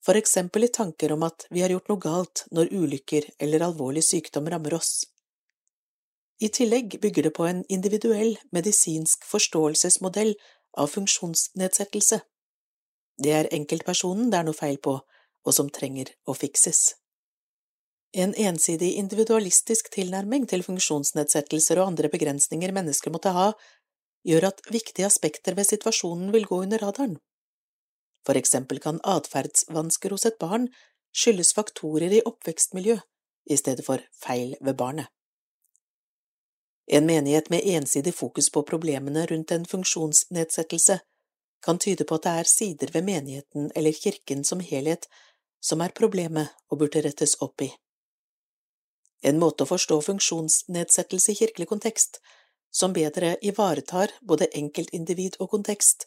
for 0.06 0.18
eksempel 0.18 0.64
i 0.64 0.72
tanker 0.74 1.12
om 1.12 1.24
at 1.28 1.46
vi 1.50 1.62
har 1.64 1.74
gjort 1.74 1.90
noe 1.92 2.04
galt 2.04 2.46
når 2.56 2.72
ulykker 2.74 3.30
eller 3.40 3.66
alvorlig 3.68 4.04
sykdom 4.06 4.48
rammer 4.50 4.78
oss. 4.80 4.94
I 6.40 6.48
tillegg 6.56 7.00
bygger 7.04 7.28
det 7.28 7.34
på 7.36 7.46
en 7.50 7.66
individuell 7.68 8.38
medisinsk 8.56 9.26
forståelsesmodell 9.28 10.36
av 10.80 10.88
funksjonsnedsettelse. 10.88 12.22
Det 13.20 13.34
er 13.36 13.52
enkeltpersonen 13.56 14.32
det 14.32 14.40
er 14.40 14.48
noe 14.48 14.56
feil 14.56 14.80
på, 14.80 14.96
og 15.44 15.56
som 15.56 15.72
trenger 15.74 16.14
å 16.24 16.36
fikses. 16.38 16.94
En 18.16 18.32
ensidig 18.34 18.96
individualistisk 18.98 19.92
tilnærming 19.94 20.48
til 20.50 20.64
funksjonsnedsettelser 20.66 21.82
og 21.82 21.92
andre 21.92 22.10
begrensninger 22.10 22.72
mennesker 22.74 23.14
måtte 23.14 23.36
ha, 23.36 23.52
gjør 24.26 24.50
at 24.50 24.64
viktige 24.72 25.06
aspekter 25.06 25.58
ved 25.60 25.68
situasjonen 25.68 26.32
vil 26.34 26.48
gå 26.50 26.64
under 26.64 26.82
radaren. 26.88 27.20
For 28.26 28.38
eksempel 28.38 28.80
kan 28.84 29.00
atferdsvansker 29.04 30.16
hos 30.16 30.26
et 30.26 30.40
barn 30.42 30.68
skyldes 31.16 31.54
faktorer 31.58 32.14
i 32.14 32.26
oppvekstmiljø 32.26 33.00
i 33.50 33.58
stedet 33.58 33.86
for 33.86 34.04
feil 34.24 34.56
ved 34.62 34.78
barnet. 34.78 35.08
En 36.90 37.06
menighet 37.06 37.50
med 37.50 37.66
ensidig 37.66 38.14
fokus 38.14 38.50
på 38.50 38.64
problemene 38.66 39.26
rundt 39.30 39.52
en 39.52 39.66
funksjonsnedsettelse 39.66 41.00
kan 41.66 41.80
tyde 41.80 42.06
på 42.06 42.18
at 42.18 42.24
det 42.26 42.32
er 42.40 42.50
sider 42.50 42.92
ved 42.94 43.06
menigheten 43.06 43.72
eller 43.76 43.94
kirken 43.94 44.44
som 44.44 44.60
helhet 44.60 45.06
som 45.62 45.82
er 45.82 45.94
problemet 45.96 46.50
og 46.70 46.80
burde 46.82 47.04
rettes 47.06 47.36
opp 47.46 47.62
i. 47.62 47.70
En 49.22 49.40
måte 49.40 49.66
å 49.66 49.70
forstå 49.70 50.00
funksjonsnedsettelse 50.02 51.34
i 51.34 51.40
kirkelig 51.42 51.68
kontekst 51.68 52.22
som 52.72 52.94
bedre 52.96 53.36
ivaretar 53.42 54.14
både 54.22 54.48
enkeltindivid 54.56 55.38
og 55.40 55.50
kontekst, 55.54 56.06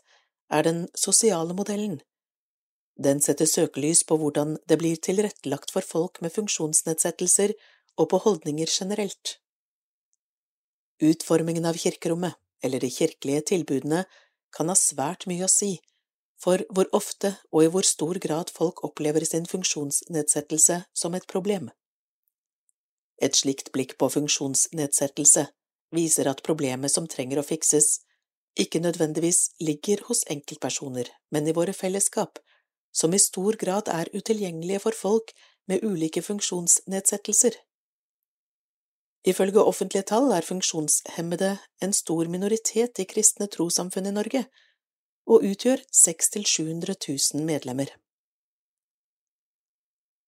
er 0.52 0.66
den 0.68 0.86
sosiale 0.94 1.54
modellen. 1.56 2.00
Den 3.02 3.22
setter 3.24 3.48
søkelys 3.48 4.02
på 4.04 4.18
hvordan 4.20 4.58
det 4.68 4.78
blir 4.78 5.00
tilrettelagt 5.00 5.72
for 5.72 5.84
folk 5.86 6.20
med 6.20 6.34
funksjonsnedsettelser 6.34 7.54
og 7.96 8.10
på 8.12 8.20
holdninger 8.26 8.68
generelt. 8.68 9.38
Utformingen 11.02 11.64
av 11.66 11.80
kirkerommet, 11.80 12.36
eller 12.62 12.78
de 12.78 12.90
kirkelige 12.92 13.48
tilbudene, 13.54 14.04
kan 14.54 14.68
ha 14.68 14.76
svært 14.78 15.26
mye 15.26 15.48
å 15.48 15.50
si 15.50 15.80
for 16.42 16.64
hvor 16.74 16.88
ofte 16.96 17.36
og 17.52 17.64
i 17.64 17.70
hvor 17.70 17.86
stor 17.86 18.18
grad 18.22 18.50
folk 18.50 18.82
opplever 18.86 19.24
sin 19.26 19.46
funksjonsnedsettelse 19.46 20.82
som 20.92 21.14
et 21.14 21.26
problem. 21.30 21.70
Et 23.22 23.34
slikt 23.38 23.70
blikk 23.74 23.94
på 23.98 24.08
funksjonsnedsettelse 24.10 25.46
viser 25.94 26.30
at 26.30 26.42
problemet 26.42 26.90
som 26.90 27.06
trenger 27.06 27.38
å 27.38 27.46
fikses, 27.46 28.00
ikke 28.56 28.80
nødvendigvis 28.80 29.50
ligger 29.60 30.04
hos 30.08 30.24
enkeltpersoner, 30.30 31.08
men 31.30 31.48
i 31.48 31.54
våre 31.56 31.72
fellesskap, 31.72 32.38
som 32.92 33.14
i 33.14 33.18
stor 33.18 33.56
grad 33.56 33.88
er 33.88 34.10
utilgjengelige 34.14 34.80
for 34.84 34.92
folk 34.96 35.32
med 35.68 35.84
ulike 35.84 36.22
funksjonsnedsettelser. 36.22 37.56
Ifølge 39.24 39.62
offentlige 39.62 40.02
tall 40.02 40.32
er 40.32 40.44
funksjonshemmede 40.44 41.58
en 41.82 41.92
stor 41.92 42.28
minoritet 42.28 42.98
i 42.98 43.06
kristne 43.06 43.46
trossamfunn 43.46 44.10
i 44.10 44.14
Norge, 44.14 44.44
og 45.26 45.44
utgjør 45.46 45.84
600 45.94 46.48
700 46.48 46.96
000 47.08 47.46
medlemmer. 47.46 47.92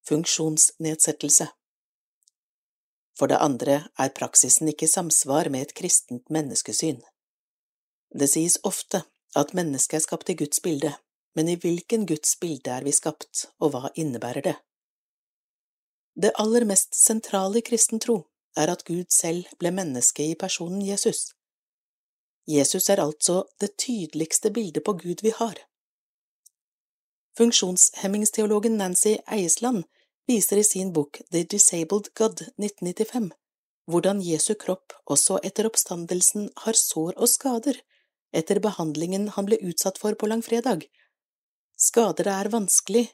Funksjonsnedsettelse 0.07 1.47
For 3.19 3.27
det 3.27 3.41
andre 3.41 3.81
er 3.99 4.15
praksisen 4.15 4.71
ikke 4.71 4.87
i 4.87 4.91
samsvar 4.91 5.49
med 5.49 5.67
et 5.67 5.75
kristent 5.75 6.29
menneskesyn. 6.29 7.01
Det 8.13 8.27
sies 8.31 8.57
ofte 8.63 9.03
at 9.35 9.53
mennesket 9.57 9.97
er 9.99 10.03
skapt 10.05 10.29
i 10.29 10.37
Guds 10.39 10.61
bilde, 10.63 10.93
men 11.35 11.49
i 11.49 11.57
hvilken 11.59 12.05
Guds 12.05 12.37
bilde 12.39 12.71
er 12.71 12.85
vi 12.85 12.93
skapt, 12.95 13.47
og 13.59 13.73
hva 13.73 13.91
innebærer 13.95 14.45
det? 14.45 14.55
Det 16.15 16.31
aller 16.39 16.63
mest 16.65 16.95
sentrale 16.95 17.59
i 17.59 17.65
kristen 17.65 17.99
tro 17.99 18.21
er 18.55 18.71
at 18.71 18.85
Gud 18.87 19.11
selv 19.11 19.49
ble 19.59 19.73
menneske 19.75 20.23
i 20.23 20.37
personen 20.39 20.79
Jesus. 20.85 21.33
Jesus 22.47 22.89
er 22.89 23.01
altså 23.03 23.43
det 23.59 23.73
tydeligste 23.81 24.51
bildet 24.53 24.85
på 24.85 24.93
Gud 24.93 25.25
vi 25.25 25.33
har. 25.35 25.57
Funksjonshemmingsteologen 27.35 28.77
Nancy 28.79 29.17
Eiesland 29.27 29.83
viser 30.27 30.61
i 30.61 30.63
sin 30.63 30.93
bok 30.93 31.19
The 31.31 31.43
Disabled 31.43 32.13
God 32.15 32.45
1995 32.55 33.33
hvordan 33.91 34.21
Jesu 34.23 34.53
kropp 34.57 34.95
også 35.05 35.39
etter 35.45 35.67
oppstandelsen 35.69 36.49
har 36.63 36.77
sår 36.79 37.13
og 37.17 37.29
skader 37.29 37.77
etter 38.35 38.59
behandlingen 38.63 39.29
han 39.35 39.47
ble 39.47 39.59
utsatt 39.63 39.99
for 40.01 40.17
på 40.19 40.29
langfredag. 40.31 40.85
Skader 41.79 42.29
er 42.31 42.51
vanskelig 42.51 43.07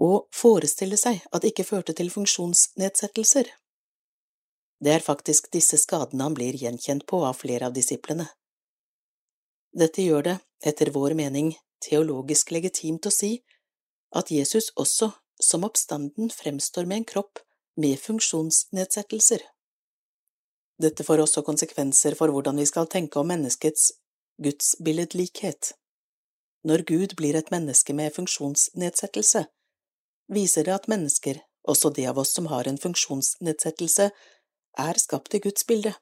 å 0.00 0.26
forestille 0.32 0.96
seg 1.00 1.20
at 1.32 1.44
ikke 1.48 1.66
førte 1.68 1.94
til 1.96 2.10
funksjonsnedsettelser. 2.12 3.50
Det 4.82 4.94
er 4.96 5.04
faktisk 5.04 5.50
disse 5.54 5.78
skadene 5.78 6.26
han 6.26 6.36
blir 6.36 6.56
gjenkjent 6.58 7.06
på 7.06 7.22
av 7.24 7.38
flere 7.38 7.68
av 7.68 7.76
disiplene. 7.76 8.26
Dette 9.72 10.04
gjør 10.04 10.26
det, 10.26 10.36
etter 10.64 10.90
vår 10.92 11.14
mening, 11.16 11.54
teologisk 11.82 12.50
legitimt 12.52 13.06
å 13.06 13.12
si 13.14 13.36
at 14.16 14.30
Jesus 14.30 14.70
også, 14.76 15.12
som 15.42 15.64
oppstanden, 15.64 16.28
fremstår 16.30 16.88
med 16.88 17.02
en 17.02 17.08
kropp 17.14 17.40
med 17.80 17.98
funksjonsnedsettelser. 18.00 19.40
Dette 20.82 21.06
får 21.06 21.22
også 21.24 21.44
konsekvenser 21.46 22.16
for 22.18 22.32
hvordan 22.34 22.58
vi 22.58 22.66
skal 22.68 22.88
tenke 22.90 23.20
om 23.20 23.30
menneskets 23.30 23.90
gudsbilledlikhet. 24.38 25.72
Når 26.64 26.84
Gud 26.86 27.16
blir 27.16 27.36
et 27.36 27.50
menneske 27.50 27.94
med 27.94 28.14
funksjonsnedsettelse, 28.14 29.46
viser 30.32 30.64
det 30.64 30.74
at 30.74 30.88
mennesker, 30.88 31.40
også 31.62 31.90
de 31.94 32.06
av 32.10 32.18
oss 32.18 32.32
som 32.34 32.46
har 32.50 32.68
en 32.68 32.78
funksjonsnedsettelse, 32.78 34.10
er 34.78 34.98
skapt 34.98 35.34
i 35.34 35.42
Guds 35.42 35.66
bilde, 35.66 35.94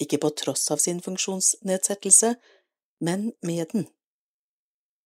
ikke 0.00 0.18
på 0.22 0.30
tross 0.38 0.70
av 0.70 0.82
sin 0.82 1.00
funksjonsnedsettelse, 1.02 2.34
men 3.00 3.32
med 3.42 3.66
den. 3.72 3.88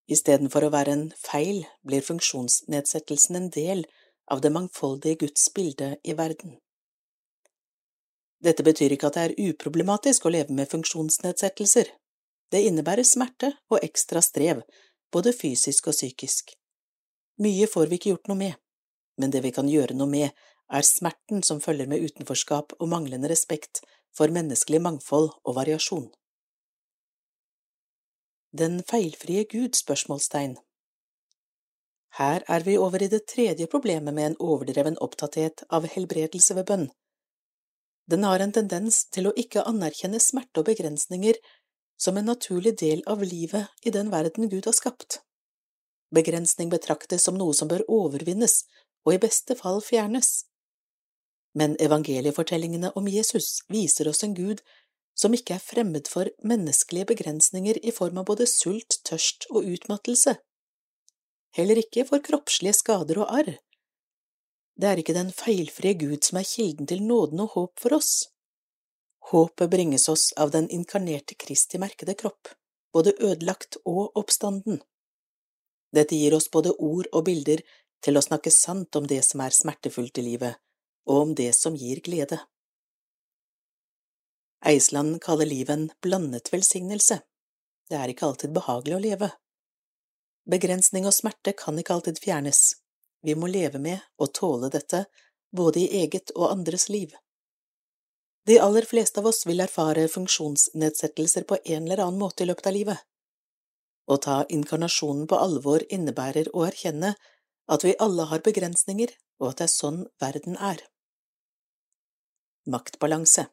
Istedenfor 0.09 0.65
å 0.65 0.73
være 0.73 0.95
en 0.95 1.07
feil 1.21 1.65
blir 1.85 2.05
funksjonsnedsettelsen 2.05 3.37
en 3.37 3.51
del 3.53 3.85
av 4.33 4.41
det 4.45 4.53
mangfoldige 4.53 5.25
Guds 5.25 5.49
bilde 5.53 5.97
i 6.05 6.15
verden. 6.17 6.57
Dette 8.45 8.65
betyr 8.65 8.95
ikke 8.95 9.11
at 9.11 9.19
det 9.19 9.25
er 9.27 9.51
uproblematisk 9.51 10.29
å 10.29 10.33
leve 10.33 10.55
med 10.55 10.71
funksjonsnedsettelser. 10.71 11.91
Det 12.53 12.63
innebærer 12.65 13.05
smerte 13.05 13.53
og 13.69 13.83
ekstra 13.85 14.23
strev, 14.25 14.63
både 15.13 15.35
fysisk 15.37 15.91
og 15.91 15.97
psykisk. 15.97 16.55
Mye 17.45 17.69
får 17.71 17.89
vi 17.89 17.99
ikke 17.99 18.13
gjort 18.15 18.31
noe 18.31 18.41
med, 18.41 18.55
men 19.21 19.35
det 19.35 19.43
vi 19.45 19.53
kan 19.55 19.69
gjøre 19.69 19.97
noe 19.97 20.11
med, 20.11 20.31
er 20.69 20.85
smerten 20.85 21.43
som 21.47 21.61
følger 21.65 21.89
med 21.89 22.03
utenforskap 22.05 22.75
og 22.79 22.89
manglende 22.93 23.31
respekt 23.31 23.83
for 24.17 24.33
menneskelig 24.35 24.81
mangfold 24.85 25.31
og 25.45 25.57
variasjon. 25.57 26.09
Den 28.59 28.81
feilfrie 28.89 29.45
Gud? 29.45 29.77
spørsmålstegn. 29.77 30.57
Her 32.19 32.43
er 32.49 32.65
vi 32.65 32.79
over 32.81 33.03
i 33.05 33.11
det 33.13 33.27
tredje 33.29 33.69
problemet 33.69 34.15
med 34.15 34.31
en 34.31 34.39
overdreven 34.41 34.97
opptatthet 35.05 35.63
av 35.69 35.87
helbredelse 35.87 36.57
ved 36.57 36.67
bønn. 36.71 36.87
Den 38.09 38.25
har 38.25 38.41
en 38.41 38.55
tendens 38.57 39.03
til 39.13 39.29
å 39.29 39.35
ikke 39.37 39.67
anerkjenne 39.69 40.21
smerte 40.21 40.63
og 40.63 40.71
begrensninger 40.71 41.37
som 41.99 42.17
en 42.17 42.29
naturlig 42.31 42.77
del 42.79 43.03
av 43.07 43.23
livet 43.23 43.67
i 43.83 43.91
den 43.91 44.11
verden 44.11 44.49
Gud 44.49 44.67
har 44.71 44.77
skapt. 44.77 45.21
Begrensning 46.15 46.71
betraktes 46.73 47.27
som 47.27 47.37
noe 47.37 47.55
som 47.55 47.69
bør 47.69 47.85
overvinnes 47.91 48.63
og 49.05 49.17
i 49.17 49.23
beste 49.23 49.57
fall 49.59 49.83
fjernes. 49.85 50.45
Men 51.59 51.77
evangeliefortellingene 51.83 52.93
om 52.97 53.09
Jesus 53.11 53.63
viser 53.69 54.09
oss 54.09 54.23
en 54.25 54.37
Gud 54.37 54.63
som 55.19 55.35
ikke 55.35 55.57
er 55.57 55.65
fremmed 55.65 56.09
for 56.09 56.31
menneskelige 56.47 57.11
begrensninger 57.11 57.81
i 57.83 57.93
form 57.95 58.21
av 58.23 58.29
både 58.31 58.47
sult, 58.47 59.01
tørst 59.09 59.49
og 59.51 59.67
utmattelse. 59.67 60.37
Heller 61.59 61.81
ikke 61.81 62.05
for 62.07 62.23
kroppslige 62.23 62.77
skader 62.79 63.25
og 63.25 63.33
arr. 63.41 63.57
Det 64.79 64.87
er 64.87 65.01
ikke 65.03 65.17
den 65.17 65.33
feilfrie 65.35 65.97
Gud 65.99 66.23
som 66.23 66.39
er 66.39 66.47
kilden 66.47 66.87
til 66.87 67.03
nåden 67.03 67.43
og 67.43 67.57
håp 67.57 67.83
for 67.83 67.99
oss. 67.99 68.29
Håpet 69.19 69.71
bringes 69.71 70.09
oss 70.09 70.33
av 70.33 70.51
den 70.51 70.69
inkarnerte 70.71 71.35
Kristi 71.35 71.79
merkede 71.79 72.15
kropp, 72.15 72.49
både 72.93 73.13
ødelagt 73.19 73.77
og 73.85 74.17
oppstanden. 74.17 74.81
Dette 75.93 76.17
gir 76.17 76.37
oss 76.37 76.51
både 76.51 76.73
ord 76.79 77.09
og 77.13 77.25
bilder 77.29 77.63
til 78.05 78.17
å 78.17 78.25
snakke 78.25 78.53
sant 78.55 78.97
om 78.97 79.07
det 79.09 79.21
som 79.27 79.43
er 79.45 79.57
smertefullt 79.57 80.21
i 80.21 80.25
livet, 80.31 80.61
og 81.09 81.23
om 81.23 81.35
det 81.35 81.51
som 81.57 81.77
gir 81.77 82.01
glede. 82.05 82.41
Eisland 84.65 85.21
kaller 85.23 85.47
livet 85.47 85.75
en 85.75 85.91
blandet 86.03 86.53
velsignelse. 86.53 87.21
Det 87.89 87.97
er 87.97 88.11
ikke 88.13 88.27
alltid 88.27 88.53
behagelig 88.57 88.97
å 88.97 89.05
leve. 89.05 89.31
Begrensning 90.49 91.07
og 91.07 91.15
smerte 91.15 91.55
kan 91.57 91.79
ikke 91.79 91.95
alltid 91.95 92.19
fjernes. 92.23 92.75
Vi 93.23 93.35
må 93.35 93.49
leve 93.51 93.79
med 93.83 94.01
og 94.19 94.33
tåle 94.35 94.71
dette, 94.73 95.05
både 95.53 95.81
i 95.85 96.03
eget 96.03 96.33
og 96.37 96.51
andres 96.51 96.89
liv. 96.89 97.15
De 98.49 98.57
aller 98.65 98.87
fleste 98.89 99.21
av 99.21 99.29
oss 99.29 99.43
vil 99.47 99.61
erfare 99.61 100.07
funksjonsnedsettelser 100.09 101.45
på 101.49 101.59
en 101.65 101.85
eller 101.85 102.05
annen 102.05 102.21
måte 102.23 102.45
i 102.45 102.49
løpet 102.49 102.71
av 102.71 102.77
livet. 102.77 103.03
Å 104.09 104.17
ta 104.25 104.39
inkarnasjonen 104.49 105.27
på 105.29 105.37
alvor 105.37 105.85
innebærer 105.93 106.49
å 106.57 106.65
erkjenne 106.71 107.13
at 107.69 107.85
vi 107.85 107.93
alle 108.01 108.25
har 108.31 108.41
begrensninger, 108.47 109.13
og 109.39 109.51
at 109.51 109.61
det 109.61 109.69
er 109.69 109.75
sånn 109.75 110.01
verden 110.23 110.57
er. 110.71 110.81
Maktbalanse 112.73 113.49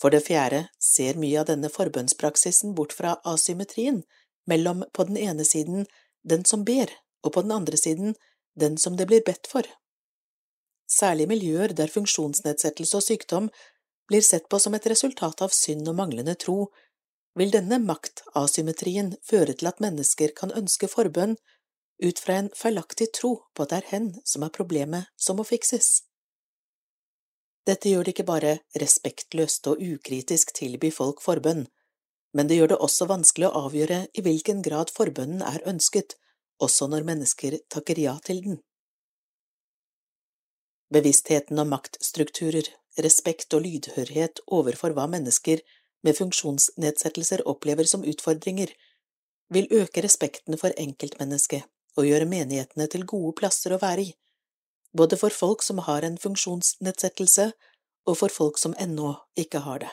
for 0.00 0.14
det 0.14 0.22
fjerde 0.26 0.68
ser 0.82 1.18
mye 1.18 1.40
av 1.40 1.48
denne 1.50 1.70
forbønnspraksisen 1.74 2.74
bort 2.78 2.94
fra 2.94 3.16
asymmetrien 3.26 4.02
mellom 4.46 4.84
på 4.94 5.08
den 5.08 5.18
ene 5.18 5.44
siden 5.44 5.88
den 6.22 6.44
som 6.46 6.64
ber, 6.64 6.92
og 7.26 7.34
på 7.34 7.42
den 7.42 7.54
andre 7.54 7.76
siden 7.76 8.14
den 8.54 8.78
som 8.78 8.96
det 8.96 9.08
blir 9.10 9.24
bedt 9.26 9.50
for. 9.50 9.66
Særlig 10.88 11.28
miljøer 11.28 11.74
der 11.76 11.92
funksjonsnedsettelse 11.92 12.96
og 12.96 13.04
sykdom 13.04 13.50
blir 14.08 14.24
sett 14.24 14.48
på 14.48 14.58
som 14.62 14.74
et 14.74 14.86
resultat 14.88 15.42
av 15.44 15.52
synd 15.52 15.88
og 15.90 15.98
manglende 15.98 16.34
tro, 16.40 16.70
vil 17.38 17.52
denne 17.52 17.78
maktasymmetrien 17.82 19.12
føre 19.22 19.54
til 19.54 19.68
at 19.70 19.82
mennesker 19.84 20.32
kan 20.36 20.54
ønske 20.56 20.88
forbønn 20.90 21.36
ut 22.02 22.20
fra 22.22 22.38
en 22.40 22.50
feilaktig 22.56 23.10
tro 23.14 23.34
på 23.54 23.64
at 23.64 23.72
det 23.72 23.80
er 23.80 23.90
hen 23.92 24.12
som 24.24 24.46
er 24.46 24.54
problemet 24.54 25.10
som 25.20 25.38
må 25.38 25.44
fikses. 25.46 26.08
Dette 27.68 27.90
gjør 27.90 28.06
det 28.06 28.14
ikke 28.14 28.30
bare 28.30 28.54
respektløst 28.80 29.66
og 29.68 29.82
ukritisk 29.84 30.54
tilby 30.56 30.88
folk 30.94 31.20
forbønn, 31.20 31.66
men 32.32 32.48
det 32.48 32.56
gjør 32.56 32.72
det 32.72 32.80
også 32.86 33.08
vanskelig 33.10 33.50
å 33.50 33.66
avgjøre 33.66 34.00
i 34.16 34.24
hvilken 34.24 34.62
grad 34.64 34.92
forbønnen 34.94 35.44
er 35.44 35.60
ønsket, 35.68 36.16
også 36.64 36.88
når 36.88 37.04
mennesker 37.10 37.58
takker 37.68 38.00
ja 38.00 38.16
til 38.24 38.40
den. 38.46 38.58
Bevisstheten 40.94 41.58
om 41.60 41.68
maktstrukturer, 41.74 42.68
respekt 42.98 43.54
og 43.54 43.64
lydhørhet 43.66 44.40
overfor 44.46 44.94
hva 44.96 45.06
mennesker 45.10 45.60
med 46.06 46.16
funksjonsnedsettelser 46.16 47.44
opplever 47.50 47.88
som 47.90 48.06
utfordringer, 48.06 48.72
vil 49.52 49.68
øke 49.72 50.02
respekten 50.04 50.56
for 50.60 50.72
enkeltmennesket 50.76 51.68
og 51.98 52.06
gjøre 52.06 52.28
menighetene 52.30 52.86
til 52.92 53.06
gode 53.08 53.34
plasser 53.40 53.74
å 53.74 53.80
være 53.82 54.08
i, 54.08 54.10
både 54.96 55.18
for 55.20 55.34
folk 55.34 55.64
som 55.64 55.82
har 55.88 56.06
en 56.06 56.18
funksjonsnedsettelse, 56.20 57.50
og 58.08 58.16
for 58.16 58.32
folk 58.32 58.56
som 58.56 58.76
ennå 58.80 59.12
ikke 59.36 59.60
har 59.66 59.82
det. 59.82 59.90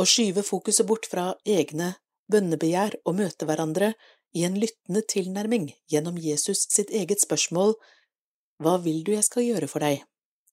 Å 0.00 0.06
skyve 0.08 0.42
fokuset 0.42 0.86
bort 0.88 1.06
fra 1.06 1.34
egne 1.46 1.92
bønnebegjær 2.32 2.96
og 3.04 3.18
møte 3.20 3.46
hverandre 3.46 3.92
i 4.34 4.42
en 4.46 4.56
lyttende 4.58 5.02
tilnærming 5.06 5.68
gjennom 5.90 6.18
Jesus 6.18 6.64
sitt 6.72 6.90
eget 6.94 7.22
spørsmål 7.22 7.76
Hva 8.60 8.76
vil 8.84 9.02
du 9.04 9.14
jeg 9.14 9.24
skal 9.24 9.46
gjøre 9.48 9.68
for 9.70 9.82
deg? 9.84 10.04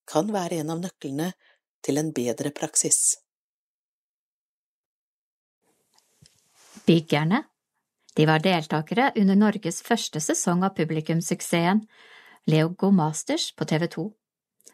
kan 0.08 0.32
være 0.32 0.62
en 0.62 0.72
av 0.74 0.82
nøklene 0.82 1.32
til 1.84 2.00
en 2.02 2.14
bedre 2.16 2.54
praksis. 2.56 3.18
Byggerne 6.88 7.44
De 8.16 8.26
var 8.26 8.42
deltakere 8.42 9.12
under 9.20 9.36
Norges 9.36 9.82
første 9.86 10.22
sesong 10.24 10.64
av 10.66 10.74
publikumssuksessen 10.78 11.84
Lego 12.48 12.90
Masters 12.96 13.52
på 13.54 13.68
TV 13.68 13.88
2. 13.94 14.06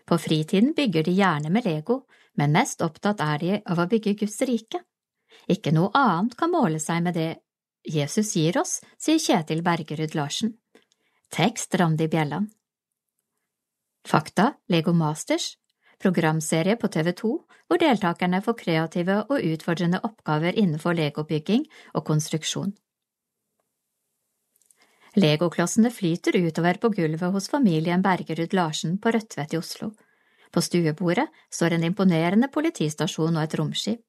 På 0.05 0.18
fritiden 0.22 0.72
bygger 0.77 1.03
de 1.03 1.15
gjerne 1.18 1.49
med 1.49 1.65
Lego, 1.65 2.03
men 2.38 2.53
mest 2.53 2.81
opptatt 2.85 3.19
er 3.26 3.41
de 3.41 3.57
av 3.65 3.81
å 3.81 3.88
bygge 3.89 4.14
Guds 4.22 4.39
rike. 4.47 4.84
Ikke 5.49 5.73
noe 5.73 5.89
annet 5.97 6.38
kan 6.38 6.53
måle 6.53 6.80
seg 6.80 7.01
med 7.03 7.18
det 7.18 7.31
Jesus 7.84 8.35
gir 8.38 8.61
oss, 8.61 8.80
sier 8.95 9.19
Kjetil 9.19 9.64
Bergerud 9.65 10.15
Larsen. 10.15 10.53
Tekst 11.34 11.73
Randi 11.76 12.07
Bjelland. 12.07 12.53
Fakta 14.07 14.53
Lego 14.67 14.93
Masters, 14.93 15.57
programserie 15.99 16.75
på 16.75 16.88
TV 16.88 17.11
2 17.11 17.34
hvor 17.67 17.80
deltakerne 17.80 18.41
får 18.43 18.57
kreative 18.59 19.19
og 19.30 19.39
utfordrende 19.39 20.01
oppgaver 20.03 20.57
innenfor 20.59 20.97
legobygging 20.97 21.63
og 21.93 22.05
konstruksjon. 22.09 22.73
Legoklossene 25.15 25.91
flyter 25.93 26.35
utover 26.41 26.80
på 26.81 26.89
gulvet 26.89 27.31
hos 27.35 27.47
familien 27.49 28.01
Bergerud 28.01 28.53
Larsen 28.53 28.97
på 28.97 29.11
Rødtvet 29.13 29.53
i 29.53 29.59
Oslo. 29.59 29.91
På 30.51 30.61
stuebordet 30.61 31.27
står 31.49 31.75
en 31.77 31.85
imponerende 31.88 32.49
politistasjon 32.53 33.38
og 33.38 33.43
et 33.43 33.55
romskip. 33.59 34.01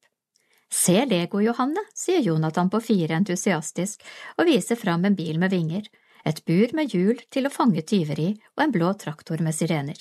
Se 0.72 1.04
Lego, 1.06 1.38
Johanne, 1.44 1.84
sier 1.94 2.24
Jonathan 2.24 2.70
på 2.72 2.80
fire 2.82 3.14
entusiastisk 3.20 4.02
og 4.38 4.48
viser 4.48 4.80
fram 4.80 5.04
en 5.04 5.14
bil 5.14 5.38
med 5.38 5.52
vinger, 5.52 5.84
et 6.24 6.44
bur 6.48 6.72
med 6.76 6.92
hjul 6.94 7.20
til 7.30 7.46
å 7.46 7.52
fange 7.52 7.84
tyver 7.84 8.20
i 8.20 8.30
og 8.56 8.64
en 8.64 8.74
blå 8.74 8.92
traktor 9.00 9.42
med 9.44 9.54
sirener. 9.54 9.98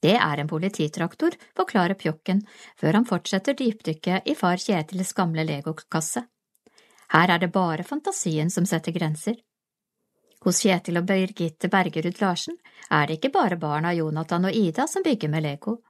Det 0.00 0.16
er 0.16 0.40
en 0.40 0.48
polititraktor, 0.48 1.34
forklarer 1.56 1.98
Pjokken 2.00 2.40
før 2.80 2.98
han 2.98 3.08
fortsetter 3.08 3.56
dypdykket 3.56 4.28
i 4.28 4.34
far 4.36 4.60
Kjetils 4.60 5.12
gamle 5.16 5.44
legokasse. 5.44 6.24
Her 7.12 7.34
er 7.34 7.42
det 7.42 7.52
bare 7.52 7.84
fantasien 7.84 8.52
som 8.54 8.66
setter 8.68 8.94
grenser. 8.96 9.36
Hos 10.44 10.62
Kjetil 10.64 11.00
og 11.00 11.08
Birgitte 11.08 11.68
Bergerud 11.68 12.20
Larsen 12.22 12.56
er 12.88 13.08
det 13.08 13.18
ikke 13.18 13.32
bare 13.34 13.60
barna 13.60 13.92
Jonathan 13.92 14.48
og 14.48 14.56
Ida 14.56 14.86
som 14.88 15.04
bygger 15.04 15.28
med 15.28 15.44
Lego. 15.44 15.80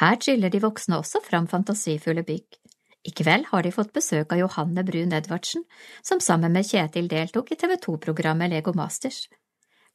Her 0.00 0.16
tryller 0.16 0.52
de 0.52 0.62
voksne 0.62 1.00
også 1.02 1.20
fram 1.26 1.48
fantasifulle 1.50 2.24
bygg. 2.24 2.59
I 3.02 3.10
kveld 3.16 3.46
har 3.48 3.64
de 3.64 3.72
fått 3.72 3.94
besøk 3.96 4.32
av 4.34 4.42
Johanne 4.42 4.84
Brun 4.84 5.12
Edvardsen, 5.16 5.64
som 6.02 6.20
sammen 6.20 6.52
med 6.52 6.68
Kjetil 6.68 7.08
deltok 7.08 7.52
i 7.52 7.56
TV 7.56 7.78
2-programmet 7.80 8.52
Lego 8.52 8.74
Masters. 8.76 9.24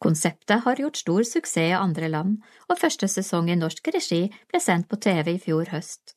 Konseptet 0.01 0.63
har 0.65 0.81
gjort 0.81 0.97
stor 0.97 1.23
suksess 1.23 1.69
i 1.69 1.77
andre 1.77 2.09
land, 2.09 2.39
og 2.69 2.79
første 2.81 3.07
sesong 3.07 3.51
i 3.51 3.57
norsk 3.59 3.87
regi 3.93 4.25
ble 4.49 4.59
sendt 4.59 4.89
på 4.89 4.97
TV 4.97 5.35
i 5.35 5.41
fjor 5.41 5.69
høst. 5.71 6.15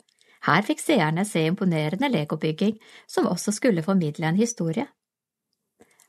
Her 0.48 0.64
fikk 0.64 0.80
seerne 0.80 1.24
se 1.28 1.44
imponerende 1.46 2.08
legobygging, 2.08 2.78
som 3.06 3.28
også 3.28 3.52
skulle 3.52 3.84
formidle 3.84 4.30
en 4.30 4.40
historie. 4.40 4.86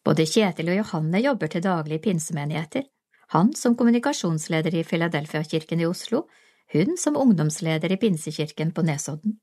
Både 0.05 0.25
Kjetil 0.25 0.71
og 0.71 0.79
Johanne 0.79 1.21
jobber 1.21 1.51
til 1.51 1.65
daglig 1.65 1.99
i 1.99 2.03
pinsemenigheter, 2.07 2.87
han 3.35 3.51
som 3.53 3.75
kommunikasjonsleder 3.77 4.79
i 4.79 4.85
Filadelfia-kirken 4.87 5.83
i 5.83 5.85
Oslo, 5.85 6.23
hun 6.73 6.95
som 6.97 7.17
ungdomsleder 7.17 7.91
i 7.91 7.99
Pinsekirken 8.01 8.71
på 8.73 8.85
Nesodden. 8.87 9.37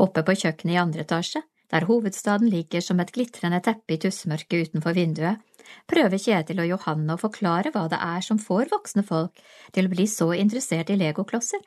Oppe 0.00 0.22
på 0.24 0.36
kjøkkenet 0.44 0.74
i 0.74 0.80
andre 0.80 1.04
etasje, 1.04 1.42
der 1.72 1.86
hovedstaden 1.88 2.50
ligger 2.52 2.84
som 2.84 3.00
et 3.00 3.12
glitrende 3.12 3.60
teppe 3.64 3.96
i 3.96 4.00
tussmørket 4.00 4.68
utenfor 4.68 4.96
vinduet, 4.96 5.40
prøver 5.88 6.20
Kjetil 6.20 6.60
og 6.60 6.68
Johanne 6.68 7.14
å 7.14 7.20
forklare 7.20 7.72
hva 7.72 7.86
det 7.88 8.00
er 8.00 8.24
som 8.24 8.40
får 8.40 8.68
voksne 8.72 9.04
folk 9.08 9.40
til 9.72 9.88
å 9.88 9.92
bli 9.92 10.06
så 10.10 10.32
interessert 10.36 10.92
i 10.92 10.98
legoklosser. 11.00 11.62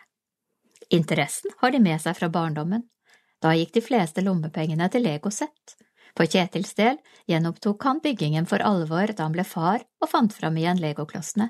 Interessen 0.94 1.56
har 1.62 1.74
de 1.74 1.82
med 1.82 2.02
seg 2.02 2.18
fra 2.20 2.30
barndommen. 2.30 2.86
Da 3.42 3.56
gikk 3.58 3.74
de 3.76 3.84
fleste 3.84 4.22
lommepengene 4.22 4.88
til 4.94 5.06
legosett. 5.08 5.76
For 6.16 6.30
Kjetils 6.30 6.76
del 6.78 7.00
gjenopptok 7.28 7.84
han 7.84 8.00
byggingen 8.04 8.48
for 8.48 8.64
alvor 8.64 9.12
da 9.12 9.26
han 9.26 9.36
ble 9.36 9.44
far 9.44 9.84
og 10.02 10.12
fant 10.12 10.34
fram 10.34 10.58
igjen 10.62 10.80
legoklossene. 10.80 11.50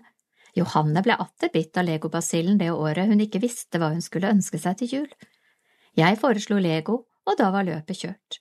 Johanne 0.56 1.04
ble 1.04 1.18
atter 1.20 1.52
bitt 1.54 1.78
av 1.78 1.86
legobasillen 1.90 2.58
det 2.58 2.72
året 2.72 3.12
hun 3.12 3.22
ikke 3.22 3.44
visste 3.44 3.82
hva 3.82 3.92
hun 3.92 4.02
skulle 4.02 4.32
ønske 4.32 4.62
seg 4.62 4.80
til 4.80 4.94
jul. 4.94 5.10
Jeg 5.96 6.20
foreslo 6.20 6.58
Lego, 6.60 7.06
og 7.26 7.38
da 7.40 7.52
var 7.54 7.66
løpet 7.68 8.02
kjørt. 8.04 8.40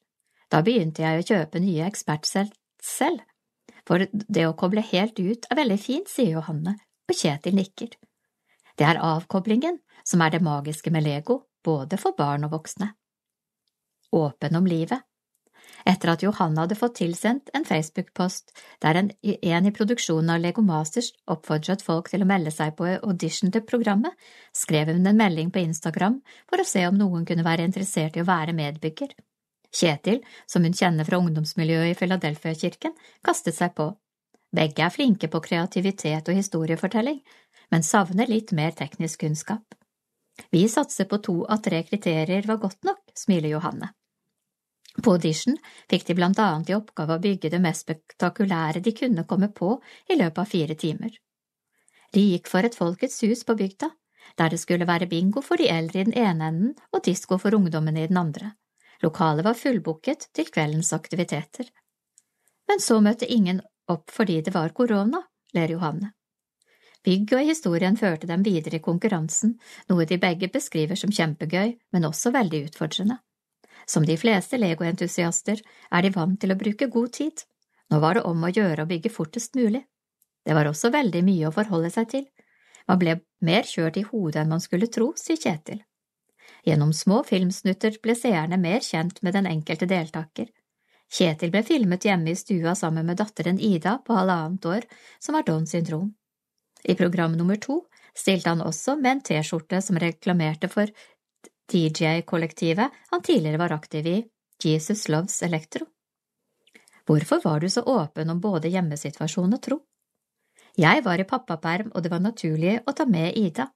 Da 0.51 0.61
begynte 0.67 1.05
jeg 1.05 1.21
å 1.21 1.27
kjøpe 1.29 1.63
nye 1.63 1.87
ekspertsett 1.87 2.53
selv. 2.83 3.23
For 3.87 4.07
det 4.11 4.47
å 4.49 4.57
koble 4.59 4.83
helt 4.83 5.19
ut 5.21 5.47
er 5.51 5.61
veldig 5.61 5.79
fint, 5.79 6.11
sier 6.11 6.39
Johanne, 6.39 6.77
og 7.09 7.15
Kjetil 7.15 7.55
nikker. 7.55 7.95
Det 8.75 8.87
er 8.89 9.03
avkoblingen 9.03 9.79
som 10.05 10.23
er 10.25 10.35
det 10.35 10.43
magiske 10.43 10.91
med 10.91 11.07
Lego, 11.07 11.45
både 11.65 11.99
for 12.01 12.17
barn 12.19 12.49
og 12.49 12.57
voksne. 12.57 12.91
Åpen 14.15 14.59
om 14.59 14.67
livet 14.67 15.03
etter 15.85 16.13
at 16.13 16.23
Johanne 16.25 16.63
hadde 16.63 16.79
fått 16.79 16.97
tilsendt 17.01 17.51
en 17.57 17.67
Facebook-post 17.69 18.55
der 18.83 18.99
en, 19.01 19.11
en, 19.21 19.67
i 19.69 19.73
produksjonen 19.75 20.33
av 20.35 20.41
Lego 20.41 20.65
Masters 20.65 21.11
oppfordret 21.31 21.85
folk 21.85 22.09
til 22.13 22.25
å 22.25 22.29
melde 22.29 22.53
seg 22.55 22.75
på 22.79 22.89
audition 22.97 23.53
til 23.53 23.65
programmet, 23.69 24.17
skrev 24.57 24.95
hun 24.95 25.07
en 25.07 25.21
melding 25.21 25.53
på 25.53 25.63
Instagram 25.65 26.21
for 26.49 26.63
å 26.63 26.69
se 26.69 26.87
om 26.89 26.97
noen 26.99 27.27
kunne 27.29 27.47
være 27.47 27.69
interessert 27.69 28.17
i 28.17 28.25
å 28.25 28.29
være 28.29 28.57
medbygger. 28.57 29.13
Kjetil, 29.75 30.21
som 30.47 30.65
hun 30.65 30.77
kjenner 30.77 31.07
fra 31.07 31.19
ungdomsmiljøet 31.19 31.93
i 31.93 31.99
Philadelphia-kirken, 31.99 32.95
kastet 33.27 33.59
seg 33.59 33.75
på. 33.75 33.91
Begge 34.55 34.85
er 34.87 34.95
flinke 34.95 35.29
på 35.29 35.41
kreativitet 35.43 36.31
og 36.31 36.39
historiefortelling, 36.39 37.19
men 37.75 37.83
savner 37.83 38.31
litt 38.31 38.55
mer 38.55 38.77
teknisk 38.79 39.25
kunnskap. 39.25 39.75
Vi 40.55 40.65
satser 40.71 41.11
på 41.11 41.19
to 41.23 41.41
av 41.51 41.63
tre 41.63 41.83
kriterier 41.87 42.47
var 42.47 42.63
godt 42.63 42.87
nok, 42.87 43.03
smiler 43.19 43.51
Johanne. 43.57 43.91
På 45.03 45.17
audition 45.17 45.57
fikk 45.91 46.07
de 46.07 46.15
blant 46.15 46.39
annet 46.39 46.71
i 46.71 46.77
oppgave 46.77 47.17
å 47.17 47.23
bygge 47.23 47.51
det 47.51 47.61
mest 47.63 47.87
spektakulære 47.87 48.83
de 48.85 48.95
kunne 48.95 49.27
komme 49.27 49.51
på 49.51 49.75
i 50.09 50.19
løpet 50.19 50.39
av 50.39 50.51
fire 50.51 50.77
timer. 50.79 51.17
De 52.15 52.23
gikk 52.23 52.49
for 52.51 52.63
et 52.67 52.77
Folkets 52.79 53.19
hus 53.27 53.43
på 53.45 53.57
bygda, 53.59 53.91
der 54.39 54.55
det 54.55 54.61
skulle 54.63 54.87
være 54.87 55.11
bingo 55.11 55.43
for 55.43 55.59
de 55.59 55.67
eldre 55.69 56.01
i 56.01 56.07
den 56.07 56.19
ene 56.19 56.51
enden 56.51 56.75
og 56.93 57.03
disko 57.05 57.39
for 57.43 57.57
ungdommene 57.59 58.05
i 58.05 58.11
den 58.11 58.21
andre. 58.21 58.55
Lokalet 59.03 59.45
var 59.45 59.59
fullbooket 59.59 60.29
til 60.33 60.51
kveldens 60.55 60.93
aktiviteter. 60.95 61.67
Men 62.71 62.81
så 62.81 63.01
møtte 63.03 63.27
ingen 63.27 63.61
opp 63.91 64.15
fordi 64.15 64.41
det 64.47 64.55
var 64.55 64.73
korona, 64.77 65.21
ler 65.55 65.75
Johanne. 65.75 66.15
Bygget 67.05 67.37
og 67.37 67.49
historien 67.51 67.99
førte 68.01 68.31
dem 68.31 68.45
videre 68.47 68.79
i 68.79 68.85
konkurransen, 68.85 69.59
noe 69.91 70.07
de 70.09 70.17
begge 70.23 70.49
beskriver 70.49 70.97
som 70.97 71.13
kjempegøy, 71.13 71.75
men 71.93 72.07
også 72.09 72.33
veldig 72.33 72.63
utfordrende. 72.71 73.19
Som 73.87 74.07
de 74.09 74.17
fleste 74.17 74.59
legoentusiaster 74.59 75.61
er 75.91 76.03
de 76.03 76.13
vant 76.15 76.39
til 76.41 76.55
å 76.55 76.59
bruke 76.61 76.89
god 76.93 77.13
tid. 77.13 77.45
Nå 77.91 78.01
var 78.01 78.17
det 78.17 78.25
om 78.29 78.45
å 78.45 78.53
gjøre 78.53 78.85
å 78.85 78.91
bygge 78.91 79.13
fortest 79.13 79.57
mulig. 79.59 79.85
Det 80.45 80.55
var 80.57 80.69
også 80.69 80.91
veldig 80.93 81.23
mye 81.25 81.49
å 81.49 81.55
forholde 81.55 81.91
seg 81.93 82.09
til. 82.11 82.25
Man 82.89 83.01
ble 83.01 83.19
mer 83.45 83.65
kjørt 83.69 83.97
i 84.01 84.05
hodet 84.09 84.43
enn 84.43 84.53
man 84.53 84.61
skulle 84.61 84.91
tro, 84.93 85.13
sier 85.17 85.41
Kjetil. 85.41 85.81
Gjennom 86.65 86.93
små 86.97 87.23
filmsnutter 87.25 87.97
ble 88.03 88.17
seerne 88.17 88.59
mer 88.61 88.85
kjent 88.85 89.21
med 89.25 89.37
den 89.37 89.49
enkelte 89.49 89.89
deltaker. 89.89 90.51
Kjetil 91.13 91.53
ble 91.53 91.63
filmet 91.65 92.05
hjemme 92.05 92.33
i 92.33 92.37
stua 92.37 92.75
sammen 92.77 93.07
med 93.07 93.21
datteren 93.21 93.61
Ida 93.61 93.99
på 94.05 94.17
halvannet 94.17 94.69
år, 94.69 94.87
som 95.21 95.37
har 95.37 95.45
Downs 95.45 95.73
syndrom. 95.77 96.15
I 96.85 96.97
program 96.97 97.37
nummer 97.37 97.57
to 97.61 97.83
stilte 98.17 98.51
han 98.51 98.65
også 98.65 98.97
med 99.01 99.11
en 99.11 99.23
T-skjorte 99.29 99.81
som 99.85 100.01
reklamerte 100.01 100.69
for 100.73 100.91
DJ-kollektivet 101.73 102.91
han 103.11 103.23
tidligere 103.23 103.59
var 103.59 103.73
aktiv 103.73 104.07
i, 104.07 104.19
Jesus 104.65 105.09
Loves 105.09 105.43
Electro. 105.43 105.87
Hvorfor 107.07 107.41
var 107.45 107.61
du 107.61 107.69
så 107.71 107.83
åpen 107.83 108.31
om 108.31 108.41
både 108.41 108.69
hjemmesituasjon 108.73 109.57
og 109.57 109.63
tro? 109.63 109.81
Jeg 110.77 111.05
var 111.05 111.21
i 111.21 111.27
pappaperm, 111.29 111.93
og 111.95 112.03
det 112.03 112.11
var 112.11 112.23
naturlig 112.25 112.79
å 112.87 112.93
ta 112.97 113.07
med 113.07 113.37
Ida. 113.39 113.69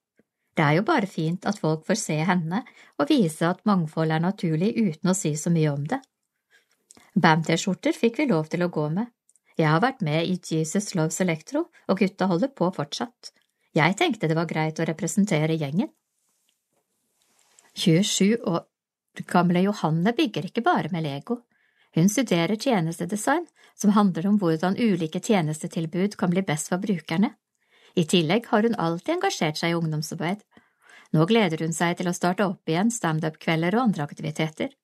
Det 0.56 0.64
er 0.64 0.78
jo 0.80 0.86
bare 0.86 1.06
fint 1.06 1.44
at 1.46 1.58
folk 1.60 1.84
får 1.86 2.00
se 2.00 2.16
henne 2.26 2.64
og 2.98 3.10
vise 3.10 3.46
at 3.46 3.60
mangfold 3.68 4.10
er 4.10 4.24
naturlig 4.24 4.72
uten 4.74 5.12
å 5.12 5.14
si 5.14 5.36
så 5.38 5.52
mye 5.54 5.70
om 5.70 5.84
det. 5.86 6.00
Bam-T-skjorter 7.14 7.94
fikk 7.94 8.18
vi 8.18 8.26
lov 8.30 8.48
til 8.50 8.64
å 8.64 8.72
gå 8.72 8.88
med. 8.90 9.06
Jeg 9.58 9.70
har 9.70 9.82
vært 9.82 10.02
med 10.06 10.26
i 10.26 10.38
Jesus 10.38 10.94
Loves 10.94 11.20
Electro, 11.20 11.68
og 11.90 11.98
gutta 11.98 12.26
holder 12.30 12.50
på 12.54 12.70
fortsatt. 12.74 13.32
Jeg 13.74 13.96
tenkte 13.98 14.30
det 14.30 14.38
var 14.38 14.50
greit 14.50 14.78
å 14.80 14.86
representere 14.86 15.56
gjengen. 15.58 15.90
27 17.78 18.42
år 18.44 18.64
gamle 19.26 19.62
Johanne 19.64 20.12
bygger 20.16 20.48
ikke 20.48 20.62
bare 20.66 20.90
med 20.92 21.02
Lego. 21.06 21.40
Hun 21.94 22.08
studerer 22.08 22.56
tjenestedesign, 22.56 23.46
som 23.74 23.94
handler 23.96 24.26
om 24.28 24.38
hvordan 24.38 24.76
ulike 24.78 25.20
tjenestetilbud 25.20 26.16
kan 26.18 26.30
bli 26.30 26.42
best 26.42 26.68
for 26.68 26.78
brukerne. 26.82 27.32
I 27.96 28.04
tillegg 28.04 28.46
har 28.50 28.62
hun 28.62 28.76
alltid 28.78 29.16
engasjert 29.16 29.58
seg 29.58 29.72
i 29.72 29.78
ungdomsarbeid. 29.78 30.42
Nå 31.16 31.24
gleder 31.26 31.64
hun 31.64 31.72
seg 31.72 31.96
til 31.98 32.10
å 32.10 32.14
starte 32.14 32.46
opp 32.46 32.68
igjen 32.68 32.92
standup-kvelder 32.92 33.74
og 33.78 33.88
andre 33.88 34.04
aktiviteter. 34.04 34.74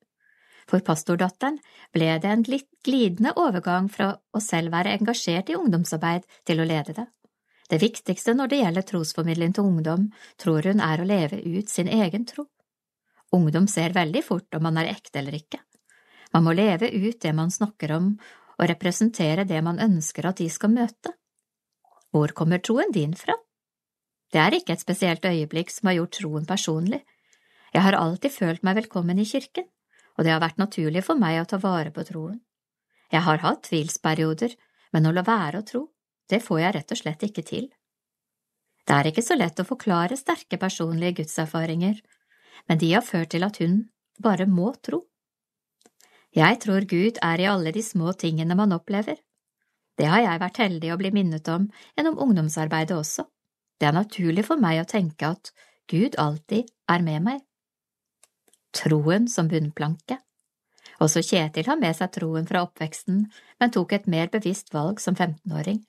For 0.65 0.81
pastordatteren 0.81 1.59
ble 1.93 2.09
det 2.23 2.31
en 2.31 2.47
litt 2.49 2.71
glidende 2.87 3.35
overgang 3.37 3.91
fra 3.93 4.15
å 4.33 4.41
selv 4.41 4.73
være 4.73 4.97
engasjert 4.97 5.53
i 5.53 5.59
ungdomsarbeid 5.59 6.25
til 6.49 6.62
å 6.62 6.69
lede 6.71 6.97
det. 6.97 7.07
Det 7.69 7.81
viktigste 7.81 8.35
når 8.37 8.49
det 8.49 8.62
gjelder 8.62 8.89
trosformidling 8.89 9.53
til 9.57 9.69
ungdom, 9.69 10.09
tror 10.41 10.65
hun 10.69 10.81
er 10.85 11.01
å 11.01 11.09
leve 11.09 11.41
ut 11.45 11.69
sin 11.69 11.89
egen 11.89 12.25
tro. 12.29 12.49
Ungdom 13.35 13.66
ser 13.69 13.94
veldig 13.97 14.23
fort 14.24 14.55
om 14.55 14.62
man 14.69 14.78
er 14.78 14.93
ekte 14.93 15.19
eller 15.20 15.35
ikke. 15.36 15.59
Man 16.35 16.47
må 16.47 16.55
leve 16.55 16.90
ut 16.90 17.20
det 17.23 17.32
man 17.35 17.51
snakker 17.51 17.94
om, 17.97 18.15
og 18.59 18.69
representere 18.70 19.47
det 19.48 19.61
man 19.66 19.81
ønsker 19.82 20.28
at 20.28 20.39
de 20.39 20.47
skal 20.51 20.70
møte. 20.70 21.15
Hvor 22.15 22.31
kommer 22.39 22.62
troen 22.62 22.93
din 22.94 23.15
fra? 23.19 23.35
Det 24.31 24.40
er 24.43 24.55
ikke 24.55 24.74
et 24.74 24.82
spesielt 24.82 25.27
øyeblikk 25.27 25.70
som 25.70 25.90
har 25.90 25.98
gjort 25.98 26.16
troen 26.19 26.47
personlig. 26.47 27.01
Jeg 27.74 27.82
har 27.82 27.98
alltid 27.98 28.35
følt 28.35 28.62
meg 28.66 28.78
velkommen 28.78 29.19
i 29.19 29.27
kirken, 29.27 29.66
og 30.15 30.27
det 30.27 30.31
har 30.35 30.43
vært 30.43 30.61
naturlig 30.62 31.02
for 31.06 31.19
meg 31.19 31.40
å 31.40 31.48
ta 31.51 31.59
vare 31.62 31.90
på 31.94 32.06
troen. 32.06 32.39
Jeg 33.11 33.23
har 33.27 33.43
hatt 33.43 33.66
tvilsperioder, 33.66 34.55
men 34.94 35.06
å 35.06 35.15
la 35.15 35.23
være 35.27 35.61
å 35.61 35.66
tro, 35.66 35.89
det 36.31 36.43
får 36.43 36.61
jeg 36.61 36.74
rett 36.77 36.94
og 36.94 37.01
slett 37.01 37.27
ikke 37.27 37.44
til. 37.47 37.66
Det 38.85 38.94
er 38.94 39.09
ikke 39.11 39.24
så 39.27 39.36
lett 39.39 39.61
å 39.61 39.66
forklare 39.66 40.19
sterke 40.19 40.59
personlige 40.61 41.23
gudserfaringer, 41.23 41.98
men 42.68 42.81
de 42.81 42.93
har 42.94 43.06
ført 43.06 43.32
til 43.35 43.47
at 43.47 43.60
hun 43.62 43.85
bare 44.22 44.47
må 44.47 44.72
tro. 44.82 45.05
Jeg 46.35 46.59
tror 46.64 46.86
Gud 46.90 47.20
er 47.22 47.40
i 47.40 47.48
alle 47.51 47.72
de 47.74 47.82
små 47.82 48.12
tingene 48.18 48.56
man 48.59 48.74
opplever. 48.74 49.20
Det 49.98 50.10
har 50.10 50.24
jeg 50.24 50.43
vært 50.43 50.60
heldig 50.64 50.90
å 50.90 50.98
bli 50.98 51.14
minnet 51.14 51.48
om 51.48 51.68
gjennom 51.94 52.18
ungdomsarbeidet 52.26 52.97
også. 52.98 53.28
Det 53.78 53.86
er 53.86 53.94
naturlig 53.94 54.47
for 54.47 54.59
meg 54.59 54.82
å 54.82 54.90
tenke 54.90 55.35
at 55.36 55.52
Gud 55.90 56.18
alltid 56.18 56.70
er 56.90 57.05
med 57.06 57.22
meg 57.22 57.43
troen 58.74 59.28
som 59.31 59.48
bunnplanke. 59.48 60.18
Også 61.02 61.22
Kjetil 61.26 61.66
har 61.68 61.81
med 61.81 61.97
seg 61.97 62.12
troen 62.14 62.47
fra 62.48 62.62
oppveksten, 62.66 63.24
men 63.60 63.74
tok 63.74 63.97
et 63.97 64.06
mer 64.10 64.31
bevisst 64.32 64.72
valg 64.74 65.01
som 65.02 65.16
15-åring. 65.16 65.81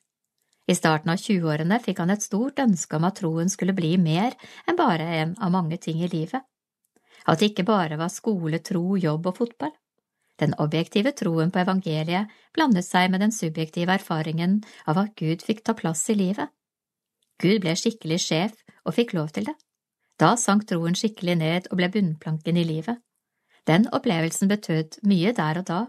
I 0.66 0.74
starten 0.74 1.12
av 1.14 1.22
20-årene 1.22 1.78
fikk 1.84 2.02
han 2.02 2.14
et 2.14 2.26
stort 2.26 2.60
ønske 2.62 2.98
om 2.98 3.06
at 3.06 3.20
troen 3.20 3.52
skulle 3.54 3.76
bli 3.78 3.96
mer 4.02 4.34
enn 4.66 4.80
bare 4.80 5.06
en 5.22 5.36
av 5.38 5.54
mange 5.54 5.78
ting 5.82 6.02
i 6.02 6.10
livet. 6.10 6.42
At 7.26 7.42
det 7.42 7.52
ikke 7.52 7.66
bare 7.68 7.98
var 7.98 8.14
skole, 8.14 8.60
tro, 8.60 8.96
jobb 8.98 9.32
og 9.32 9.38
fotball. 9.42 9.74
Den 10.40 10.54
objektive 10.60 11.14
troen 11.16 11.52
på 11.52 11.62
evangeliet 11.62 12.32
blandet 12.54 12.86
seg 12.86 13.08
med 13.12 13.24
den 13.24 13.32
subjektive 13.32 13.96
erfaringen 13.96 14.60
av 14.86 15.00
at 15.06 15.16
Gud 15.20 15.46
fikk 15.46 15.64
ta 15.64 15.76
plass 15.78 16.04
i 16.12 16.18
livet. 16.20 16.52
Gud 17.40 17.62
ble 17.64 17.76
skikkelig 17.80 18.20
sjef 18.24 18.60
og 18.84 18.96
fikk 18.98 19.16
lov 19.16 19.32
til 19.36 19.48
det. 19.50 19.56
Da 20.20 20.36
sank 20.40 20.68
troen 20.68 20.96
skikkelig 20.96 21.36
ned 21.40 21.68
og 21.72 21.80
ble 21.80 21.90
bunnplanken 21.92 22.60
i 22.60 22.68
livet. 22.68 23.00
Den 23.68 23.88
opplevelsen 23.96 24.52
betød 24.52 25.00
mye 25.10 25.34
der 25.36 25.60
og 25.60 25.68
da, 25.68 25.82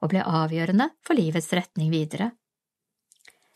og 0.00 0.12
ble 0.12 0.22
avgjørende 0.22 0.90
for 1.04 1.16
livets 1.18 1.50
retning 1.56 1.90
videre. 1.92 2.30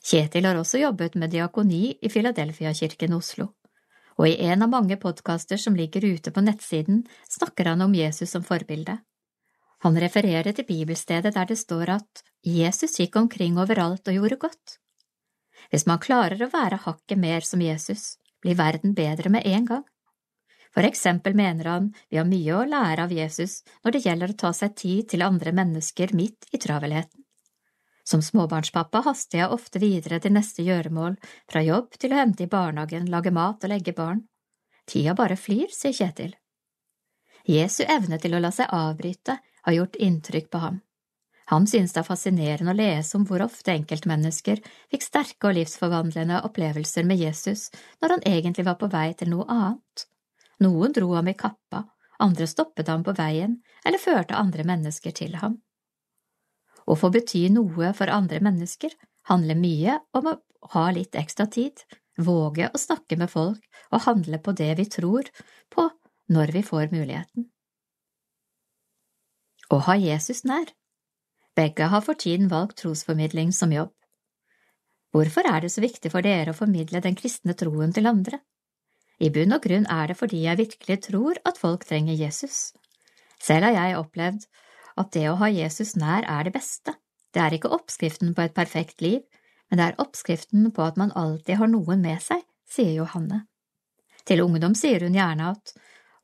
Kjetil 0.05 0.49
har 0.49 0.57
også 0.57 0.81
jobbet 0.81 1.17
med 1.21 1.33
diakoni 1.35 1.99
i 2.01 2.09
Filadelfia-kirken 2.09 3.13
Oslo, 3.17 3.51
og 4.19 4.27
i 4.29 4.39
en 4.51 4.65
av 4.67 4.73
mange 4.73 4.99
podkaster 4.99 5.61
som 5.63 5.77
ligger 5.79 6.05
ute 6.05 6.33
på 6.35 6.43
nettsiden, 6.43 7.05
snakker 7.31 7.71
han 7.71 7.85
om 7.85 7.95
Jesus 7.95 8.35
som 8.35 8.45
forbilde. 8.45 8.99
Han 9.87 9.99
refererer 10.03 10.51
til 10.53 10.67
bibelstedet 10.67 11.35
der 11.37 11.47
det 11.47 11.59
står 11.59 11.93
at 12.01 12.25
Jesus 12.43 12.99
gikk 12.99 13.17
omkring 13.21 13.61
overalt 13.63 14.11
og 14.11 14.19
gjorde 14.19 14.41
godt. 14.43 14.79
Hvis 15.71 15.87
man 15.87 16.03
klarer 16.03 16.43
å 16.43 16.51
være 16.51 16.81
hakket 16.83 17.19
mer 17.19 17.47
som 17.47 17.63
Jesus, 17.63 18.17
blir 18.43 18.59
verden 18.59 18.95
bedre 18.95 19.31
med 19.31 19.47
en 19.47 19.71
gang. 19.71 19.87
For 20.75 20.87
eksempel 20.87 21.35
mener 21.39 21.71
han 21.71 21.89
vi 22.11 22.19
har 22.19 22.29
mye 22.29 22.59
å 22.59 22.67
lære 22.69 23.07
av 23.07 23.15
Jesus 23.15 23.63
når 23.85 23.95
det 23.95 24.05
gjelder 24.05 24.35
å 24.35 24.41
ta 24.43 24.53
seg 24.55 24.75
tid 24.79 25.09
til 25.15 25.25
andre 25.27 25.55
mennesker 25.55 26.15
midt 26.15 26.51
i 26.53 26.61
travelheten. 26.63 27.18
Som 28.09 28.23
småbarnspappa 28.25 29.03
haster 29.05 29.43
jeg 29.43 29.53
ofte 29.53 29.81
videre 29.83 30.17
til 30.25 30.33
neste 30.33 30.65
gjøremål, 30.65 31.19
fra 31.51 31.61
jobb 31.61 31.99
til 32.01 32.15
å 32.15 32.21
hente 32.23 32.47
i 32.47 32.49
barnehagen, 32.49 33.11
lage 33.13 33.33
mat 33.37 33.67
og 33.67 33.73
legge 33.75 33.93
barn. 33.93 34.23
Tida 34.89 35.13
bare 35.13 35.37
flyr, 35.37 35.69
sier 35.69 35.93
Kjetil. 35.93 36.33
Jesu 37.45 37.83
evne 37.85 38.17
til 38.23 38.37
å 38.37 38.41
la 38.41 38.53
seg 38.55 38.73
avbryte 38.73 39.37
har 39.37 39.77
gjort 39.77 40.01
inntrykk 40.01 40.49
på 40.49 40.63
ham. 40.65 40.81
Han 41.53 41.69
synes 41.69 41.93
det 41.93 42.01
er 42.01 42.09
fascinerende 42.09 42.73
å 42.73 42.79
lese 42.81 43.17
om 43.17 43.29
hvor 43.29 43.45
ofte 43.45 43.73
enkeltmennesker 43.77 44.65
fikk 44.93 45.05
sterke 45.05 45.51
og 45.51 45.57
livsforvandlende 45.61 46.43
opplevelser 46.49 47.05
med 47.09 47.21
Jesus 47.21 47.69
når 48.01 48.17
han 48.17 48.27
egentlig 48.33 48.67
var 48.69 48.81
på 48.81 48.89
vei 48.93 49.13
til 49.17 49.33
noe 49.33 49.49
annet. 49.53 50.09
Noen 50.65 50.97
dro 50.97 51.13
ham 51.15 51.29
i 51.29 51.37
kappa, 51.37 51.85
andre 52.25 52.49
stoppet 52.49 52.89
ham 52.89 53.05
på 53.05 53.17
veien 53.17 53.61
eller 53.85 54.01
førte 54.01 54.37
andre 54.37 54.65
mennesker 54.69 55.17
til 55.17 55.41
ham. 55.41 55.61
Å 56.89 56.97
få 56.97 57.11
bety 57.13 57.45
noe 57.53 57.93
for 57.97 58.11
andre 58.13 58.41
mennesker 58.45 58.95
handler 59.29 59.59
mye 59.61 59.99
om 60.17 60.31
å 60.31 60.39
ha 60.73 60.87
litt 60.97 61.19
ekstra 61.21 61.47
tid, 61.53 61.85
våge 62.17 62.71
å 62.73 62.81
snakke 62.81 63.19
med 63.21 63.31
folk 63.31 63.61
og 63.93 64.05
handle 64.07 64.41
på 64.43 64.55
det 64.57 64.73
vi 64.81 64.89
tror 64.91 65.29
på 65.75 65.85
når 66.33 66.53
vi 66.57 66.65
får 66.65 66.91
muligheten. 66.93 67.47
Å 69.69 69.79
ha 69.85 69.97
Jesus 70.01 70.45
nær 70.49 70.73
Begge 71.59 71.89
har 71.91 72.03
for 72.07 72.15
tiden 72.15 72.47
valgt 72.49 72.79
trosformidling 72.81 73.51
som 73.53 73.73
jobb. 73.75 73.91
Hvorfor 75.13 75.49
er 75.51 75.65
det 75.65 75.73
så 75.75 75.83
viktig 75.83 76.13
for 76.13 76.23
dere 76.23 76.53
å 76.53 76.57
formidle 76.57 77.01
den 77.03 77.17
kristne 77.19 77.57
troen 77.59 77.93
til 77.97 78.07
andre? 78.07 78.39
I 79.19 79.33
bunn 79.35 79.57
og 79.57 79.65
grunn 79.65 79.89
er 79.91 80.13
det 80.13 80.17
fordi 80.21 80.45
jeg 80.45 80.61
virkelig 80.61 80.99
tror 81.09 81.41
at 81.49 81.59
folk 81.59 81.85
trenger 81.89 82.15
Jesus. 82.15 82.71
Selv 83.43 83.67
har 83.67 83.75
jeg 83.75 83.99
opplevd 83.99 84.47
at 84.99 85.13
det 85.15 85.27
å 85.31 85.37
ha 85.41 85.49
Jesus 85.53 85.95
nær 85.99 86.27
er 86.27 86.49
det 86.49 86.55
beste. 86.57 86.95
Det 87.35 87.43
er 87.43 87.55
ikke 87.55 87.73
oppskriften 87.75 88.33
på 88.35 88.45
et 88.45 88.57
perfekt 88.57 89.03
liv, 89.05 89.21
men 89.69 89.81
det 89.81 89.87
er 89.87 90.01
oppskriften 90.03 90.71
på 90.75 90.85
at 90.85 90.99
man 91.01 91.13
alltid 91.19 91.61
har 91.61 91.71
noen 91.71 92.03
med 92.05 92.23
seg, 92.25 92.43
sier 92.69 92.95
Johanne. 92.97 93.45
Til 94.29 94.43
ungdom 94.45 94.75
sier 94.77 95.05
hun 95.05 95.17
gjerne 95.17 95.53
at 95.55 95.75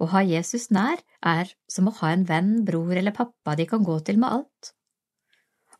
å 0.02 0.08
ha 0.12 0.24
Jesus 0.26 0.70
nær 0.74 1.00
er 1.24 1.52
som 1.70 1.88
å 1.88 1.94
ha 2.00 2.10
en 2.12 2.24
venn, 2.28 2.56
bror 2.66 2.96
eller 2.96 3.14
pappa 3.16 3.54
de 3.56 3.66
kan 3.70 3.84
gå 3.86 3.98
til 4.04 4.18
med 4.20 4.32
alt. 4.40 4.72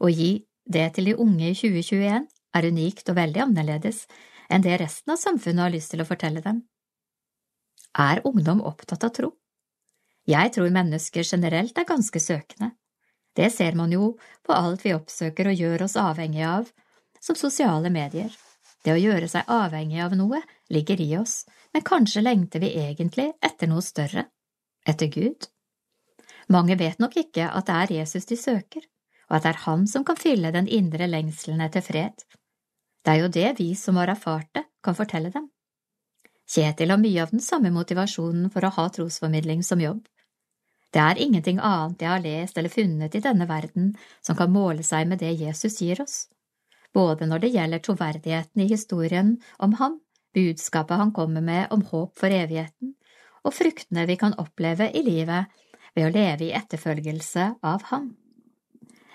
Å 0.01 0.11
gi 0.13 0.45
det 0.65 0.87
til 0.97 1.11
de 1.11 1.17
unge 1.21 1.51
i 1.51 1.57
2021 1.57 2.29
er 2.55 2.69
unikt 2.71 3.11
og 3.11 3.19
veldig 3.19 3.43
annerledes 3.49 4.05
enn 4.53 4.65
det 4.65 4.79
resten 4.81 5.15
av 5.15 5.21
samfunnet 5.21 5.67
har 5.67 5.75
lyst 5.75 5.93
til 5.93 6.05
å 6.05 6.09
fortelle 6.09 6.45
dem. 6.45 6.63
Er 7.99 8.23
ungdom 8.27 8.63
opptatt 8.67 9.05
av 9.07 9.13
tro? 9.17 9.35
Jeg 10.29 10.55
tror 10.55 10.73
mennesker 10.73 11.27
generelt 11.27 11.77
er 11.79 11.89
ganske 11.89 12.21
søkende. 12.21 12.73
Det 13.35 13.51
ser 13.51 13.75
man 13.75 13.93
jo 13.93 14.15
på 14.47 14.55
alt 14.55 14.85
vi 14.85 14.95
oppsøker 14.95 15.51
og 15.51 15.59
gjør 15.59 15.87
oss 15.89 15.97
avhengig 15.99 16.45
av, 16.47 16.69
som 17.21 17.37
sosiale 17.39 17.91
medier. 17.91 18.31
Det 18.85 18.93
å 18.93 19.01
gjøre 19.01 19.29
seg 19.31 19.49
avhengig 19.51 20.03
av 20.05 20.15
noe 20.17 20.43
ligger 20.73 21.01
i 21.01 21.11
oss, 21.19 21.43
men 21.73 21.85
kanskje 21.87 22.23
lengter 22.23 22.63
vi 22.63 22.75
egentlig 22.79 23.33
etter 23.43 23.71
noe 23.71 23.83
større, 23.83 24.27
etter 24.87 25.11
Gud? 25.11 25.49
Mange 26.53 26.77
vet 26.77 27.01
nok 27.01 27.17
ikke 27.17 27.49
at 27.49 27.67
det 27.67 27.79
er 27.81 27.95
Jesus 28.01 28.29
de 28.29 28.37
søker, 28.37 28.85
og 29.31 29.39
at 29.39 29.47
det 29.47 29.55
er 29.55 29.63
han 29.65 29.87
som 29.89 30.05
kan 30.05 30.21
fylle 30.21 30.53
den 30.53 30.69
indre 30.69 31.09
lengselen 31.09 31.65
etter 31.65 31.85
fred. 31.85 32.27
Det 33.05 33.13
er 33.13 33.23
jo 33.25 33.33
det 33.33 33.51
vi 33.59 33.73
som 33.77 33.97
har 34.01 34.13
erfart 34.13 34.51
det, 34.57 34.67
kan 34.85 34.97
fortelle 34.97 35.33
dem. 35.33 35.49
Kjetil 36.45 36.93
har 36.93 37.01
mye 37.01 37.23
av 37.25 37.33
den 37.33 37.41
samme 37.41 37.73
motivasjonen 37.73 38.51
for 38.53 38.67
å 38.67 38.73
ha 38.77 38.89
trosformidling 38.93 39.65
som 39.65 39.81
jobb. 39.81 40.05
Det 40.95 41.03
er 41.03 41.19
ingenting 41.19 41.59
annet 41.59 42.03
jeg 42.05 42.11
har 42.13 42.23
lest 42.23 42.59
eller 42.59 42.71
funnet 42.71 43.15
i 43.19 43.23
denne 43.23 43.49
verden 43.51 43.93
som 44.23 44.37
kan 44.39 44.53
måle 44.55 44.85
seg 44.87 45.09
med 45.11 45.19
det 45.25 45.33
Jesus 45.41 45.81
gir 45.83 45.99
oss, 46.05 46.29
både 46.95 47.27
når 47.27 47.43
det 47.43 47.55
gjelder 47.57 47.83
troverdigheten 47.83 48.63
i 48.63 48.69
historien 48.71 49.35
om 49.59 49.75
ham, 49.81 49.99
budskapet 50.35 51.01
han 51.01 51.11
kommer 51.17 51.43
med 51.43 51.73
om 51.75 51.83
håp 51.89 52.15
for 52.19 52.31
evigheten, 52.31 52.95
og 53.43 53.57
fruktene 53.57 54.07
vi 54.07 54.17
kan 54.21 54.37
oppleve 54.39 54.93
i 54.95 55.03
livet 55.03 55.51
ved 55.97 56.07
å 56.07 56.15
leve 56.15 56.47
i 56.47 56.55
etterfølgelse 56.55 57.49
av 57.67 57.89
ham. 57.91 58.13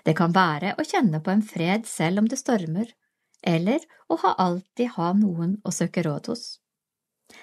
Det 0.03 0.15
kan 0.19 0.35
være 0.35 0.75
å 0.79 0.85
kjenne 0.87 1.23
på 1.23 1.31
en 1.31 1.45
fred 1.45 1.87
selv 1.87 2.23
om 2.23 2.27
det 2.27 2.39
stormer, 2.39 2.91
eller 3.39 3.83
å 4.11 4.19
ha 4.23 4.35
alltid 4.47 4.95
ha 4.97 5.13
noen 5.15 5.57
å 5.63 5.71
søke 5.71 6.03
råd 6.03 6.31
hos. 6.31 6.45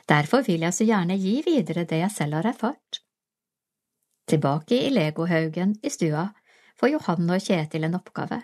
Derfor 0.08 0.44
vil 0.44 0.64
jeg 0.66 0.76
så 0.76 0.84
gjerne 0.84 1.16
gi 1.16 1.38
videre 1.46 1.86
det 1.88 2.02
jeg 2.02 2.12
selv 2.12 2.40
har 2.40 2.52
erfart. 2.52 3.00
Tilbake 4.26 4.78
i 4.86 4.90
legohaugen 4.90 5.76
i 5.82 5.90
stua 5.90 6.28
får 6.80 6.92
Johanne 6.96 7.36
og 7.38 7.42
Kjetil 7.42 7.86
en 7.86 7.98
oppgave. 7.98 8.40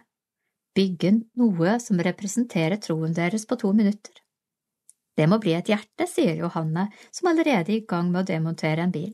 Bygge 0.72 1.12
noe 1.40 1.78
som 1.82 2.00
representerer 2.00 2.78
troen 2.80 3.14
deres 3.16 3.44
på 3.48 3.58
to 3.60 3.72
minutter. 3.76 4.14
Det 5.16 5.26
må 5.28 5.36
bli 5.42 5.52
et 5.52 5.68
hjerte, 5.68 6.06
sier 6.08 6.38
Johanne, 6.38 6.86
som 7.12 7.28
allerede 7.28 7.74
er 7.74 7.82
i 7.82 7.86
gang 7.88 8.08
med 8.12 8.22
å 8.22 8.28
demontere 8.30 8.86
en 8.86 8.94
bil. 8.94 9.10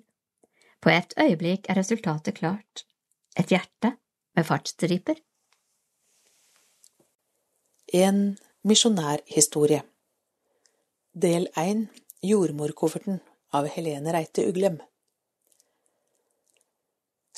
På 0.78 0.93
et 0.93 1.15
øyeblikk 1.19 1.66
er 1.66 1.81
resultatet 1.81 2.36
klart. 2.39 2.85
Et 3.35 3.51
hjerte 3.51 3.97
med 4.36 4.47
fartsstriper. 4.47 5.19
En 7.95 8.36
misjonærhistorie 8.69 9.81
Del 11.19 11.49
1 11.57 11.89
Jordmorkofferten 12.23 13.19
av 13.57 13.66
Helene 13.73 14.12
Reite 14.15 14.45
Uglem. 14.47 14.77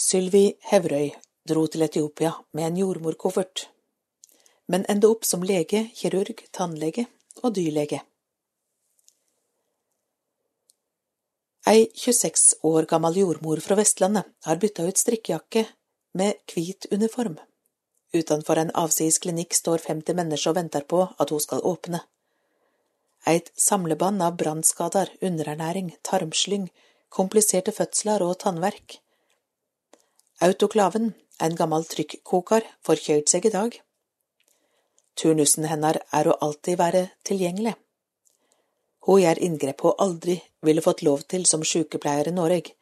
Sylvi 0.00 0.54
Hevrøy 0.70 1.10
dro 1.44 1.66
til 1.68 1.82
Etiopia 1.84 2.30
med 2.56 2.70
en 2.70 2.76
jordmorkoffert, 2.80 3.66
men 4.72 4.86
endte 4.88 5.10
opp 5.12 5.26
som 5.28 5.42
lege, 5.44 5.82
kirurg, 5.98 6.40
tannlege 6.56 7.04
og 7.42 7.52
dyrlege. 7.58 7.98
Ei 11.68 11.90
26 11.92 12.62
år 12.70 12.88
gammel 12.88 13.18
jordmor 13.20 13.60
fra 13.60 13.76
Vestlandet 13.76 14.30
har 14.48 14.62
bytta 14.62 14.86
ut 14.88 15.02
strikkejakke 15.02 15.66
med 16.16 16.40
hvit 16.54 16.88
uniform. 16.96 17.36
Utenfor 18.16 18.62
en 18.62 18.72
avsides 18.72 19.20
klinikk 19.20 19.52
står 19.52 19.84
50 19.84 20.16
mennesker 20.16 20.54
og 20.54 20.58
venter 20.62 20.88
på 20.94 21.02
at 21.20 21.28
hun 21.28 21.44
skal 21.44 21.60
åpne. 21.74 22.00
Et 23.28 23.52
samlebånd 23.68 24.24
av 24.24 24.40
brannskader, 24.40 25.12
underernæring, 25.20 25.92
tarmslyng, 26.02 26.70
kompliserte 27.12 27.76
fødsler 27.76 28.24
og 28.24 28.38
tannverk. 28.40 29.02
Autoklaven, 30.40 31.10
en 31.44 31.54
gammel 31.56 31.82
trykkoker, 31.84 32.64
forkjølt 32.86 33.28
seg 33.28 33.44
i 33.44 33.52
dag. 33.52 33.74
Turnusen 35.20 35.66
hennes 35.68 35.98
er 36.16 36.30
å 36.30 36.36
alltid 36.46 36.78
være 36.80 37.02
tilgjengelig. 37.28 37.74
Hun 39.04 39.20
gjør 39.20 39.42
inngrep 39.44 39.84
hun 39.84 40.00
aldri 40.06 40.38
ville 40.64 40.84
fått 40.86 41.04
lov 41.04 41.26
til 41.28 41.44
som 41.50 41.64
sykepleier 41.64 42.32
i 42.32 42.34
Norge, 42.38 42.72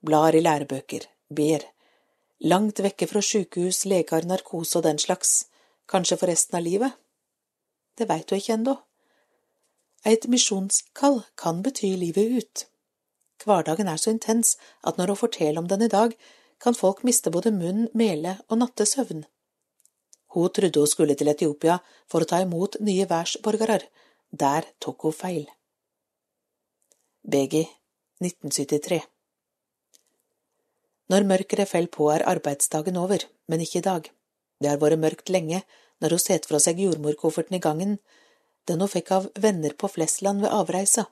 blar 0.00 0.32
i 0.32 0.40
lærebøker, 0.40 1.04
ber, 1.28 1.68
langt 2.48 2.80
vekke 2.80 3.10
fra 3.12 3.20
sykehus, 3.20 3.84
leger, 3.84 4.24
narkose 4.24 4.80
og 4.80 4.88
den 4.88 5.00
slags, 5.00 5.50
kanskje 5.84 6.16
for 6.16 6.32
resten 6.32 6.62
av 6.62 6.64
livet? 6.64 6.96
Det 7.92 8.08
veit 8.08 8.32
hun 8.32 8.40
ikke 8.40 8.56
ennå. 8.56 8.78
Et 10.08 10.24
misjonskall 10.32 11.26
kan 11.36 11.60
bety 11.60 11.92
livet 11.92 12.38
ut. 12.40 12.68
Hverdagen 13.44 13.88
er 13.88 14.00
så 14.00 14.16
intens 14.16 14.56
at 14.80 14.96
når 14.96 15.12
hun 15.12 15.26
forteller 15.26 15.60
om 15.60 15.68
den 15.68 15.84
i 15.84 15.92
dag, 15.92 16.16
kan 16.62 16.76
folk 16.78 17.02
miste 17.02 17.32
både 17.34 17.50
munn, 17.54 17.88
mele 17.98 18.36
og 18.48 18.60
nattesøvn. 18.62 19.24
Hun 20.32 20.52
trodde 20.56 20.80
hun 20.80 20.88
skulle 20.88 21.16
til 21.18 21.30
Etiopia 21.32 21.80
for 22.10 22.22
å 22.22 22.28
ta 22.28 22.38
imot 22.44 22.78
nye 22.80 23.08
værsborgere. 23.10 23.80
Der 24.30 24.68
tok 24.80 25.08
hun 25.08 25.16
feil. 25.16 25.44
Begi 27.22 27.66
1973 28.22 29.02
Når 31.12 31.28
mørket 31.28 31.68
faller 31.68 31.92
på 31.92 32.08
er 32.14 32.24
arbeidsdagen 32.30 32.96
over, 32.96 33.26
men 33.50 33.60
ikke 33.60 33.82
i 33.82 33.88
dag. 33.90 34.08
Det 34.62 34.70
har 34.70 34.80
vært 34.80 35.02
mørkt 35.02 35.32
lenge 35.34 35.64
når 36.00 36.16
hun 36.16 36.22
set 36.22 36.46
fra 36.48 36.62
seg 36.62 36.80
jordmorkofferten 36.80 37.58
i 37.58 37.62
gangen, 37.62 37.98
den 38.70 38.80
hun 38.80 38.90
fikk 38.90 39.10
av 39.18 39.28
venner 39.38 39.74
på 39.74 39.90
Flesland 39.90 40.42
ved 40.42 40.54
avreisa. 40.54 41.08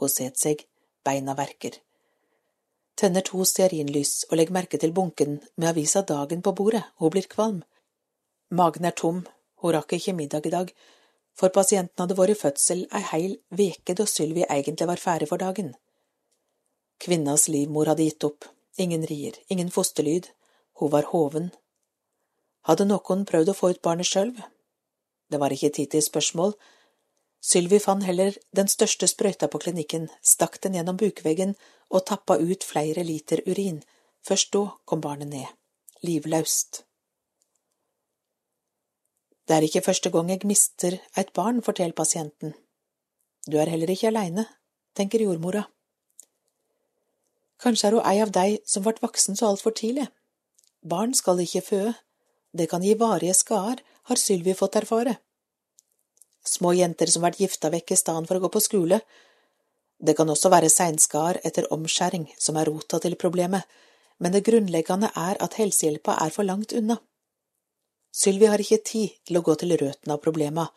Hun 0.00 0.10
set 0.10 0.40
seg, 0.40 0.64
beina 1.04 1.36
verker. 1.38 1.76
Tenner 2.96 3.24
to 3.26 3.42
stearinlys 3.44 4.24
og 4.30 4.36
legger 4.38 4.54
merke 4.54 4.78
til 4.78 4.92
bunken 4.94 5.40
med 5.56 5.68
avisa 5.72 6.02
Dagen 6.06 6.42
på 6.42 6.52
bordet, 6.54 6.84
hun 7.02 7.10
blir 7.10 7.26
kvalm. 7.30 7.62
Magen 8.50 8.84
er 8.84 8.94
tom, 8.94 9.24
hun 9.62 9.74
rakk 9.74 9.96
ikke 9.96 10.14
middag 10.14 10.46
i 10.46 10.52
dag, 10.54 10.70
for 11.34 11.50
pasienten 11.50 12.04
hadde 12.04 12.16
vært 12.18 12.36
i 12.36 12.38
fødsel 12.38 12.84
ei 12.94 13.02
heil 13.10 13.34
veke 13.50 13.96
da 13.98 14.06
Sylvi 14.06 14.46
egentlig 14.46 14.86
var 14.86 15.02
ferdig 15.02 15.28
for 15.32 15.42
dagen. 15.42 15.74
Kvinnas 17.02 17.48
livmor 17.50 17.90
hadde 17.90 18.06
gitt 18.06 18.24
opp, 18.28 18.46
ingen 18.78 19.02
rier, 19.10 19.34
ingen 19.50 19.72
fosterlyd, 19.74 20.30
hun 20.78 20.92
var 20.94 21.10
hoven. 21.10 21.50
Hadde 22.68 22.86
noen 22.86 23.26
prøvd 23.26 23.50
å 23.50 23.56
få 23.58 23.72
ut 23.74 23.82
barnet 23.82 24.08
sjøl? 24.08 24.30
Det 25.30 25.40
var 25.42 25.52
ikke 25.52 25.72
tid 25.74 25.90
til 25.92 26.04
spørsmål. 26.06 26.54
Sylvi 27.44 27.76
fant 27.82 28.06
heller 28.08 28.32
den 28.56 28.70
største 28.72 29.04
sprøyta 29.10 29.50
på 29.52 29.60
klinikken, 29.60 30.08
stakk 30.24 30.56
den 30.64 30.78
gjennom 30.78 30.96
bukveggen 30.96 31.52
og 31.92 32.06
tappa 32.08 32.38
ut 32.40 32.64
flere 32.64 33.04
liter 33.04 33.42
urin. 33.44 33.82
Først 34.24 34.54
da 34.56 34.70
kom 34.88 35.02
barnet 35.04 35.28
ned, 35.28 35.50
livløst. 36.00 36.84
Det 39.44 39.58
er 39.58 39.66
ikke 39.66 39.84
første 39.84 40.08
gang 40.08 40.30
jeg 40.32 40.48
mister 40.48 40.96
et 41.20 41.34
barn, 41.36 41.60
forteller 41.60 41.92
pasienten. 41.92 42.54
Du 43.44 43.58
er 43.60 43.68
heller 43.68 43.92
ikke 43.92 44.08
aleine, 44.08 44.46
tenker 44.96 45.20
jordmora. 45.20 45.66
Kanskje 47.60 47.90
er 47.90 47.98
hun 47.98 48.08
ei 48.08 48.22
av 48.24 48.32
deg 48.32 48.56
som 48.64 48.86
ble 48.86 48.96
voksen 49.04 49.36
så 49.36 49.50
altfor 49.52 49.76
tidlig. 49.76 50.08
Barn 50.80 51.12
skal 51.12 51.44
ikke 51.44 51.64
føde, 51.68 51.92
det 52.56 52.70
kan 52.72 52.82
gi 52.84 52.96
varige 52.96 53.36
skader, 53.36 53.84
har 54.08 54.20
Sylvi 54.20 54.56
fått 54.56 54.80
erfare. 54.80 55.18
Små 56.44 56.74
jenter 56.76 57.08
som 57.08 57.22
har 57.22 57.32
vært 57.32 57.40
gifta 57.40 57.70
vekk 57.72 57.94
i 57.94 57.98
stedet 57.98 58.28
for 58.28 58.36
å 58.36 58.44
gå 58.44 58.50
på 58.52 58.62
skole. 58.62 59.00
Det 60.04 60.14
kan 60.18 60.28
også 60.28 60.50
være 60.52 60.68
seinskar 60.72 61.40
etter 61.44 61.70
omskjæring 61.72 62.28
som 62.38 62.58
er 62.60 62.68
rota 62.68 63.00
til 63.00 63.16
problemet, 63.16 63.64
men 64.20 64.34
det 64.34 64.44
grunnleggende 64.46 65.10
er 65.16 65.40
at 65.42 65.56
helsehjelpa 65.58 66.18
er 66.20 66.34
for 66.34 66.46
langt 66.46 66.76
unna. 66.76 66.98
Sylvi 68.14 68.46
har 68.46 68.62
ikke 68.62 68.82
tid 68.84 69.16
til 69.26 69.40
å 69.40 69.42
gå 69.46 69.56
til 69.58 69.74
røtten 69.80 70.12
av 70.12 70.20
problema. 70.22 70.68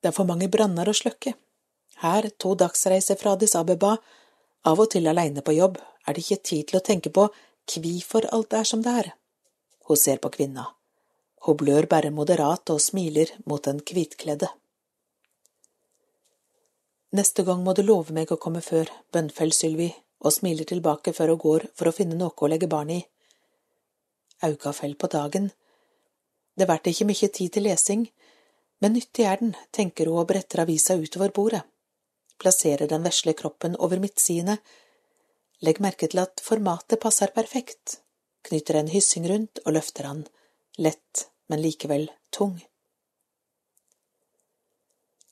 Det 0.00 0.08
er 0.08 0.16
for 0.16 0.28
mange 0.28 0.48
branner 0.48 0.88
å 0.88 0.96
slukke. 0.96 1.34
Her, 2.00 2.30
to 2.40 2.54
dagsreiser 2.56 3.18
fra 3.20 3.34
Addis 3.36 3.56
Abeba, 3.58 3.98
av 4.64 4.80
og 4.80 4.92
til 4.94 5.08
aleine 5.10 5.44
på 5.44 5.52
jobb, 5.56 5.76
er 6.06 6.16
det 6.16 6.24
ikke 6.24 6.46
tid 6.50 6.70
til 6.70 6.78
å 6.78 6.84
tenke 6.84 7.12
på 7.12 7.26
hvorfor 7.70 8.26
alt 8.32 8.54
er 8.56 8.64
som 8.64 8.80
det 8.82 8.94
er. 9.02 9.10
Hun 9.86 9.98
ser 10.00 10.22
på 10.22 10.30
kvinna. 10.32 10.70
Hun 11.44 11.56
blør 11.60 11.86
bare 11.90 12.10
moderat 12.10 12.70
og 12.72 12.80
smiler 12.80 13.30
mot 13.44 13.62
den 13.64 13.80
hvitkledde. 13.84 14.48
Neste 17.16 17.42
gang 17.42 17.64
må 17.66 17.74
du 17.74 17.82
love 17.82 18.14
meg 18.14 18.30
å 18.30 18.38
komme 18.38 18.60
før, 18.62 18.90
bønnfell 19.10 19.50
Sylvi, 19.54 19.88
og 20.22 20.34
smiler 20.34 20.68
tilbake 20.68 21.14
før 21.16 21.32
hun 21.34 21.42
går 21.42 21.66
for 21.74 21.90
å 21.90 21.94
finne 21.96 22.18
noe 22.18 22.36
å 22.36 22.50
legge 22.50 22.68
barnet 22.70 23.00
i. 23.00 23.06
Auka 24.46 24.72
fell 24.72 24.94
på 24.94 25.10
dagen, 25.10 25.50
det 26.56 26.68
vert 26.68 26.86
ikke 26.86 27.06
mye 27.08 27.28
tid 27.32 27.52
til 27.54 27.66
lesing, 27.66 28.04
men 28.80 28.94
nyttig 28.96 29.26
er 29.28 29.40
den, 29.40 29.54
tenker 29.74 30.08
hun 30.08 30.20
og 30.22 30.28
bretter 30.30 30.62
avisa 30.62 30.96
utover 30.96 31.32
bordet, 31.34 31.62
plasserer 32.40 32.88
den 32.88 33.04
vesle 33.04 33.34
kroppen 33.36 33.74
over 33.78 34.00
midtsidene, 34.00 34.58
legg 35.66 35.80
merke 35.84 36.08
til 36.08 36.22
at 36.22 36.40
formatet 36.44 37.00
passer 37.02 37.32
perfekt, 37.34 37.98
knytter 38.46 38.78
en 38.80 38.92
hyssing 38.92 39.26
rundt 39.28 39.60
og 39.64 39.74
løfter 39.76 40.08
han, 40.08 40.22
lett, 40.78 41.26
men 41.52 41.60
likevel 41.64 42.06
tung. 42.32 42.56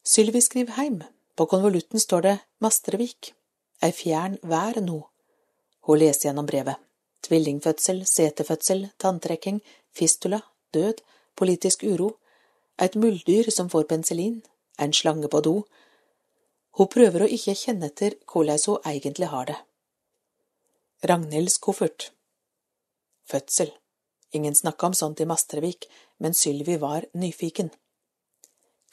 Sylvi 0.09 0.43
skriver 0.45 0.77
heim, 0.81 1.01
på 1.39 1.47
konvolutten 1.47 2.01
står 2.01 2.23
det 2.23 2.39
Mastrevik, 2.59 3.33
ei 3.79 3.93
fjern 3.95 4.41
vær 4.43 4.81
no. 4.83 5.05
Hun 5.87 6.01
leser 6.01 6.29
gjennom 6.29 6.49
brevet. 6.51 6.81
Tvillingfødsel, 7.23 8.01
setefødsel, 8.11 8.89
tanntrekking, 8.99 9.61
fistula, 9.95 10.41
død, 10.75 11.05
politisk 11.39 11.85
uro, 11.87 12.17
et 12.83 12.99
muldyr 12.99 13.53
som 13.55 13.71
får 13.71 13.87
penicillin, 13.91 14.41
en 14.83 14.93
slange 14.93 15.31
på 15.31 15.41
do. 15.47 15.55
Hun 16.79 16.91
prøver 16.91 17.23
å 17.23 17.33
ikke 17.39 17.55
kjenne 17.63 17.93
etter 17.93 18.19
hvordan 18.27 18.59
hun 18.67 18.91
egentlig 18.91 19.31
har 19.31 19.51
det. 19.53 19.59
Ragnhilds 21.07 21.59
koffert 21.63 22.11
Fødsel 23.31 23.71
Ingen 24.35 24.55
snakka 24.55 24.91
om 24.91 24.95
sånt 24.95 25.21
i 25.21 25.27
Mastrevik, 25.27 25.87
men 26.19 26.35
Sylvi 26.35 26.77
var 26.77 27.07
nyfiken. 27.15 27.71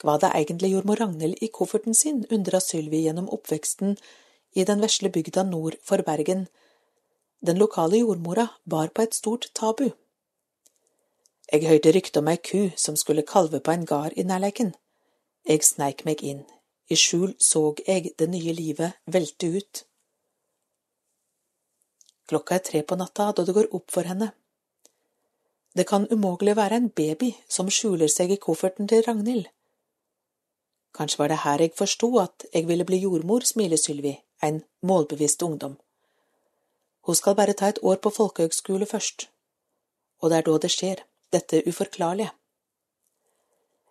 Hva 0.04 0.18
det 0.20 0.32
egentlig 0.34 0.72
jordmor 0.74 1.00
Ragnhild 1.00 1.40
i 1.40 1.48
kofferten 1.48 1.94
sin, 1.94 2.24
undra 2.30 2.60
Sylvi 2.60 3.02
gjennom 3.04 3.30
oppveksten 3.32 3.96
i 4.56 4.64
den 4.64 4.82
vesle 4.84 5.10
bygda 5.12 5.44
nord 5.48 5.78
for 5.82 6.04
Bergen. 6.04 6.46
Den 7.40 7.58
lokale 7.58 8.02
jordmora 8.02 8.48
bar 8.64 8.92
på 8.92 9.02
et 9.02 9.14
stort 9.14 9.48
tabu. 9.54 9.90
Jeg 11.52 11.68
hørte 11.68 11.92
rykte 11.94 12.20
om 12.20 12.28
ei 12.28 12.40
ku 12.42 12.70
som 12.76 12.96
skulle 12.96 13.22
kalve 13.22 13.60
på 13.60 13.72
en 13.72 13.86
gard 13.86 14.16
i 14.16 14.24
nærleiken. 14.26 14.74
Jeg 15.46 15.64
sneik 15.64 16.04
meg 16.04 16.22
inn. 16.22 16.44
I 16.90 16.96
skjul 16.98 17.34
så 17.42 17.74
jeg 17.86 18.12
det 18.18 18.28
nye 18.30 18.52
livet 18.54 18.98
velte 19.06 19.50
ut. 19.58 19.84
Klokka 22.26 22.56
er 22.56 22.64
tre 22.66 22.82
på 22.82 22.98
natta 22.98 23.30
da 23.32 23.44
det 23.46 23.54
går 23.54 23.70
opp 23.74 23.90
for 23.94 24.06
henne. 24.10 24.32
Det 25.76 25.86
kan 25.86 26.08
umulig 26.10 26.56
være 26.56 26.80
en 26.80 26.88
baby 26.88 27.34
som 27.48 27.70
skjuler 27.70 28.10
seg 28.10 28.32
i 28.32 28.40
kofferten 28.42 28.88
til 28.90 29.04
Ragnhild. 29.06 29.46
Kanskje 30.96 31.18
var 31.18 31.28
det 31.28 31.42
her 31.44 31.60
jeg 31.60 31.74
forsto 31.76 32.08
at 32.18 32.46
jeg 32.54 32.68
ville 32.68 32.84
bli 32.84 33.02
jordmor, 33.02 33.44
smiler 33.44 33.76
Sylvi, 33.76 34.14
en 34.42 34.62
målbevisst 34.82 35.42
ungdom. 35.42 35.76
Hun 37.06 37.14
skal 37.14 37.36
bare 37.36 37.52
ta 37.52 37.68
et 37.68 37.78
år 37.82 38.00
på 38.02 38.10
folkehøgskole 38.10 38.86
først, 38.86 39.28
og 40.20 40.30
det 40.30 40.38
er 40.38 40.46
da 40.48 40.58
det 40.58 40.70
skjer 40.72 41.02
dette 41.32 41.62
uforklarlige. 41.68 42.32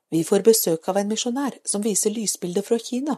Vi 0.09 0.23
får 0.23 0.43
besøk 0.47 0.89
av 0.89 0.97
en 0.97 1.09
misjonær 1.13 1.57
som 1.65 1.83
viser 1.83 2.13
lysbilder 2.13 2.65
fra 2.65 2.77
Kina. 2.79 3.17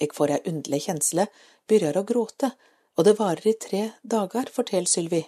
Jeg 0.00 0.14
får 0.14 0.34
ei 0.34 0.40
underlig 0.52 0.82
kjensle, 0.86 1.26
begynner 1.68 1.98
å 2.00 2.06
gråte, 2.06 2.52
og 2.96 3.06
det 3.06 3.18
varer 3.18 3.46
i 3.46 3.56
tre 3.66 3.82
dager, 4.02 4.50
forteller 4.52 4.90
Sylvi. 4.90 5.22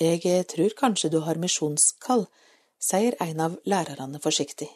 Jeg 0.00 0.46
tror 0.54 0.76
kanskje 0.78 1.10
du 1.12 1.20
har 1.26 1.40
misjonskall, 1.40 2.26
sier 2.80 3.18
en 3.20 3.40
av 3.40 3.58
lærerne 3.68 4.20
forsiktig. 4.22 4.70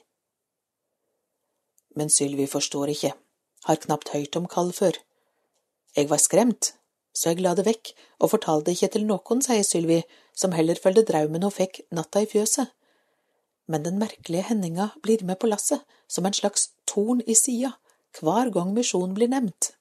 Men 1.97 2.13
Sylvi 2.13 2.47
forstår 2.47 2.93
ikke, 2.93 3.13
har 3.65 3.83
knapt 3.83 4.13
hørt 4.13 4.37
om 4.37 4.47
kall 4.51 4.73
før. 4.77 4.99
Jeg 5.97 6.11
var 6.11 6.21
skremt, 6.21 6.75
så 7.17 7.33
jeg 7.33 7.41
la 7.41 7.55
det 7.57 7.65
vekk 7.67 7.93
og 8.21 8.31
fortalte 8.35 8.75
ikke 8.75 8.91
til 8.93 9.07
noen, 9.09 9.41
sier 9.45 9.65
Sylvi, 9.65 10.03
som 10.37 10.53
heller 10.53 10.79
følte 10.83 11.07
draumen 11.09 11.47
hun 11.47 11.55
fikk 11.55 11.81
natta 11.97 12.21
i 12.21 12.29
fjøset. 12.29 12.69
Men 13.67 13.83
den 13.87 13.97
merkelige 13.99 14.47
hendinga 14.51 14.91
blir 15.03 15.25
med 15.25 15.41
på 15.41 15.49
lasset, 15.49 15.81
som 16.09 16.27
en 16.29 16.37
slags 16.37 16.71
torn 16.87 17.23
i 17.27 17.35
sida, 17.35 17.73
hver 18.21 18.53
gang 18.53 18.75
misjonen 18.77 19.17
blir 19.17 19.33
nevnt. 19.33 19.73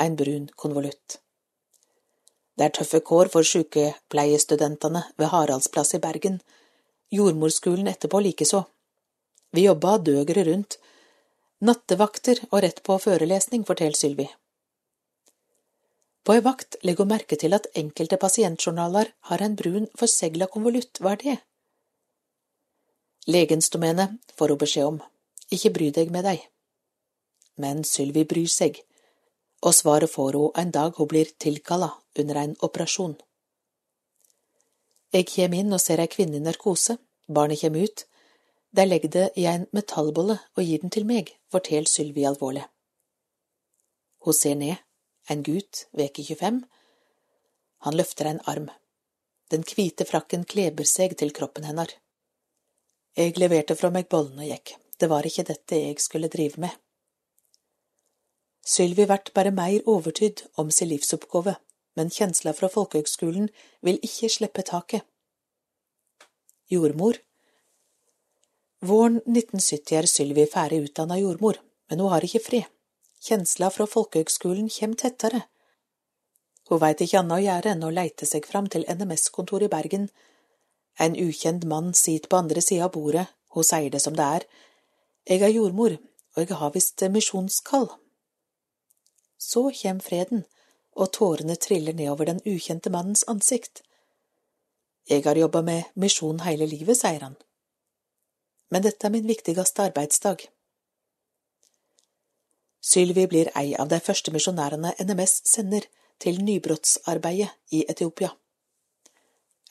En 0.00 0.16
brun 0.16 0.48
konvolutt. 0.56 1.20
Det 2.56 2.66
er 2.66 2.74
tøffe 2.76 3.00
kår 3.04 3.30
for 3.32 3.46
sykepleiestudentene 3.46 5.04
ved 5.20 5.30
Haraldsplass 5.32 5.94
i 5.96 6.00
Bergen, 6.02 6.40
jordmorskolen 7.12 7.88
etterpå 7.92 8.20
likeså. 8.24 8.64
Vi 9.52 9.66
jobba 9.66 9.98
døgeret 10.00 10.46
rundt, 10.48 10.78
nattevakter 11.60 12.40
og 12.50 12.62
rett 12.64 12.80
på 12.86 12.96
førelesning, 12.98 13.66
forteller 13.68 13.98
Sylvi. 13.98 14.28
På 16.22 16.36
ei 16.36 16.42
vakt 16.44 16.78
legger 16.86 17.04
hun 17.04 17.10
merke 17.12 17.36
til 17.38 17.54
at 17.56 17.66
enkelte 17.78 18.16
pasientjournaler 18.22 19.10
har 19.28 19.42
en 19.42 19.56
brun, 19.58 19.88
forsegla 19.98 20.46
konvolutt, 20.50 21.00
hva 21.02 21.16
er 21.16 21.22
det? 21.22 21.34
Legens 23.26 23.68
domene, 23.74 24.06
får 24.38 24.54
hun 24.54 24.60
beskjed 24.62 24.88
om, 24.88 25.00
ikke 25.50 25.74
bry 25.74 25.90
deg 25.98 26.14
med 26.14 26.24
deg. 26.26 26.46
Men 27.60 27.82
Sylvi 27.84 28.24
bryr 28.24 28.48
seg, 28.50 28.80
og 29.62 29.74
svaret 29.76 30.10
får 30.10 30.38
hun 30.38 30.56
en 30.62 30.72
dag 30.74 30.96
hun 30.96 31.10
blir 31.10 31.34
tilkalla 31.42 31.90
under 32.18 32.40
en 32.40 32.56
operasjon. 32.62 33.18
Jeg 35.12 35.28
kommer 35.34 35.60
inn 35.60 35.76
og 35.76 35.82
ser 35.82 36.00
ei 36.00 36.08
kvinne 36.08 36.38
i 36.38 36.42
narkose, 36.42 36.96
barnet 37.28 37.60
kommer 37.60 37.84
ut, 37.84 38.06
de 38.72 38.86
legger 38.86 39.10
det 39.12 39.24
i 39.36 39.44
en 39.48 39.66
metallbolle 39.76 40.38
og 40.56 40.62
gir 40.64 40.80
den 40.80 40.92
til 40.92 41.04
meg, 41.08 41.34
forteller 41.52 41.90
Sylvi 41.90 42.24
alvorlig. 42.28 42.64
Hun 44.24 44.36
ser 44.36 44.54
ned, 44.56 44.78
en 45.30 45.42
gutt, 45.44 45.86
veke 45.92 46.24
25. 46.24 46.62
Han 47.84 47.98
løfter 47.98 48.30
en 48.30 48.40
arm. 48.48 48.70
Den 49.52 49.66
hvite 49.68 50.06
frakken 50.08 50.46
kleber 50.48 50.88
seg 50.88 51.18
til 51.20 51.34
kroppen 51.36 51.66
hennes. 51.68 51.92
Jeg 53.16 53.36
leverte 53.36 53.76
fra 53.76 53.90
meg 53.92 54.08
bollen 54.08 54.40
og 54.40 54.48
gikk, 54.48 54.76
det 54.96 55.10
var 55.12 55.26
ikke 55.28 55.44
dette 55.50 55.76
jeg 55.76 55.98
skulle 56.00 56.32
drive 56.32 56.62
med. 56.64 56.72
Sylvi 58.64 59.04
vert 59.10 59.32
bare 59.34 59.52
mer 59.52 59.82
overtydd 59.90 60.46
om 60.56 60.70
sin 60.70 60.88
livsoppgave, 60.88 61.56
men 61.98 62.12
kjensla 62.14 62.54
fra 62.56 62.70
folkehøgskolen 62.72 63.50
vil 63.84 63.98
ikke 64.06 64.30
slippe 64.32 64.64
taket. 64.64 65.04
Jordmor 66.72 67.18
Våren 68.82 69.20
1970 69.20 69.94
er 69.94 70.06
Sylvi 70.10 70.42
ferdig 70.50 70.80
utdanna 70.82 71.14
jordmor, 71.20 71.54
men 71.86 72.00
hun 72.02 72.10
har 72.10 72.24
ikke 72.26 72.40
fred. 72.42 72.64
Kjensla 73.22 73.68
fra 73.70 73.84
folkehøgskolen 73.86 74.66
kjem 74.74 74.96
tettere. 74.98 75.44
Hun 76.66 76.80
veit 76.82 77.04
ikke 77.04 77.20
annet 77.20 77.36
å 77.36 77.44
gjøre 77.44 77.74
enn 77.76 77.84
å 77.86 77.92
leite 77.94 78.26
seg 78.26 78.48
fram 78.50 78.66
til 78.72 78.82
NMS-kontoret 78.90 79.68
i 79.68 79.70
Bergen. 79.70 80.08
En 80.98 81.14
ukjent 81.14 81.62
mann 81.70 81.92
sitter 81.94 82.26
på 82.26 82.40
andre 82.42 82.64
sida 82.66 82.88
av 82.88 82.96
bordet, 82.96 83.28
hun 83.54 83.68
sier 83.68 83.86
det 83.94 84.02
som 84.02 84.18
det 84.18 84.26
er. 84.38 84.48
Jeg 85.30 85.46
er 85.46 85.54
jordmor, 85.54 85.94
og 86.34 86.42
jeg 86.42 86.58
har 86.64 86.74
visst 86.74 87.06
misjonskall. 87.14 87.86
Så 89.38 89.68
kjem 89.78 90.02
freden, 90.02 90.42
og 90.98 91.14
tårene 91.14 91.54
triller 91.54 91.94
nedover 91.94 92.32
den 92.32 92.42
ukjente 92.42 92.90
mannens 92.90 93.22
ansikt. 93.30 93.84
Jeg 95.06 95.22
har 95.22 95.38
jobba 95.38 95.62
med 95.62 95.94
misjon 95.94 96.42
hele 96.42 96.66
livet, 96.66 96.98
sier 96.98 97.22
han. 97.28 97.38
Men 98.72 98.84
dette 98.86 99.06
er 99.06 99.12
min 99.12 99.28
viktigste 99.28 99.84
arbeidsdag. 99.84 100.46
Sylvi 102.82 103.26
blir 103.30 103.50
ei 103.58 103.74
av 103.78 103.90
de 103.92 103.98
første 104.02 104.32
misjonærene 104.34 104.94
NMS 105.04 105.34
sender 105.46 105.84
til 106.22 106.40
nybrottsarbeidet 106.42 107.50
i 107.70 107.84
Etiopia. 107.92 108.32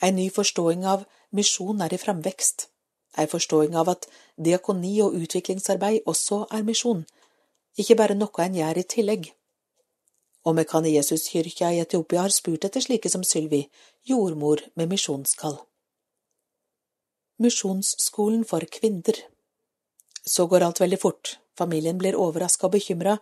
Ei 0.02 0.12
ny 0.16 0.30
forståing 0.34 0.86
av 0.94 1.04
misjon 1.38 1.82
er 1.82 1.94
i 1.94 2.00
framvekst, 2.02 2.68
ei 3.18 3.28
forståing 3.34 3.76
av 3.82 3.92
at 3.92 4.08
diakoni 4.38 4.94
og 5.06 5.18
utviklingsarbeid 5.20 6.08
også 6.14 6.46
er 6.58 6.64
misjon, 6.70 7.04
ikke 7.78 7.98
bare 8.00 8.18
noe 8.18 8.46
en 8.46 8.58
gjør 8.62 8.80
i 8.82 8.88
tillegg. 8.96 9.32
Og 10.46 10.56
Mekane 10.58 10.94
Jesuskyrkja 10.94 11.74
i 11.74 11.82
Etiopia 11.84 12.24
har 12.26 12.34
spurt 12.34 12.66
etter 12.70 12.82
slike 12.82 13.12
som 13.14 13.26
Sylvi, 13.28 13.66
jordmor 14.08 14.64
med 14.76 14.90
misjonskall. 14.94 15.60
Misjonsskolen 17.42 18.44
for 18.46 18.66
kvinner. 18.70 19.18
Så 20.26 20.46
går 20.48 20.68
alt 20.68 20.82
veldig 20.82 21.00
fort, 21.02 21.38
familien 21.58 21.98
blir 21.98 22.18
overraska 22.20 22.68
og 22.68 22.76
bekymra, 22.76 23.18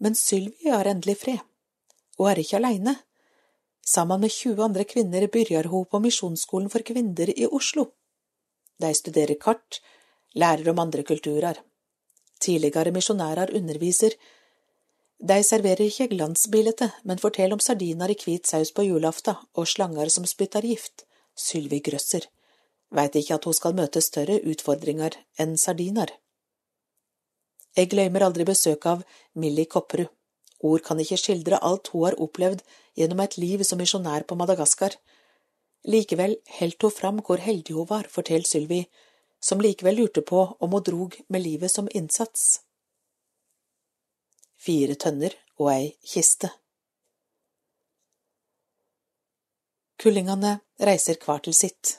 men 0.00 0.16
Sylvi 0.16 0.72
har 0.72 0.88
endelig 0.88 1.18
fred, 1.20 1.42
og 2.18 2.30
er 2.30 2.40
ikke 2.40 2.56
aleine. 2.56 2.96
Sammen 3.84 4.22
med 4.22 4.32
20 4.32 4.64
andre 4.64 4.84
kvinner 4.88 5.26
begynner 5.28 5.68
hun 5.68 5.84
på 5.84 6.00
Misjonsskolen 6.00 6.70
for 6.72 6.84
kvinner 6.86 7.32
i 7.36 7.46
Oslo. 7.46 7.90
De 8.80 8.94
studerer 8.94 9.36
kart, 9.40 9.80
lærer 10.34 10.72
om 10.72 10.80
andre 10.80 11.02
kulturer. 11.02 11.60
Tidligere 12.40 12.94
misjonærer 12.96 13.52
underviser. 13.56 14.16
De 15.20 15.42
serverer 15.44 15.84
ikke 15.84 16.08
glansbildet, 16.14 16.88
men 17.04 17.20
forteller 17.20 17.58
om 17.58 17.60
sardiner 17.60 18.08
i 18.08 18.16
hvit 18.16 18.48
saus 18.48 18.72
på 18.72 18.86
julaften 18.88 19.36
og 19.52 19.68
slanger 19.68 20.08
som 20.08 20.24
spytter 20.24 20.64
gift. 20.64 21.04
Sylvi 21.36 21.80
grøsser. 21.84 22.24
Veit 22.90 23.14
ikke 23.16 23.36
at 23.38 23.46
hun 23.46 23.54
skal 23.54 23.76
møte 23.78 24.02
større 24.02 24.40
utfordringer 24.50 25.14
enn 25.38 25.56
sardiner. 25.60 26.10
Jeg 27.78 27.90
glemmer 27.92 28.24
aldri 28.26 28.46
besøket 28.48 28.88
av 28.90 29.04
Millie 29.38 29.70
Kopperud. 29.70 30.10
Ord 30.60 30.82
kan 30.84 30.98
ikke 31.00 31.16
skildre 31.16 31.60
alt 31.64 31.88
hun 31.94 32.02
har 32.04 32.18
opplevd 32.20 32.60
gjennom 32.98 33.22
et 33.24 33.38
liv 33.40 33.62
som 33.64 33.80
misjonær 33.80 34.26
på 34.28 34.36
Madagaskar. 34.36 34.92
Likevel 35.88 36.36
heldt 36.58 36.84
hun 36.84 36.92
fram 36.92 37.22
hvor 37.24 37.40
heldig 37.40 37.78
hun 37.78 37.88
var, 37.88 38.10
forteller 38.12 38.44
Sylvi, 38.44 38.82
som 39.40 39.62
likevel 39.64 39.96
lurte 40.02 40.20
på 40.20 40.42
om 40.60 40.74
hun 40.76 40.84
drog 40.84 41.16
med 41.28 41.46
livet 41.46 41.72
som 41.72 41.88
innsats. 41.96 42.60
Fire 44.60 44.98
tønner 45.00 45.32
og 45.56 45.70
ei 45.72 45.94
kiste. 46.04 46.50
Kullingene 50.00 50.58
reiser 50.80 51.16
hver 51.24 51.40
til 51.44 51.56
sitt. 51.56 51.96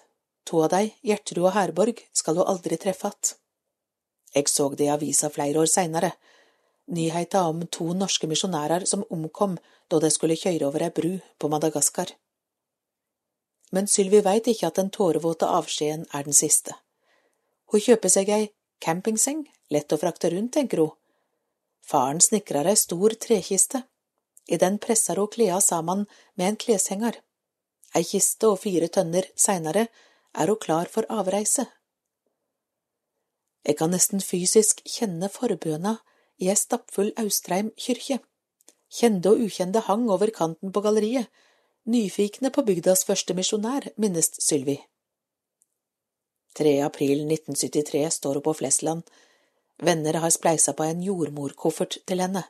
To 0.52 0.66
av 0.66 0.74
dei, 0.74 0.90
Gjertrud 1.08 1.46
og 1.46 1.54
Herborg, 1.56 2.02
skal 2.12 2.36
du 2.36 2.42
aldri 2.44 2.76
treffe 2.78 3.08
att. 3.08 3.36
Eg 4.36 4.50
såg 4.50 4.76
det 4.78 4.84
i 4.84 4.90
avisa 4.90 5.30
flere 5.30 5.60
år 5.60 5.66
seinere, 5.66 6.12
nyheita 6.88 7.44
om 7.48 7.62
to 7.68 7.94
norske 7.94 8.28
misjonærer 8.28 8.84
som 8.86 9.06
omkom 9.10 9.58
da 9.88 10.00
de 10.04 10.10
skulle 10.12 10.36
kjøre 10.36 10.68
over 10.68 10.84
ei 10.84 10.92
bru 10.98 11.12
på 11.40 11.48
Madagaskar. 11.48 12.12
Men 13.72 13.88
Sylvi 13.88 14.20
veit 14.28 14.52
ikke 14.52 14.68
at 14.68 14.76
den 14.76 14.92
tårevåte 14.92 15.48
avskjeden 15.48 16.04
er 16.12 16.28
den 16.28 16.36
siste. 16.36 16.76
Hun 17.72 17.80
kjøper 17.88 18.12
seg 18.12 18.36
ei 18.36 18.52
campingseng, 18.84 19.48
lett 19.72 19.96
å 19.96 20.02
frakte 20.04 20.36
rundt, 20.36 20.52
tenker 20.52 20.84
hun. 20.84 20.96
Faren 21.80 22.20
snekrer 22.20 22.68
ei 22.68 22.76
stor 22.76 23.16
trekiste. 23.16 23.86
I 24.52 24.60
den 24.60 24.84
presser 24.84 25.16
hun 25.16 25.32
kleda 25.32 25.64
sammen 25.64 26.08
med 26.36 26.48
en 26.48 26.60
kleshenger. 26.60 27.24
Ei 27.96 28.04
kiste 28.04 28.52
og 28.52 28.60
fire 28.68 28.92
tønner 28.92 29.32
seinere 29.36 29.88
er 30.34 30.48
hun 30.48 30.60
klar 30.60 30.90
for 30.92 31.06
avreise. 31.10 31.66
Jeg 33.66 33.78
kan 33.78 33.92
nesten 33.94 34.22
fysisk 34.22 34.82
kjenne 34.90 35.30
forbøna 35.30 35.98
i 36.42 36.50
ei 36.50 36.58
stappfull 36.58 37.12
Austreim 37.22 37.72
kyrkje. 37.78 38.18
Kjente 38.92 39.32
og 39.32 39.44
ukjente 39.46 39.84
hang 39.88 40.08
over 40.12 40.32
kanten 40.36 40.72
på 40.74 40.82
galleriet, 40.84 41.28
nyfikne 41.86 42.52
på 42.52 42.64
bygdas 42.68 43.06
første 43.08 43.36
misjonær, 43.38 43.92
minnes 43.98 44.32
Sylvi. 44.40 44.80
3. 46.58 46.82
april 46.84 47.24
1973 47.28 48.10
står 48.18 48.40
hun 48.40 48.48
på 48.48 48.56
Flesland. 48.60 49.04
Venner 49.78 50.20
har 50.20 50.34
spleisa 50.34 50.74
på 50.74 50.84
en 50.84 51.04
jordmorkoffert 51.06 52.02
til 52.06 52.20
henne. 52.20 52.44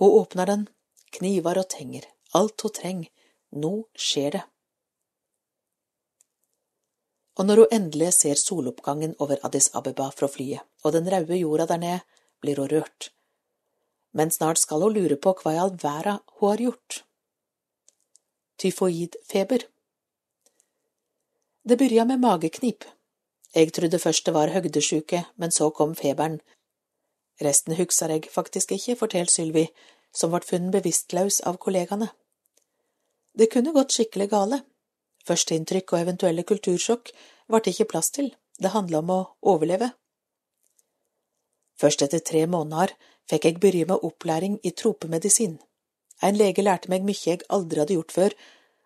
Hun 0.00 0.16
åpner 0.22 0.48
den, 0.48 0.64
kniver 1.12 1.60
og 1.60 1.68
tenger, 1.70 2.08
alt 2.34 2.64
hun 2.64 2.74
trenger, 2.80 3.12
nå 3.52 3.74
skjer 3.94 4.38
det 4.38 4.42
og 7.38 7.46
når 7.46 7.62
hun 7.62 7.74
endelig 7.78 8.12
ser 8.18 8.38
soloppgangen 8.40 9.14
over 9.18 9.40
Addis 9.46 9.70
Abeba 9.74 10.10
fra 10.12 10.28
flyet 10.28 10.64
og 10.84 10.92
den 10.92 11.08
røde 11.12 11.38
jorda 11.38 11.66
der 11.66 11.80
nede, 11.80 12.00
blir 12.40 12.60
hun 12.60 12.70
rørt. 12.72 13.10
Men 14.12 14.30
snart 14.30 14.58
skal 14.58 14.82
hun 14.82 14.92
lure 14.92 15.16
på 15.16 15.32
hva 15.40 15.54
i 15.54 15.60
all 15.62 15.76
verden 15.82 16.20
hun 16.38 16.50
har 16.50 16.64
gjort. 16.66 17.04
Tyfoidfeber 18.58 19.68
Det 21.68 21.78
begynte 21.78 22.04
med 22.04 22.20
mageknip. 22.20 22.84
Jeg 23.54 23.72
trodde 23.72 23.98
først 23.98 24.26
det 24.26 24.34
var 24.34 24.50
høgdesjuke, 24.50 25.24
men 25.36 25.50
så 25.50 25.70
kom 25.70 25.94
feberen. 25.94 26.40
Resten 27.40 27.76
husker 27.76 28.08
jeg 28.08 28.28
faktisk 28.30 28.72
ikke, 28.72 28.96
forteller 28.96 29.30
Sylvi, 29.30 29.66
som 30.14 30.30
ble 30.30 30.40
funnet 30.44 30.72
bevisstløs 30.72 31.40
av 31.40 31.58
kollegaene. 31.58 32.08
Det 33.38 33.48
kunne 33.52 33.72
gått 33.72 33.92
skikkelig 33.92 34.28
gale. 34.30 34.60
Førsteinntrykk 35.28 35.94
og 35.94 36.04
eventuelle 36.04 36.44
kultursjokk 36.46 37.12
var 37.52 37.62
det 37.62 37.74
ikke 37.74 37.90
plass 37.94 38.10
til, 38.14 38.32
det 38.58 38.72
handla 38.74 39.02
om 39.02 39.12
å 39.14 39.20
overleve. 39.54 39.92
Først 41.78 42.02
etter 42.06 42.22
tre 42.22 42.46
måneder 42.46 42.94
fikk 43.30 43.46
jeg 43.46 43.60
begynne 43.62 43.94
med 43.94 44.06
opplæring 44.08 44.58
i 44.62 44.70
tropemedisin. 44.70 45.58
En 46.22 46.38
lege 46.38 46.62
lærte 46.62 46.90
meg 46.92 47.06
mye 47.06 47.18
jeg 47.18 47.46
aldri 47.48 47.82
hadde 47.82 47.96
gjort 47.96 48.14
før, 48.14 48.34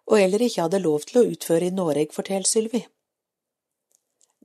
og 0.07 0.21
heller 0.23 0.45
ikke 0.47 0.65
hadde 0.65 0.85
lov 0.85 1.05
til 1.09 1.21
å 1.21 1.27
utføre 1.33 1.69
i 1.69 1.75
Norge, 1.75 2.13
forteller 2.15 2.49
Sylvi. 2.49 2.85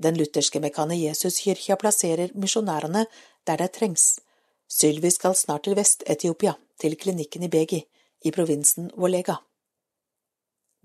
Den 0.01 0.17
lutherske 0.17 0.59
Mekane 0.63 0.97
Jesus-kyrkja 0.97 1.77
plasserer 1.77 2.33
misjonærene 2.33 3.05
der 3.47 3.61
de 3.61 3.67
trengs. 3.69 4.19
Sylvi 4.67 5.11
skal 5.13 5.35
snart 5.37 5.67
til 5.67 5.77
Vest-Etiopia, 5.77 6.55
til 6.81 6.95
klinikken 6.97 7.45
i 7.45 7.51
Begi, 7.51 7.83
i 8.25 8.31
provinsen 8.33 8.89
Volega. 8.97 9.37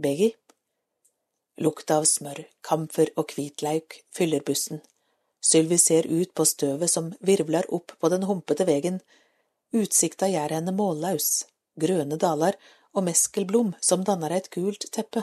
Begi? 0.03 0.35
Lukta 1.57 2.03
av 2.03 2.05
smør, 2.05 2.43
kamfer 2.61 3.11
og 3.17 3.33
hvitløk 3.33 4.03
fyller 4.13 4.43
bussen. 4.45 4.83
Sylvi 5.41 5.79
ser 5.79 6.07
ut 6.07 6.35
på 6.35 6.45
støvet 6.45 6.91
som 6.93 7.13
virvler 7.25 7.69
opp 7.73 7.95
på 8.01 8.11
den 8.13 8.27
humpete 8.29 8.67
vegen. 8.69 8.99
Utsikta 9.73 10.29
gjør 10.29 10.57
henne 10.59 10.75
målløs, 10.77 11.47
grønne 11.81 12.19
daler 12.21 12.59
og 12.93 13.07
meskelblom 13.07 13.73
som 13.81 14.05
danner 14.05 14.35
et 14.37 14.51
gult 14.53 14.89
teppe. 14.93 15.23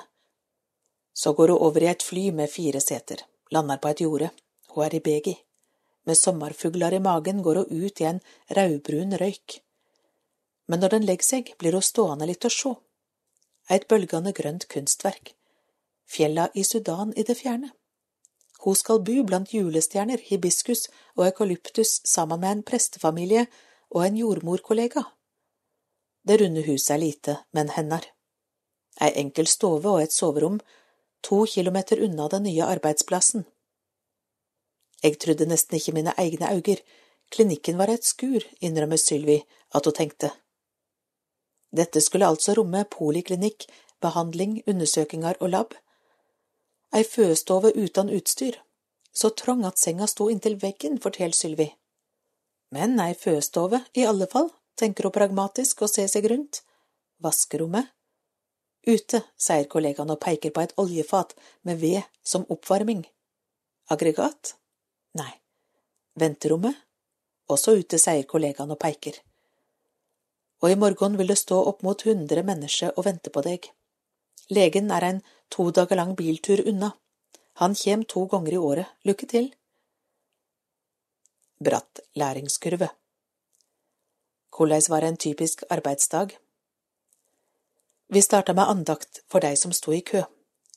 Så 1.14 1.34
går 1.38 1.54
hun 1.54 1.66
over 1.68 1.86
i 1.86 1.92
et 1.92 2.06
fly 2.06 2.32
med 2.32 2.50
fire 2.50 2.82
seter, 2.82 3.22
lander 3.52 3.78
på 3.78 3.92
et 3.94 4.02
jorde. 4.02 4.32
Hun 4.74 4.86
er 4.88 4.96
i 4.98 5.04
Begi. 5.06 5.36
Med 6.10 6.18
sommerfugler 6.18 6.98
i 6.98 7.04
magen 7.04 7.44
går 7.46 7.62
hun 7.62 7.86
ut 7.86 8.02
i 8.02 8.10
en 8.10 8.24
rødbrun 8.50 9.14
røyk. 9.22 9.60
Men 10.68 10.82
når 10.82 10.98
den 10.98 11.06
legger 11.06 11.30
seg, 11.30 11.54
blir 11.60 11.78
hun 11.78 11.86
stående 11.86 12.26
litt 12.26 12.50
og 12.50 12.58
sjå. 12.58 12.74
Et 13.70 13.86
bølgende 13.88 14.34
grønt 14.36 14.66
kunstverk. 14.72 15.36
Fjella 16.10 16.50
i 16.54 16.64
Sudan 16.64 17.14
i 17.18 17.24
det 17.24 17.38
fjerne. 17.38 17.72
Hun 18.64 18.76
skal 18.76 19.02
bo 19.04 19.24
blant 19.28 19.54
julestjerner, 19.54 20.22
hibiskus 20.24 20.88
og 21.16 21.26
eukalyptus 21.28 22.02
sammen 22.08 22.40
med 22.40 22.52
en 22.52 22.64
prestefamilie 22.64 23.48
og 23.92 24.06
en 24.06 24.18
jordmorkollega. 24.18 25.04
Det 26.28 26.40
runde 26.42 26.64
huset 26.68 26.94
er 26.96 27.02
lite, 27.02 27.38
men 27.52 27.70
hender. 27.70 28.06
Ei 29.02 29.12
enkel 29.20 29.48
stove 29.48 29.90
og 29.90 30.04
et 30.04 30.14
soverom, 30.14 30.60
to 31.24 31.44
kilometer 31.46 32.00
unna 32.06 32.28
den 32.32 32.48
nye 32.48 32.64
arbeidsplassen. 32.64 33.46
Jeg 35.04 35.20
trodde 35.20 35.50
nesten 35.50 35.76
ikke 35.76 35.92
mine 35.92 36.14
egne 36.18 36.54
øyne, 36.54 36.78
klinikken 37.32 37.78
var 37.78 37.92
et 37.92 38.06
skur, 38.06 38.40
innrømmer 38.62 38.98
Sylvi 38.98 39.42
at 39.76 39.86
hun 39.86 39.94
tenkte. 39.94 40.32
Dette 41.76 42.02
skulle 42.02 42.28
altså 42.28 42.54
romme 42.54 42.86
poliklinikk, 42.86 43.66
behandling, 44.02 44.62
undersøkinger 44.68 45.34
og 45.40 45.50
lab. 45.50 45.74
Ei 46.94 47.03
føstove 47.03 47.72
uten 47.74 48.11
utstyr, 48.14 48.60
så 49.14 49.32
trang 49.34 49.64
at 49.65 49.82
senga 49.82 50.06
sto 50.10 50.28
inntil 50.30 50.60
veggen, 50.61 50.99
forteller 51.02 51.34
Sylvi. 51.34 51.72
Men 52.74 52.99
ei 53.02 53.15
føstove, 53.18 53.80
i 53.98 54.06
alle 54.06 54.28
fall, 54.30 54.52
tenker 54.78 55.07
hun 55.07 55.15
pragmatisk 55.15 55.82
og 55.86 55.90
ser 55.90 56.10
seg 56.11 56.30
rundt. 56.30 56.61
Vaskerommet? 57.22 57.90
Ute, 58.86 59.24
sier 59.40 59.65
kollegaen 59.72 60.11
og 60.11 60.20
peker 60.22 60.52
på 60.53 60.61
et 60.61 60.74
oljefat 60.82 61.34
med 61.64 61.80
ved 61.82 62.02
som 62.22 62.45
oppvarming. 62.52 63.06
Aggregat? 63.94 64.56
Nei. 65.18 65.32
Venterommet? 66.20 66.76
Også 67.49 67.78
ute, 67.80 67.98
sier 67.98 68.26
kollegaen 68.30 68.74
og 68.74 68.82
peker. 68.82 69.18
Og 70.64 70.72
i 70.72 70.80
morgen 70.80 71.18
vil 71.20 71.32
det 71.32 71.40
stå 71.41 71.57
opp 71.70 71.82
mot 71.84 72.06
hundre 72.07 72.44
mennesker 72.45 72.94
og 72.98 73.07
vente 73.07 73.32
på 73.34 73.41
deg. 73.45 73.65
Legen 74.53 74.91
er 74.91 75.07
en 75.07 75.24
to 75.54 75.70
dager 75.72 75.96
lang 75.96 76.16
biltur 76.16 76.68
unna. 76.68 76.92
Han 77.62 77.76
kjem 77.76 78.04
to 78.10 78.26
ganger 78.26 78.54
i 78.54 78.58
året. 78.58 78.86
Lykke 79.06 79.28
til. 79.30 79.52
Bratt 81.62 82.00
læringskurve. 82.18 82.90
Hvordan 84.58 84.90
var 84.90 85.02
en 85.02 85.18
typisk 85.18 85.64
arbeidsdag? 85.70 86.38
Vi 88.08 88.22
starta 88.22 88.54
med 88.54 88.70
andakt 88.70 89.22
for 89.30 89.40
dei 89.46 89.56
som 89.56 89.72
sto 89.74 89.94
i 89.94 90.02
kø. 90.02 90.24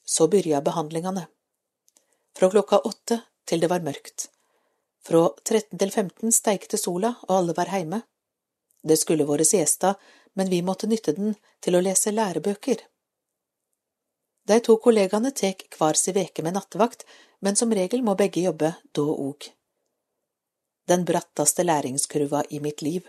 Så 0.05 0.29
byrja 0.29 0.61
behandlingene. 0.61 1.27
Fra 2.37 2.51
klokka 2.51 2.79
åtte 2.79 3.21
til 3.49 3.61
det 3.61 3.71
var 3.73 3.85
mørkt. 3.85 4.29
Fra 5.07 5.31
13 5.45 5.79
til 5.79 5.91
15 5.91 6.33
steikte 6.33 6.77
sola, 6.77 7.15
og 7.29 7.33
alle 7.39 7.55
var 7.57 7.73
heime. 7.73 8.03
Det 8.83 8.99
skulle 8.99 9.25
våre 9.25 9.45
siesta, 9.45 9.95
men 10.35 10.51
vi 10.51 10.63
måtte 10.63 10.87
nytte 10.87 11.17
den 11.17 11.35
til 11.61 11.77
å 11.77 11.83
lese 11.85 12.13
lærebøker. 12.13 12.85
De 14.47 14.59
to 14.63 14.77
kollegaene 14.83 15.33
tek 15.35 15.67
hver 15.75 15.99
si 15.99 16.15
veke 16.15 16.43
med 16.47 16.55
nattevakt, 16.55 17.03
men 17.43 17.57
som 17.59 17.73
regel 17.75 18.05
må 18.07 18.15
begge 18.19 18.45
jobbe 18.45 18.73
da 18.95 19.03
òg. 19.03 19.49
Den 20.87 21.03
bratteste 21.05 21.65
læringskurva 21.67 22.45
i 22.55 22.61
mitt 22.63 22.83
liv. 22.83 23.09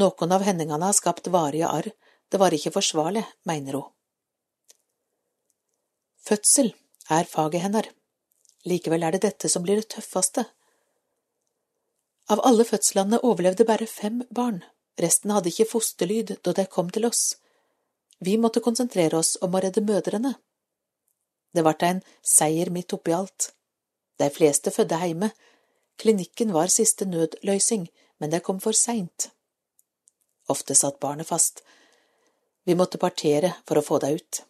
Noen 0.00 0.32
av 0.32 0.46
hendingene 0.46 0.88
har 0.88 0.96
skapt 0.96 1.28
varige 1.28 1.68
arr, 1.68 1.90
det 2.32 2.40
var 2.40 2.56
ikke 2.56 2.72
forsvarlig, 2.72 3.22
mener 3.44 3.78
hun. 3.78 3.90
Fødsel 6.26 6.72
er 7.12 7.28
faget 7.30 7.62
hennes. 7.62 7.92
Likevel 8.66 9.04
er 9.06 9.14
det 9.14 9.22
dette 9.22 9.48
som 9.52 9.62
blir 9.62 9.78
det 9.78 9.92
tøffeste. 9.92 10.42
Av 12.32 12.40
alle 12.48 12.64
fødslene 12.66 13.20
overlevde 13.22 13.68
bare 13.68 13.86
fem 13.86 14.24
barn, 14.34 14.64
resten 14.98 15.30
hadde 15.30 15.52
ikke 15.52 15.68
fosterlyd 15.76 16.38
da 16.42 16.56
de 16.56 16.64
kom 16.66 16.90
til 16.90 17.06
oss. 17.06 17.36
Vi 18.18 18.34
måtte 18.40 18.64
konsentrere 18.64 19.20
oss 19.20 19.36
om 19.44 19.54
å 19.54 19.62
redde 19.62 19.84
mødrene. 19.86 20.34
Det 21.56 21.64
vart 21.64 21.82
en 21.88 22.02
seier 22.20 22.68
midt 22.68 22.92
oppi 22.92 23.14
alt. 23.16 23.54
De 24.20 24.28
fleste 24.30 24.70
fødde 24.70 24.98
heime. 25.00 25.30
Klinikken 25.96 26.52
var 26.52 26.68
siste 26.68 27.06
nødløysing, 27.08 27.86
men 28.20 28.32
det 28.32 28.42
kom 28.44 28.60
for 28.60 28.76
seint. 28.76 29.30
Ofte 30.52 30.76
satt 30.76 31.00
barnet 31.00 31.28
fast. 31.30 31.62
Vi 32.68 32.76
måtte 32.76 33.00
partere 33.00 33.54
for 33.64 33.80
å 33.80 33.84
få 33.86 34.00
deg 34.04 34.20
ut. 34.20 34.42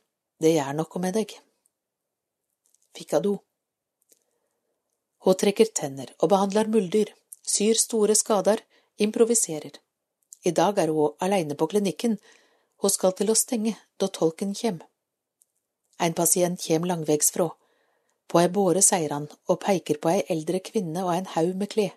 Det 0.43 0.51
gjør 0.57 0.75
noe 0.81 1.03
med 1.05 1.15
deg. 1.21 1.37
Fikado. 2.97 3.37
Hun 5.23 5.39
trekker 5.39 5.71
tenner 5.75 6.11
og 6.19 6.33
behandler 6.35 6.67
muldyr, 6.73 7.15
syr 7.47 7.79
store 7.79 8.19
skader, 8.19 8.65
improviserer. 8.99 9.79
I 10.43 10.51
dag 10.51 10.79
er 10.83 10.91
hun 10.91 11.15
aleine 11.23 11.55
på 11.55 11.71
klinikken, 11.71 12.19
hun 12.83 12.93
skal 12.93 13.15
til 13.15 13.31
å 13.31 13.39
stenge 13.39 13.77
da 13.99 14.11
tolken 14.11 14.55
kjem. 14.59 14.83
En 15.99 16.15
pasient 16.15 16.61
kjem 16.61 16.85
langvegsfrå. 16.89 17.51
På 18.27 18.41
ei 18.43 18.49
båre, 18.53 18.83
sier 18.83 19.13
han 19.15 19.29
og 19.47 19.61
peker 19.63 20.01
på 20.03 20.11
ei 20.13 20.25
eldre 20.33 20.61
kvinne 20.61 21.05
og 21.07 21.15
en 21.15 21.29
haug 21.37 21.55
med 21.57 21.71
klær. 21.73 21.95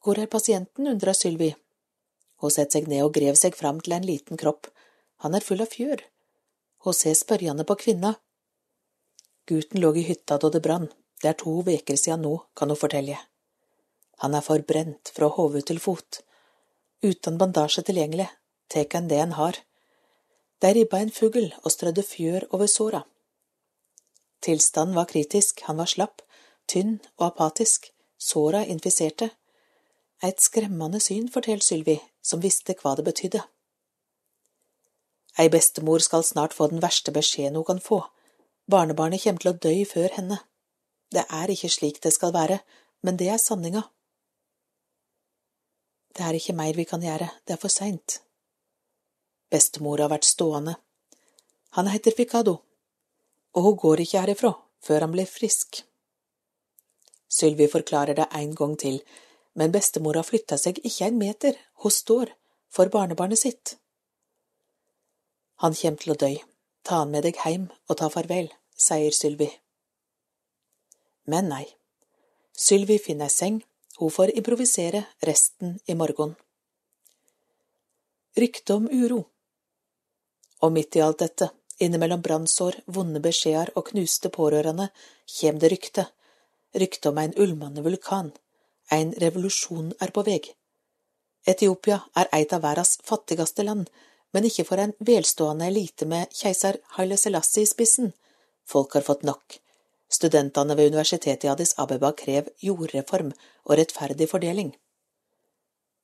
Hvor 0.00 0.18
er 0.18 0.30
pasienten, 0.32 0.88
undrer 0.88 1.16
Sylvi. 1.16 1.52
Hun 2.40 2.52
setter 2.54 2.78
seg 2.78 2.88
ned 2.88 3.04
og 3.04 3.12
grev 3.14 3.36
seg 3.36 3.56
fram 3.56 3.82
til 3.84 3.94
en 3.96 4.06
liten 4.08 4.40
kropp. 4.40 4.70
Han 5.20 5.36
er 5.36 5.44
full 5.44 5.60
av 5.60 5.68
fjør. 5.74 6.00
Hun 6.84 6.96
ser 6.96 7.18
spørjende 7.18 7.66
på 7.68 7.76
kvinna. 7.82 8.14
Gutten 9.46 9.82
lå 9.82 9.92
i 10.00 10.06
hytta 10.08 10.38
da 10.40 10.48
det 10.48 10.62
brann. 10.64 10.88
Det 11.20 11.28
er 11.28 11.36
to 11.36 11.58
veker 11.66 11.98
siden 12.00 12.24
nå, 12.24 12.32
kan 12.56 12.72
hun 12.72 12.80
fortelle. 12.80 13.18
Han 14.24 14.34
er 14.36 14.44
forbrent 14.44 15.12
fra 15.12 15.28
hode 15.36 15.60
til 15.68 15.80
fot. 15.80 16.22
Uten 17.04 17.36
bandasje 17.40 17.84
tilgjengelig, 17.84 18.30
tek 18.72 18.96
han 18.96 19.08
det 19.08 19.20
en 19.20 19.36
har. 19.36 19.60
Der 20.62 20.74
ribba 20.76 20.98
en 21.00 21.10
fugl 21.10 21.54
og 21.64 21.72
strødde 21.72 22.02
fjør 22.02 22.44
over 22.50 22.66
såra. 22.66 23.02
Tilstanden 24.42 24.96
var 24.96 25.08
kritisk, 25.08 25.60
han 25.60 25.76
var 25.76 25.88
slapp, 25.88 26.22
tynn 26.68 26.98
og 27.16 27.26
apatisk, 27.26 27.90
såra 28.18 28.64
infiserte. 28.64 29.30
Eit 30.22 30.40
skremmende 30.40 31.00
syn, 31.00 31.28
forteller 31.32 31.64
Sylvi, 31.64 31.96
som 32.22 32.42
visste 32.44 32.76
hva 32.76 32.94
det 32.96 33.06
betydde. 33.08 33.40
Ei 35.38 35.48
bestemor 35.48 36.04
skal 36.04 36.24
snart 36.26 36.54
få 36.56 36.68
den 36.68 36.82
verste 36.84 37.12
beskjeden 37.12 37.56
hun 37.56 37.64
kan 37.64 37.80
få. 37.80 38.02
Barnebarnet 38.70 39.22
kommer 39.24 39.40
til 39.40 39.52
å 39.52 39.58
dø 39.64 39.74
før 39.88 40.12
henne. 40.16 40.40
Det 41.10 41.24
er 41.24 41.50
ikke 41.50 41.72
slik 41.72 42.02
det 42.04 42.12
skal 42.14 42.34
være, 42.36 42.60
men 43.02 43.16
det 43.16 43.30
er 43.32 43.40
sanninga. 43.40 43.86
Det 46.16 46.26
er 46.26 46.36
ikke 46.36 46.56
mer 46.58 46.76
vi 46.76 46.84
kan 46.84 47.02
gjøre, 47.02 47.30
det 47.46 47.56
er 47.56 47.62
for 47.62 47.72
seint. 47.72 48.20
Bestemor 49.50 49.98
har 49.98 50.12
vært 50.12 50.28
stående. 50.28 50.76
Han 51.74 51.88
heter 51.90 52.14
Ficado, 52.14 52.60
og 53.54 53.62
hun 53.66 53.78
går 53.82 54.02
ikke 54.04 54.22
herifra 54.22 54.52
før 54.82 55.06
han 55.06 55.14
blir 55.14 55.28
frisk. 55.28 55.82
Sylvi 57.30 57.66
forklarer 57.70 58.16
det 58.18 58.26
en 58.34 58.54
gang 58.58 58.76
til, 58.78 59.00
men 59.54 59.72
bestemor 59.74 60.18
har 60.18 60.26
flytta 60.26 60.58
seg 60.58 60.80
ikke 60.82 61.06
en 61.10 61.18
meter, 61.18 61.58
hun 61.82 61.94
står, 61.94 62.32
for 62.70 62.90
barnebarnet 62.90 63.38
sitt. 63.38 63.74
Han 65.62 65.74
kjem 65.74 65.98
til 66.00 66.14
å 66.14 66.18
dø, 66.18 66.30
ta 66.86 67.02
han 67.02 67.10
med 67.14 67.26
deg 67.26 67.38
heim 67.44 67.68
og 67.90 67.98
ta 68.00 68.08
farvel, 68.10 68.48
sier 68.74 69.14
Sylvi. 69.14 69.50
Men 71.30 71.50
nei, 71.50 71.66
Sylvi 72.54 72.98
finner 73.02 73.30
ei 73.30 73.34
seng, 73.34 73.58
hun 73.98 74.14
får 74.14 74.32
improvisere 74.38 75.04
resten 75.26 75.78
i 75.86 75.98
morgen. 75.98 76.34
Rykte 78.38 78.78
om 78.78 78.86
uro 78.88 79.26
og 80.60 80.72
midt 80.72 80.96
i 80.96 81.02
alt 81.04 81.22
dette, 81.22 81.50
innimellom 81.80 82.22
brannsår, 82.22 82.82
vonde 82.86 83.22
beskjeder 83.24 83.72
og 83.76 83.88
knuste 83.90 84.30
pårørende, 84.32 84.90
kjem 85.26 85.58
det 85.62 85.72
rykte, 85.72 86.06
rykte 86.76 87.10
om 87.10 87.18
ein 87.18 87.36
ulmande 87.36 87.82
vulkan, 87.86 88.32
En 88.90 89.12
revolusjon 89.22 89.92
er 90.02 90.10
på 90.10 90.22
vei. 90.26 90.40
Etiopia 91.46 92.00
er 92.18 92.28
et 92.34 92.52
av 92.52 92.64
verdens 92.64 92.96
fattigste 93.06 93.62
land, 93.62 93.86
men 94.34 94.46
ikke 94.48 94.64
for 94.66 94.82
en 94.82 94.94
velstående 94.98 95.68
elite 95.70 96.08
med 96.10 96.34
keiser 96.34 96.80
Haile 96.96 97.16
Selassie 97.16 97.62
i 97.62 97.70
spissen. 97.70 98.12
Folk 98.66 98.94
har 98.98 99.06
fått 99.06 99.22
nok. 99.22 99.60
Studentene 100.10 100.74
ved 100.74 100.90
universitetet 100.90 101.46
i 101.46 101.50
Addis 101.52 101.76
Abeba 101.78 102.10
krever 102.18 102.50
jordreform 102.66 103.30
og 103.30 103.76
rettferdig 103.78 104.26
fordeling. 104.30 104.72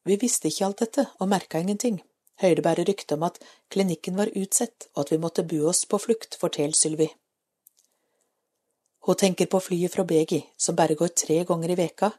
Vi 0.06 0.18
visste 0.22 0.46
ikke 0.46 0.68
alt 0.68 0.82
dette 0.84 1.08
og 1.18 1.30
merka 1.32 1.58
ingenting. 1.58 1.98
Hørte 2.42 2.62
bærer 2.62 2.84
rykte 2.84 3.16
om 3.16 3.24
at 3.28 3.38
klinikken 3.72 4.16
var 4.16 4.32
utsett 4.36 4.88
og 4.94 5.06
at 5.06 5.12
vi 5.12 5.20
måtte 5.20 5.44
bu 5.44 5.62
oss 5.68 5.84
på 5.88 5.98
flukt, 5.98 6.36
forteller 6.36 6.76
Sylvi. 6.76 7.08
Hun 9.06 9.16
tenker 9.16 9.46
på 9.46 9.60
flyet 9.60 9.94
fra 9.94 10.04
Begi, 10.04 10.42
som 10.56 10.76
bare 10.76 10.96
går 10.98 11.14
tre 11.14 11.44
ganger 11.44 11.70
i 11.70 11.78
veka. 11.78 12.10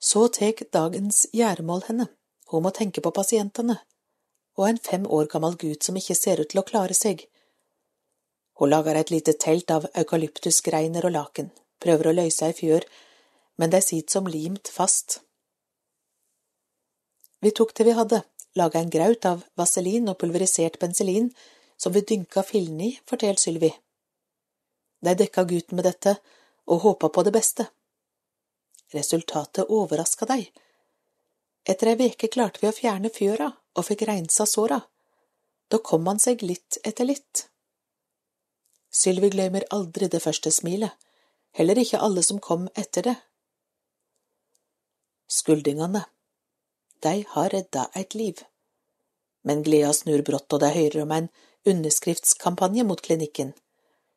Så 0.00 0.28
tek 0.32 0.64
dagens 0.72 1.26
gjæremål 1.32 1.84
henne. 1.88 2.06
Hun 2.50 2.62
må 2.62 2.70
tenke 2.70 3.02
på 3.02 3.10
pasientene, 3.10 3.76
og 4.56 4.68
en 4.68 4.78
fem 4.78 5.06
år 5.06 5.26
gammel 5.30 5.56
gutt 5.60 5.84
som 5.84 5.96
ikke 5.98 6.14
ser 6.14 6.40
ut 6.40 6.48
til 6.52 6.62
å 6.62 6.66
klare 6.66 6.94
seg. 6.94 7.26
Hun 8.56 8.70
lager 8.70 8.96
et 8.96 9.10
lite 9.12 9.34
telt 9.36 9.70
av 9.70 9.88
eukalyptusgreiner 9.92 11.04
og 11.04 11.12
laken, 11.12 11.50
prøver 11.82 12.08
å 12.08 12.14
løse 12.16 12.46
ei 12.46 12.56
fjør, 12.56 12.86
men 13.60 13.72
de 13.74 13.82
sitter 13.84 14.16
som 14.16 14.30
limt 14.30 14.70
fast. 14.72 15.20
Vi 17.44 17.52
tok 17.52 17.74
det 17.76 17.84
vi 17.84 17.96
hadde, 17.98 18.22
laga 18.56 18.80
en 18.80 18.90
graut 18.90 19.24
av 19.28 19.44
vaselin 19.58 20.08
og 20.10 20.18
pulverisert 20.20 20.78
penicillin 20.80 21.30
som 21.76 21.92
vi 21.92 22.00
dynka 22.00 22.42
fillene 22.42 22.88
i, 22.88 22.98
fortalte 23.04 23.42
Sylvi. 23.42 23.72
De 25.04 25.14
dekka 25.14 25.44
gutten 25.44 25.76
med 25.76 25.84
dette 25.84 26.16
og 26.66 26.80
håpa 26.86 27.08
på 27.12 27.24
det 27.26 27.34
beste. 27.36 27.66
Resultatet 28.94 29.68
overraska 29.68 30.28
deg. 30.30 30.48
Etter 31.66 31.92
ei 31.92 31.98
veke 32.00 32.30
klarte 32.32 32.62
vi 32.62 32.70
å 32.70 32.74
fjerne 32.74 33.10
fjøra 33.12 33.50
og 33.76 33.86
fikk 33.86 34.06
reinsa 34.08 34.46
såra. 34.46 34.80
Da 35.68 35.82
kom 35.82 36.06
han 36.06 36.22
seg 36.22 36.44
litt 36.46 36.78
etter 36.86 37.08
litt. 37.08 37.46
Sylvi 38.90 39.30
glemmer 39.34 39.66
aldri 39.74 40.08
det 40.08 40.22
første 40.24 40.50
smilet, 40.54 40.94
heller 41.58 41.78
ikke 41.82 42.00
alle 42.00 42.22
som 42.24 42.38
kom 42.40 42.68
etter 42.78 43.10
det. 43.10 43.16
Skuldingene, 45.26 46.04
de 47.06 47.24
har 47.34 47.52
redda 47.54 47.88
et 47.94 48.18
liv. 48.18 48.42
Men 49.46 49.62
gleda 49.62 49.92
snur 49.94 50.24
brått, 50.26 50.50
og 50.52 50.62
de 50.62 50.72
hører 50.74 51.04
om 51.04 51.14
en 51.14 51.30
underskriftskampanje 51.66 52.84
mot 52.86 53.02
klinikken. 53.02 53.54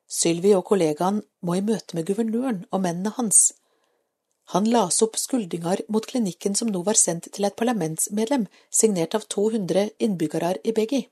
Sylvi 0.09 0.55
og 0.57 0.65
kollegaen 0.71 1.21
må 1.45 1.59
i 1.59 1.65
møte 1.65 1.97
med 1.97 2.07
guvernøren 2.09 2.63
og 2.73 2.81
mennene 2.85 3.13
hans. 3.17 3.51
Han 4.53 4.65
las 4.73 5.03
opp 5.05 5.19
skuldinger 5.21 5.83
mot 5.93 6.05
klinikken 6.09 6.55
som 6.57 6.71
nå 6.73 6.81
var 6.87 6.97
sendt 6.97 7.27
til 7.35 7.45
et 7.45 7.57
parlamentsmedlem, 7.59 8.47
signert 8.73 9.13
av 9.13 9.27
200 9.29 9.91
innbyggere 10.01 10.55
i 10.65 10.73
Beggi. 10.73 11.03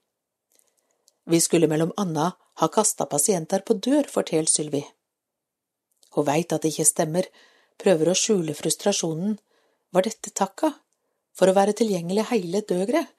Vi 1.29 1.39
skulle 1.43 1.69
mellom 1.69 1.93
anna 2.01 2.31
ha 2.57 2.67
kasta 2.73 3.05
pasienter 3.05 3.61
på 3.67 3.77
dør, 3.77 4.09
forteller 4.09 4.49
Sylvi. 4.49 4.81
Hun 6.15 6.25
veit 6.25 6.53
at 6.55 6.65
det 6.65 6.73
ikke 6.73 6.89
stemmer, 6.89 7.29
prøver 7.77 8.09
å 8.09 8.17
skjule 8.17 8.57
frustrasjonen. 8.57 9.37
Var 9.93 10.07
dette 10.09 10.33
takka? 10.33 10.71
For 11.37 11.49
å 11.49 11.55
være 11.57 11.75
tilgjengelig 11.77 12.29
hele 12.31 12.63
døgnet. 12.65 13.13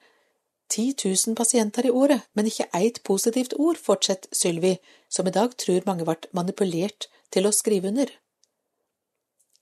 10 0.69 0.93
000 1.01 1.33
pasienter 1.33 1.87
i 1.87 1.91
året, 1.91 2.27
men 2.37 2.45
ikke 2.45 2.67
eit 2.77 2.99
positivt 3.07 3.55
ord, 3.57 3.79
fortsetter 3.81 4.29
Sylvi, 4.37 4.75
som 5.09 5.25
i 5.25 5.33
dag 5.33 5.55
tror 5.57 5.87
mange 5.87 6.05
ble 6.05 6.29
manipulert 6.37 7.07
til 7.33 7.49
å 7.49 7.53
skrive 7.55 7.89
under. 7.89 8.11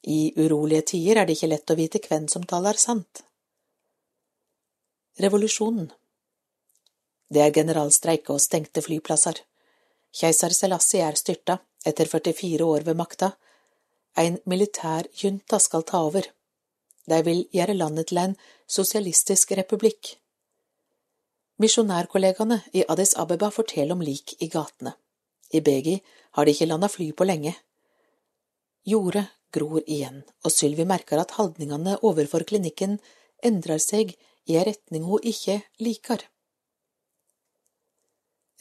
I 0.03 0.33
urolige 0.35 0.89
tider 0.91 1.21
er 1.21 1.27
det 1.27 1.37
ikke 1.37 1.51
lett 1.53 1.71
å 1.71 1.77
vite 1.79 2.01
hvem 2.03 2.27
som 2.31 2.43
taler 2.43 2.75
sant. 2.79 3.23
Revolusjonen 5.23 5.87
Det 7.31 7.41
er 7.43 7.55
generalstreike 7.55 8.35
og 8.35 8.43
stengte 8.43 8.83
flyplasser. 8.83 9.39
Keiser 10.11 10.53
Selassie 10.55 11.03
er 11.03 11.17
styrta, 11.19 11.57
etter 11.85 12.07
44 12.07 12.67
år 12.67 12.85
ved 12.87 12.99
makta. 12.99 13.31
En 14.15 14.39
militær 14.45 15.07
junta 15.23 15.59
skal 15.59 15.83
ta 15.87 16.03
over. 16.03 16.27
De 17.07 17.19
vil 17.23 17.45
gjøre 17.55 17.77
landet 17.77 18.09
til 18.09 18.19
en 18.21 18.35
sosialistisk 18.67 19.53
republikk. 19.59 20.15
Misjonærkollegaene 21.63 22.59
i 22.77 22.83
Addis 22.85 23.15
Abeba 23.17 23.49
forteller 23.53 23.95
om 23.95 24.03
lik 24.03 24.35
i 24.43 24.49
gatene. 24.51 24.93
I 25.53 25.61
Begi 25.63 25.95
har 26.35 26.45
de 26.45 26.53
ikke 26.53 26.67
landa 26.67 26.89
fly 26.91 27.11
på 27.15 27.25
lenge. 27.25 27.55
Jordet 28.85 29.25
gror 29.51 29.81
igjen, 29.87 30.21
og 30.43 30.51
Sylvi 30.51 30.85
merker 30.85 31.21
at 31.21 31.33
holdningene 31.39 31.97
overfor 32.03 32.43
klinikken 32.47 32.99
endrer 33.43 33.79
seg 33.81 34.13
i 34.47 34.57
en 34.59 34.67
retning 34.67 35.07
hun 35.07 35.23
ikke 35.23 35.61
liker. 35.83 36.25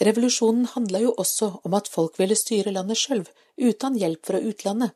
Revolusjonen 0.07 0.69
handla 0.75 1.01
jo 1.01 1.15
også 1.17 1.51
om 1.65 1.75
at 1.77 1.89
folk 1.89 2.19
ville 2.21 2.37
styre 2.37 2.73
landet 2.75 3.01
sjøl, 3.01 3.25
uten 3.57 3.97
hjelp 3.97 4.27
fra 4.29 4.41
utlandet. 4.41 4.93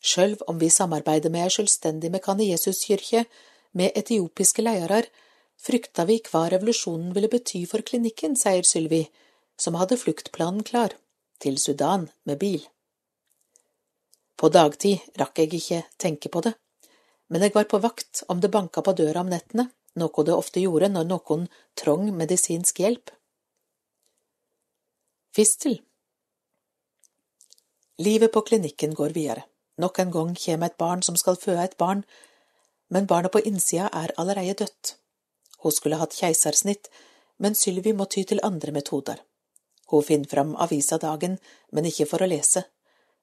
Sjøl 0.00 0.36
om 0.46 0.58
vi 0.60 0.70
samarbeider 0.70 1.32
med 1.34 1.48
ei 1.48 1.52
sjølstendig 1.52 2.10
Mekane-Jesus-kyrkje 2.14 3.24
med 3.78 3.96
etiopiske 3.98 4.62
leiarar, 4.62 5.08
frykta 5.58 6.06
vi 6.06 6.20
hva 6.30 6.46
revolusjonen 6.52 7.10
ville 7.16 7.30
bety 7.32 7.64
for 7.66 7.82
klinikken, 7.82 8.36
sier 8.38 8.62
Sylvi, 8.62 9.08
som 9.58 9.74
hadde 9.74 9.98
fluktplanen 9.98 10.62
klar, 10.62 10.94
til 11.42 11.58
Sudan 11.58 12.08
med 12.24 12.38
bil. 12.38 12.62
På 14.38 14.50
dagtid 14.54 15.02
rakk 15.18 15.42
jeg 15.42 15.58
ikke 15.58 15.82
tenke 15.98 16.30
på 16.30 16.44
det, 16.46 16.54
men 17.28 17.42
jeg 17.42 17.56
var 17.56 17.66
på 17.70 17.82
vakt 17.82 18.22
om 18.30 18.40
det 18.40 18.52
banka 18.54 18.82
på 18.86 18.94
døra 18.94 19.24
om 19.24 19.32
nettene, 19.34 19.66
noe 19.98 20.24
det 20.24 20.34
ofte 20.34 20.62
gjorde 20.62 20.92
når 20.94 21.10
noen 21.10 21.48
trong 21.74 22.06
medisinsk 22.14 22.78
hjelp. 22.84 23.10
Fistel 25.34 25.80
Livet 27.98 28.30
på 28.30 28.44
klinikken 28.46 28.94
går 28.94 29.10
videre. 29.10 29.42
Nok 29.78 29.98
en 29.98 30.10
gang 30.10 30.34
kommer 30.34 30.66
et 30.66 30.78
barn 30.78 31.02
som 31.06 31.16
skal 31.16 31.38
føde 31.38 31.64
et 31.64 31.76
barn, 31.78 32.04
men 32.90 33.06
barnet 33.06 33.32
på 33.32 33.42
innsida 33.46 33.88
er 33.92 34.14
allerede 34.16 34.56
dødt. 34.64 34.94
Hun 35.62 35.74
skulle 35.74 35.98
hatt 36.00 36.16
keisersnitt, 36.16 36.88
men 37.38 37.54
Sylvi 37.54 37.92
må 37.92 38.08
ty 38.10 38.24
til 38.24 38.42
andre 38.42 38.72
metoder. 38.72 39.20
Hun 39.88 40.04
finner 40.04 40.28
fram 40.28 40.56
avisa 40.56 40.98
dagen, 40.98 41.38
men 41.72 41.86
ikke 41.88 42.08
for 42.10 42.24
å 42.24 42.30
lese. 42.30 42.64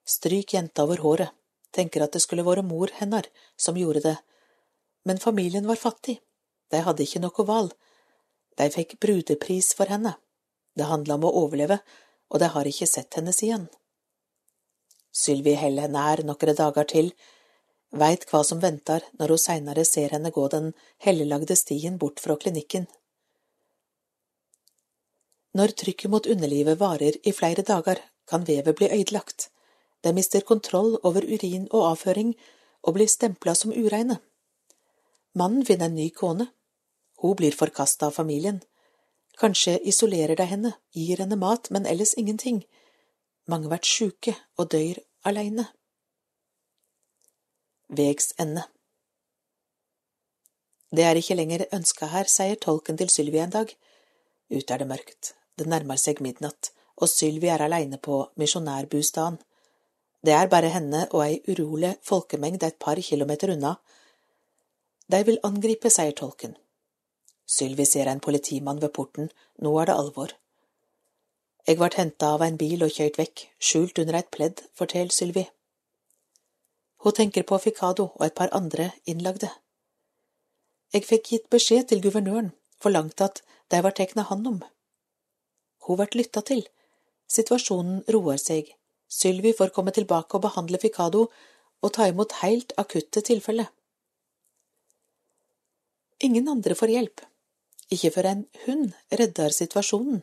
Stryk 0.06 0.54
jenta 0.54 0.86
over 0.86 1.02
håret, 1.04 1.34
tenker 1.76 2.04
at 2.04 2.14
det 2.16 2.22
skulle 2.24 2.46
vært 2.46 2.64
mor 2.64 2.92
hennes 2.98 3.28
som 3.60 3.76
gjorde 3.76 4.04
det, 4.04 4.16
men 5.06 5.22
familien 5.22 5.66
var 5.66 5.78
fattig, 5.78 6.18
de 6.70 6.80
hadde 6.82 7.04
ikke 7.04 7.22
noe 7.22 7.44
valg, 7.46 7.74
de 8.58 8.66
fikk 8.72 8.96
brudepris 9.02 9.74
for 9.78 9.90
henne. 9.92 10.16
Det 10.76 10.88
handla 10.88 11.14
om 11.14 11.26
å 11.28 11.34
overleve, 11.44 11.78
og 12.32 12.40
de 12.42 12.48
har 12.50 12.66
ikke 12.66 12.88
sett 12.90 13.14
henne 13.18 13.34
siden. 13.36 13.68
Sylvi 15.16 15.54
heller 15.56 15.86
henne 15.86 16.02
nær 16.02 16.22
noen 16.28 16.58
dager 16.58 16.88
til, 16.92 17.10
veit 18.02 18.26
hva 18.30 18.42
som 18.44 18.60
venter 18.60 19.04
når 19.18 19.32
hun 19.32 19.40
seinere 19.40 19.84
ser 19.88 20.12
henne 20.12 20.32
gå 20.34 20.44
den 20.52 20.72
hellelagde 21.06 21.56
stien 21.56 21.96
bort 22.02 22.20
fra 22.20 22.36
klinikken. 22.42 22.86
Når 25.56 25.72
trykket 25.80 26.12
mot 26.12 26.26
underlivet 26.28 26.76
varer 26.80 27.16
i 27.24 27.32
flere 27.32 27.64
dager, 27.64 28.02
kan 28.28 28.44
vevet 28.44 28.76
bli 28.76 28.90
ødelagt. 28.90 29.50
det 30.04 30.14
mister 30.14 30.40
kontroll 30.40 30.98
over 31.02 31.24
urin 31.24 31.66
og 31.72 31.86
avføring 31.90 32.34
og 32.82 32.94
blir 32.94 33.08
stempla 33.08 33.54
som 33.54 33.72
ureine. 33.72 34.18
Mannen 35.34 35.64
finner 35.64 35.86
en 35.86 35.94
ny 35.94 36.10
kone. 36.10 36.46
Hun 37.22 37.36
blir 37.36 37.56
forkasta 37.56 38.06
av 38.06 38.12
familien. 38.12 38.60
Kanskje 39.40 39.80
isolerer 39.82 40.36
de 40.36 40.44
henne, 40.44 40.72
gir 40.94 41.18
henne 41.18 41.36
mat, 41.36 41.70
men 41.70 41.86
ellers 41.86 42.14
ingenting. 42.14 42.64
Mange 43.48 43.68
vært 43.68 43.88
sjuke 43.88 44.36
og 44.58 44.70
dør 44.70 45.00
aleine. 45.26 45.66
Vegs 47.88 48.32
ende 48.38 48.62
Det 50.90 51.02
er 51.04 51.18
ikke 51.18 51.34
lenger 51.34 51.64
ønska 51.74 52.06
her, 52.12 52.30
sier 52.30 52.54
tolken 52.62 52.98
til 53.00 53.10
Sylvi 53.10 53.40
en 53.42 53.50
dag. 53.50 53.72
Ute 54.50 54.74
er 54.74 54.78
det 54.78 54.86
mørkt, 54.86 55.32
det 55.58 55.66
nærmer 55.66 55.98
seg 55.98 56.22
midnatt, 56.22 56.70
og 56.96 57.10
Sylvi 57.10 57.50
er 57.50 57.64
aleine 57.66 57.98
på 57.98 58.20
misjonærbustaden. 58.38 59.40
Det 60.22 60.34
er 60.34 60.50
bare 60.50 60.70
henne 60.70 61.02
og 61.10 61.24
ei 61.26 61.42
urolig 61.50 61.96
folkemengd 62.06 62.62
et 62.62 62.78
par 62.78 63.02
kilometer 63.08 63.52
unna. 63.56 63.74
De 65.10 65.24
vil 65.26 65.42
angripe, 65.42 65.90
sier 65.90 66.14
tolken. 66.14 66.54
Sylvi 67.46 67.84
ser 67.84 68.10
en 68.10 68.22
politimann 68.22 68.82
ved 68.82 68.94
porten, 68.94 69.30
nå 69.58 69.74
er 69.80 69.90
det 69.90 69.98
alvor. 69.98 70.32
Jeg 71.66 71.80
ble 71.80 71.88
henta 71.98 72.28
av 72.36 72.42
en 72.46 72.56
bil 72.60 72.84
og 72.86 72.92
kjørt 72.94 73.16
vekk, 73.18 73.40
skjult 73.58 73.98
under 73.98 74.20
et 74.20 74.28
pledd, 74.30 74.60
forteller 74.78 75.10
Sylvi. 75.10 75.42
Hun 77.02 77.14
tenker 77.18 77.42
på 77.48 77.58
Fikado 77.58 78.12
og 78.12 78.22
et 78.26 78.36
par 78.38 78.52
andre 78.54 78.92
innlagde. 79.10 79.50
Jeg 80.94 81.08
fikk 81.08 81.32
gitt 81.32 81.48
beskjed 81.50 81.88
til 81.90 82.04
guvernøren, 82.04 82.52
forlangt 82.78 83.20
at 83.26 83.42
de 83.74 83.80
var 83.82 83.96
tatt 83.98 84.14
hånd 84.30 84.46
om. 84.46 84.60
Hun 85.86 85.98
ble 85.98 86.06
lytta 86.20 86.44
til. 86.46 86.62
Situasjonen 87.26 88.04
roer 88.14 88.38
seg. 88.38 88.70
Sylvi 89.10 89.52
får 89.58 89.74
komme 89.74 89.94
tilbake 89.94 90.38
og 90.38 90.46
behandle 90.46 90.78
Fikado 90.78 91.26
og 91.82 91.92
ta 91.98 92.06
imot 92.06 92.38
helt 92.44 92.76
akutte 92.78 93.24
tilfeller. 93.26 93.66
Ingen 96.22 96.48
andre 96.48 96.78
får 96.78 96.94
hjelp, 96.94 97.20
ikke 97.92 98.14
før 98.14 98.30
en 98.30 98.46
hund 98.64 98.94
redder 99.10 99.50
situasjonen. 99.52 100.22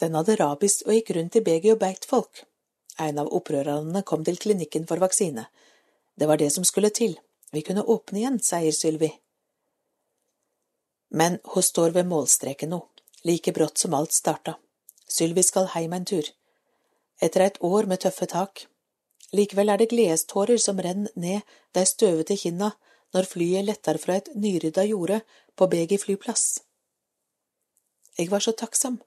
Den 0.00 0.16
hadde 0.16 0.36
rabies 0.40 0.80
og 0.86 0.94
gikk 0.96 1.12
rundt 1.16 1.36
i 1.36 1.44
begeret 1.44 1.76
og 1.76 1.82
beit 1.82 2.06
folk. 2.08 2.44
En 3.00 3.18
av 3.20 3.30
opprørerne 3.36 4.02
kom 4.08 4.24
til 4.24 4.38
klinikken 4.40 4.86
for 4.88 5.00
vaksine. 5.00 5.46
Det 6.16 6.28
var 6.28 6.40
det 6.40 6.50
som 6.52 6.64
skulle 6.64 6.90
til. 6.90 7.18
Vi 7.52 7.62
kunne 7.66 7.84
åpne 7.84 8.20
igjen, 8.20 8.38
sier 8.40 8.72
Sylvi. 8.72 9.10
Men 11.10 11.38
hun 11.54 11.62
står 11.62 11.94
ved 11.96 12.06
målstreken 12.06 12.70
nå, 12.70 12.80
like 13.26 13.52
brått 13.52 13.80
som 13.82 13.94
alt 13.98 14.12
starta. 14.14 14.56
Sylvi 15.08 15.42
skal 15.42 15.70
heim 15.74 15.92
en 15.96 16.06
tur. 16.06 16.28
Etter 17.20 17.46
et 17.46 17.58
år 17.60 17.88
med 17.90 18.00
tøffe 18.04 18.28
tak. 18.30 18.66
Likevel 19.34 19.72
er 19.72 19.80
det 19.80 19.90
gledestårer 19.90 20.60
som 20.62 20.80
renner 20.80 21.10
ned 21.14 21.42
de 21.76 21.84
støvete 21.86 22.36
kinna 22.38 22.72
når 23.14 23.28
flyet 23.32 23.66
letter 23.66 23.98
fra 23.98 24.16
et 24.20 24.30
nyrydda 24.34 24.86
jorde 24.86 25.20
på 25.58 25.66
Begi 25.70 25.98
flyplass. 25.98 26.62
Jeg 28.18 28.30
var 28.30 28.42
så 28.44 28.52
takksom, 28.52 29.00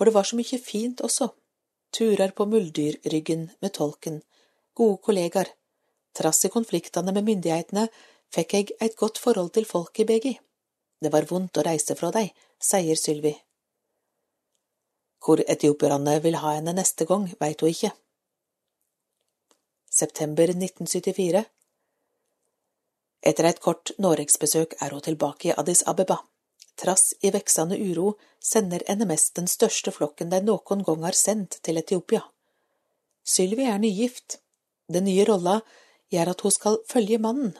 for 0.00 0.08
det 0.08 0.14
var 0.16 0.24
så 0.24 0.36
mye 0.38 0.58
fint 0.64 1.00
også. 1.04 1.26
Turer 1.92 2.30
på 2.32 2.46
Muldyrryggen 2.48 3.42
med 3.60 3.72
tolken, 3.76 4.22
gode 4.72 4.96
kollegaer. 5.04 5.50
Trass 6.16 6.40
i 6.48 6.50
konfliktene 6.54 7.12
med 7.12 7.26
myndighetene 7.26 7.82
fikk 8.32 8.54
jeg 8.56 8.70
et 8.80 8.96
godt 8.96 9.20
forhold 9.20 9.50
til 9.52 9.68
folk 9.68 10.00
i 10.00 10.06
Begi. 10.08 10.32
Det 11.04 11.12
var 11.12 11.28
vondt 11.28 11.60
å 11.60 11.66
reise 11.68 11.98
fra 12.00 12.08
deg, 12.16 12.32
sier 12.56 12.96
Sylvi. 12.96 13.34
Hvor 15.20 15.44
etiopierne 15.44 16.16
vil 16.24 16.40
ha 16.40 16.54
henne 16.56 16.72
neste 16.80 17.04
gang, 17.04 17.28
veit 17.36 17.60
hun 17.60 17.68
ikke. 17.68 17.92
September 19.92 20.56
1974 20.56 21.44
Etter 23.20 23.52
et 23.52 23.60
kort 23.60 23.92
Noregsbesøk 24.00 24.80
er 24.80 24.96
hun 24.96 25.04
tilbake 25.04 25.52
i 25.52 25.56
Addis 25.60 25.84
Abeba. 25.84 26.22
Trass 26.76 27.14
i 27.20 27.32
veksende 27.34 27.78
uro 27.78 28.14
sender 28.40 28.84
NMS 28.88 29.30
den 29.38 29.48
største 29.50 29.92
flokken 29.92 30.30
de 30.30 30.40
noen 30.44 30.84
gang 30.86 31.02
har 31.04 31.16
sendt 31.16 31.58
til 31.64 31.80
Etiopia. 31.80 32.22
Sylvi 33.24 33.66
er 33.68 33.78
nygift. 33.78 34.38
Den 34.90 35.04
nye 35.06 35.26
rolla 35.28 35.60
gjør 36.10 36.32
at 36.32 36.40
hun 36.44 36.54
skal 36.54 36.80
følge 36.88 37.18
mannen. 37.22 37.52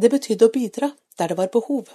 Det 0.00 0.08
betydde 0.12 0.46
å 0.48 0.54
bidra 0.54 0.92
der 1.18 1.32
det 1.32 1.36
var 1.36 1.50
behov. 1.52 1.90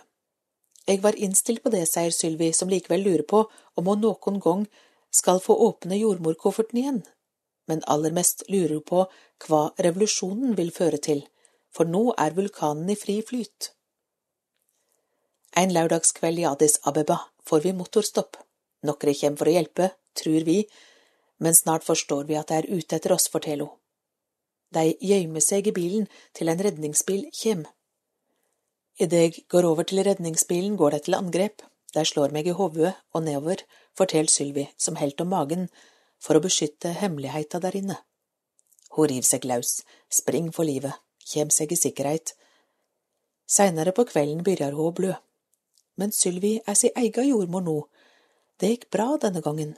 Jeg 0.86 1.02
var 1.02 1.18
innstilt 1.18 1.64
på 1.64 1.72
det, 1.74 1.88
sier 1.90 2.14
Sylvi, 2.14 2.52
som 2.54 2.70
likevel 2.70 3.02
lurer 3.08 3.26
på 3.26 3.48
om 3.80 3.88
hun 3.90 4.04
noen 4.04 4.42
gang 4.44 4.66
skal 5.10 5.42
få 5.42 5.56
åpne 5.68 5.98
jordmorkofferten 5.98 6.82
igjen. 6.82 7.00
Men 7.66 7.82
aller 7.90 8.14
mest 8.14 8.44
lurer 8.52 8.78
hun 8.78 8.86
på 8.86 9.06
hva 9.48 9.62
revolusjonen 9.82 10.54
vil 10.60 10.70
føre 10.76 11.00
til, 11.02 11.24
for 11.74 11.90
nå 11.90 12.12
er 12.22 12.38
vulkanen 12.38 12.92
i 12.94 13.00
fri 13.00 13.18
flyt. 13.26 13.72
En 15.54 15.74
lørdagskveld 15.74 16.40
i 16.42 16.48
Addis 16.50 16.80
Abeba 16.84 17.20
får 17.46 17.62
vi 17.68 17.74
motorstopp. 17.74 18.38
Noen 18.86 19.16
kommer 19.20 19.38
for 19.38 19.50
å 19.50 19.56
hjelpe, 19.56 19.90
tror 20.18 20.46
vi, 20.48 20.64
men 21.38 21.56
snart 21.56 21.84
forstår 21.84 22.26
vi 22.30 22.38
at 22.40 22.50
de 22.50 22.60
er 22.60 22.70
ute 22.72 22.98
etter 22.98 23.14
oss, 23.16 23.28
forteller 23.32 23.70
hun. 23.70 23.80
De 24.76 24.96
gjemmer 25.00 25.44
seg 25.44 25.68
i 25.70 25.76
bilen 25.76 26.08
til 26.36 26.52
en 26.52 26.62
redningsbil 26.62 27.28
kommer. 27.42 27.72
Idet 29.00 29.22
jeg 29.22 29.46
går 29.52 29.68
over 29.68 29.84
til 29.84 30.04
redningsbilen, 30.08 30.78
går 30.80 30.96
de 30.96 31.00
til 31.06 31.18
angrep. 31.18 31.64
De 31.96 32.04
slår 32.08 32.32
meg 32.36 32.48
i 32.48 32.56
hodet 32.56 32.94
og 33.14 33.24
nedover, 33.24 33.64
forteller 33.96 34.32
Sylvi, 34.32 34.70
som 34.78 34.96
helt 35.00 35.20
om 35.24 35.32
magen, 35.32 35.68
for 36.20 36.36
å 36.36 36.44
beskytte 36.44 36.96
hemmeligheta 36.96 37.60
der 37.64 37.76
inne. 37.76 37.98
Hun 38.96 39.10
river 39.12 39.28
seg 39.28 39.48
løs, 39.48 39.82
springer 40.12 40.56
for 40.56 40.68
livet, 40.68 40.96
kommer 41.28 41.56
seg 41.56 41.72
i 41.76 41.80
sikkerhet. 41.80 42.36
Seinere 43.48 43.92
på 43.96 44.08
kvelden 44.08 44.44
begynner 44.44 44.76
hun 44.76 44.90
å 44.90 44.96
blø. 44.96 45.14
Men 45.98 46.12
Sylvi 46.12 46.60
er 46.68 46.78
si 46.78 46.92
eiga 46.96 47.24
jordmor 47.24 47.64
nå. 47.66 47.78
Det 48.60 48.72
gikk 48.72 48.90
bra 48.92 49.16
denne 49.22 49.42
gangen. 49.46 49.76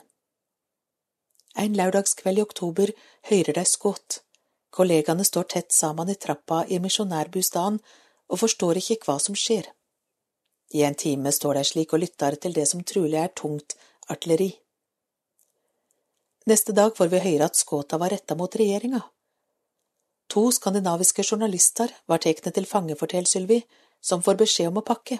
En 1.58 1.74
lørdagskveld 1.74 2.38
i 2.38 2.44
oktober 2.44 2.92
hører 3.30 3.58
de 3.58 3.64
skudd. 3.66 4.20
Kollegaene 4.70 5.24
står 5.24 5.48
tett 5.54 5.72
sammen 5.72 6.10
i 6.12 6.14
trappa 6.14 6.64
i 6.68 6.78
misjonærbostaden 6.82 7.80
og 8.28 8.40
forstår 8.42 8.78
ikke 8.82 9.00
hva 9.06 9.18
som 9.22 9.36
skjer. 9.38 9.66
I 10.76 10.84
en 10.84 10.94
time 10.94 11.32
står 11.32 11.58
de 11.58 11.64
slik 11.64 11.94
og 11.96 12.02
lytter 12.04 12.36
til 12.36 12.54
det 12.54 12.66
som 12.68 12.84
trolig 12.84 13.18
er 13.18 13.32
tungt 13.32 13.74
artilleri. 14.12 14.50
Neste 16.48 16.72
dag 16.72 16.94
får 16.96 17.08
vi 17.12 17.22
høre 17.24 17.48
at 17.48 17.56
skåta 17.56 17.98
var 18.00 18.12
retta 18.12 18.36
mot 18.36 18.54
regjeringa. 18.56 19.00
To 20.28 20.50
skandinaviske 20.52 21.24
journalister 21.24 21.92
var 22.06 22.20
tatt 22.20 22.44
til 22.54 22.68
fange, 22.68 22.96
forteller 22.96 23.28
Sylvi, 23.28 23.62
som 24.00 24.22
får 24.22 24.36
beskjed 24.44 24.68
om 24.70 24.80
å 24.80 24.84
pakke. 24.84 25.18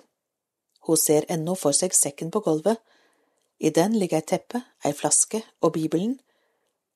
Hun 0.89 0.97
ser 0.97 1.27
ennå 1.29 1.53
for 1.61 1.77
seg 1.77 1.93
sekken 1.93 2.31
på 2.33 2.41
gulvet. 2.47 2.81
I 3.61 3.69
den 3.77 3.99
ligger 4.01 4.23
et 4.23 4.31
teppe, 4.33 4.63
ei 4.81 4.95
flaske 4.97 5.43
og 5.61 5.75
Bibelen. 5.75 6.15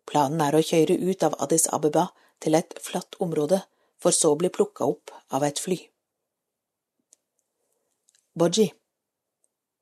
Planen 0.09 0.41
er 0.41 0.57
å 0.57 0.65
kjøre 0.65 0.97
ut 0.97 1.27
av 1.27 1.37
Addis 1.45 1.69
Abeba 1.77 2.07
til 2.41 2.57
et 2.57 2.73
flatt 2.81 3.19
område, 3.21 3.61
for 4.01 4.17
så 4.17 4.33
å 4.33 4.39
bli 4.41 4.49
plukka 4.49 4.89
opp 4.89 5.13
av 5.31 5.45
et 5.45 5.61
fly. 5.61 5.77
Bodji. 8.33 8.73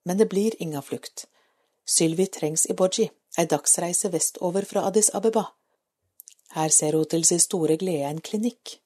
Men 0.05 0.19
det 0.19 0.27
blir 0.33 0.59
inga 0.59 0.83
flukt. 0.83 1.29
Sylvi 1.87 2.27
trengs 2.27 2.67
i 2.67 2.75
Bodji, 2.75 3.07
ei 3.39 3.47
dagsreise 3.47 4.11
vestover 4.11 4.67
fra 4.67 4.89
Addis 4.91 5.15
Abeba. 5.15 5.47
Her 6.59 6.75
ser 6.75 6.99
hun 6.99 7.07
til 7.07 7.23
sin 7.25 7.39
store 7.39 7.79
glede 7.79 8.11
en 8.11 8.21
klinikk, 8.21 8.81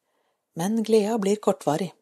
men 0.60 0.82
gleda 0.84 1.16
blir 1.18 1.40
kortvarig. 1.40 1.94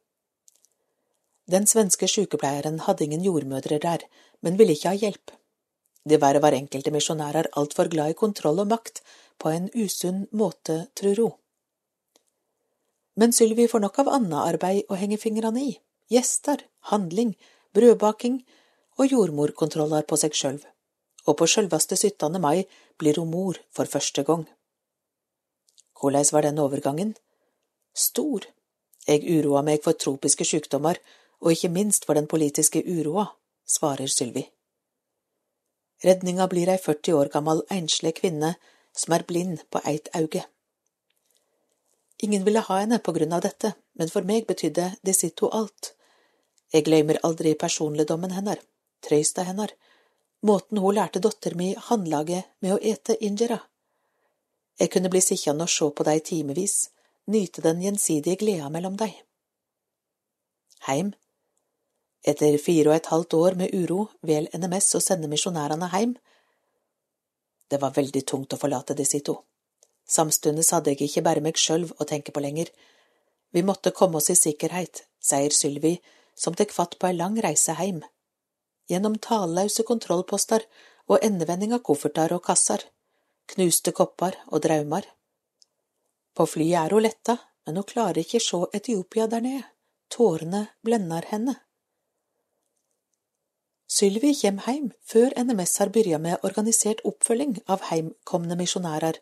Den 1.52 1.66
svenske 1.68 2.08
sykepleieren 2.08 2.80
hadde 2.86 3.04
ingen 3.04 3.24
jordmødre 3.24 3.78
der, 3.82 4.04
men 4.40 4.56
ville 4.58 4.72
ikke 4.72 4.94
ha 4.94 4.96
hjelp. 4.96 5.34
Diverre 6.08 6.40
var 6.42 6.56
enkelte 6.56 6.90
misjonærer 6.94 7.50
altfor 7.60 7.90
glad 7.92 8.14
i 8.14 8.18
kontroll 8.18 8.62
og 8.62 8.70
makt 8.70 9.02
på 9.38 9.52
en 9.52 9.68
usunn 9.74 10.26
måte, 10.32 10.86
tror 10.98 11.20
hun. 11.20 11.36
Men 13.20 13.34
Sylvi 13.36 13.68
får 13.68 13.82
nok 13.84 13.98
av 14.00 14.08
annet 14.16 14.38
arbeid 14.40 14.88
å 14.88 14.96
henge 14.96 15.20
fingrene 15.20 15.60
i, 15.60 15.72
gjester, 16.10 16.64
handling, 16.88 17.34
brødbaking 17.76 18.40
og 18.98 19.12
jordmorkontroller 19.12 20.06
på 20.08 20.16
seg 20.20 20.36
sjølv, 20.36 20.64
og 21.28 21.36
på 21.38 21.48
sjølveste 21.48 21.98
17. 21.98 22.40
mai 22.40 22.64
blir 22.98 23.20
hun 23.20 23.30
mor 23.30 23.60
for 23.70 23.90
første 23.90 24.24
gang. 24.24 24.46
Hvordan 26.00 26.32
var 26.32 26.48
den 26.48 26.58
overgangen? 26.58 27.12
Stor. 27.94 28.48
Jeg 29.06 29.26
uroa 29.26 29.60
meg 29.66 29.82
for 29.84 29.98
tropiske 29.98 30.46
sykdommer, 30.46 30.96
og 31.42 31.52
ikke 31.52 31.72
minst 31.74 32.06
for 32.06 32.14
den 32.14 32.28
politiske 32.30 32.82
uroa, 32.86 33.26
svarer 33.66 34.06
Sylvi. 34.06 34.44
Redninga 36.02 36.48
blir 36.50 36.70
ei 36.70 36.78
40 36.82 37.18
år 37.18 37.30
gammel 37.34 37.62
enslig 37.70 38.16
kvinne 38.18 38.54
som 38.96 39.14
er 39.14 39.26
blind 39.26 39.62
på 39.70 39.82
eit 39.86 40.10
auge. 40.18 40.44
Ingen 42.22 42.44
ville 42.46 42.62
ha 42.62 42.78
henne 42.78 42.98
på 42.98 43.14
grunn 43.14 43.34
av 43.34 43.42
dette, 43.42 43.72
men 43.98 44.10
for 44.10 44.26
meg 44.26 44.46
betydde 44.46 44.92
de 45.02 45.14
sitt 45.14 45.36
to 45.38 45.50
alt, 45.50 45.92
jeg 46.72 46.86
glemmer 46.86 47.18
aldri 47.26 47.52
personligdommen 47.58 48.32
hennes, 48.32 48.60
trøysta 49.04 49.44
hennes, 49.44 49.74
måten 50.42 50.78
hun 50.80 50.94
lærte 50.96 51.20
dotter 51.20 51.54
mi 51.58 51.72
handlaget 51.88 52.48
med 52.64 52.76
å 52.76 52.80
ete 52.80 53.18
injera. 53.20 53.58
Jeg 54.80 54.90
kunne 54.94 55.10
bli 55.12 55.20
sittende 55.20 55.66
og 55.68 55.70
se 55.70 55.90
på 55.90 56.06
dei 56.08 56.18
timevis, 56.24 56.76
nyte 57.28 57.62
den 57.66 57.82
gjensidige 57.84 58.40
gleda 58.40 58.70
mellom 58.72 58.96
dei. 58.96 59.12
Heim. 60.88 61.12
Etter 62.22 62.54
fire 62.62 62.92
og 62.92 62.96
et 62.96 63.08
halvt 63.10 63.34
år 63.34 63.56
med 63.58 63.74
uro 63.74 64.06
vel 64.22 64.46
NMS 64.54 64.94
å 64.98 65.00
sende 65.02 65.30
misjonærene 65.30 65.88
heim. 65.94 66.14
Det 67.68 67.80
var 67.82 67.94
veldig 67.96 68.22
tungt 68.28 68.54
å 68.54 68.60
forlate 68.60 68.94
de 68.94 69.06
sito. 69.08 69.40
Samstundes 70.06 70.70
hadde 70.74 70.92
jeg 70.92 71.08
ikke 71.08 71.24
bare 71.26 71.42
meg 71.42 71.58
sjølv 71.58 71.94
å 71.98 72.06
tenke 72.06 72.34
på 72.34 72.42
lenger. 72.44 72.68
Vi 73.50 73.62
måtte 73.66 73.94
komme 73.96 74.20
oss 74.20 74.30
i 74.30 74.38
sikkerhet, 74.38 75.04
sier 75.18 75.50
Sylvi 75.50 75.96
som 76.34 76.54
tek 76.54 76.72
fatt 76.72 76.98
på 76.98 77.08
ei 77.08 77.16
lang 77.16 77.38
reise 77.42 77.74
heim. 77.78 78.02
Gjennom 78.90 79.18
tallause 79.22 79.84
kontrollposter 79.88 80.64
og 81.10 81.24
endevending 81.24 81.74
av 81.74 81.82
koffertar 81.86 82.34
og 82.36 82.44
kasser, 82.46 82.82
knuste 83.52 83.92
kopper 83.96 84.38
og 84.48 84.62
draumar. 84.64 85.06
På 86.36 86.46
flyet 86.48 86.78
er 86.86 86.94
hun 86.94 87.04
letta, 87.04 87.36
men 87.66 87.78
hun 87.78 87.88
klarer 87.88 88.22
ikke 88.22 88.40
sjå 88.42 88.64
Etiopia 88.72 89.28
der 89.30 89.44
nede, 89.44 89.66
tårene 90.12 90.66
blender 90.84 91.26
henne. 91.32 91.58
Sylvi 93.92 94.30
kjem 94.32 94.62
heim 94.64 94.84
før 95.04 95.34
NMS 95.36 95.74
har 95.82 95.90
byrja 95.92 96.18
med 96.26 96.44
organisert 96.48 97.02
oppfølging 97.08 97.58
av 97.74 97.82
heimkomne 97.90 98.56
misjonærer. 98.56 99.18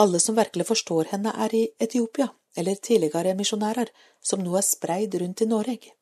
Alle 0.00 0.20
som 0.22 0.38
virkelig 0.38 0.66
forstår 0.70 1.10
henne, 1.12 1.34
er 1.44 1.52
i 1.54 1.62
Etiopia, 1.86 2.30
eller 2.56 2.80
tidligere 2.88 3.34
misjonærer, 3.36 3.92
som 4.24 4.40
nå 4.40 4.56
er 4.56 4.64
spreid 4.64 5.18
rundt 5.20 5.44
i 5.44 5.50
Norge. 5.50 5.92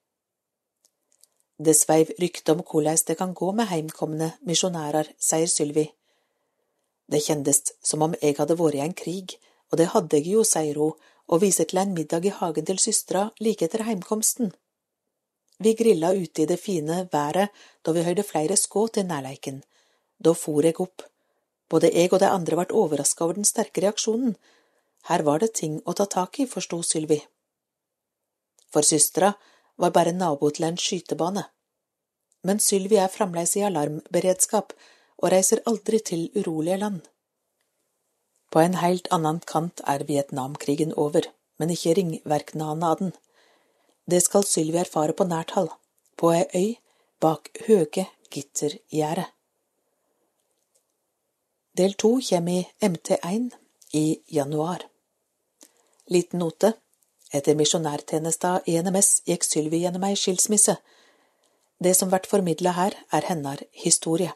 Det 1.58 1.74
sveiv 1.78 2.14
rykte 2.22 2.54
om 2.54 2.62
hvordan 2.62 3.02
det 3.08 3.18
kan 3.18 3.34
gå 3.34 3.50
med 3.52 3.70
heimkomne 3.72 4.32
misjonærer, 4.46 5.10
sier 5.18 5.50
Sylvi. 5.50 5.88
Det 7.10 7.22
kjendes 7.26 7.62
som 7.82 8.02
om 8.06 8.14
jeg 8.22 8.38
hadde 8.38 8.58
vært 8.58 8.78
i 8.78 8.86
en 8.86 8.98
krig, 9.02 9.38
og 9.70 9.78
det 9.78 9.90
hadde 9.96 10.20
jeg 10.20 10.30
jo, 10.30 10.46
sier 10.46 10.78
hun 10.78 10.94
og 11.26 11.40
viser 11.42 11.66
til 11.66 11.82
en 11.82 11.94
middag 11.96 12.26
i 12.26 12.36
hagen 12.38 12.66
til 12.68 12.78
søstera 12.78 13.30
like 13.40 13.66
etter 13.66 13.82
heimkomsten. 13.86 14.54
Vi 15.58 15.74
grilla 15.78 16.12
ute 16.12 16.42
i 16.42 16.46
det 16.46 16.58
fine 16.60 17.04
været 17.12 17.50
da 17.84 17.92
vi 17.92 18.02
høyrde 18.02 18.26
flere 18.26 18.56
skudd 18.56 18.94
til 18.96 19.06
nærleiken. 19.06 19.62
Da 20.18 20.32
for 20.34 20.66
eg 20.66 20.80
opp. 20.80 21.04
Både 21.70 21.90
jeg 21.94 22.12
og 22.12 22.20
de 22.20 22.28
andre 22.28 22.58
ble 22.58 22.80
overraska 22.82 23.24
over 23.24 23.38
den 23.38 23.48
sterke 23.48 23.82
reaksjonen. 23.84 24.36
Her 25.08 25.22
var 25.22 25.40
det 25.40 25.54
ting 25.60 25.80
å 25.84 25.94
ta 25.94 26.06
tak 26.06 26.38
i, 26.40 26.46
forsto 26.46 26.82
Sylvi. 26.82 27.20
For 28.72 28.82
søstera 28.82 29.34
var 29.76 29.92
bare 29.94 30.12
nabo 30.12 30.50
til 30.50 30.66
en 30.68 30.78
skytebane. 30.80 31.44
Men 32.44 32.60
Sylvi 32.60 32.98
er 33.00 33.12
fremdeles 33.12 33.56
i 33.56 33.64
alarmberedskap 33.64 34.74
og 35.22 35.30
reiser 35.32 35.62
aldri 35.70 36.00
til 36.00 36.30
urolige 36.36 36.80
land. 36.82 37.02
På 38.50 38.60
en 38.60 38.76
helt 38.78 39.08
annen 39.14 39.40
kant 39.50 39.80
er 39.86 40.04
Vietnamkrigen 40.08 40.92
over, 40.94 41.26
men 41.58 41.72
ikke 41.74 41.94
ringverknadene 41.98 42.90
av 42.90 43.00
den. 43.00 43.14
Det 44.10 44.20
skal 44.22 44.44
Sylvi 44.44 44.78
erfare 44.78 45.12
på 45.16 45.24
nært 45.24 45.54
hold, 45.56 45.70
på 46.16 46.32
ei 46.34 46.44
øy 46.54 46.74
bak 47.20 47.48
høge 47.66 48.06
gittergjerde. 48.30 49.24
Del 51.76 51.94
to 51.98 52.20
kommer 52.28 52.52
i 52.52 52.66
MT1 52.82 53.50
i 53.92 54.20
januar. 54.32 54.84
Liten 56.06 56.38
note. 56.38 56.74
Etter 57.34 57.56
misjonærtjenesta 57.58 58.60
i 58.70 58.76
NMS 58.78 59.24
gikk 59.26 59.42
Sylvi 59.42 59.80
gjennom 59.82 60.04
ei 60.06 60.14
skilsmisse. 60.14 60.76
Det 61.82 61.96
som 61.96 62.12
blir 62.12 62.28
formidla 62.30 62.76
her, 62.76 62.94
er 63.10 63.26
hennes 63.26 63.64
historie. 63.72 64.30